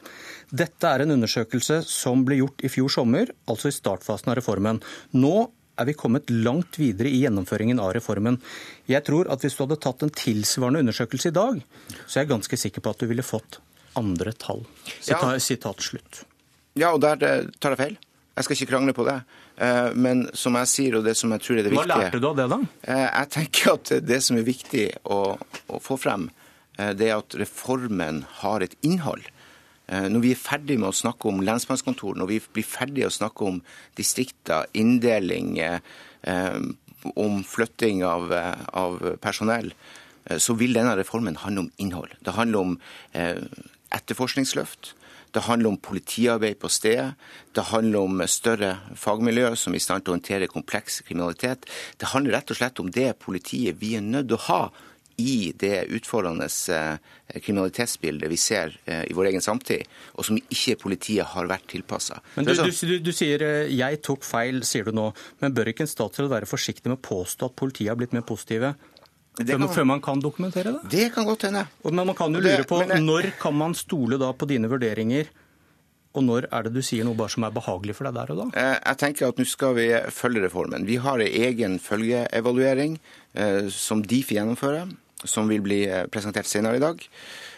Dette 0.51 0.91
er 0.91 1.05
en 1.05 1.15
undersøkelse 1.16 1.82
som 1.89 2.24
ble 2.27 2.41
gjort 2.43 2.65
i 2.65 2.70
fjor 2.73 2.93
sommer, 2.93 3.31
altså 3.51 3.70
i 3.70 3.77
startfasen 3.77 4.32
av 4.32 4.41
reformen. 4.41 4.81
Nå 5.16 5.36
er 5.77 5.89
vi 5.89 5.97
kommet 5.99 6.31
langt 6.31 6.78
videre 6.78 7.11
i 7.11 7.20
gjennomføringen 7.24 7.81
av 7.82 7.95
reformen. 7.97 8.39
Jeg 8.91 9.03
tror 9.07 9.31
at 9.32 9.43
hvis 9.43 9.57
du 9.59 9.65
hadde 9.65 9.81
tatt 9.82 10.05
en 10.07 10.12
tilsvarende 10.15 10.85
undersøkelse 10.85 11.32
i 11.32 11.35
dag, 11.35 11.62
så 12.07 12.19
er 12.19 12.24
jeg 12.24 12.35
ganske 12.35 12.61
sikker 12.66 12.85
på 12.85 12.95
at 12.95 13.03
du 13.03 13.11
ville 13.11 13.27
fått 13.27 13.59
andre 13.99 14.35
tall. 14.39 14.62
Sitat, 15.01 15.32
ja. 15.32 15.43
sitat 15.43 15.82
slutt. 15.82 16.24
Ja, 16.78 16.93
og 16.95 17.03
der 17.03 17.19
tar 17.62 17.74
jeg 17.74 17.81
feil. 17.81 17.99
Jeg 18.35 18.47
skal 18.47 18.57
ikke 18.57 18.70
krangle 18.73 18.95
på 18.97 19.07
det. 19.07 19.20
Eh, 19.57 19.91
men 19.95 20.25
som 20.35 20.57
jeg 20.59 20.71
sier, 20.71 20.97
og 20.99 21.05
det 21.07 21.15
som 21.19 21.33
jeg 21.35 21.43
tror 21.45 21.59
er 21.59 21.67
det 21.67 21.73
viktige 21.75 21.87
Hva 21.87 22.01
lærte 22.03 22.21
du 22.23 22.27
av 22.31 22.39
det, 22.39 22.49
da? 22.51 22.59
Eh, 22.83 23.05
jeg 23.07 23.31
tenker 23.37 23.77
at 23.77 23.93
det 24.03 24.19
som 24.27 24.39
er 24.41 24.49
viktig 24.49 24.87
å, 25.05 25.21
å 25.39 25.83
få 25.83 25.99
frem, 26.01 26.29
det 26.75 27.07
er 27.07 27.21
at 27.21 27.37
reformen 27.39 28.25
har 28.41 28.65
et 28.65 28.73
innhold. 28.83 29.23
Når 29.87 30.23
vi 30.25 30.33
er 30.35 30.41
ferdig 30.41 30.75
med 30.81 30.89
å 30.89 30.97
snakke 30.97 31.29
om 31.31 31.39
lensmannskontor, 31.47 32.17
når 32.19 32.27
vi 32.33 32.39
blir 32.57 32.67
ferdig 32.67 33.05
å 33.07 33.13
snakke 33.15 33.47
om 33.47 33.61
distrikter, 33.95 34.67
inndeling, 34.75 35.53
om 37.15 37.37
flytting 37.47 38.03
av, 38.09 38.35
av 38.75 38.99
personell, 39.23 39.71
så 40.35 40.59
vil 40.59 40.75
denne 40.75 40.97
reformen 40.99 41.39
handle 41.45 41.69
om 41.69 41.71
innhold. 41.79 42.19
Det 42.27 42.35
handler 42.35 42.59
om 42.65 42.75
etterforskningsløft. 43.95 44.97
Det 45.35 45.44
handler 45.48 45.73
om 45.73 45.81
politiarbeid 45.82 46.59
på 46.62 46.70
stedet. 46.70 47.15
Det 47.55 47.66
handler 47.73 48.06
om 48.06 48.23
større 48.31 48.77
fagmiljø 48.94 49.52
som 49.59 49.74
er 49.74 49.82
i 49.82 49.85
stand 49.85 50.05
til 50.05 50.15
å 50.15 50.19
håndtere 50.19 50.51
kompleks 50.51 51.02
kriminalitet. 51.06 51.66
Det 51.98 52.12
handler 52.15 52.39
rett 52.39 52.55
og 52.55 52.61
slett 52.61 52.82
om 52.82 52.90
det 52.94 53.12
politiet 53.23 53.81
vi 53.81 53.97
er 53.98 54.05
nødt 54.06 54.31
til 54.31 54.39
å 54.39 54.44
ha 54.48 54.61
i 55.16 55.52
det 55.59 55.85
utfordrende 55.94 56.47
eh, 56.74 57.39
kriminalitetsbildet 57.39 58.31
vi 58.31 58.39
ser 58.40 58.74
eh, 58.85 59.05
i 59.11 59.15
vår 59.15 59.31
egen 59.31 59.44
samtid, 59.44 59.86
og 60.19 60.27
som 60.27 60.39
ikke 60.39 60.78
politiet 60.82 61.31
har 61.35 61.51
vært 61.51 61.69
tilpassa. 61.70 62.19
Men 62.35 62.48
du, 62.48 62.55
du, 62.55 62.97
du, 62.98 63.12
sier 63.15 63.44
eh, 63.47 63.70
'jeg 63.70 64.02
tok 64.02 64.27
feil', 64.27 64.65
sier 64.66 64.89
du 64.89 64.94
nå. 64.97 65.12
Men 65.43 65.55
bør 65.55 65.70
ikke 65.70 65.86
en 65.86 65.93
statsråd 65.93 66.32
være 66.32 66.51
forsiktig 66.51 66.90
med 66.90 66.98
å 66.98 67.06
påstå 67.06 67.51
at 67.51 67.59
politiet 67.59 67.93
har 67.93 68.01
blitt 68.01 68.16
mer 68.16 68.27
positive? 68.27 68.74
Før, 69.35 69.48
kan, 69.51 69.70
før, 69.74 69.86
man 69.90 70.02
kan 70.02 70.20
dokumentere 70.23 70.77
det? 70.77 70.90
Det 70.93 71.06
kan 71.15 71.27
godt 71.27 71.48
hende. 71.48 71.65
Men 71.82 72.06
man 72.06 72.15
kan 72.15 72.35
jo 72.35 72.43
lure 72.43 72.66
på 72.70 72.78
det, 72.85 73.01
når 73.02 73.32
kan 73.40 73.56
man 73.59 73.74
stole 73.74 74.19
da 74.20 74.28
på 74.31 74.47
dine 74.47 74.70
vurderinger? 74.70 75.32
Og 76.15 76.23
når 76.23 76.47
er 76.55 76.66
det 76.66 76.74
du 76.77 76.82
sier 76.86 77.06
noe 77.06 77.19
bare 77.19 77.32
som 77.35 77.43
er 77.47 77.55
behagelig 77.55 77.97
for 77.98 78.06
deg 78.06 78.15
der 78.15 78.31
og 78.31 78.39
da? 78.39 78.44
Eh, 78.61 78.77
jeg 78.78 79.01
tenker 79.01 79.32
at 79.32 79.40
nå 79.40 79.47
skal 79.51 79.74
vi 79.74 79.89
følge 80.15 80.44
reformen. 80.44 80.86
Vi 80.86 81.01
har 81.02 81.19
en 81.19 81.39
egen 81.48 81.81
følgeevaluering 81.82 83.01
eh, 83.35 83.66
som 83.74 84.05
Difi 84.06 84.39
gjennomfører, 84.39 84.93
som 85.27 85.51
vil 85.51 85.65
bli 85.65 85.81
eh, 85.89 86.06
presentert 86.15 86.47
senere 86.47 86.78
i 86.78 86.85
dag. 86.85 87.02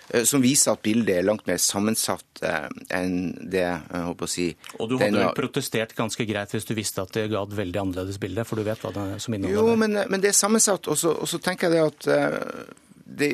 Eh, 0.08 0.24
som 0.24 0.42
viser 0.42 0.76
at 0.76 0.82
bildet 0.84 1.18
er 1.18 1.26
langt 1.26 1.46
mer 1.48 1.58
sammensatt 1.62 2.42
eh, 2.46 2.68
enn 2.94 3.32
det 3.42 3.64
jeg 3.64 4.02
håper 4.06 4.28
å 4.28 4.30
si 4.30 4.46
Og 4.78 4.90
du 4.90 4.98
hadde 5.00 5.18
vel 5.18 5.32
protestert 5.34 5.96
ganske 5.98 6.26
greit 6.28 6.54
hvis 6.54 6.68
du 6.68 6.76
visste 6.78 7.02
at 7.02 7.14
det 7.16 7.26
ga 7.32 7.42
et 7.42 7.56
veldig 7.58 7.82
annerledes 7.82 8.20
bilde, 8.22 8.44
for 8.46 8.60
du 8.60 8.66
vet 8.68 8.82
hva 8.84 8.92
det 8.94 9.06
er 9.16 9.24
som 9.24 9.34
inneholder 9.34 9.72
Jo, 9.72 9.78
men, 9.80 9.98
men, 10.06 10.22
det 10.22 10.30
er 10.30 10.38
sammensatt. 10.38 10.86
Og 10.86 10.98
så 10.98 11.42
tenker 11.42 11.68
jeg 11.68 11.76
det 11.76 11.84
at 11.90 12.08
eh, 12.14 12.70
det, 13.06 13.30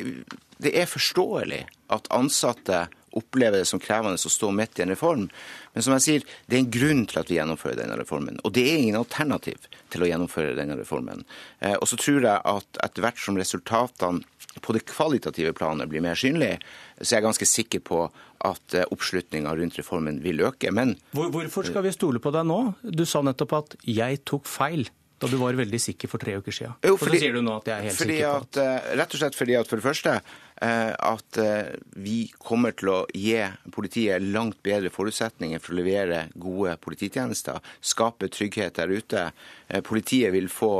det 0.63 0.73
er 0.81 0.89
forståelig 0.89 1.61
at 1.93 2.09
ansatte 2.13 2.87
opplever 3.19 3.61
det 3.61 3.69
som 3.69 3.81
krevende 3.81 4.17
å 4.17 4.33
stå 4.33 4.51
midt 4.55 4.79
i 4.79 4.85
en 4.85 4.93
reform. 4.93 5.27
Men 5.73 5.85
som 5.85 5.95
jeg 5.97 6.05
sier, 6.05 6.27
det 6.47 6.57
er 6.57 6.63
en 6.63 6.73
grunn 6.73 7.05
til 7.09 7.21
at 7.21 7.31
vi 7.31 7.39
gjennomfører 7.39 7.79
denne 7.81 7.97
reformen. 7.99 8.39
Og 8.43 8.53
det 8.55 8.65
er 8.69 8.81
ingen 8.81 8.99
alternativ 8.99 9.69
til 9.93 10.05
å 10.05 10.09
gjennomføre 10.09 10.57
denne 10.57 10.77
reformen. 10.79 11.25
Og 11.79 11.87
så 11.89 11.97
tror 11.99 12.25
jeg 12.25 12.41
at 12.53 12.81
etter 12.85 13.05
hvert 13.05 13.21
som 13.21 13.39
resultatene 13.39 14.23
på 14.61 14.73
det 14.75 14.85
kvalitative 14.85 15.53
planet 15.57 15.89
blir 15.89 16.03
mer 16.03 16.17
synlige, 16.19 16.59
så 16.99 17.15
er 17.15 17.19
jeg 17.19 17.25
ganske 17.25 17.49
sikker 17.49 17.83
på 17.87 18.03
at 18.43 18.75
eh, 18.77 18.87
oppslutninga 18.91 19.53
rundt 19.57 19.77
reformen 19.79 20.19
vil 20.23 20.43
øke. 20.45 20.71
Men 20.75 20.97
Hvorfor 21.15 21.67
skal 21.67 21.85
vi 21.87 21.93
stole 21.95 22.21
på 22.23 22.33
deg 22.35 22.45
nå? 22.49 22.59
Du 22.83 23.05
sa 23.09 23.23
nettopp 23.23 23.53
at 23.59 23.75
'jeg 23.81 24.23
tok 24.25 24.45
feil' 24.45 24.91
da 25.23 25.31
du 25.31 25.37
var 25.41 25.55
veldig 25.57 25.81
sikker 25.81 26.11
for 26.11 26.21
tre 26.21 26.37
uker 26.39 26.55
siden. 26.55 26.77
Jo, 26.83 26.97
fordi, 26.99 27.17
så 27.19 27.25
sier 27.25 27.37
du 27.37 27.43
nå 27.45 27.57
at 27.61 27.69
jeg 27.71 27.75
er 27.77 27.87
helt 27.89 27.99
sikker 28.01 28.23
på 28.23 28.39
at... 28.43 28.63
eh, 28.63 28.95
Rett 28.99 29.15
og 29.15 29.23
slett 29.23 29.39
fordi 29.39 29.59
at 29.59 29.71
for 29.71 29.79
det 29.81 29.87
første 29.87 30.17
Eh, 30.63 30.93
at 30.99 31.37
eh, 31.37 31.73
vi 31.99 32.17
kommer 32.39 32.71
til 32.77 32.91
å 32.93 32.97
gi 33.11 33.35
politiet 33.73 34.23
langt 34.23 34.61
bedre 34.63 34.91
forutsetninger 34.93 35.59
for 35.59 35.73
å 35.73 35.79
levere 35.81 36.27
gode 36.39 36.77
polititjenester, 36.83 37.57
skape 37.83 38.29
trygghet 38.31 38.77
der 38.77 38.93
ute. 38.93 39.25
Politiet 39.83 40.31
vil 40.35 40.47
få 40.51 40.71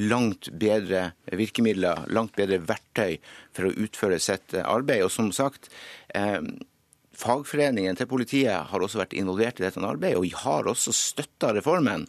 langt 0.00 0.48
bedre 0.56 1.10
virkemidler, 1.28 2.06
langt 2.08 2.34
bedre 2.38 2.58
verktøy 2.64 3.18
for 3.54 3.68
å 3.68 3.74
utføre 3.84 4.18
sitt 4.22 4.56
arbeid. 4.62 5.04
Og 5.04 5.12
som 5.12 5.28
sagt, 5.36 5.68
Fagforeningen 7.16 7.96
til 7.96 8.08
politiet 8.10 8.70
har 8.70 8.82
også 8.84 9.00
vært 9.00 9.16
involvert 9.16 9.60
i 9.60 9.64
dette 9.64 9.80
arbeidet, 9.80 10.20
og 10.20 10.42
har 10.44 10.68
også 10.68 10.92
støtta 10.94 11.54
reformen. 11.56 12.04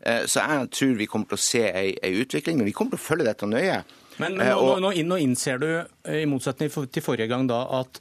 Så 0.00 0.40
jeg 0.40 0.68
tror 0.72 0.92
vi 0.96 1.06
kommer 1.08 1.28
til 1.28 1.36
å 1.36 1.42
se 1.44 1.62
ei, 1.76 2.12
utvikling, 2.22 2.56
men 2.60 2.68
vi 2.68 2.72
kommer 2.76 2.94
til 2.94 3.00
å 3.02 3.04
følge 3.04 3.26
dette 3.28 3.48
nøye. 3.48 3.82
Men, 4.20 4.36
men 4.36 4.50
nå, 4.52 4.74
nå, 4.82 4.90
nå, 5.08 5.18
innser 5.22 5.60
du, 5.60 5.68
eh, 5.80 6.22
i 6.22 6.28
motsetning 6.28 6.70
til 6.92 7.04
forrige 7.04 7.30
gang, 7.30 7.46
da, 7.48 7.62
at 7.80 8.00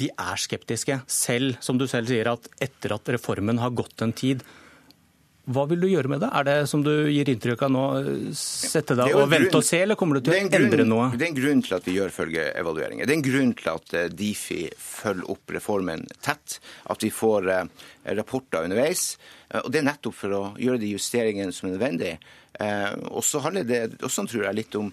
de 0.00 0.10
er 0.10 0.40
skeptiske, 0.40 0.98
selv 1.08 1.60
som 1.64 1.78
du 1.80 1.86
selv 1.88 2.10
sier, 2.10 2.28
at 2.28 2.48
etter 2.64 2.96
at 2.96 3.12
reformen 3.14 3.60
har 3.62 3.72
gått 3.76 4.02
en 4.04 4.12
tid. 4.16 4.42
Hva 5.44 5.66
vil 5.68 5.82
du 5.82 5.88
gjøre 5.90 6.08
med 6.08 6.22
det? 6.24 6.30
Er 6.32 6.46
det 6.48 6.56
som 6.70 6.80
du 6.84 6.92
gir 7.12 7.28
inntrykk 7.28 7.66
av 7.66 7.72
nå, 7.74 7.84
sette 8.38 8.96
deg 8.96 9.12
og 9.12 9.26
vente 9.32 9.60
og 9.60 9.66
se, 9.66 9.82
eller 9.84 9.98
kommer 10.00 10.16
du 10.16 10.24
til 10.24 10.36
å 10.36 10.58
endre 10.58 10.86
noe? 10.88 11.10
Det 11.12 11.26
er 11.26 11.32
en 11.32 11.40
grunn 11.40 11.64
til 11.66 11.76
at 11.76 11.88
vi 11.88 11.96
gjør 11.98 12.14
følgeevalueringer. 12.16 13.04
Det 13.04 13.12
er 13.12 13.18
en 13.20 13.26
grunn 13.26 13.56
til 13.58 13.72
at 13.74 13.96
eh, 13.98 14.12
Difi 14.12 14.60
følger 14.80 15.32
opp 15.34 15.56
reformen 15.58 16.06
tett, 16.24 16.60
at 16.88 17.04
vi 17.04 17.12
får 17.12 17.50
eh, 17.52 17.88
rapporter 18.16 18.64
underveis. 18.64 19.10
Og 19.60 19.68
Det 19.70 19.82
er 19.82 19.86
nettopp 19.86 20.16
for 20.18 20.34
å 20.34 20.44
gjøre 20.58 20.80
de 20.82 20.94
justeringene 20.96 21.52
som 21.54 21.68
er 21.68 21.76
nødvendig. 21.76 22.14
Og 23.14 23.22
så 23.22 23.38
handler 23.44 23.66
det 23.68 23.78
også, 24.02 24.24
tror 24.26 24.48
jeg, 24.48 24.56
litt 24.58 24.74
om 24.78 24.88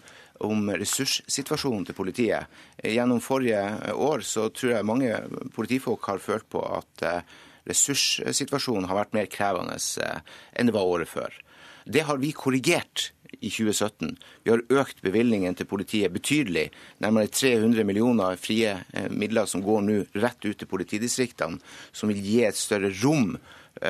om 0.48 0.72
ressurssituasjonen 0.74 1.86
til 1.88 1.98
politiet. 1.98 2.50
Gjennom 2.84 3.22
forrige 3.24 3.94
år 3.94 4.26
så 4.26 4.48
tror 4.54 4.76
jeg 4.76 4.88
mange 4.88 5.14
politifolk 5.56 6.10
har 6.10 6.22
følt 6.24 6.48
på 6.52 6.64
at 6.66 7.06
eh, 7.06 7.40
ressurssituasjonen 7.70 8.90
har 8.90 9.04
vært 9.04 9.16
mer 9.18 9.32
krevende 9.32 9.78
eh, 9.78 10.22
enn 10.54 10.70
det 10.70 10.76
var 10.76 10.90
året 10.90 11.12
før. 11.12 11.34
Det 11.86 12.06
har 12.06 12.22
vi 12.22 12.32
korrigert 12.38 13.12
i 13.40 13.50
2017. 13.50 14.18
Vi 14.44 14.52
har 14.52 14.64
økt 14.82 15.02
bevilgningen 15.02 15.56
til 15.58 15.70
politiet 15.70 16.14
betydelig. 16.14 16.68
Nærmere 17.02 17.32
300 17.32 17.86
millioner 17.88 18.38
frie 18.40 18.76
eh, 18.94 19.10
midler 19.10 19.50
som 19.50 19.64
går 19.66 19.82
nå 19.88 19.98
rett 20.22 20.46
ut 20.46 20.58
til 20.60 20.70
politidistriktene, 20.70 21.62
som 21.92 22.12
vil 22.12 22.22
gi 22.22 22.42
et 22.46 22.60
større 22.60 22.92
rom 23.02 23.38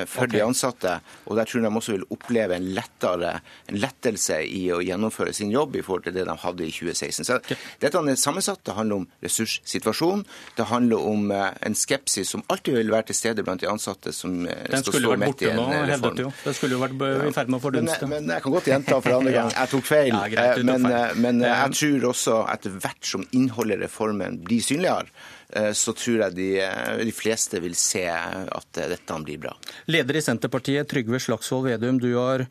for 0.05 0.27
okay. 0.27 0.37
de 0.37 0.43
ansatte. 0.45 0.93
Og 1.25 1.37
der 1.37 1.47
tror 1.47 1.61
jeg 1.61 1.67
de 1.67 1.79
også 1.81 1.95
vil 1.95 2.05
oppleve 2.13 2.55
en, 2.55 2.67
lettere, 2.75 3.33
en 3.69 3.79
lettelse 3.81 4.37
i 4.45 4.63
å 4.73 4.79
gjennomføre 4.83 5.33
sin 5.35 5.51
jobb 5.51 5.75
i 5.79 5.83
forhold 5.85 6.05
til 6.07 6.15
det 6.15 6.25
de 6.29 6.35
hadde 6.43 6.67
i 6.67 6.71
2016. 6.71 7.27
Så 7.27 7.39
okay. 7.39 7.57
Dette 7.81 7.99
er 7.99 8.19
sammensatt. 8.19 8.61
Det 8.67 8.75
handler 8.77 9.01
om 9.01 9.07
ressurssituasjonen. 9.23 10.23
Det 10.57 10.67
handler 10.69 11.07
om 11.11 11.31
uh, 11.33 11.49
en 11.65 11.75
skepsis 11.77 12.31
som 12.35 12.45
alltid 12.51 12.77
vil 12.77 12.93
være 12.93 13.09
til 13.09 13.19
stede 13.19 13.45
blant 13.47 13.63
de 13.63 13.69
ansatte 13.71 14.13
som 14.15 14.37
uh, 14.45 14.53
Den 14.69 14.85
skal 14.85 14.99
stå 14.99 15.17
midt 15.25 15.43
i 15.45 15.51
en 15.51 15.59
nå, 15.59 15.67
reform. 15.89 16.23
Jo. 16.27 16.31
Den 16.45 16.57
skulle 16.57 16.77
jo 16.77 16.83
vært 16.85 16.95
i 17.01 17.35
ferd 17.35 17.51
med 17.51 17.59
å 17.59 17.63
fordunste. 17.65 18.07
Men, 18.07 18.25
men, 18.27 18.35
jeg 18.37 18.45
kan 18.45 18.57
godt 18.57 18.71
gjenta 18.71 19.01
for 19.01 19.17
andre 19.19 19.35
gang. 19.39 19.53
Jeg 19.57 19.73
tok 19.75 19.89
feil. 19.89 20.13
Ja, 20.13 20.23
greit, 20.35 20.63
men, 20.67 20.87
feil. 20.87 21.21
men 21.25 21.45
jeg 21.47 21.77
tror 21.81 22.09
også 22.13 22.39
etter 22.53 22.79
hvert 22.81 23.13
som 23.13 23.27
innholdet 23.35 23.79
i 23.79 23.85
reformen 23.85 24.41
blir 24.45 24.63
synligere, 24.65 25.09
Eh, 25.40 25.40
så 25.75 25.93
tror 25.97 26.25
jeg 26.25 26.35
de, 26.37 26.47
eh, 26.63 27.01
de, 27.03 27.13
fleste 27.15 27.59
vil 27.63 27.75
se 27.75 28.05
at 28.07 28.79
eh, 28.79 28.91
dette 28.93 29.17
blir 29.25 29.41
bra. 29.41 29.55
Leder 29.91 30.19
i 30.19 30.23
Senterpartiet, 30.23 30.87
Trygve 30.89 31.19
Slagsvold 31.19 31.67
Vedum. 31.67 31.99
Du 31.99 32.09
har, 32.15 32.45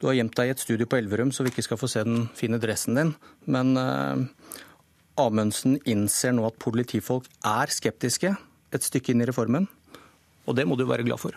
du 0.00 0.08
har, 0.08 0.16
gjemt 0.16 0.36
deg 0.38 0.50
i 0.50 0.54
et 0.54 0.62
studio 0.62 0.88
på 0.88 1.00
Elverum, 1.00 1.32
så 1.32 1.44
vi 1.44 1.52
ikke 1.52 1.66
skal 1.68 1.80
få 1.80 1.90
se 1.90 2.04
den 2.06 2.28
fine 2.38 2.60
dressen 2.62 2.96
din. 2.96 3.14
Men 3.50 3.74
uh, 3.76 4.24
Amundsen 5.20 5.76
innser 5.84 6.32
nå 6.36 6.46
at 6.48 6.60
politifolk 6.62 7.28
er 7.44 7.72
skeptiske 7.72 8.32
et 8.70 8.86
stykke 8.86 9.12
inn 9.12 9.24
i 9.24 9.28
reformen. 9.28 9.66
Og 10.48 10.56
det 10.56 10.64
må 10.66 10.78
du 10.78 10.86
være 10.88 11.04
glad 11.04 11.20
for. 11.20 11.36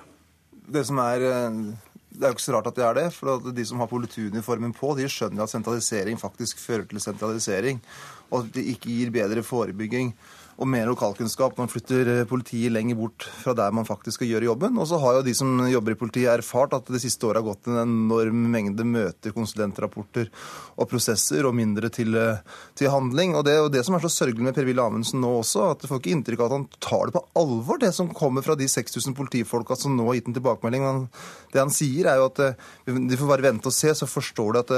Det 0.51 0.85
som 0.87 1.01
er... 1.03 1.27
Det 2.13 2.27
er 2.27 2.29
jo 2.29 2.35
ikke 2.35 2.43
så 2.43 2.53
rart 2.53 2.67
at 2.69 2.75
det 2.77 2.83
er 2.85 2.93
det. 2.93 3.03
for 3.15 3.49
De 3.57 3.63
som 3.65 3.79
har 3.81 3.89
politiuniformen 3.89 4.75
på, 4.77 4.91
de 4.93 5.07
skjønner 5.09 5.47
at 5.47 5.49
sentralisering 5.49 6.19
faktisk 6.21 6.59
fører 6.61 6.85
til 6.85 7.01
sentralisering. 7.01 7.79
Og 8.29 8.43
at 8.43 8.51
det 8.53 8.67
ikke 8.69 8.91
gir 8.93 9.09
bedre 9.15 9.41
forebygging 9.41 10.11
og 10.57 10.69
mer 10.69 10.87
lokalkunnskap. 10.89 11.57
Man 11.57 11.71
flytter 11.71 12.09
eh, 12.11 12.25
politiet 12.29 12.73
lenger 12.73 12.97
bort 12.99 13.25
fra 13.41 13.55
der 13.57 13.73
man 13.75 13.87
faktisk 13.87 14.19
skal 14.19 14.29
gjøre 14.29 14.47
jobben. 14.51 14.77
Og 14.77 14.87
så 14.89 14.99
har 15.01 15.17
jo 15.17 15.25
de 15.25 15.33
som 15.37 15.49
jobber 15.69 15.95
i 15.95 15.99
politiet 15.99 16.31
erfart 16.33 16.75
at 16.77 16.91
det 16.93 17.01
siste 17.03 17.25
året 17.27 17.41
har 17.41 17.47
gått 17.47 17.69
en 17.71 17.81
enorm 17.81 18.43
mengde 18.53 18.85
møter, 18.85 19.33
konsulentrapporter 19.35 20.29
og 20.77 20.89
prosesser, 20.91 21.47
og 21.47 21.55
mindre 21.57 21.89
til, 21.93 22.13
eh, 22.17 22.43
til 22.77 22.91
handling. 22.93 23.35
Og 23.37 23.45
det 23.47 23.55
er 23.57 23.69
det 23.73 23.85
som 23.85 23.97
er 23.97 24.05
så 24.05 24.11
sørgelig 24.13 24.45
med 24.45 24.57
Per-Willy 24.57 24.83
Amundsen 24.83 25.21
nå 25.23 25.31
også, 25.39 25.71
at 25.71 25.81
du 25.81 25.89
får 25.89 26.01
ikke 26.01 26.13
inntrykk 26.17 26.43
av 26.43 26.51
at 26.51 26.57
han 26.57 26.67
tar 26.79 27.09
det 27.09 27.17
på 27.17 27.25
alvor, 27.39 27.81
det 27.81 27.93
som 27.93 28.13
kommer 28.13 28.45
fra 28.45 28.55
de 28.59 28.69
6000 28.69 29.17
politifolka 29.17 29.75
som 29.79 29.97
nå 29.97 30.05
har 30.09 30.19
gitt 30.19 30.29
en 30.29 30.37
tilbakemelding. 30.37 30.85
Men 30.85 31.09
det 31.53 31.61
han 31.61 31.73
sier, 31.73 32.11
er 32.11 32.21
jo 32.21 32.29
at 32.29 32.43
eh, 32.45 32.69
de 32.93 33.17
får 33.17 33.33
bare 33.33 33.47
vente 33.49 33.69
og 33.69 33.75
se, 33.75 33.89
så 33.97 34.09
forstår 34.09 34.53
du 34.53 34.61
at 34.61 34.73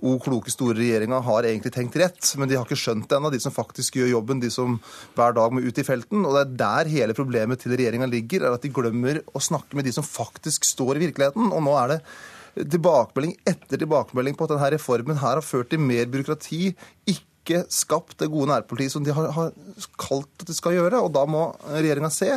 o 0.00 0.16
kloke, 0.22 0.50
store 0.50 0.78
regjeringa 0.78 1.20
har 1.22 1.46
egentlig 1.46 1.72
tenkt 1.74 1.96
rett. 2.00 2.34
Men 2.40 2.48
de 2.48 2.56
har 2.58 2.66
ikke 2.66 2.78
skjønt 2.78 3.08
det 3.08 3.18
ennå, 3.18 3.30
de 3.32 3.40
som 3.42 3.54
faktisk 3.54 4.00
gjør 4.00 4.14
jobben, 4.14 4.40
de 4.42 4.50
som 4.52 4.78
hver 5.20 5.36
dag 5.36 5.54
må 5.54 5.62
ut 5.62 5.78
i 5.80 5.86
felten. 5.86 6.24
Og 6.24 6.34
det 6.34 6.42
er 6.42 6.58
der 6.64 6.92
hele 6.96 7.16
problemet 7.16 7.62
til 7.62 7.76
regjeringa 7.76 8.08
ligger, 8.10 8.46
er 8.46 8.56
at 8.56 8.66
de 8.66 8.72
glemmer 8.74 9.22
å 9.30 9.42
snakke 9.42 9.78
med 9.78 9.88
de 9.88 9.94
som 9.96 10.06
faktisk 10.06 10.68
står 10.68 10.96
i 10.96 11.06
virkeligheten. 11.06 11.52
Og 11.52 11.64
nå 11.66 11.76
er 11.84 11.94
det 11.94 12.02
tilbakemelding 12.58 13.36
etter 13.46 13.78
tilbakemelding 13.78 14.36
på 14.36 14.46
at 14.46 14.54
denne 14.54 14.70
reformen 14.74 15.20
her 15.20 15.38
har 15.38 15.46
ført 15.46 15.70
til 15.70 15.82
mer 15.82 16.08
byråkrati. 16.10 16.74
ikke 17.06 17.29
skapt 17.72 18.18
det 18.20 18.30
gode 18.30 18.50
nærpolitiet 18.52 18.92
som 18.92 19.04
de 19.06 19.14
har, 19.14 19.30
har 19.36 19.54
kalt 20.00 20.42
at 20.42 20.50
de 20.50 20.56
skal 20.56 20.76
gjøre. 20.76 21.00
Og 21.00 21.12
da 21.14 21.24
må 21.28 21.48
regjeringa 21.70 22.12
se 22.12 22.34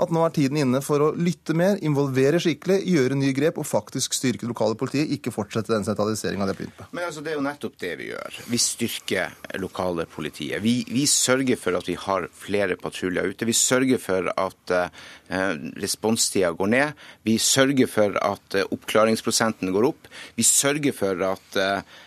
at 0.00 0.12
nå 0.14 0.22
er 0.24 0.34
tiden 0.34 0.58
inne 0.60 0.80
for 0.84 1.02
å 1.04 1.10
lytte 1.18 1.54
mer, 1.56 1.78
involvere 1.84 2.40
skikkelig, 2.40 2.78
gjøre 2.88 3.18
nye 3.18 3.34
grep 3.36 3.60
og 3.60 3.68
faktisk 3.68 4.16
styrke 4.16 4.46
det 4.46 4.52
lokale 4.52 4.78
politiet, 4.80 5.10
ikke 5.16 5.32
fortsette 5.34 5.72
den 5.74 5.84
sentraliseringa 5.86 6.48
det 6.48 6.56
begynt 6.58 6.78
med. 6.80 6.90
Men 6.96 7.08
altså, 7.08 7.24
Det 7.24 7.34
er 7.34 7.38
jo 7.38 7.44
nettopp 7.44 7.76
det 7.82 7.92
vi 8.00 8.10
gjør. 8.10 8.38
Vi 8.48 8.60
styrker 8.64 9.36
lokale 9.60 10.06
politiet. 10.10 10.62
Vi, 10.64 10.74
vi 10.88 11.04
sørger 11.10 11.60
for 11.60 11.76
at 11.76 11.88
vi 11.90 11.98
har 12.00 12.28
flere 12.32 12.78
patruljer 12.80 13.32
ute. 13.32 13.48
Vi 13.48 13.56
sørger 13.56 14.00
for 14.00 14.30
at 14.32 14.74
eh, 14.76 15.50
responstida 15.84 16.52
går 16.56 16.72
ned. 16.72 17.04
Vi 17.28 17.36
sørger 17.42 17.90
for 17.90 18.16
at 18.24 18.56
eh, 18.56 18.68
oppklaringsprosenten 18.72 19.74
går 19.74 19.90
opp. 19.92 20.08
Vi 20.38 20.46
sørger 20.46 20.96
for 20.96 21.26
at 21.28 21.60
eh, 21.60 21.98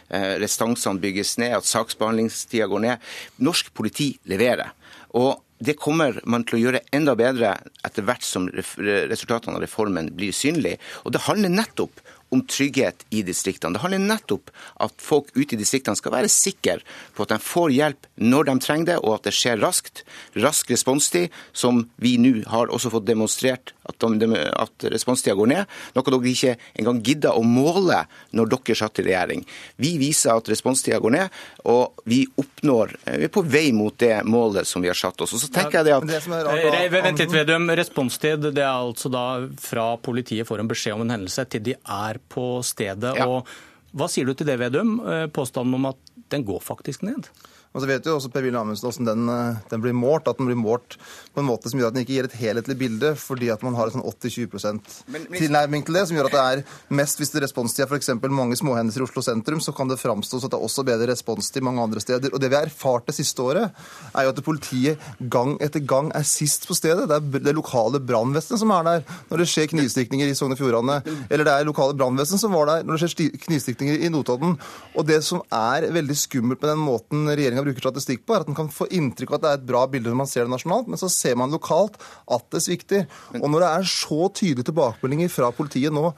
restansene 0.42 1.02
bygges 1.04 1.38
ned, 1.42 1.58
at 1.58 1.70
saksbehandlingstida 1.70 2.68
går 2.72 2.86
ned. 2.86 3.10
Norsk 3.44 3.74
politi 3.76 4.14
leverer. 4.30 4.74
Og 5.18 5.42
det 5.64 5.78
kommer 5.80 6.18
man 6.28 6.44
til 6.48 6.58
å 6.58 6.62
gjøre 6.64 6.84
enda 6.96 7.16
bedre 7.18 7.54
etter 7.86 8.06
hvert 8.06 8.26
som 8.26 8.50
resultatene 8.52 9.58
av 9.58 9.64
reformen 9.64 10.10
blir 10.18 10.36
synlige. 10.36 10.82
Og 11.08 11.16
det 11.16 11.24
handler 11.28 11.54
nettopp 11.54 12.02
om 12.34 12.42
trygghet 12.50 13.06
i 13.14 13.22
distriktene. 13.26 13.78
Det 13.78 13.84
handler 13.84 14.04
nettopp 14.04 14.52
at 14.84 14.96
folk 15.02 15.32
ute 15.36 15.56
i 15.56 15.62
distriktene 15.62 16.00
skal 16.00 16.16
være 16.16 16.32
sikre 16.32 16.80
på 17.14 17.26
at 17.26 17.36
de 17.36 17.40
får 17.44 17.76
hjelp 17.76 18.10
når 18.24 18.50
de 18.50 18.58
trenger 18.64 18.90
det, 18.94 18.98
og 19.04 19.18
at 19.18 19.30
det 19.30 19.36
skjer 19.38 19.62
raskt. 19.62 20.04
Rask 20.40 20.72
responstid, 20.74 21.34
som 21.54 21.86
vi 22.02 22.16
nå 22.22 22.34
har 22.50 22.72
også 22.74 22.92
fått 22.94 23.08
demonstrert 23.08 23.74
at, 23.84 24.00
de, 24.00 24.30
at 24.40 24.86
responstida 24.94 25.36
går 25.38 25.52
ned. 25.52 25.74
Noe 25.96 26.06
dere 26.08 26.32
ikke 26.32 26.56
engang 26.80 27.02
gidda 27.04 27.34
å 27.36 27.44
måle 27.46 28.04
når 28.36 28.52
dere 28.54 28.78
satt 28.80 29.02
i 29.04 29.08
regjering. 29.10 29.44
Vi 29.82 29.96
viser 30.02 30.34
at 30.38 30.50
responstida 30.50 31.02
går 31.04 31.16
ned, 31.18 31.42
og 31.70 32.04
vi 32.10 32.24
oppnår 32.40 32.96
Vi 33.04 33.28
er 33.28 33.32
på 33.34 33.44
vei 33.46 33.72
mot 33.76 33.96
det 34.00 34.24
målet 34.28 34.68
som 34.68 34.82
vi 34.84 34.90
har 34.90 34.98
satt 34.98 35.22
oss. 35.24 35.36
Og 35.36 35.42
så 35.44 35.50
tenker 35.54 35.82
jeg 35.82 35.90
det 35.90 35.96
at... 35.98 36.08
Det 36.08 36.92
Vent 36.94 37.20
litt, 37.20 37.34
Vedum. 37.34 37.70
Responstid 37.76 38.48
det 38.54 38.64
er 38.64 38.72
altså 38.72 39.12
da 39.12 39.26
fra 39.62 39.94
politiet 40.02 40.48
får 40.48 40.64
en 40.64 40.70
beskjed 40.70 40.96
om 40.96 41.06
en 41.06 41.16
hendelse 41.18 41.46
til 41.52 41.64
de 41.66 41.76
er 41.76 42.20
på 42.32 42.62
stedet. 42.66 43.16
Ja. 43.20 43.28
Og 43.28 43.50
hva 43.94 44.08
sier 44.10 44.26
du 44.26 44.34
til 44.38 44.50
det, 44.50 44.58
Vedum? 44.62 44.96
Eh, 45.06 45.26
påstanden 45.34 45.78
om 45.78 45.92
at 45.92 46.14
den 46.34 46.46
går 46.48 46.64
faktisk 46.66 47.04
ned? 47.06 47.30
Og 47.74 47.82
så 47.82 47.90
vet 47.90 48.06
jo 48.06 48.16
også 48.20 48.30
Per-Willy 48.34 48.58
Amundsen 48.60 48.86
hvordan 48.86 49.08
den, 49.10 49.30
eh, 49.34 49.62
den, 49.72 49.82
blir 49.82 49.96
målt. 49.98 50.28
At 50.30 50.38
den 50.38 50.50
blir 50.50 50.60
målt 50.60 50.98
på 51.34 51.42
en 51.42 51.48
måte 51.48 51.72
som 51.72 51.80
gjør 51.82 51.90
at 51.90 51.96
den 51.96 52.04
ikke 52.06 52.16
gir 52.18 52.28
et 52.30 52.38
helhetlig 52.38 52.78
bilde, 52.78 53.14
fordi 53.18 53.50
at 53.54 53.64
man 53.66 53.74
har 53.78 53.90
en 53.90 53.98
sånn 53.98 54.06
80-20% 54.06 54.92
tilnærming 55.34 55.86
til 55.86 55.98
det, 55.98 56.06
som 56.08 56.18
gjør 56.18 56.30
at 56.30 56.36
det 56.36 56.44
er 56.44 56.94
mest 56.94 57.18
hvis 57.18 57.34
det 57.34 57.42
er 57.42 57.48
responstid 57.48 57.88
f.eks. 57.88 58.12
mange 58.30 58.58
småhendelser 58.60 59.02
i 59.02 59.08
Oslo 59.08 59.24
sentrum, 59.26 59.62
så 59.64 59.74
kan 59.74 59.90
det 59.90 59.98
framstå 60.02 60.38
som 60.38 60.50
at 60.50 60.54
det 60.54 60.60
er 60.60 60.68
også 60.68 60.86
bedre 60.86 61.10
responstid 61.10 61.66
mange 61.66 61.82
andre 61.82 62.04
steder. 62.04 62.34
Og 62.34 62.42
det 62.42 62.52
vi 62.54 62.60
har 62.60 62.70
erfart 62.70 63.10
det 63.10 63.18
siste 63.18 63.42
året, 63.42 63.74
er 64.14 64.28
jo 64.28 64.36
at 64.36 64.44
politiet 64.46 65.10
gang 65.34 65.56
etter 65.64 65.82
gang 65.82 66.12
er 66.14 66.28
sist 66.28 66.70
på 66.70 66.78
stedet. 66.78 67.08
Det 67.10 67.18
er 67.18 67.48
det 67.50 67.56
lokale 67.58 68.02
brannvesenet 68.04 68.62
som 68.62 68.76
er 68.76 68.86
der 68.90 69.10
når 69.32 69.42
det 69.42 69.50
skjer 69.50 69.72
knivstikninger 69.74 70.30
i 70.30 70.38
Sogn 70.38 70.54
og 70.54 70.62
Fjordane, 70.62 71.00
eller 71.30 71.48
det 71.48 71.58
er 71.58 71.68
lokale 71.68 71.98
brannvesen 71.98 72.42
som 72.42 72.54
var 72.54 72.70
der 72.70 72.86
når 72.86 73.02
det 73.02 73.10
skjer 73.10 73.34
knivstikninger 73.48 74.06
i 74.06 74.14
Notodden. 74.14 74.60
Og 74.94 75.10
det 75.10 75.24
som 75.26 75.42
er 75.50 75.90
veldig 75.94 76.18
skummelt 76.20 76.62
med 76.62 76.74
den 76.76 76.84
måten 76.84 77.26
regjeringa 77.34 77.63
bruker 77.64 77.86
statistikk 77.86 78.26
på, 78.28 78.36
er 78.36 78.44
at 78.44 78.52
man 78.52 78.58
kan 78.58 78.72
få 78.74 78.88
inntrykk 78.94 79.34
av 79.34 79.40
at 79.40 79.44
det 79.44 79.52
er 79.52 79.62
et 79.62 79.66
bra 79.72 79.86
bilde 79.90 80.12
når 80.12 80.22
man 80.24 80.30
ser 80.30 80.46
det 80.46 80.54
nasjonalt, 80.54 80.92
men 80.92 81.02
så 81.02 81.10
ser 81.12 81.38
man 81.40 81.54
lokalt 81.54 81.98
at 82.32 82.46
det 82.54 82.64
svikter. 82.66 83.08
Og 83.40 83.48
når 83.50 83.66
det 83.66 83.72
er 83.72 83.90
så 83.94 84.30
tydelige 84.30 84.70
tilbakemeldinger 84.70 85.32
fra 85.34 85.52
politiet 85.56 85.96
nå 85.96 86.12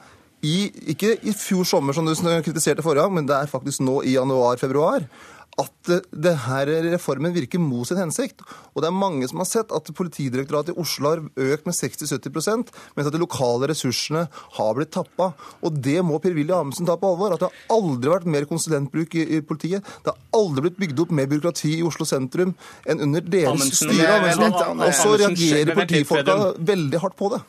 i, 0.44 0.68
ikke 0.92 1.14
i 1.26 1.32
fjor 1.34 1.66
sommer, 1.66 1.96
som 1.96 2.06
du 2.06 2.12
kritiserte 2.44 2.84
forrige 2.84 3.06
gang, 3.06 3.16
men 3.16 3.28
det 3.28 3.38
er 3.38 3.50
faktisk 3.50 3.82
nå 3.86 4.02
i 4.04 4.14
januar-februar, 4.18 5.06
at 5.56 5.90
denne 6.12 6.80
reformen 6.92 7.32
virker 7.32 7.60
mot 7.62 7.88
sin 7.88 8.00
hensikt. 8.00 8.42
Og 8.74 8.82
det 8.82 8.90
er 8.90 8.96
mange 8.96 9.28
som 9.30 9.40
har 9.40 9.48
sett 9.48 9.72
at 9.72 9.88
Politidirektoratet 9.96 10.74
i 10.74 10.82
Oslo 10.82 11.12
har 11.14 11.22
økt 11.24 11.68
med 11.68 11.76
60-70% 11.76 12.72
mens 12.96 13.08
at 13.08 13.14
de 13.14 13.20
lokale 13.22 13.70
ressursene 13.70 14.26
har 14.58 14.76
blitt 14.76 14.92
tappa. 14.96 15.30
Og 15.64 15.80
det 15.80 15.96
må 16.04 16.20
Per-Willy 16.20 16.52
Amundsen 16.52 16.88
ta 16.88 16.98
på 17.00 17.14
alvor. 17.14 17.32
At 17.34 17.40
det 17.40 17.48
har 17.48 17.78
aldri 17.78 18.12
vært 18.12 18.28
mer 18.36 18.48
konsulentbruk 18.50 19.16
i, 19.16 19.24
i, 19.38 19.42
politiet. 19.46 19.86
Det 20.04 20.12
har 20.12 20.20
aldri 20.36 20.66
blitt 20.66 20.80
bygd 20.82 21.04
opp 21.06 21.16
mer 21.16 21.30
byråkrati 21.32 21.76
i 21.78 21.84
Oslo 21.86 22.08
sentrum 22.08 22.52
enn 22.84 23.04
under 23.08 23.24
deres 23.24 23.72
styre. 23.80 24.20
Og 24.76 24.92
så 25.00 25.16
reagerer 25.16 25.72
politifolka 25.78 26.38
veldig 26.74 27.04
hardt 27.04 27.16
på 27.16 27.32
det. 27.32 27.44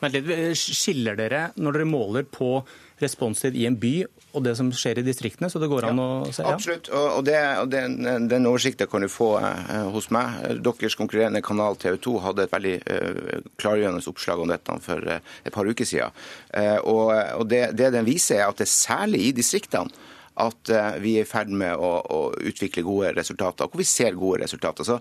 Skiller 0.58 1.18
dere 1.18 1.48
når 1.60 1.80
dere 1.80 1.92
måler 1.92 2.28
på 2.28 2.62
responstid 3.02 3.56
i 3.56 3.66
en 3.68 3.76
by 3.78 3.94
og 4.36 4.44
det 4.44 4.54
som 4.58 4.68
skjer 4.74 5.00
i 5.00 5.04
distriktene, 5.06 5.48
så 5.50 5.60
det 5.62 5.70
går 5.70 5.86
an 5.88 6.00
å 6.02 6.08
se? 6.28 6.44
Ja. 6.44 6.52
Absolutt, 6.52 6.90
og, 6.92 7.22
det, 7.26 7.38
og 7.62 7.70
den, 7.72 7.96
den, 8.28 8.48
oversikten 8.50 8.90
kan 8.90 9.04
du 9.04 9.08
få 9.10 9.30
eh, 9.40 9.88
hos 9.94 10.10
meg. 10.14 10.42
Deres 10.64 10.98
konkurrerende 10.98 11.42
kanal 11.44 11.78
TV 11.80 11.96
2 12.04 12.14
hadde 12.26 12.44
et 12.44 12.52
veldig 12.52 12.74
eh, 12.76 13.48
klargjørende 13.60 14.04
oppslag 14.12 14.44
om 14.44 14.52
dette 14.52 14.76
for 14.84 15.14
eh, 15.14 15.24
et 15.48 15.54
par 15.54 15.68
uker 15.68 15.88
siden. 15.88 16.14
Eh, 16.52 16.76
og, 16.82 17.14
og 17.40 17.48
det, 17.50 17.70
det 17.78 17.92
den 17.96 18.08
viser, 18.08 18.42
er 18.42 18.52
at 18.52 18.60
det 18.60 18.68
er 18.68 18.74
særlig 18.74 19.24
i 19.30 19.34
distriktene 19.40 20.06
at 20.38 20.70
eh, 20.72 20.98
vi 21.02 21.14
er 21.18 21.26
i 21.26 21.28
ferd 21.28 21.50
med 21.50 21.76
å, 21.76 21.90
å, 22.00 22.20
utvikle 22.48 22.84
gode 22.86 23.12
resultater, 23.16 23.66
og 23.66 23.74
hvor 23.74 23.82
vi 23.82 23.88
ser 23.88 24.16
gode 24.18 24.42
resultater. 24.44 24.86
Så, 24.86 24.98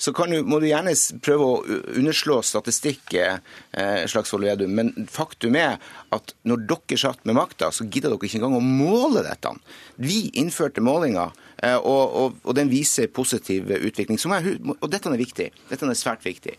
så 0.00 0.14
du, 0.16 0.38
må 0.48 0.60
du 0.62 0.68
gjerne 0.70 0.94
prøve 1.24 1.48
å 1.48 1.80
underslå 1.98 2.40
statistikk, 2.46 3.14
eh, 3.18 4.04
Slagsvold 4.08 4.48
Vedum, 4.48 4.74
men 4.78 5.08
faktum 5.12 5.58
er 5.58 5.76
at 6.14 6.34
når 6.48 6.64
dere 6.70 7.00
satt 7.00 7.24
med 7.28 7.38
makta, 7.38 7.70
så 7.74 7.86
gidda 7.86 8.12
dere 8.12 8.30
ikke 8.30 8.40
engang 8.40 8.58
å 8.58 8.64
måle 8.64 9.24
dette. 9.26 9.52
Vi 10.00 10.28
innførte 10.40 10.84
målinger, 10.84 11.34
eh, 11.62 11.76
og, 11.76 12.16
og, 12.22 12.40
og 12.44 12.58
den 12.58 12.72
viser 12.72 13.12
positiv 13.12 13.72
utvikling. 13.78 14.20
Er, 14.38 14.54
og 14.78 14.88
dette 14.92 15.12
er 15.12 15.20
viktig. 15.20 15.50
Dette 15.68 15.88
er 15.88 15.98
svært 15.98 16.24
viktig. 16.26 16.56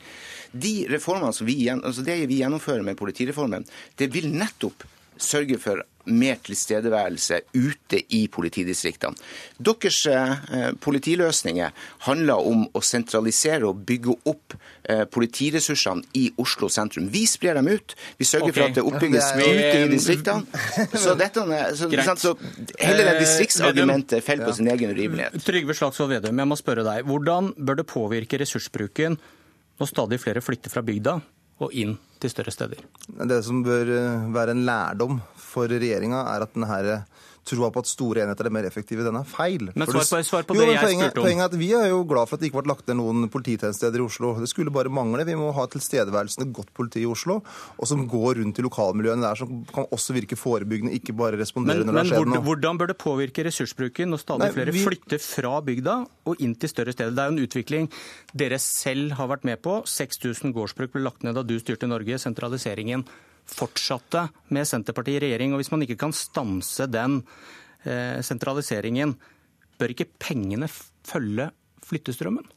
De 0.50 0.76
reformene 0.90 1.34
som 1.36 1.50
vi, 1.50 1.62
altså 1.70 2.06
det 2.06 2.22
vi 2.30 2.42
gjennomfører 2.42 2.86
med 2.86 2.98
politireformen, 3.00 3.68
det 4.02 4.10
vil 4.14 4.32
nettopp 4.34 4.86
sørge 5.20 5.60
for 5.62 5.84
mer 6.10 6.40
tilstedeværelse 6.44 7.42
ute 7.54 8.02
i 8.16 8.26
politidistriktene. 8.32 9.18
Deres 9.60 10.02
eh, 10.10 10.70
politiløsninger 10.82 11.72
handler 12.08 12.50
om 12.50 12.66
å 12.74 12.82
sentralisere 12.86 13.68
og 13.70 13.84
bygge 13.88 14.16
opp 14.30 14.56
eh, 14.90 15.06
politiressursene 15.12 16.06
i 16.20 16.28
Oslo 16.42 16.70
sentrum. 16.72 17.10
Vi 17.14 17.26
sprer 17.30 17.60
dem 17.60 17.70
ut. 17.72 17.96
Vi 18.20 18.28
sørger 18.28 18.50
okay. 18.50 18.58
for 18.58 18.68
at 18.70 18.78
det 18.78 18.86
oppbygges 18.86 19.32
ja, 19.32 19.48
ute 19.48 19.82
i 19.86 19.90
distriktene. 19.94 20.64
Så, 21.00 21.14
dette, 21.18 21.42
så, 21.78 21.88
så 22.20 22.32
hele 22.80 23.04
det 23.04 23.14
eh, 23.14 23.20
distriktsargumentet 23.24 24.24
faller 24.26 24.50
på 24.50 24.56
sin 24.58 24.70
egen 24.72 24.94
urimelighet. 24.94 25.38
Trygve 25.46 25.76
Slagsvold 25.78 26.14
Vedum, 26.14 26.40
jeg 26.42 26.50
må 26.50 26.58
spørre 26.60 26.86
deg. 26.88 27.08
Hvordan 27.08 27.54
bør 27.58 27.82
det 27.82 27.86
påvirke 27.90 28.40
ressursbruken 28.42 29.18
når 29.80 29.90
stadig 29.90 30.20
flere 30.22 30.44
flytter 30.44 30.74
fra 30.74 30.84
bygda 30.86 31.20
og 31.64 31.76
inn 31.76 31.96
til 32.20 32.32
større 32.32 32.54
steder? 32.54 32.84
Det 33.30 33.40
som 33.46 33.64
bør 33.66 33.92
være 34.36 34.56
en 34.56 34.66
lærdom 34.68 35.20
for 35.50 35.72
regjeringa, 35.72 36.24
er 36.36 36.46
at 36.46 36.56
denne 36.56 37.04
troa 37.50 37.70
på 37.74 37.82
at 37.84 37.90
store 37.90 38.24
enheter 38.24 38.48
er 38.48 38.54
mer 38.54 38.68
effektive, 38.68 39.04
den 39.06 39.18
er 39.20 39.28
feil. 39.28 39.70
Men 39.74 39.90
svar 39.90 40.06
på, 40.06 40.22
svar 40.28 40.48
på 40.48 40.58
jo, 40.58 40.64
det 40.64 40.76
jeg 40.76 40.84
poenget, 40.84 41.12
spurte 41.12 41.22
om. 41.22 41.28
Poenget 41.28 41.46
er 41.46 41.50
at 41.50 41.58
Vi 41.60 41.70
er 41.78 41.88
jo 41.92 42.00
glad 42.10 42.30
for 42.30 42.38
at 42.38 42.44
det 42.44 42.50
ikke 42.50 42.62
ble 42.62 42.72
lagt 42.72 42.90
ned 42.90 43.00
noen 43.00 43.30
polititjenestesteder 43.32 44.02
i 44.02 44.06
Oslo. 44.06 44.34
Det 44.42 44.50
skulle 44.52 44.74
bare 44.74 44.92
mangle. 44.94 45.26
Vi 45.28 45.38
må 45.40 45.50
ha 45.56 45.66
tilstedeværelsende 45.72 46.50
godt 46.56 46.72
politi 46.78 47.04
i 47.04 47.10
Oslo, 47.10 47.40
og 47.78 47.90
som 47.90 48.06
går 48.10 48.42
rundt 48.42 48.62
i 48.62 48.66
lokalmiljøene 48.66 49.26
der, 49.26 49.40
som 49.40 49.64
kan 49.70 49.88
også 49.96 50.16
virke 50.18 50.38
forebyggende, 50.40 50.94
ikke 51.00 51.16
bare 51.18 51.40
respondere 51.40 51.84
men, 51.84 51.90
når 51.90 52.00
det 52.00 52.04
har 52.04 52.12
skjedd 52.14 52.34
noe. 52.34 52.44
Hvordan 52.50 52.82
bør 52.82 52.94
det 52.94 53.00
påvirke 53.02 53.46
ressursbruken 53.48 54.14
når 54.14 54.24
stadig 54.26 54.46
Nei, 54.46 54.52
flere 54.58 54.76
vi... 54.76 54.84
flytter 54.86 55.24
fra 55.24 55.56
bygda 55.66 55.98
og 56.30 56.46
inn 56.46 56.56
til 56.60 56.72
større 56.72 56.96
steder? 56.96 57.16
Det 57.16 57.26
er 57.26 57.32
jo 57.32 57.38
en 57.38 57.48
utvikling 57.48 57.90
dere 58.38 58.62
selv 58.62 59.18
har 59.20 59.32
vært 59.32 59.48
med 59.48 59.64
på. 59.66 59.82
6000 59.90 60.54
gårdsbruk 60.56 60.94
ble 60.94 61.08
lagt 61.08 61.26
ned 61.26 61.38
da 61.38 61.46
du 61.46 61.58
styrte 61.62 61.90
Norge. 61.90 62.20
Sentraliseringen 62.22 63.06
fortsatte 63.50 64.28
med 64.56 64.68
Senterpartiet 64.70 65.20
i 65.20 65.26
regjering. 65.28 65.54
og 65.54 65.64
Hvis 65.64 65.74
man 65.74 65.86
ikke 65.86 66.00
kan 66.06 66.16
stanse 66.16 66.88
den 66.90 67.22
eh, 67.84 68.22
sentraliseringen, 68.26 69.16
bør 69.80 69.94
ikke 69.96 70.10
pengene 70.20 70.70
følge 70.70 71.50
flyttestrømmen? 71.90 72.48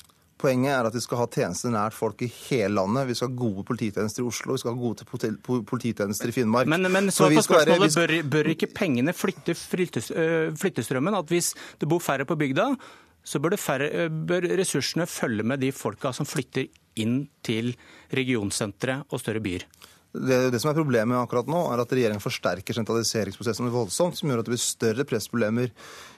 Poenget 0.43 0.73
er 0.75 0.89
at 0.89 0.97
vi 0.97 1.03
skal 1.05 1.21
ha 1.21 1.29
tjenester 1.31 1.71
nært 1.71 1.95
folk 1.95 2.25
i 2.27 2.29
hele 2.49 2.75
landet. 2.75 3.07
Vi 3.07 3.15
skal 3.15 3.31
ha 3.31 3.39
gode 3.39 3.63
polititjenester 3.69 4.25
i 4.25 4.27
Oslo, 4.27 4.57
vi 4.57 4.63
skal 4.63 4.75
ha 4.75 4.81
gode 4.81 5.63
polititjenester 5.69 6.33
i 6.33 6.35
Finnmark. 6.35 6.71
Men, 6.71 6.89
men 6.91 7.13
svar 7.15 7.31
på 7.31 7.45
spørsmålet, 7.47 7.95
bør, 8.01 8.15
bør, 8.33 8.51
ikke 8.57 8.73
pengene 8.75 9.15
flytte 9.15 9.55
flyttestrømmen? 9.55 11.19
At 11.19 11.31
hvis 11.31 11.53
det 11.79 11.89
bor 11.91 12.03
færre 12.03 12.27
på 12.27 12.39
bygda, 12.41 12.73
så 13.23 13.39
bør, 13.39 13.55
færre, 13.61 14.09
bør 14.11 14.49
ressursene 14.59 15.07
følge 15.07 15.47
med 15.47 15.63
de 15.63 15.71
folka 15.71 16.11
som 16.17 16.27
flytter 16.27 16.67
inn 16.99 17.23
til 17.47 17.71
regionsentre 18.11 19.05
og 19.13 19.23
større 19.23 19.45
byer? 19.45 19.69
Det, 20.13 20.39
det, 20.53 20.61
som 20.61 20.71
er 20.73 20.77
Problemet 20.77 21.17
akkurat 21.17 21.49
nå, 21.49 21.61
er 21.73 21.81
at 21.83 21.93
regjeringen 21.95 22.23
forsterker 22.23 22.77
sentraliseringsprosessen 22.77 23.71
voldsomt, 23.73 24.19
som 24.19 24.29
gjør 24.29 24.43
at 24.43 24.49
det 24.49 24.55
blir 24.55 24.65
større 24.65 25.07
pressproblemer 25.09 25.73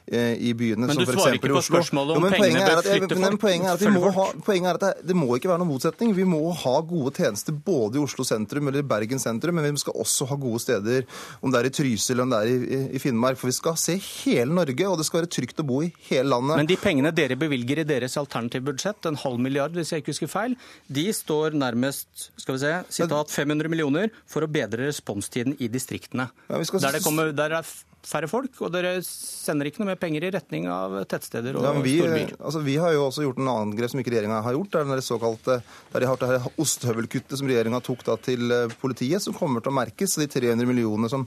Eh, 0.06 0.34
i 0.36 0.50
byene. 0.52 0.84
Men 0.84 0.98
du 1.00 1.06
svarer 1.08 1.38
ikke 1.38 1.48
på 1.48 1.60
spørsmålet 1.64 2.18
om 2.18 2.24
pengene 2.28 2.60
bør 2.60 2.82
flytte 2.84 3.16
folk? 3.16 3.38
Poenget 3.40 3.70
er 3.70 3.78
at, 3.78 3.94
må 3.94 4.10
ha, 4.12 4.24
poenget 4.44 4.68
er 4.68 4.76
at 4.76 4.82
det, 4.82 5.06
det, 5.08 5.14
må 5.16 5.30
ikke 5.38 5.48
være 5.48 5.62
noen 5.62 5.70
motsetning. 5.70 6.10
Vi 6.12 6.26
må 6.28 6.42
ha 6.60 6.72
gode 6.84 7.14
tjenester 7.16 7.56
både 7.56 7.96
i 7.96 8.02
Oslo 8.02 8.26
sentrum 8.28 8.68
eller 8.68 8.84
i 8.84 8.86
Bergen 8.90 9.22
sentrum, 9.22 9.56
men 9.56 9.64
vi 9.64 9.80
skal 9.80 9.96
også 10.04 10.28
ha 10.28 10.36
gode 10.36 10.60
steder, 10.60 11.06
om 11.40 11.54
det 11.54 11.62
er 11.62 11.68
i 11.70 11.72
Trysil 11.78 12.12
eller 12.18 12.26
om 12.26 12.34
det 12.34 12.40
er 12.42 12.50
i, 12.52 12.80
i, 12.98 13.00
Finnmark. 13.00 13.40
For 13.40 13.48
vi 13.48 13.56
skal 13.56 13.78
se 13.80 13.96
hele 13.96 14.52
Norge, 14.52 14.90
og 14.90 15.00
det 15.00 15.06
skal 15.08 15.22
være 15.22 15.30
trygt 15.38 15.64
å 15.64 15.66
bo 15.72 15.80
i 15.86 15.88
hele 16.10 16.28
landet. 16.34 16.60
Men 16.60 16.68
de 16.68 16.78
pengene 16.84 17.14
dere 17.16 17.40
bevilger 17.40 17.80
i 17.80 17.86
deres 17.94 18.18
alternative 18.20 18.68
budsjett, 18.68 19.08
en 19.08 19.16
halv 19.24 19.40
milliard 19.40 19.72
hvis 19.72 19.94
jeg 19.94 20.04
ikke 20.04 20.12
husker 20.12 20.32
feil, 20.34 20.58
de 21.00 21.06
står 21.16 21.56
nærmest 21.56 22.28
skal 22.44 22.58
vi 22.58 22.64
se, 22.66 22.74
sitat 23.00 23.32
500 23.32 23.72
millioner 23.72 23.83
for 24.30 24.46
å 24.46 24.50
bedre 24.50 24.88
responstiden 24.88 25.56
i 25.58 25.68
distriktene. 25.72 26.28
Ja, 26.48 26.60
skal... 26.64 26.82
der, 26.84 26.98
det 26.98 27.04
kommer, 27.04 27.32
der 27.36 27.58
er 27.60 27.74
færre 28.04 28.28
folk, 28.28 28.52
og 28.64 28.72
dere 28.74 28.98
sender 29.04 29.68
ikke 29.68 29.80
noe 29.80 29.90
mer 29.92 30.00
penger 30.00 30.26
i 30.26 30.30
retning 30.34 30.66
av 30.70 30.96
tettsteder 31.08 31.56
og 31.58 31.64
ja, 31.64 31.72
vi, 31.84 31.94
storbyer. 32.00 32.34
Altså, 32.38 32.60
vi 32.64 32.76
har 32.80 32.92
jo 32.94 33.06
også 33.06 33.24
gjort 33.24 33.40
en 33.40 33.50
annen 33.50 33.74
grep 33.78 33.92
som 33.92 34.00
ikke 34.02 34.12
regjeringa 34.12 34.40
har 34.44 34.56
gjort. 34.56 34.70
Det 34.74 34.82
er 34.82 35.00
det 35.00 35.06
såkalte, 35.06 35.58
der 35.92 36.04
de 36.04 36.10
har 36.10 36.20
det 36.20 36.40
ostehøvelkuttet 36.60 37.40
som 37.40 37.48
regjeringa 37.50 37.80
tok 37.84 38.04
da, 38.06 38.16
til 38.20 38.54
eh, 38.54 38.74
politiet, 38.80 39.24
som 39.24 39.36
kommer 39.36 39.64
til 39.64 39.72
å 39.72 39.76
merkes. 39.78 40.14
Så 40.14 40.22
de 40.22 40.28
300 40.30 40.68
millionene 40.68 41.10
som 41.12 41.26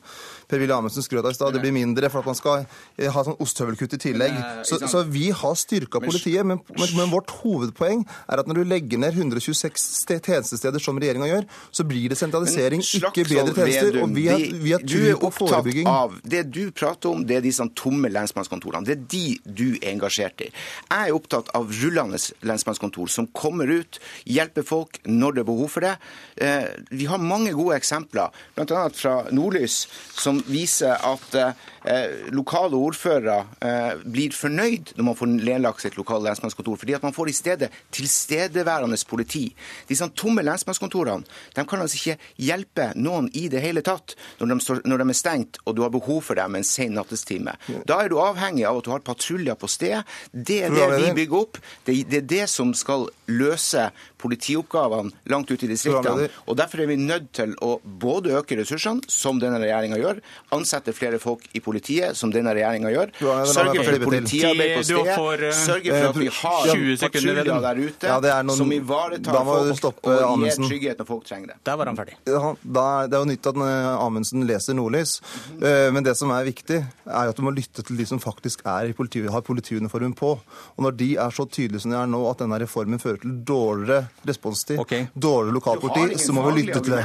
Per-Willy 0.49 0.75
Amundsen 0.75 1.05
skrøt 1.05 1.25
av 1.25 1.33
i 1.33 1.39
stad, 1.39 1.55
det 1.55 1.63
blir 1.65 1.75
mindre 1.75 2.11
for 2.13 2.21
at 2.21 2.29
man 2.29 2.37
skal 2.37 2.63
eh, 2.63 3.09
ha 3.13 3.25
sånn 3.25 3.39
osthøvelkutt 3.43 3.97
i 3.97 4.01
tillegg. 4.07 4.37
Så, 4.67 4.79
så 4.85 5.03
vi 5.09 5.29
har 5.35 5.57
styrka 5.57 6.01
politiet, 6.03 6.45
men, 6.47 6.61
men, 6.77 6.93
men, 6.99 7.11
vårt 7.13 7.33
hovedpoeng 7.41 8.05
er 8.27 8.43
at 8.43 8.49
når 8.49 8.61
du 8.61 8.71
legger 8.75 9.01
ned 9.01 9.17
126 9.17 9.89
tjenestesteder 10.07 10.83
som 10.83 10.99
regjeringa 11.01 11.29
gjør, 11.31 11.49
så 11.73 11.85
blir 11.87 12.13
det 12.13 12.19
sentralisering, 12.19 12.85
ikke 12.85 13.25
bedre 13.25 13.55
tjenester. 13.55 14.01
Og 14.03 14.13
vi 14.15 14.27
har, 14.29 14.45
vi 14.61 14.75
har 14.75 14.85
tro 14.85 15.17
på 15.25 15.33
forebygging. 15.41 15.87
Av 15.89 16.15
det 16.27 16.45
du 16.53 16.66
prater 16.75 17.11
om, 17.11 17.23
det 17.27 17.39
er 17.39 17.47
sånn 17.53 17.73
tomme 17.77 18.09
lensmannskontorene. 18.11 18.85
Det 18.87 18.95
er 18.95 19.05
de 19.11 19.25
du 19.45 19.67
er 19.77 19.91
engasjert 19.93 20.43
i. 20.45 20.49
Jeg 20.51 21.09
er 21.09 21.15
opptatt 21.15 21.51
av 21.57 21.71
rullende 21.81 22.19
lensmannskontor 22.47 23.11
som 23.11 23.29
kommer 23.35 23.69
ut, 23.71 23.99
hjelper 24.27 24.65
folk 24.67 24.99
når 25.07 25.37
det 25.37 25.43
er 25.43 25.49
behov 25.49 25.71
for 25.73 25.87
det. 25.87 25.95
Eh, 26.35 26.67
vi 26.91 27.07
har 27.09 27.21
mange 27.23 27.53
gode 27.57 27.77
eksempler, 27.77 28.33
bl.a. 28.57 28.87
fra 28.93 29.15
Nordlys, 29.33 29.79
som 30.17 30.41
viser 30.47 30.95
at 30.95 31.37
eh, 31.37 32.31
lokale 32.35 32.77
ordførere 32.77 33.39
eh, 33.63 34.03
blir 34.05 34.35
fornøyd 34.35 34.93
når 34.97 35.09
man 35.09 35.17
får 35.19 35.31
nedlagt 35.33 35.85
sitt 35.85 35.97
lokale 35.99 36.27
lensmannskontor, 36.29 36.79
fordi 36.81 36.97
at 36.97 37.05
man 37.05 37.15
får 37.15 37.31
i 37.31 37.37
stedet 37.37 37.71
tilstedeværende 37.95 38.97
politi. 39.07 39.47
Disse 39.89 40.07
tomme 40.17 40.43
lensmannskontorene 40.45 41.27
de 41.55 41.65
kan 41.67 41.81
altså 41.83 41.99
ikke 41.99 42.31
hjelpe 42.41 42.91
noen 42.97 43.29
i 43.37 43.47
det 43.51 43.61
hele 43.63 43.83
tatt 43.85 44.15
når 44.39 44.51
de, 44.51 44.77
når 44.89 45.01
de 45.01 45.09
er 45.09 45.17
stengt 45.17 45.59
og 45.65 45.77
du 45.77 45.83
har 45.85 45.93
behov 45.93 46.21
for 46.25 46.39
dem 46.39 46.56
en 46.57 46.67
sen 46.67 46.95
nattestime. 46.97 47.55
Da 47.87 48.01
er 48.03 48.11
du 48.11 48.17
avhengig 48.21 48.65
av 48.67 48.81
at 48.81 48.87
du 48.87 48.93
har 48.93 49.05
patruljer 49.05 49.57
på 49.59 49.69
sted. 49.71 50.01
Det 50.31 50.61
er 50.67 50.75
det 50.75 50.89
vi 50.97 51.13
bygger 51.21 51.43
opp. 51.43 51.61
Det 51.85 52.01
er 52.03 52.27
det 52.27 52.45
som 52.51 52.73
skal 52.77 53.07
løse 53.27 53.89
politioppgavene 54.17 55.11
langt 55.31 55.51
ute 55.51 55.67
i 55.67 55.69
distriktene. 55.71 56.27
Og 56.47 56.57
Derfor 56.57 56.81
er 56.83 56.89
vi 56.89 56.97
nødt 56.99 57.29
til 57.37 57.53
å 57.63 57.77
både 57.83 58.33
øke 58.39 58.57
ressursene, 58.59 59.05
som 59.11 59.39
denne 59.41 59.59
regjeringa 59.61 59.99
gjør, 60.01 60.21
ansette 60.55 60.93
flere 60.95 61.19
folk 61.21 61.45
i 61.57 61.61
politiet, 61.63 62.17
som 62.17 62.31
denne 62.33 62.53
regjeringa 62.57 62.91
gjør, 62.93 63.13
sørge 63.51 63.85
for 63.85 64.05
politiarbeid 64.07 64.73
på 64.77 64.85
stedet, 64.87 65.17
eh, 65.17 65.53
sørge 65.59 65.93
for 65.93 66.09
at 66.09 66.19
vi 66.21 66.29
har 66.39 66.71
patruljer 67.03 67.51
der 67.67 67.81
ute 67.83 68.09
ja, 68.09 68.39
noen, 68.41 68.57
som 68.57 68.73
ivaretar 68.73 69.39
folk 69.45 70.01
og 70.07 70.45
gir 70.45 70.57
trygghet 70.63 71.03
når 71.03 71.09
folk 71.11 71.27
trenger 71.29 71.53
det. 71.53 71.59
Der 71.67 71.79
var 71.79 71.91
han 71.91 71.99
ferdig. 71.99 72.17
Ja, 72.25 72.53
det 72.63 73.19
er 73.19 73.21
jo 73.21 73.29
nytt 73.29 73.51
at 73.51 73.61
Amundsen 74.01 74.47
leser 74.49 74.77
Nordlys, 74.77 75.19
mm 75.21 75.61
-hmm. 75.61 75.91
men 75.91 76.03
det 76.03 76.15
som 76.17 76.31
er 76.31 76.46
viktig, 76.47 76.79
er 77.05 77.31
at 77.31 77.37
du 77.37 77.43
må 77.45 77.51
lytte 77.55 77.83
til 77.85 77.99
de 77.99 78.05
som 78.07 78.19
faktisk 78.23 78.63
er 78.67 78.91
i 78.91 78.95
politi, 78.97 79.21
har 79.31 79.43
politiuniformen 79.45 80.15
på. 80.17 80.33
Og 80.75 80.85
når 80.85 80.95
de 80.99 81.09
er 81.19 81.33
så 81.35 81.45
tydelige 81.45 81.83
som 81.83 81.93
de 81.93 81.99
er 81.99 82.11
nå, 82.11 82.21
at 82.29 82.43
denne 82.43 82.59
reformen 82.63 83.01
fører 83.01 83.21
til 83.23 83.35
dårligere 83.47 84.07
responstid, 84.27 84.79
okay. 84.83 85.07
dårlig 85.13 85.55
lokalpoliti, 85.57 86.19
så 86.21 86.35
må 86.35 86.45
vi 86.49 86.63
lytte 86.63 86.83
til 86.85 86.97
det. 86.97 87.03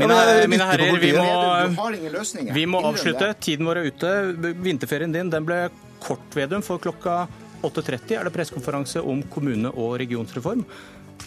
Mine, 0.00 0.20
mine 0.54 0.70
herrer, 0.70 1.00
vi 1.02 1.12
må, 1.16 2.54
vi 2.54 2.66
må 2.70 2.82
avslutte. 2.90 3.32
Tiden 3.44 3.68
vår 3.68 3.82
er 3.82 3.90
ute. 3.92 4.14
Vinterferien 4.64 5.14
din 5.14 5.32
den 5.32 5.48
ble 5.48 5.66
kort, 6.04 6.24
Vedum, 6.36 6.64
for 6.64 6.82
klokka 6.82 7.26
8.30 7.66 8.14
er 8.14 8.28
det 8.28 8.34
pressekonferanse 8.34 9.02
om 9.02 9.22
kommune- 9.32 9.72
og 9.74 9.98
regionsreform. 10.02 10.64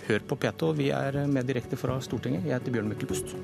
Hør 0.07 0.23
på 0.27 0.37
P2, 0.39 0.73
vi 0.77 0.89
er 0.95 1.25
med 1.27 1.47
direkte 1.49 1.79
fra 1.79 1.99
Stortinget. 2.01 2.47
Jeg 2.47 2.59
heter 2.59 2.77
Bjørn 2.77 2.91
Myklebust. 2.93 3.35